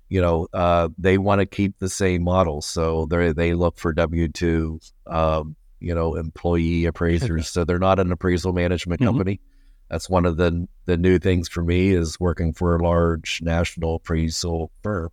you 0.09 0.21
know 0.21 0.47
uh, 0.53 0.89
they 0.97 1.17
want 1.17 1.39
to 1.39 1.45
keep 1.45 1.77
the 1.79 1.89
same 1.89 2.23
model, 2.23 2.61
so 2.61 3.05
they 3.07 3.31
they 3.33 3.53
look 3.53 3.77
for 3.77 3.91
W 3.93 4.27
two, 4.29 4.79
um, 5.07 5.55
you 5.79 5.93
know, 5.93 6.15
employee 6.15 6.85
appraisers. 6.85 7.49
so 7.53 7.63
they're 7.65 7.79
not 7.79 7.99
an 7.99 8.11
appraisal 8.11 8.53
management 8.53 9.01
Mhm. 9.01 9.05
company. 9.05 9.41
That's 9.89 10.09
one 10.09 10.25
of 10.25 10.37
the 10.37 10.67
the 10.85 10.97
new 10.97 11.19
things 11.19 11.49
for 11.49 11.61
me 11.63 11.89
is 11.89 12.19
working 12.19 12.53
for 12.53 12.75
a 12.77 12.81
large 12.83 13.41
national 13.43 13.95
appraisal 13.95 14.71
firm. 14.81 15.09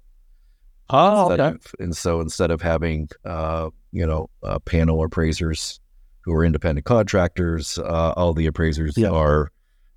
Oh, 0.92 1.30
okay. 1.32 1.42
of- 1.48 1.74
and 1.78 1.96
so 1.96 2.20
instead 2.20 2.50
of 2.50 2.60
having, 2.62 3.08
uh, 3.24 3.70
you 3.92 4.06
know, 4.06 4.28
uh, 4.42 4.58
panel 4.60 5.02
appraisers 5.04 5.80
who 6.22 6.32
are 6.32 6.44
independent 6.44 6.84
contractors, 6.86 7.78
uh, 7.78 8.12
all 8.16 8.32
the 8.34 8.46
appraisers 8.46 8.96
Yeah. 8.96 9.10
are 9.10 9.50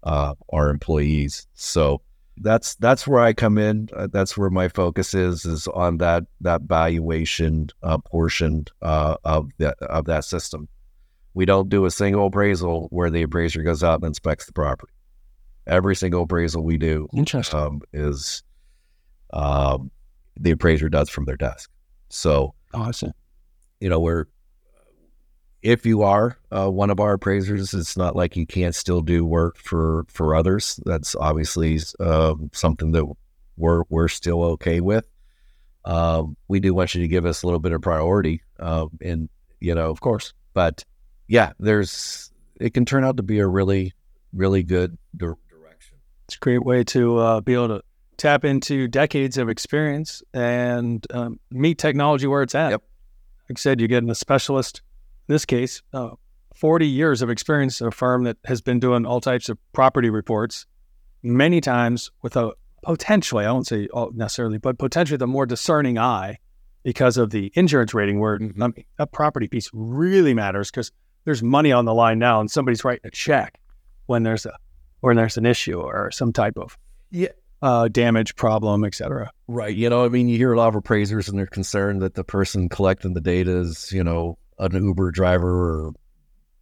uh, 0.03 0.34
are 0.51 0.69
employees. 0.69 1.47
So, 1.53 2.01
that's 2.38 2.76
that's 2.76 3.07
where 3.07 3.21
I 3.21 3.32
come 3.34 3.57
in. 3.57 3.89
Uh, 3.95 4.07
that's 4.11 4.36
where 4.38 4.49
my 4.49 4.67
focus 4.67 5.13
is 5.13 5.45
is 5.45 5.67
on 5.67 5.99
that 5.99 6.24
that 6.41 6.63
valuation 6.63 7.69
uh, 7.84 7.99
portion 7.99 8.65
uh, 8.82 9.15
of 9.24 9.49
that 9.59 9.78
of 9.82 10.05
that 10.05 10.26
system. 10.26 10.67
We 11.36 11.45
don't 11.45 11.69
do 11.69 11.86
a 11.86 11.91
single 11.91 12.28
appraisal 12.28 12.88
where 12.91 13.09
the 13.09 13.21
appraiser 13.24 13.61
goes 13.63 13.84
out 13.84 13.95
and 13.99 14.05
inspects 14.05 14.45
the 14.45 14.53
property. 14.53 14.91
Every 15.67 15.95
single 15.95 16.24
appraisal 16.24 16.63
we 16.63 16.78
do 16.78 17.07
um, 17.53 17.82
is 17.93 18.43
um, 19.32 19.89
the 20.39 20.51
appraiser 20.51 20.89
does 20.89 21.09
from 21.09 21.26
their 21.26 21.38
desk. 21.38 21.69
So 22.09 22.53
Awesome. 22.74 23.13
you 23.80 23.89
know, 23.89 23.99
we're 23.99 24.26
if 25.64 25.86
you 25.86 26.03
are 26.03 26.38
uh, 26.51 26.70
one 26.70 26.89
of 26.89 26.99
our 26.99 27.14
appraisers, 27.14 27.74
it's 27.74 27.95
not 27.97 28.16
like 28.16 28.36
you 28.36 28.45
can't 28.45 28.76
still 28.76 29.01
do 29.01 29.26
work 29.26 29.57
for 29.57 30.05
for 30.09 30.36
others. 30.36 30.80
That's 30.86 31.16
obviously 31.16 31.80
um, 31.99 32.49
something 32.53 32.91
that 32.91 33.05
we're 33.57 33.84
we're 33.89 34.09
still 34.09 34.43
okay 34.43 34.82
with. 34.82 35.07
Um, 35.86 36.38
we 36.47 36.59
do 36.59 36.74
want 36.74 36.93
you 36.95 37.01
to 37.01 37.07
give 37.07 37.26
us 37.26 37.43
a 37.43 37.47
little 37.47 37.59
bit 37.59 37.72
of 37.72 37.82
priority, 37.82 38.41
uh, 38.59 38.88
and 39.01 39.30
you 39.59 39.74
know, 39.74 39.89
Of 39.89 40.01
course. 40.01 40.34
but 40.53 40.84
yeah, 41.28 41.53
there's 41.59 42.32
it 42.59 42.74
can 42.74 42.86
turn 42.86 43.03
out 43.03 43.18
to 43.18 43.24
be 43.24 43.39
a 43.39 43.47
really 43.47 43.93
really 44.34 44.64
good 44.64 44.97
dir- 45.16 45.38
direction. 45.49 45.97
It's 46.28 46.36
a 46.36 46.39
great 46.39 46.64
way 46.64 46.84
to 46.86 47.18
uh, 47.18 47.41
be 47.41 47.53
able 47.53 47.70
to 47.70 47.84
tap 48.18 48.45
into 48.45 48.88
decades 48.88 49.38
of 49.38 49.49
experience 49.49 50.22
and 50.34 51.05
um, 51.11 51.39
meet 51.51 51.78
technology 51.78 52.28
where 52.28 52.41
it's 52.43 52.55
at. 52.55 52.72
Yep. 52.72 52.82
Like 53.49 53.57
I 53.57 53.59
said, 53.59 53.80
you're 53.80 53.88
getting 53.88 54.09
a 54.09 54.16
specialist. 54.16 54.82
This 55.34 55.45
case, 55.45 55.81
uh, 55.93 56.11
40 56.53 56.86
years 56.86 57.23
of 57.23 57.31
experience 57.31 57.81
a 57.81 57.89
firm 57.89 58.25
that 58.25 58.38
has 58.45 58.61
been 58.61 58.79
doing 58.79 59.03
all 59.03 59.19
types 59.19 59.49
of 59.49 59.57
property 59.71 60.11
reports, 60.11 60.67
many 61.23 61.59
times 61.59 62.11
with 62.21 62.36
a 62.36 62.51
potentially, 62.84 63.43
I 63.43 63.51
won't 63.51 63.65
say 63.65 63.88
all 63.88 64.11
necessarily, 64.13 64.59
but 64.59 64.77
potentially 64.77 65.17
the 65.17 65.25
more 65.25 65.47
discerning 65.47 65.97
eye 65.97 66.38
because 66.84 67.17
of 67.17 67.31
the 67.31 67.51
insurance 67.55 67.95
rating, 67.95 68.19
where 68.19 68.38
Mhm. 68.38 68.61
I 68.61 68.67
mean, 68.67 68.86
that 68.99 69.11
property 69.11 69.47
piece 69.47 69.71
really 69.73 70.36
matters 70.36 70.69
because 70.69 70.91
there's 71.25 71.41
money 71.41 71.71
on 71.71 71.86
the 71.86 71.95
line 71.95 72.19
now 72.19 72.39
and 72.39 72.51
somebody's 72.51 72.86
writing 72.86 73.01
a 73.05 73.09
check 73.09 73.59
when 74.05 74.21
there's 74.21 74.45
a 74.45 74.55
when 74.99 75.15
there's 75.15 75.38
an 75.38 75.47
issue 75.47 75.81
or 75.81 76.11
some 76.11 76.31
type 76.31 76.59
of 76.59 76.77
Yeah. 77.09 77.29
uh, 77.63 77.88
damage 77.88 78.36
problem, 78.36 78.84
et 78.86 78.93
cetera. 78.93 79.31
Right. 79.47 79.75
You 79.75 79.89
know, 79.89 80.05
I 80.05 80.09
mean, 80.09 80.27
you 80.27 80.38
hear 80.38 80.53
a 80.53 80.57
lot 80.57 80.67
of 80.67 80.75
appraisers 80.75 81.27
and 81.27 81.39
they're 81.39 81.47
concerned 81.47 82.03
that 82.03 82.13
the 82.13 82.23
person 82.23 82.69
collecting 82.69 83.15
the 83.15 83.19
data 83.21 83.57
is, 83.57 83.91
you 83.91 84.03
know, 84.03 84.38
an 84.60 84.74
Uber 84.74 85.12
driver 85.12 85.88
or 85.88 85.93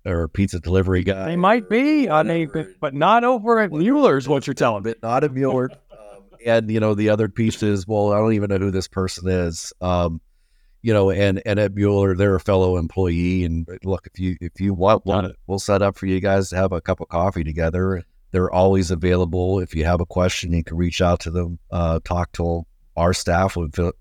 or 0.06 0.24
a 0.24 0.30
pizza 0.30 0.60
delivery 0.60 1.04
guy. 1.04 1.26
They 1.26 1.36
might 1.36 1.70
be, 1.70 2.08
mean, 2.08 2.10
whatever. 2.10 2.76
but, 2.80 2.94
not 2.94 3.24
over 3.24 3.60
at 3.60 3.72
Mueller's. 3.72 4.28
What 4.28 4.48
you're 4.48 4.56
telling 4.56 4.84
me? 4.84 4.96
not 5.04 5.24
a 5.24 5.30
Mueller. 5.30 5.70
Um, 5.92 6.24
and 6.44 6.72
you 6.72 6.80
know, 6.80 6.96
the 6.96 7.10
other 7.10 7.30
piece 7.30 7.62
is, 7.62 7.88
well, 7.88 8.12
I 8.12 8.18
don't 8.18 8.34
even 8.34 8.50
know 8.50 8.58
who 8.58 8.72
this 8.72 8.88
person 8.88 9.30
is. 9.30 9.74
Um, 9.80 10.20
you 10.82 10.94
know, 10.94 11.12
and 11.12 11.42
and 11.46 11.60
at 11.60 11.76
Mueller, 11.76 12.16
they're 12.16 12.36
a 12.36 12.40
fellow 12.40 12.78
employee. 12.78 13.44
And 13.44 13.68
look, 13.84 14.08
if 14.08 14.20
you 14.20 14.38
if 14.42 14.60
you 14.60 14.74
want 14.74 15.06
one, 15.06 15.34
we'll 15.46 15.60
set 15.60 15.82
up 15.82 15.98
for 15.98 16.08
you 16.08 16.20
guys 16.20 16.50
to 16.50 16.56
have 16.56 16.72
a 16.72 16.82
cup 16.82 17.02
of 17.02 17.08
coffee 17.10 17.44
together. 17.44 18.04
They're 18.32 18.52
always 18.52 18.92
available. 18.92 19.60
If 19.60 19.76
you 19.76 19.86
have 19.86 20.02
a 20.02 20.06
question, 20.06 20.54
you 20.54 20.64
can 20.64 20.78
reach 20.78 21.02
out 21.02 21.20
to 21.22 21.32
them, 21.32 21.60
uh, 21.70 22.00
talk 22.04 22.32
to 22.34 22.44
them. 22.44 22.62
Our 22.96 23.14
staff 23.14 23.56
would 23.58 23.76
feel, 23.76 23.92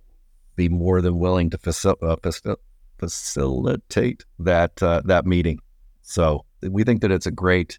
be 0.57 0.68
more 0.68 1.03
than 1.03 1.18
willing 1.18 1.51
to 1.51 1.59
facil- 1.59 2.03
uh, 2.03 2.16
facil- 2.16 2.57
facilitate 3.01 4.24
that 4.38 4.82
uh, 4.82 5.03
that 5.07 5.26
meeting. 5.26 5.59
So 6.03 6.44
we 6.62 6.84
think 6.84 7.01
that 7.03 7.11
it's 7.11 7.26
a 7.26 7.30
great 7.30 7.78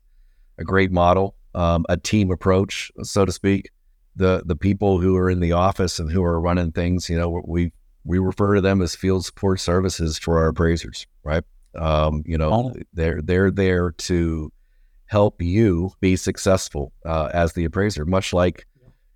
a 0.57 0.63
great 0.63 0.91
model, 0.91 1.35
um, 1.55 1.85
a 1.89 1.97
team 1.97 2.31
approach, 2.31 2.91
so 3.03 3.25
to 3.25 3.31
speak. 3.31 3.69
The 4.17 4.43
the 4.45 4.55
people 4.57 4.99
who 4.99 5.15
are 5.15 5.29
in 5.29 5.39
the 5.39 5.53
office 5.53 5.99
and 5.99 6.11
who 6.11 6.23
are 6.23 6.39
running 6.41 6.71
things, 6.73 7.09
you 7.09 7.17
know, 7.17 7.41
we 7.47 7.71
we 8.03 8.17
refer 8.19 8.55
to 8.55 8.61
them 8.61 8.81
as 8.81 8.95
field 8.95 9.23
support 9.25 9.59
services 9.59 10.17
for 10.17 10.39
our 10.39 10.49
appraisers, 10.49 11.07
right? 11.23 11.43
Um, 11.75 12.23
you 12.25 12.37
know, 12.37 12.51
Oh. 12.51 12.73
they're 12.93 13.21
they're 13.21 13.51
there 13.51 13.91
to 14.09 14.51
help 15.05 15.41
you 15.41 15.91
be 16.01 16.15
successful 16.15 16.91
uh, 17.05 17.29
as 17.33 17.53
the 17.53 17.63
appraiser, 17.65 18.05
much 18.05 18.33
like 18.33 18.65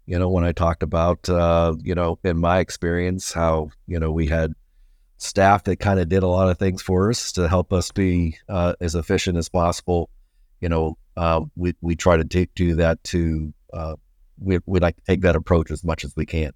you 0.05 0.17
know 0.19 0.29
when 0.29 0.43
I 0.45 0.51
talked 0.53 0.83
about 0.83 1.27
uh, 1.29 1.73
you 1.81 1.95
know 1.95 2.17
in 2.23 2.37
my 2.39 2.59
experience 2.59 3.33
how 3.33 3.69
you 3.87 3.99
know 3.99 4.11
we 4.11 4.27
had 4.27 4.53
staff 5.17 5.63
that 5.63 5.77
kind 5.77 5.99
of 5.99 6.09
did 6.09 6.23
a 6.23 6.27
lot 6.27 6.49
of 6.49 6.57
things 6.57 6.81
for 6.81 7.09
us 7.09 7.31
to 7.33 7.47
help 7.47 7.71
us 7.71 7.91
be 7.91 8.37
uh, 8.49 8.73
as 8.79 8.95
efficient 8.95 9.37
as 9.37 9.49
possible. 9.49 10.09
You 10.61 10.69
know, 10.69 10.97
uh, 11.17 11.41
we 11.55 11.73
we 11.81 11.95
try 11.95 12.17
to 12.17 12.23
do, 12.23 12.45
do 12.55 12.75
that 12.75 13.03
to 13.05 13.53
uh, 13.73 13.95
we 14.39 14.59
we 14.65 14.79
like 14.79 14.95
to 14.97 15.03
take 15.03 15.21
that 15.21 15.35
approach 15.35 15.71
as 15.71 15.83
much 15.83 16.03
as 16.03 16.15
we 16.15 16.25
can. 16.25 16.51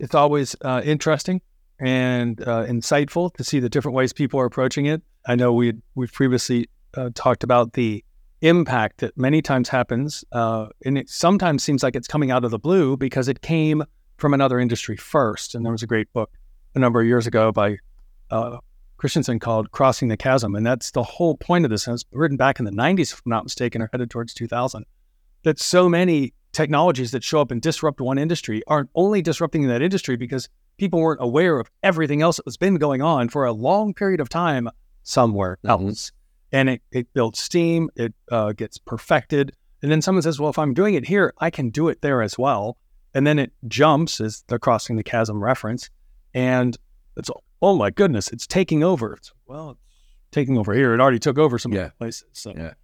It's 0.00 0.14
always 0.14 0.56
uh, 0.62 0.82
interesting 0.84 1.40
and 1.78 2.40
uh, 2.40 2.64
insightful 2.66 3.32
to 3.34 3.44
see 3.44 3.60
the 3.60 3.68
different 3.68 3.94
ways 3.94 4.12
people 4.12 4.40
are 4.40 4.46
approaching 4.46 4.86
it. 4.86 5.02
I 5.26 5.36
know 5.36 5.52
we 5.52 5.74
we've 5.94 6.12
previously 6.12 6.68
uh, 6.96 7.10
talked 7.14 7.44
about 7.44 7.74
the 7.74 8.04
impact 8.40 8.98
that 8.98 9.16
many 9.16 9.40
times 9.40 9.68
happens, 9.68 10.24
and 10.32 10.98
it 10.98 11.08
sometimes 11.08 11.62
seems 11.62 11.82
like 11.82 11.96
it's 11.96 12.08
coming 12.08 12.30
out 12.30 12.44
of 12.44 12.50
the 12.50 12.58
blue 12.58 12.96
because 12.96 13.28
it 13.28 13.40
came 13.42 13.82
from 14.16 14.34
another 14.34 14.58
industry 14.60 14.96
first. 14.96 15.54
And 15.54 15.64
there 15.64 15.72
was 15.72 15.82
a 15.82 15.86
great 15.86 16.12
book 16.12 16.30
a 16.74 16.78
number 16.78 17.00
of 17.00 17.06
years 17.06 17.26
ago 17.26 17.52
by 17.52 17.76
uh, 18.30 18.58
Christensen 18.96 19.38
called 19.38 19.70
"Crossing 19.70 20.08
the 20.08 20.16
Chasm," 20.16 20.54
and 20.54 20.64
that's 20.66 20.90
the 20.90 21.02
whole 21.02 21.36
point 21.36 21.64
of 21.64 21.70
this. 21.70 21.86
And 21.86 21.92
it 21.92 21.94
was 21.94 22.04
written 22.12 22.36
back 22.36 22.58
in 22.58 22.64
the 22.64 22.70
'90s, 22.72 23.12
if 23.12 23.22
I'm 23.24 23.30
not 23.30 23.44
mistaken, 23.44 23.82
or 23.82 23.88
headed 23.92 24.10
towards 24.10 24.34
2000. 24.34 24.84
That 25.42 25.58
so 25.60 25.88
many 25.88 26.32
technologies 26.52 27.10
that 27.10 27.22
show 27.24 27.40
up 27.40 27.50
and 27.50 27.60
disrupt 27.60 28.00
one 28.00 28.16
industry 28.18 28.62
aren't 28.66 28.90
only 28.94 29.20
disrupting 29.20 29.66
that 29.68 29.82
industry 29.82 30.16
because 30.16 30.48
people 30.78 31.00
weren't 31.00 31.20
aware 31.22 31.58
of 31.58 31.70
everything 31.82 32.22
else 32.22 32.36
that 32.36 32.46
was 32.46 32.56
been 32.56 32.76
going 32.76 33.02
on 33.02 33.28
for 33.28 33.44
a 33.44 33.52
long 33.52 33.92
period 33.92 34.20
of 34.20 34.28
time 34.28 34.68
somewhere 35.02 35.58
Mhm. 35.64 35.70
else. 35.70 36.12
And 36.52 36.68
it, 36.70 36.82
it 36.92 37.12
builds 37.12 37.40
steam, 37.40 37.90
it 37.96 38.14
uh, 38.30 38.52
gets 38.52 38.78
perfected. 38.78 39.52
And 39.82 39.90
then 39.90 40.00
someone 40.00 40.22
says, 40.22 40.38
well, 40.40 40.50
if 40.50 40.58
I'm 40.58 40.72
doing 40.72 40.94
it 40.94 41.06
here, 41.06 41.34
I 41.38 41.50
can 41.50 41.70
do 41.70 41.88
it 41.88 42.00
there 42.00 42.22
as 42.22 42.38
well. 42.38 42.76
And 43.12 43.26
then 43.26 43.38
it 43.38 43.52
jumps 43.68 44.20
as 44.20 44.44
the 44.46 44.58
crossing 44.58 44.96
the 44.96 45.02
chasm 45.02 45.42
reference. 45.42 45.90
And 46.34 46.76
it's, 47.16 47.30
oh 47.62 47.76
my 47.76 47.90
goodness, 47.90 48.28
it's 48.28 48.46
taking 48.46 48.82
over. 48.82 49.14
It's, 49.14 49.32
well, 49.46 49.70
it's 49.70 49.80
taking 50.32 50.58
over 50.58 50.72
here. 50.74 50.92
It 50.94 51.00
already 51.00 51.18
took 51.20 51.38
over 51.38 51.58
some 51.58 51.72
Yeah. 51.72 51.90
places. 51.98 52.24
So 52.32 52.52
Yeah. 52.56 52.74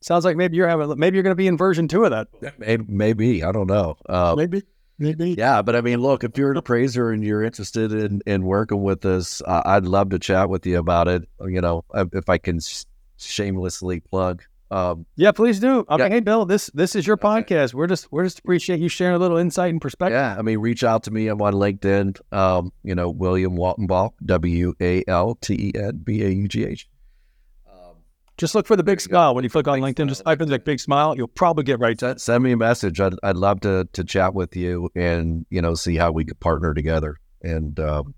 sounds 0.00 0.24
like 0.24 0.36
maybe 0.36 0.56
you're 0.56 0.68
having, 0.68 0.98
maybe 0.98 1.16
you're 1.16 1.22
going 1.22 1.32
to 1.32 1.36
be 1.36 1.46
in 1.46 1.56
version 1.56 1.86
two 1.88 2.04
of 2.04 2.10
that. 2.10 2.28
Maybe, 2.58 2.84
maybe 2.88 3.44
I 3.44 3.52
don't 3.52 3.66
know. 3.68 3.96
Uh, 4.08 4.34
Maybe, 4.36 4.62
maybe. 4.98 5.34
Yeah, 5.38 5.62
but 5.62 5.76
I 5.76 5.80
mean, 5.82 6.00
look, 6.00 6.24
if 6.24 6.36
you're 6.36 6.50
an 6.50 6.56
appraiser 6.56 7.10
and 7.12 7.22
you're 7.22 7.44
interested 7.44 7.92
in, 7.92 8.20
in 8.26 8.42
working 8.44 8.82
with 8.82 9.04
us, 9.06 9.40
uh, 9.46 9.62
I'd 9.64 9.84
love 9.86 10.10
to 10.10 10.18
chat 10.18 10.48
with 10.50 10.66
you 10.66 10.78
about 10.78 11.06
it. 11.06 11.28
You 11.46 11.60
know, 11.60 11.84
if 11.94 12.28
I 12.28 12.38
can 12.38 12.60
sh- 12.60 12.84
shamelessly 13.18 14.00
plug. 14.00 14.42
Um, 14.70 15.04
Yeah, 15.16 15.32
please 15.32 15.58
do. 15.58 15.84
I 15.88 15.96
Yeah. 15.96 16.04
mean, 16.04 16.12
hey, 16.12 16.20
Bill, 16.20 16.44
this 16.46 16.70
this 16.74 16.94
is 16.94 17.06
your 17.06 17.16
podcast. 17.16 17.74
We're 17.74 17.88
just 17.88 18.10
we're 18.12 18.24
just 18.24 18.38
appreciate 18.38 18.78
you 18.80 18.88
sharing 18.88 19.16
a 19.16 19.18
little 19.18 19.36
insight 19.36 19.70
and 19.72 19.80
perspective. 19.80 20.14
yeah, 20.14 20.36
I 20.38 20.42
mean, 20.42 20.58
reach 20.58 20.84
out 20.84 21.02
to 21.04 21.10
me. 21.10 21.26
I'm 21.28 21.42
on 21.42 21.54
LinkedIn. 21.54 22.20
Um, 22.32 22.72
you 22.84 22.94
know, 22.94 23.10
William 23.10 23.56
Waltenbaugh, 23.56 24.10
W 24.24 24.74
A 24.80 25.02
L 25.08 25.34
T 25.40 25.54
E 25.54 25.72
N 25.74 26.00
B 26.04 26.22
A 26.22 26.28
U 26.30 26.46
G 26.48 26.64
H. 26.66 26.88
Um, 27.68 27.96
Just 28.36 28.54
look 28.54 28.66
for 28.66 28.76
the 28.76 28.84
big 28.84 28.98
There 29.00 29.04
you 29.04 29.08
go. 29.08 29.14
smile 29.14 29.34
when 29.34 29.42
you 29.44 29.50
click 29.50 29.66
on 29.66 29.80
Big 29.80 29.96
LinkedIn. 29.96 30.08
Just 30.08 30.24
type 30.24 30.40
in 30.40 30.48
the 30.48 30.58
big 30.60 30.78
smile. 30.78 31.16
You'll 31.16 31.26
probably 31.28 31.64
get 31.64 31.80
right 31.80 31.98
to 31.98 32.06
it. 32.06 32.08
send, 32.08 32.20
send 32.20 32.44
me 32.44 32.52
a 32.52 32.56
message. 32.56 33.00
I'd, 33.00 33.14
I'd 33.24 33.36
love 33.36 33.60
to 33.62 33.88
to 33.92 34.04
chat 34.04 34.34
with 34.34 34.54
you 34.56 34.88
and 34.94 35.46
you 35.50 35.60
know 35.62 35.74
see 35.74 35.96
how 35.96 36.12
we 36.12 36.24
could 36.24 36.38
partner 36.38 36.74
together 36.74 37.16
and 37.42 37.78
um, 37.80 38.14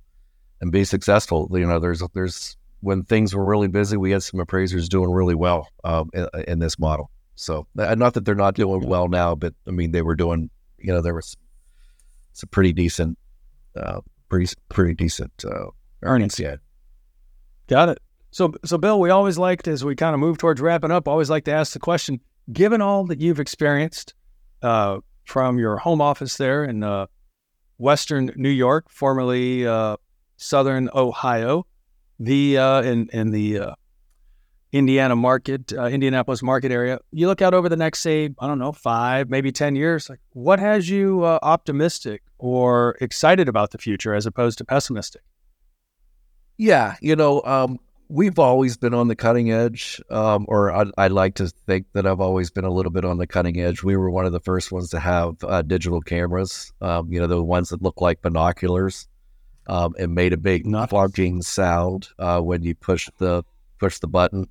and 0.60 0.70
be 0.70 0.84
successful. 0.84 1.48
You 1.50 1.66
know, 1.66 1.78
there's 1.78 2.02
there's 2.12 2.58
when 2.82 3.04
things 3.04 3.34
were 3.34 3.44
really 3.44 3.68
busy, 3.68 3.96
we 3.96 4.10
had 4.10 4.22
some 4.22 4.40
appraisers 4.40 4.88
doing 4.88 5.10
really 5.10 5.36
well 5.36 5.68
um, 5.84 6.10
in, 6.12 6.26
in 6.48 6.58
this 6.58 6.78
model. 6.78 7.10
So 7.36 7.66
uh, 7.78 7.94
not 7.94 8.14
that 8.14 8.24
they're 8.24 8.34
not 8.34 8.54
doing 8.54 8.86
well 8.86 9.08
now, 9.08 9.34
but 9.34 9.54
I 9.66 9.70
mean 9.70 9.92
they 9.92 10.02
were 10.02 10.16
doing. 10.16 10.50
You 10.78 10.92
know, 10.92 11.00
there 11.00 11.14
was 11.14 11.36
some 12.32 12.48
pretty 12.50 12.72
decent, 12.72 13.16
uh, 13.76 14.00
pretty 14.28 14.52
pretty 14.68 14.94
decent 14.94 15.32
uh, 15.44 15.66
earnings. 16.02 16.38
Yeah. 16.38 16.56
Got 17.68 17.90
it. 17.90 17.98
So 18.32 18.52
so 18.64 18.78
Bill, 18.78 19.00
we 19.00 19.10
always 19.10 19.38
liked 19.38 19.68
as 19.68 19.84
we 19.84 19.94
kind 19.94 20.12
of 20.12 20.20
move 20.20 20.38
towards 20.38 20.60
wrapping 20.60 20.90
up. 20.90 21.06
Always 21.06 21.30
like 21.30 21.44
to 21.44 21.52
ask 21.52 21.72
the 21.72 21.78
question: 21.78 22.20
Given 22.52 22.82
all 22.82 23.06
that 23.06 23.20
you've 23.20 23.40
experienced 23.40 24.14
uh, 24.60 24.98
from 25.24 25.58
your 25.58 25.76
home 25.76 26.00
office 26.00 26.36
there 26.36 26.64
in 26.64 26.82
uh, 26.82 27.06
Western 27.78 28.32
New 28.34 28.50
York, 28.50 28.90
formerly 28.90 29.66
uh, 29.66 29.96
Southern 30.36 30.90
Ohio, 30.94 31.64
the 32.22 32.58
uh, 32.58 32.82
in 32.82 33.08
in 33.12 33.30
the 33.30 33.58
uh, 33.58 33.74
Indiana 34.72 35.16
market, 35.16 35.72
uh, 35.72 35.84
Indianapolis 35.84 36.42
market 36.42 36.72
area. 36.72 36.98
You 37.10 37.26
look 37.26 37.42
out 37.42 37.52
over 37.52 37.68
the 37.68 37.76
next, 37.76 38.00
say, 38.00 38.30
I 38.38 38.46
don't 38.46 38.58
know, 38.58 38.72
five, 38.72 39.28
maybe 39.28 39.52
ten 39.52 39.76
years. 39.76 40.08
Like, 40.08 40.20
what 40.30 40.58
has 40.58 40.88
you 40.88 41.24
uh, 41.24 41.38
optimistic 41.42 42.22
or 42.38 42.96
excited 43.00 43.48
about 43.48 43.72
the 43.72 43.78
future 43.78 44.14
as 44.14 44.24
opposed 44.24 44.58
to 44.58 44.64
pessimistic? 44.64 45.22
Yeah, 46.56 46.96
you 47.00 47.16
know, 47.16 47.42
um, 47.42 47.78
we've 48.08 48.38
always 48.38 48.76
been 48.76 48.94
on 48.94 49.08
the 49.08 49.16
cutting 49.16 49.50
edge, 49.50 50.00
um, 50.10 50.44
or 50.48 50.70
I, 50.70 50.84
I, 50.96 51.08
like 51.08 51.34
to 51.36 51.48
think 51.48 51.86
that 51.94 52.06
I've 52.06 52.20
always 52.20 52.50
been 52.50 52.64
a 52.64 52.70
little 52.70 52.92
bit 52.92 53.04
on 53.04 53.18
the 53.18 53.26
cutting 53.26 53.58
edge. 53.58 53.82
We 53.82 53.96
were 53.96 54.10
one 54.10 54.26
of 54.26 54.32
the 54.32 54.40
first 54.40 54.70
ones 54.70 54.90
to 54.90 55.00
have 55.00 55.42
uh, 55.42 55.62
digital 55.62 56.00
cameras, 56.00 56.72
um, 56.80 57.10
you 57.10 57.18
know, 57.18 57.26
the 57.26 57.42
ones 57.42 57.70
that 57.70 57.82
look 57.82 58.00
like 58.00 58.22
binoculars, 58.22 59.08
um, 59.66 59.94
and 59.98 60.14
made 60.14 60.32
a 60.32 60.36
big 60.36 60.64
flunking 60.88 61.42
sound 61.42 62.08
uh, 62.18 62.40
when 62.40 62.62
you 62.62 62.74
push 62.74 63.08
the 63.18 63.44
push 63.78 63.98
the 63.98 64.08
button. 64.08 64.48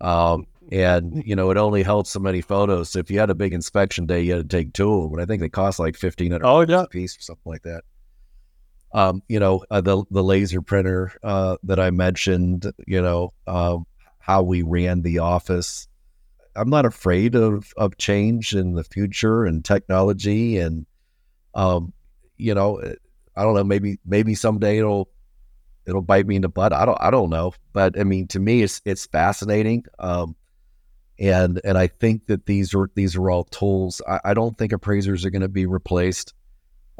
Um, 0.00 0.46
and 0.70 1.22
you 1.26 1.34
know, 1.34 1.50
it 1.50 1.56
only 1.56 1.82
held 1.82 2.06
so 2.06 2.20
many 2.20 2.40
photos. 2.40 2.90
So 2.90 2.98
if 2.98 3.10
you 3.10 3.18
had 3.18 3.30
a 3.30 3.34
big 3.34 3.54
inspection 3.54 4.06
day, 4.06 4.22
you 4.22 4.34
had 4.34 4.50
to 4.50 4.56
take 4.56 4.72
two 4.72 4.92
of 4.92 5.02
them. 5.02 5.12
But 5.12 5.22
I 5.22 5.26
think 5.26 5.40
they 5.40 5.48
cost 5.48 5.78
like 5.78 5.96
fifteen 5.96 6.32
hundred 6.32 6.46
oh, 6.46 6.60
yeah. 6.60 6.82
a 6.82 6.88
piece 6.88 7.16
or 7.16 7.22
something 7.22 7.50
like 7.50 7.62
that 7.62 7.84
um, 8.92 9.22
you 9.28 9.38
know, 9.38 9.64
uh, 9.70 9.80
the 9.80 10.04
the 10.10 10.22
laser 10.22 10.62
printer 10.62 11.12
uh, 11.22 11.56
that 11.64 11.78
I 11.78 11.90
mentioned, 11.90 12.72
you 12.86 13.02
know, 13.02 13.30
uh, 13.46 13.78
how 14.18 14.42
we 14.42 14.62
ran 14.62 15.02
the 15.02 15.18
office. 15.18 15.88
I'm 16.56 16.70
not 16.70 16.86
afraid 16.86 17.34
of 17.34 17.72
of 17.76 17.98
change 17.98 18.54
in 18.54 18.74
the 18.74 18.84
future 18.84 19.44
and 19.44 19.64
technology, 19.64 20.58
and 20.58 20.86
um, 21.54 21.92
you 22.36 22.54
know, 22.54 22.82
I 23.38 23.42
don't 23.42 23.54
know, 23.54 23.64
maybe 23.64 23.98
maybe 24.04 24.34
someday 24.34 24.78
it'll 24.78 25.08
it'll 25.86 26.02
bite 26.02 26.26
me 26.26 26.36
in 26.36 26.42
the 26.42 26.48
butt. 26.48 26.72
I 26.72 26.84
don't 26.84 26.98
I 27.00 27.10
don't 27.10 27.30
know, 27.30 27.52
but 27.72 27.98
I 27.98 28.02
mean, 28.02 28.26
to 28.28 28.40
me, 28.40 28.62
it's 28.62 28.82
it's 28.84 29.06
fascinating. 29.06 29.84
Um, 29.98 30.34
and 31.20 31.60
and 31.64 31.78
I 31.78 31.86
think 31.86 32.26
that 32.26 32.46
these 32.46 32.74
are 32.74 32.90
these 32.94 33.16
are 33.16 33.30
all 33.30 33.44
tools. 33.44 34.02
I, 34.08 34.20
I 34.24 34.34
don't 34.34 34.58
think 34.58 34.72
appraisers 34.72 35.24
are 35.24 35.30
going 35.30 35.42
to 35.42 35.48
be 35.48 35.66
replaced. 35.66 36.34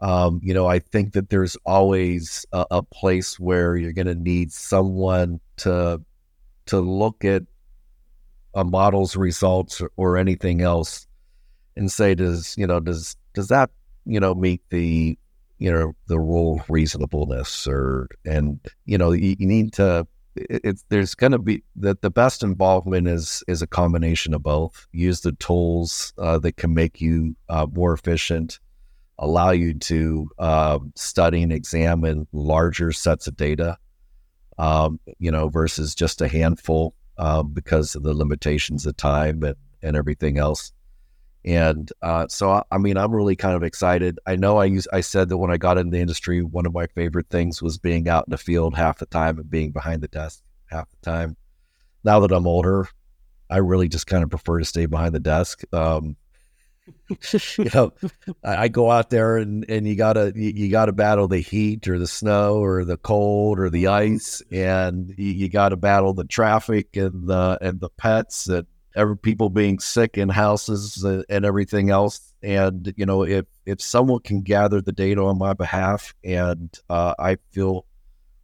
Um, 0.01 0.41
you 0.45 0.55
know, 0.55 0.67
I 0.67 0.79
think 0.79 1.15
that 1.15 1.29
there's 1.29 1.57
always 1.67 2.47
a, 2.53 2.67
a 2.71 2.83
place 2.83 3.39
where 3.41 3.77
you're 3.77 3.93
going 3.93 4.07
to 4.07 4.15
need 4.15 4.53
someone 4.53 5.41
to 5.59 6.01
to 6.67 6.81
look 6.81 7.25
at 7.25 7.43
a 8.55 8.65
model's 8.65 9.17
results 9.17 9.81
or, 9.81 9.91
or 9.97 10.17
anything 10.17 10.61
else 10.61 11.07
and 11.77 11.91
say, 11.91 12.15
does 12.15 12.55
you 12.57 12.67
know, 12.67 12.79
does 12.81 13.17
does 13.35 13.49
that 13.49 13.71
you 14.07 14.21
know 14.21 14.35
meet 14.35 14.63
the 14.71 15.19
you 15.59 15.71
know 15.71 15.95
the 16.07 16.19
rule 16.19 16.61
of 16.61 16.71
reasonableness 16.71 17.67
or 17.67 18.09
and 18.25 18.61
you 18.85 18.99
know 18.99 19.13
you, 19.13 19.37
you 19.39 19.47
need 19.47 19.73
to 19.73 20.07
it's 20.37 20.85
there's 20.89 21.17
going 21.17 21.33
to 21.33 21.39
be 21.39 21.65
that 21.75 22.01
the 22.01 22.11
best 22.11 22.43
involvement 22.43 23.09
is 23.09 23.43
is 23.49 23.61
a 23.61 23.67
combination 23.67 24.35
of 24.35 24.43
both 24.43 24.87
use 24.93 25.23
the 25.23 25.33
tools 25.33 26.13
uh, 26.19 26.39
that 26.39 26.57
can 26.57 26.75
make 26.75 27.01
you 27.01 27.35
uh, 27.49 27.67
more 27.73 27.93
efficient 27.93 28.61
allow 29.19 29.51
you 29.51 29.75
to 29.75 30.31
uh, 30.39 30.79
study 30.95 31.43
and 31.43 31.53
examine 31.53 32.27
larger 32.33 32.93
sets 32.93 33.27
of 33.27 33.37
data, 33.37 33.77
um, 34.59 35.01
you 35.19 35.31
know, 35.31 35.49
versus 35.49 35.95
just 35.95 36.21
a 36.21 36.29
handful 36.29 36.95
uh, 37.19 37.43
because 37.43 37.95
of 37.95 38.03
the 38.05 38.15
limitations 38.15 38.87
of 38.87 38.97
time 38.97 39.43
and, 39.43 39.57
and 39.83 39.97
everything 39.97 40.39
else. 40.39 40.73
And 41.49 41.91
uh, 42.03 42.27
so, 42.29 42.63
I 42.71 42.77
mean, 42.77 42.99
I'm 42.99 43.15
really 43.15 43.35
kind 43.35 43.57
of 43.57 43.63
excited. 43.63 44.19
I 44.27 44.37
know 44.37 44.59
I 44.59 44.67
use, 44.67 44.87
I 44.93 45.01
said 45.01 45.31
that 45.31 45.39
when 45.39 45.51
I 45.51 45.57
got 45.57 45.79
in 45.79 45.89
the 45.89 45.99
industry, 45.99 46.43
one 46.43 46.67
of 46.67 46.75
my 46.75 46.87
favorite 46.89 47.31
things 47.31 47.63
was 47.63 47.79
being 47.79 48.07
out 48.07 48.27
in 48.27 48.33
the 48.33 48.37
field 48.37 48.75
half 48.75 48.99
the 48.99 49.07
time 49.07 49.39
and 49.39 49.49
being 49.49 49.71
behind 49.71 50.03
the 50.03 50.09
desk 50.09 50.43
half 50.67 50.91
the 50.91 51.11
time. 51.11 51.39
Now 52.05 52.21
that 52.21 52.33
I'm 52.33 52.47
older, 52.47 52.87
I 53.49 53.59
really 53.59 53.89
just 53.89 54.07
kind 54.07 54.23
of 54.23 54.29
prefer 54.29 54.59
to 54.59 54.67
stay 54.67 54.85
behind 54.85 55.15
the 55.15 55.21
desk. 55.21 55.63
Um, 55.73 56.17
you 57.33 57.71
know, 57.75 57.95
I 58.45 58.69
go 58.69 58.91
out 58.91 59.09
there 59.09 59.39
and, 59.39 59.65
and 59.71 59.89
you 59.89 59.97
gotta 59.97 60.33
you, 60.35 60.51
you, 60.55 60.71
gotta 60.71 60.93
battle 60.93 61.29
the 61.29 61.41
heat 61.41 61.89
or 61.89 61.99
the 61.99 62.07
snow 62.07 62.57
or 62.63 62.85
the 62.85 62.99
cold 62.99 63.59
or 63.59 63.71
the 63.71 63.87
ice, 63.87 64.43
and 64.51 65.15
you, 65.17 65.33
you 65.33 65.49
gotta 65.49 65.77
battle 65.77 66.13
the 66.13 66.25
traffic 66.25 66.95
and 66.95 67.27
the 67.27 67.59
and 67.63 67.81
the 67.81 67.91
pets 67.91 68.49
and 68.49 68.67
every 68.95 69.17
people 69.17 69.51
being 69.51 69.79
sick 69.79 70.19
in 70.19 70.29
houses 70.29 71.05
and, 71.05 71.45
everything 71.45 71.91
else. 71.91 72.33
And 72.43 72.93
you 72.97 73.07
know, 73.07 73.23
if 73.23 73.47
if 73.67 73.81
someone 73.81 74.21
can 74.21 74.43
gather 74.43 74.81
the 74.81 74.93
data 74.93 75.23
on 75.23 75.39
my 75.39 75.53
behalf, 75.53 76.15
and 76.25 76.77
uh, 76.89 77.15
I 77.19 77.39
feel 77.51 77.85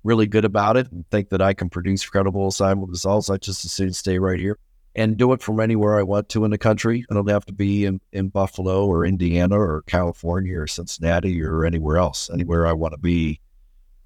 really 0.02 0.26
good 0.26 0.44
about 0.44 0.76
it 0.76 0.90
and 0.92 1.08
think 1.10 1.30
that 1.30 1.40
I 1.40 1.54
can 1.54 1.70
produce 1.70 2.04
credible 2.08 2.48
assignment 2.48 2.90
results, 2.90 3.30
I 3.30 3.38
just 3.38 3.64
as 3.64 3.72
soon 3.72 3.92
stay 3.92 4.18
right 4.18 4.38
here 4.38 4.58
and 4.94 5.16
do 5.16 5.32
it 5.32 5.42
from 5.42 5.60
anywhere 5.60 5.98
I 5.98 6.02
want 6.02 6.28
to 6.30 6.44
in 6.44 6.50
the 6.50 6.58
country. 6.58 7.04
I 7.10 7.14
don't 7.14 7.28
have 7.28 7.46
to 7.46 7.52
be 7.52 7.84
in, 7.84 8.00
in 8.12 8.28
Buffalo 8.28 8.86
or 8.86 9.04
Indiana 9.04 9.58
or 9.58 9.82
California 9.86 10.58
or 10.58 10.66
Cincinnati 10.66 11.42
or 11.42 11.64
anywhere 11.64 11.96
else. 11.96 12.30
Anywhere 12.32 12.66
I 12.66 12.72
want 12.72 12.92
to 12.92 12.98
be, 12.98 13.40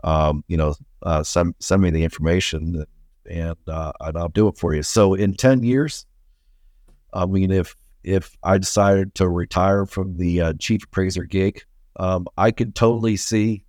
um, 0.02 0.44
you 0.48 0.56
know, 0.56 0.74
uh, 1.02 1.22
send, 1.22 1.54
send 1.58 1.82
me 1.82 1.90
the 1.90 2.04
information 2.04 2.86
and, 3.28 3.56
uh, 3.66 3.92
and 4.00 4.16
I'll 4.16 4.30
do 4.30 4.48
it 4.48 4.56
for 4.56 4.74
you. 4.74 4.82
So 4.82 5.12
in 5.14 5.34
10 5.34 5.62
years, 5.62 6.06
I 7.12 7.26
mean, 7.26 7.50
if, 7.50 7.74
if 8.02 8.36
I 8.42 8.58
decided 8.58 9.14
to 9.16 9.28
retire 9.28 9.86
from 9.86 10.16
the 10.16 10.40
uh, 10.40 10.52
chief 10.58 10.84
appraiser 10.84 11.24
gig, 11.24 11.62
um, 11.96 12.26
I 12.36 12.50
could 12.50 12.74
totally 12.74 13.16
see 13.16 13.64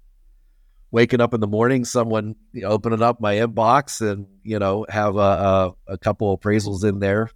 waking 0.92 1.22
up 1.22 1.34
in 1.34 1.42
the 1.42 1.48
morning, 1.48 1.86
someone 1.86 2.36
you 2.54 2.62
know, 2.62 2.70
opening 2.70 3.02
up 3.02 3.20
my 3.20 3.36
inbox 3.36 4.02
and 4.08 4.28
you 4.44 4.60
know 4.60 4.86
have 4.90 5.16
a, 5.16 5.20
a, 5.20 5.74
a 5.88 5.98
couple 5.98 6.38
appraisals 6.38 6.84
in 6.84 7.00
there 7.00 7.30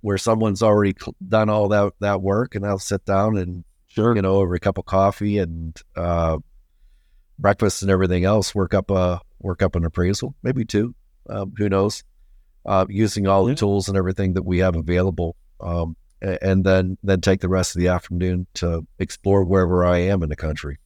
where 0.00 0.18
someone's 0.18 0.62
already 0.62 0.94
done 1.26 1.48
all 1.48 1.68
that 1.68 1.92
that 2.00 2.22
work, 2.22 2.54
and 2.54 2.66
I'll 2.66 2.78
sit 2.78 3.04
down 3.04 3.36
and 3.36 3.64
sure. 3.88 4.14
you 4.14 4.22
know 4.22 4.36
over 4.36 4.54
a 4.54 4.60
cup 4.60 4.78
of 4.78 4.84
coffee 4.84 5.38
and 5.38 5.80
uh, 5.96 6.38
breakfast 7.38 7.82
and 7.82 7.90
everything 7.90 8.24
else, 8.24 8.54
work 8.54 8.74
up 8.74 8.90
a 8.90 9.20
work 9.38 9.62
up 9.62 9.76
an 9.76 9.84
appraisal, 9.84 10.34
maybe 10.42 10.64
two, 10.64 10.94
um, 11.28 11.52
who 11.56 11.68
knows, 11.68 12.04
uh, 12.66 12.86
using 12.88 13.26
all 13.26 13.44
the 13.44 13.54
tools 13.54 13.88
and 13.88 13.96
everything 13.96 14.34
that 14.34 14.44
we 14.44 14.58
have 14.58 14.76
available. 14.76 15.36
Um, 15.60 15.96
and 16.20 16.64
then 16.64 16.96
then 17.02 17.20
take 17.20 17.40
the 17.40 17.48
rest 17.48 17.74
of 17.74 17.80
the 17.80 17.88
afternoon 17.88 18.46
to 18.54 18.86
explore 19.00 19.44
wherever 19.44 19.84
I 19.84 19.98
am 19.98 20.22
in 20.22 20.28
the 20.28 20.36
country. 20.36 20.78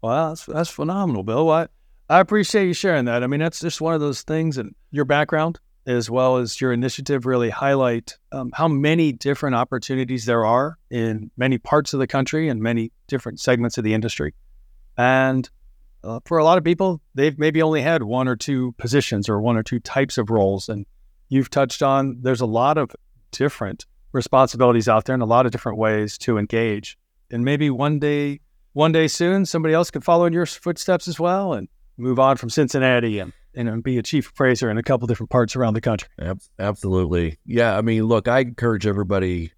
Well, 0.00 0.28
that's 0.28 0.46
that's 0.46 0.70
phenomenal, 0.70 1.24
Bill. 1.24 1.50
I 1.50 1.66
I 2.08 2.20
appreciate 2.20 2.66
you 2.66 2.72
sharing 2.72 3.06
that. 3.06 3.24
I 3.24 3.26
mean, 3.26 3.40
that's 3.40 3.60
just 3.60 3.80
one 3.80 3.94
of 3.94 4.00
those 4.00 4.22
things, 4.22 4.58
and 4.58 4.74
your 4.92 5.04
background 5.04 5.58
as 5.86 6.10
well 6.10 6.36
as 6.36 6.60
your 6.60 6.72
initiative 6.72 7.26
really 7.26 7.50
highlight 7.50 8.18
um, 8.32 8.50
how 8.54 8.68
many 8.68 9.12
different 9.12 9.56
opportunities 9.56 10.24
there 10.26 10.44
are 10.44 10.78
in 10.90 11.30
many 11.36 11.58
parts 11.58 11.92
of 11.94 12.00
the 12.00 12.06
country 12.06 12.48
and 12.48 12.62
many 12.62 12.92
different 13.06 13.40
segments 13.40 13.78
of 13.78 13.84
the 13.84 13.94
industry. 13.94 14.34
And 14.96 15.48
uh, 16.04 16.20
for 16.24 16.38
a 16.38 16.44
lot 16.44 16.58
of 16.58 16.64
people, 16.64 17.00
they've 17.14 17.38
maybe 17.38 17.62
only 17.62 17.82
had 17.82 18.02
one 18.02 18.28
or 18.28 18.36
two 18.36 18.72
positions 18.72 19.28
or 19.28 19.40
one 19.40 19.56
or 19.56 19.62
two 19.62 19.80
types 19.80 20.18
of 20.18 20.30
roles. 20.30 20.68
And 20.68 20.86
you've 21.30 21.48
touched 21.48 21.82
on 21.82 22.18
there's 22.20 22.42
a 22.42 22.46
lot 22.46 22.76
of 22.76 22.90
different 23.30 23.86
responsibilities 24.12 24.88
out 24.88 25.06
there 25.06 25.14
and 25.14 25.22
a 25.22 25.26
lot 25.26 25.46
of 25.46 25.52
different 25.52 25.78
ways 25.78 26.18
to 26.18 26.36
engage. 26.36 26.98
And 27.30 27.44
maybe 27.44 27.70
one 27.70 27.98
day 27.98 28.40
one 28.72 28.92
day 28.92 29.08
soon, 29.08 29.46
somebody 29.46 29.72
else 29.72 29.90
could 29.90 30.04
follow 30.04 30.26
in 30.26 30.32
your 30.32 30.46
footsteps 30.46 31.08
as 31.08 31.18
well 31.18 31.54
and 31.54 31.68
move 31.96 32.18
on 32.18 32.36
from 32.36 32.50
Cincinnati 32.50 33.18
and, 33.18 33.32
and 33.54 33.82
be 33.82 33.98
a 33.98 34.02
chief 34.02 34.30
appraiser 34.30 34.70
in 34.70 34.78
a 34.78 34.82
couple 34.82 35.06
different 35.06 35.30
parts 35.30 35.56
around 35.56 35.74
the 35.74 35.80
country. 35.80 36.08
Absolutely. 36.58 37.38
Yeah. 37.44 37.76
I 37.76 37.80
mean, 37.80 38.04
look, 38.04 38.28
I 38.28 38.40
encourage 38.40 38.86
everybody 38.86 39.52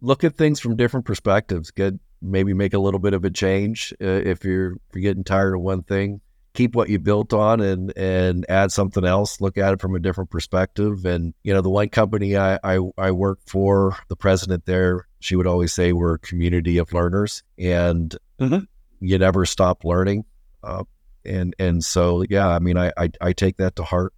look 0.00 0.24
at 0.24 0.36
things 0.36 0.60
from 0.60 0.76
different 0.76 1.06
perspectives. 1.06 1.70
Get 1.70 1.94
maybe 2.22 2.54
make 2.54 2.74
a 2.74 2.78
little 2.78 3.00
bit 3.00 3.14
of 3.14 3.24
a 3.24 3.30
change 3.30 3.92
uh, 4.00 4.06
if 4.06 4.44
you're 4.44 4.72
if 4.72 4.94
you're 4.94 5.02
getting 5.02 5.24
tired 5.24 5.54
of 5.54 5.60
one 5.60 5.82
thing. 5.82 6.20
Keep 6.56 6.74
what 6.74 6.88
you 6.88 6.98
built 6.98 7.32
on 7.32 7.60
and 7.60 7.96
and 7.96 8.46
add 8.48 8.72
something 8.72 9.04
else. 9.04 9.40
Look 9.40 9.58
at 9.58 9.74
it 9.74 9.80
from 9.80 9.94
a 9.94 9.98
different 9.98 10.30
perspective. 10.30 11.04
And 11.04 11.34
you 11.42 11.52
know, 11.52 11.60
the 11.60 11.70
one 11.70 11.90
company 11.90 12.36
I 12.36 12.58
I, 12.64 12.80
I 12.98 13.10
work 13.10 13.40
for, 13.46 13.96
the 14.08 14.16
president 14.16 14.64
there, 14.66 15.06
she 15.20 15.36
would 15.36 15.46
always 15.46 15.72
say 15.72 15.92
we're 15.92 16.14
a 16.14 16.18
community 16.18 16.78
of 16.78 16.92
learners, 16.92 17.42
and 17.58 18.16
mm-hmm. 18.40 18.64
you 19.00 19.18
never 19.18 19.44
stop 19.44 19.84
learning. 19.84 20.24
Uh, 20.62 20.84
and 21.26 21.54
and 21.58 21.84
so 21.84 22.24
yeah, 22.28 22.48
I 22.48 22.58
mean, 22.58 22.76
I, 22.76 22.92
I, 22.96 23.10
I 23.20 23.32
take 23.32 23.58
that 23.58 23.76
to 23.76 23.84
heart. 23.84 24.14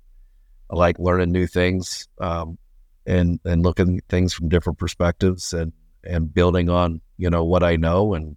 I 0.70 0.76
like 0.76 0.98
learning 0.98 1.32
new 1.32 1.46
things, 1.46 2.08
um, 2.20 2.58
and 3.06 3.40
and 3.44 3.62
looking 3.62 3.98
at 3.98 4.04
things 4.08 4.32
from 4.32 4.48
different 4.48 4.78
perspectives, 4.78 5.52
and 5.52 5.72
and 6.04 6.32
building 6.32 6.68
on 6.70 7.00
you 7.16 7.30
know 7.30 7.44
what 7.44 7.62
I 7.62 7.76
know 7.76 8.14
and 8.14 8.36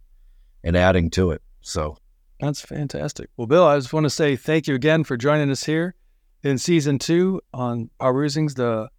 and 0.64 0.76
adding 0.76 1.10
to 1.12 1.32
it. 1.32 1.42
So 1.62 1.98
that's 2.42 2.62
fantastic. 2.62 3.30
Well, 3.38 3.48
Bill, 3.48 3.64
I 3.66 3.78
just 3.78 3.94
want 3.94 4.06
to 4.06 4.10
say 4.10 4.36
thank 4.36 4.68
you 4.68 4.76
again 4.76 5.04
for 5.04 5.16
joining 5.16 5.50
us 5.52 5.64
here 5.64 5.96
in 6.44 6.58
season 6.58 7.00
two 7.00 7.42
on 7.54 7.90
Perusing's 8.00 8.56
the 8.56 8.90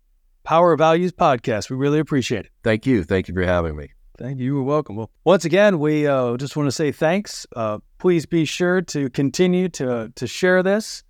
Power 0.44 0.72
of 0.72 0.78
Values 0.78 1.12
podcast. 1.12 1.68
We 1.68 1.76
really 1.76 1.98
appreciate 1.98 2.46
it. 2.46 2.52
Thank 2.62 2.86
you. 2.86 3.04
Thank 3.04 3.28
you 3.28 3.34
for 3.34 3.44
having 3.44 3.76
me. 3.76 3.90
Thank 4.18 4.38
you. 4.38 4.54
You're 4.54 4.62
welcome. 4.62 4.96
Well, 4.96 5.10
once 5.24 5.44
again, 5.44 5.78
we 5.78 6.06
uh, 6.06 6.36
just 6.36 6.56
want 6.56 6.68
to 6.68 6.72
say 6.72 6.92
thanks. 6.92 7.46
Uh, 7.54 7.78
please 7.98 8.26
be 8.26 8.44
sure 8.44 8.80
to 8.82 9.10
continue 9.10 9.68
to 9.70 10.12
to 10.14 10.26
share 10.26 10.62
this 10.62 11.02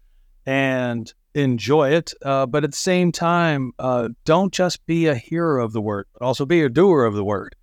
and 0.46 1.12
enjoy 1.34 1.90
it. 1.90 2.12
Uh, 2.22 2.46
but 2.46 2.64
at 2.64 2.70
the 2.70 2.76
same 2.76 3.12
time, 3.12 3.72
uh, 3.78 4.09
don't 4.24 4.52
just 4.52 4.84
be 4.86 5.06
a 5.06 5.14
hearer 5.14 5.59
of 5.59 5.72
the 5.72 5.80
word, 5.80 6.06
but 6.12 6.24
also 6.24 6.46
be 6.46 6.62
a 6.62 6.68
doer 6.68 7.04
of 7.04 7.14
the 7.14 7.24
word. 7.24 7.54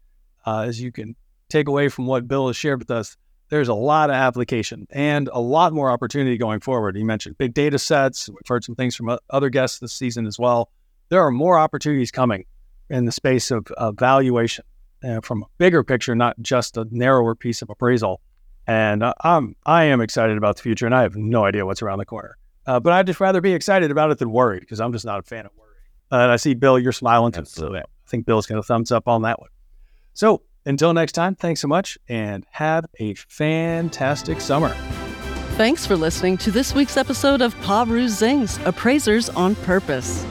Uh, 0.46 0.62
as 0.62 0.82
you 0.82 0.92
can 0.92 1.16
take 1.50 1.68
away 1.68 1.90
from 1.90 2.06
what 2.06 2.28
Bill 2.28 2.48
has 2.48 2.56
shared 2.56 2.80
with 2.80 2.92
us, 2.92 3.18
there's 3.50 3.68
a 3.68 3.74
lot 3.74 4.10
of 4.10 4.16
application 4.16 4.88
and 4.92 5.30
a 5.34 5.40
lot 5.40 5.74
more 5.74 5.90
opportunity 5.92 6.38
going 6.38 6.60
forward. 6.60 6.96
You 6.96 7.06
mentioned 7.06 7.38
big 7.38 7.54
data 7.54 7.80
sets. 7.80 8.30
We've 8.30 8.38
heard 8.48 8.64
some 8.64 8.76
things 8.76 8.96
from 8.96 9.18
other 9.30 9.50
guests 9.50 9.80
this 9.80 9.94
season 9.94 10.26
as 10.26 10.40
well. 10.40 10.70
There 11.10 11.22
are 11.22 11.32
more 11.32 11.58
opportunities 11.58 12.12
coming 12.12 12.46
in 12.90 13.06
the 13.06 13.12
space 13.12 13.52
of, 13.52 13.68
valuation 13.98 14.66
uh, 15.04 15.22
from 15.22 15.44
a 15.44 15.46
bigger 15.58 15.84
picture, 15.84 16.16
not 16.16 16.40
just 16.42 16.78
a 16.78 16.88
narrower 16.92 17.36
piece 17.36 17.62
of 17.62 17.70
appraisal. 17.70 18.22
And 18.68 19.02
uh, 19.02 19.14
I'm 19.22 19.56
I 19.66 19.86
am 19.86 20.00
excited 20.00 20.38
about 20.38 20.58
the 20.58 20.62
future, 20.62 20.86
and 20.86 20.94
I 20.94 21.02
have 21.02 21.16
no 21.16 21.46
idea 21.46 21.66
what's 21.66 21.82
around 21.82 21.98
the 21.98 22.06
corner. 22.06 22.38
Uh, 22.68 22.80
but 22.80 22.94
I'd 22.94 23.08
just 23.08 23.20
rather 23.20 23.42
be 23.42 23.54
excited 23.54 23.90
about 23.90 24.12
it 24.12 24.20
than 24.20 24.32
worried 24.32 24.60
because 24.60 24.80
I'm 24.80 24.92
just 24.92 25.06
not 25.06 25.20
a 25.20 25.24
fan 25.24 25.48
of 25.48 25.52
worry. 25.58 25.70
And 26.12 26.32
I 26.32 26.36
see 26.36 26.54
Bill, 26.54 26.78
you're 26.78 26.92
smiling 26.92 27.32
too. 27.32 27.46
So 27.46 27.76
I 27.76 27.82
think 28.06 28.28
Bill's 28.28 28.46
going 28.46 28.62
to 28.62 28.66
thumbs 28.66 28.92
up 28.92 29.08
on 29.08 29.24
that 29.24 29.40
one. 29.40 29.50
So 30.14 30.44
until 30.66 30.94
next 30.94 31.14
time, 31.14 31.36
thanks 31.36 31.62
so 31.62 31.68
much 31.68 31.98
and 32.08 32.46
have 32.52 32.86
a 33.00 33.14
fantastic 33.16 34.42
summer. 34.42 34.70
Thanks 35.58 35.86
for 35.86 35.96
listening 35.96 36.38
to 36.38 36.52
this 36.52 36.74
week's 36.74 36.96
episode 36.96 37.42
of 37.42 37.54
Paru 37.62 38.08
Zings 38.08 38.58
Appraisers 38.66 39.30
on 39.30 39.56
Purpose. 39.56 40.26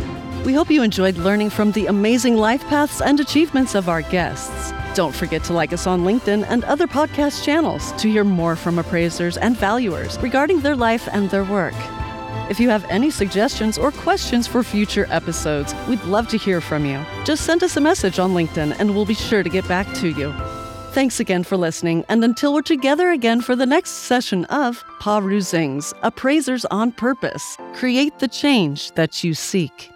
We 0.45 0.55
hope 0.55 0.71
you 0.71 0.83
enjoyed 0.83 1.17
learning 1.17 1.51
from 1.51 1.73
the 1.73 1.87
amazing 1.87 2.37
life 2.37 2.63
paths 2.65 3.03
and 3.03 3.21
achievements 3.21 3.75
of 3.75 3.89
our 3.89 4.03
guests. 4.03 4.73
Don't 4.95 5.15
forget 5.15 5.45
to 5.45 5.53
like 5.53 5.73
us 5.73 5.87
on 5.87 6.05
LinkedIn 6.05 6.47
and 6.49 6.65
other 6.65 6.87
podcast 6.87 7.45
channels 7.45 7.93
to 8.01 8.11
hear 8.11 8.25
more 8.25 8.57
from 8.57 8.79
appraisers 8.79 9.37
and 9.37 9.57
valuers 9.57 10.19
regarding 10.21 10.61
their 10.61 10.77
life 10.77 11.09
and 11.13 11.29
their 11.29 11.45
work. 11.45 11.75
If 12.49 12.59
you 12.59 12.71
have 12.71 12.85
any 12.89 13.11
suggestions 13.11 13.77
or 13.77 13.93
questions 13.93 14.47
for 14.47 14.63
future 14.63 15.07
episodes, 15.11 15.75
we'd 15.87 16.03
love 16.05 16.29
to 16.29 16.39
hear 16.39 16.61
from 16.61 16.87
you. 16.87 17.05
Just 17.25 17.45
send 17.45 17.63
us 17.63 17.77
a 17.77 17.81
message 17.81 18.19
on 18.19 18.33
LinkedIn 18.33 18.75
and 18.79 18.95
we'll 18.95 19.05
be 19.05 19.15
sure 19.15 19.43
to 19.43 19.51
get 19.51 19.69
back 19.69 19.87
to 19.97 20.09
you. 20.09 20.33
Thanks 20.93 21.21
again 21.21 21.45
for 21.45 21.57
listening, 21.57 22.05
and 22.09 22.25
until 22.25 22.55
we're 22.55 22.63
together 22.63 23.11
again 23.11 23.43
for 23.43 23.55
the 23.55 23.67
next 23.67 23.91
session 23.91 24.47
of 24.47 24.83
Paru 24.99 25.41
Zings, 25.43 25.93
Appraisers 26.03 26.65
on 26.71 26.93
Purpose, 26.93 27.57
create 27.75 28.19
the 28.19 28.27
change 28.27 28.91
that 28.93 29.23
you 29.23 29.35
seek. 29.35 29.93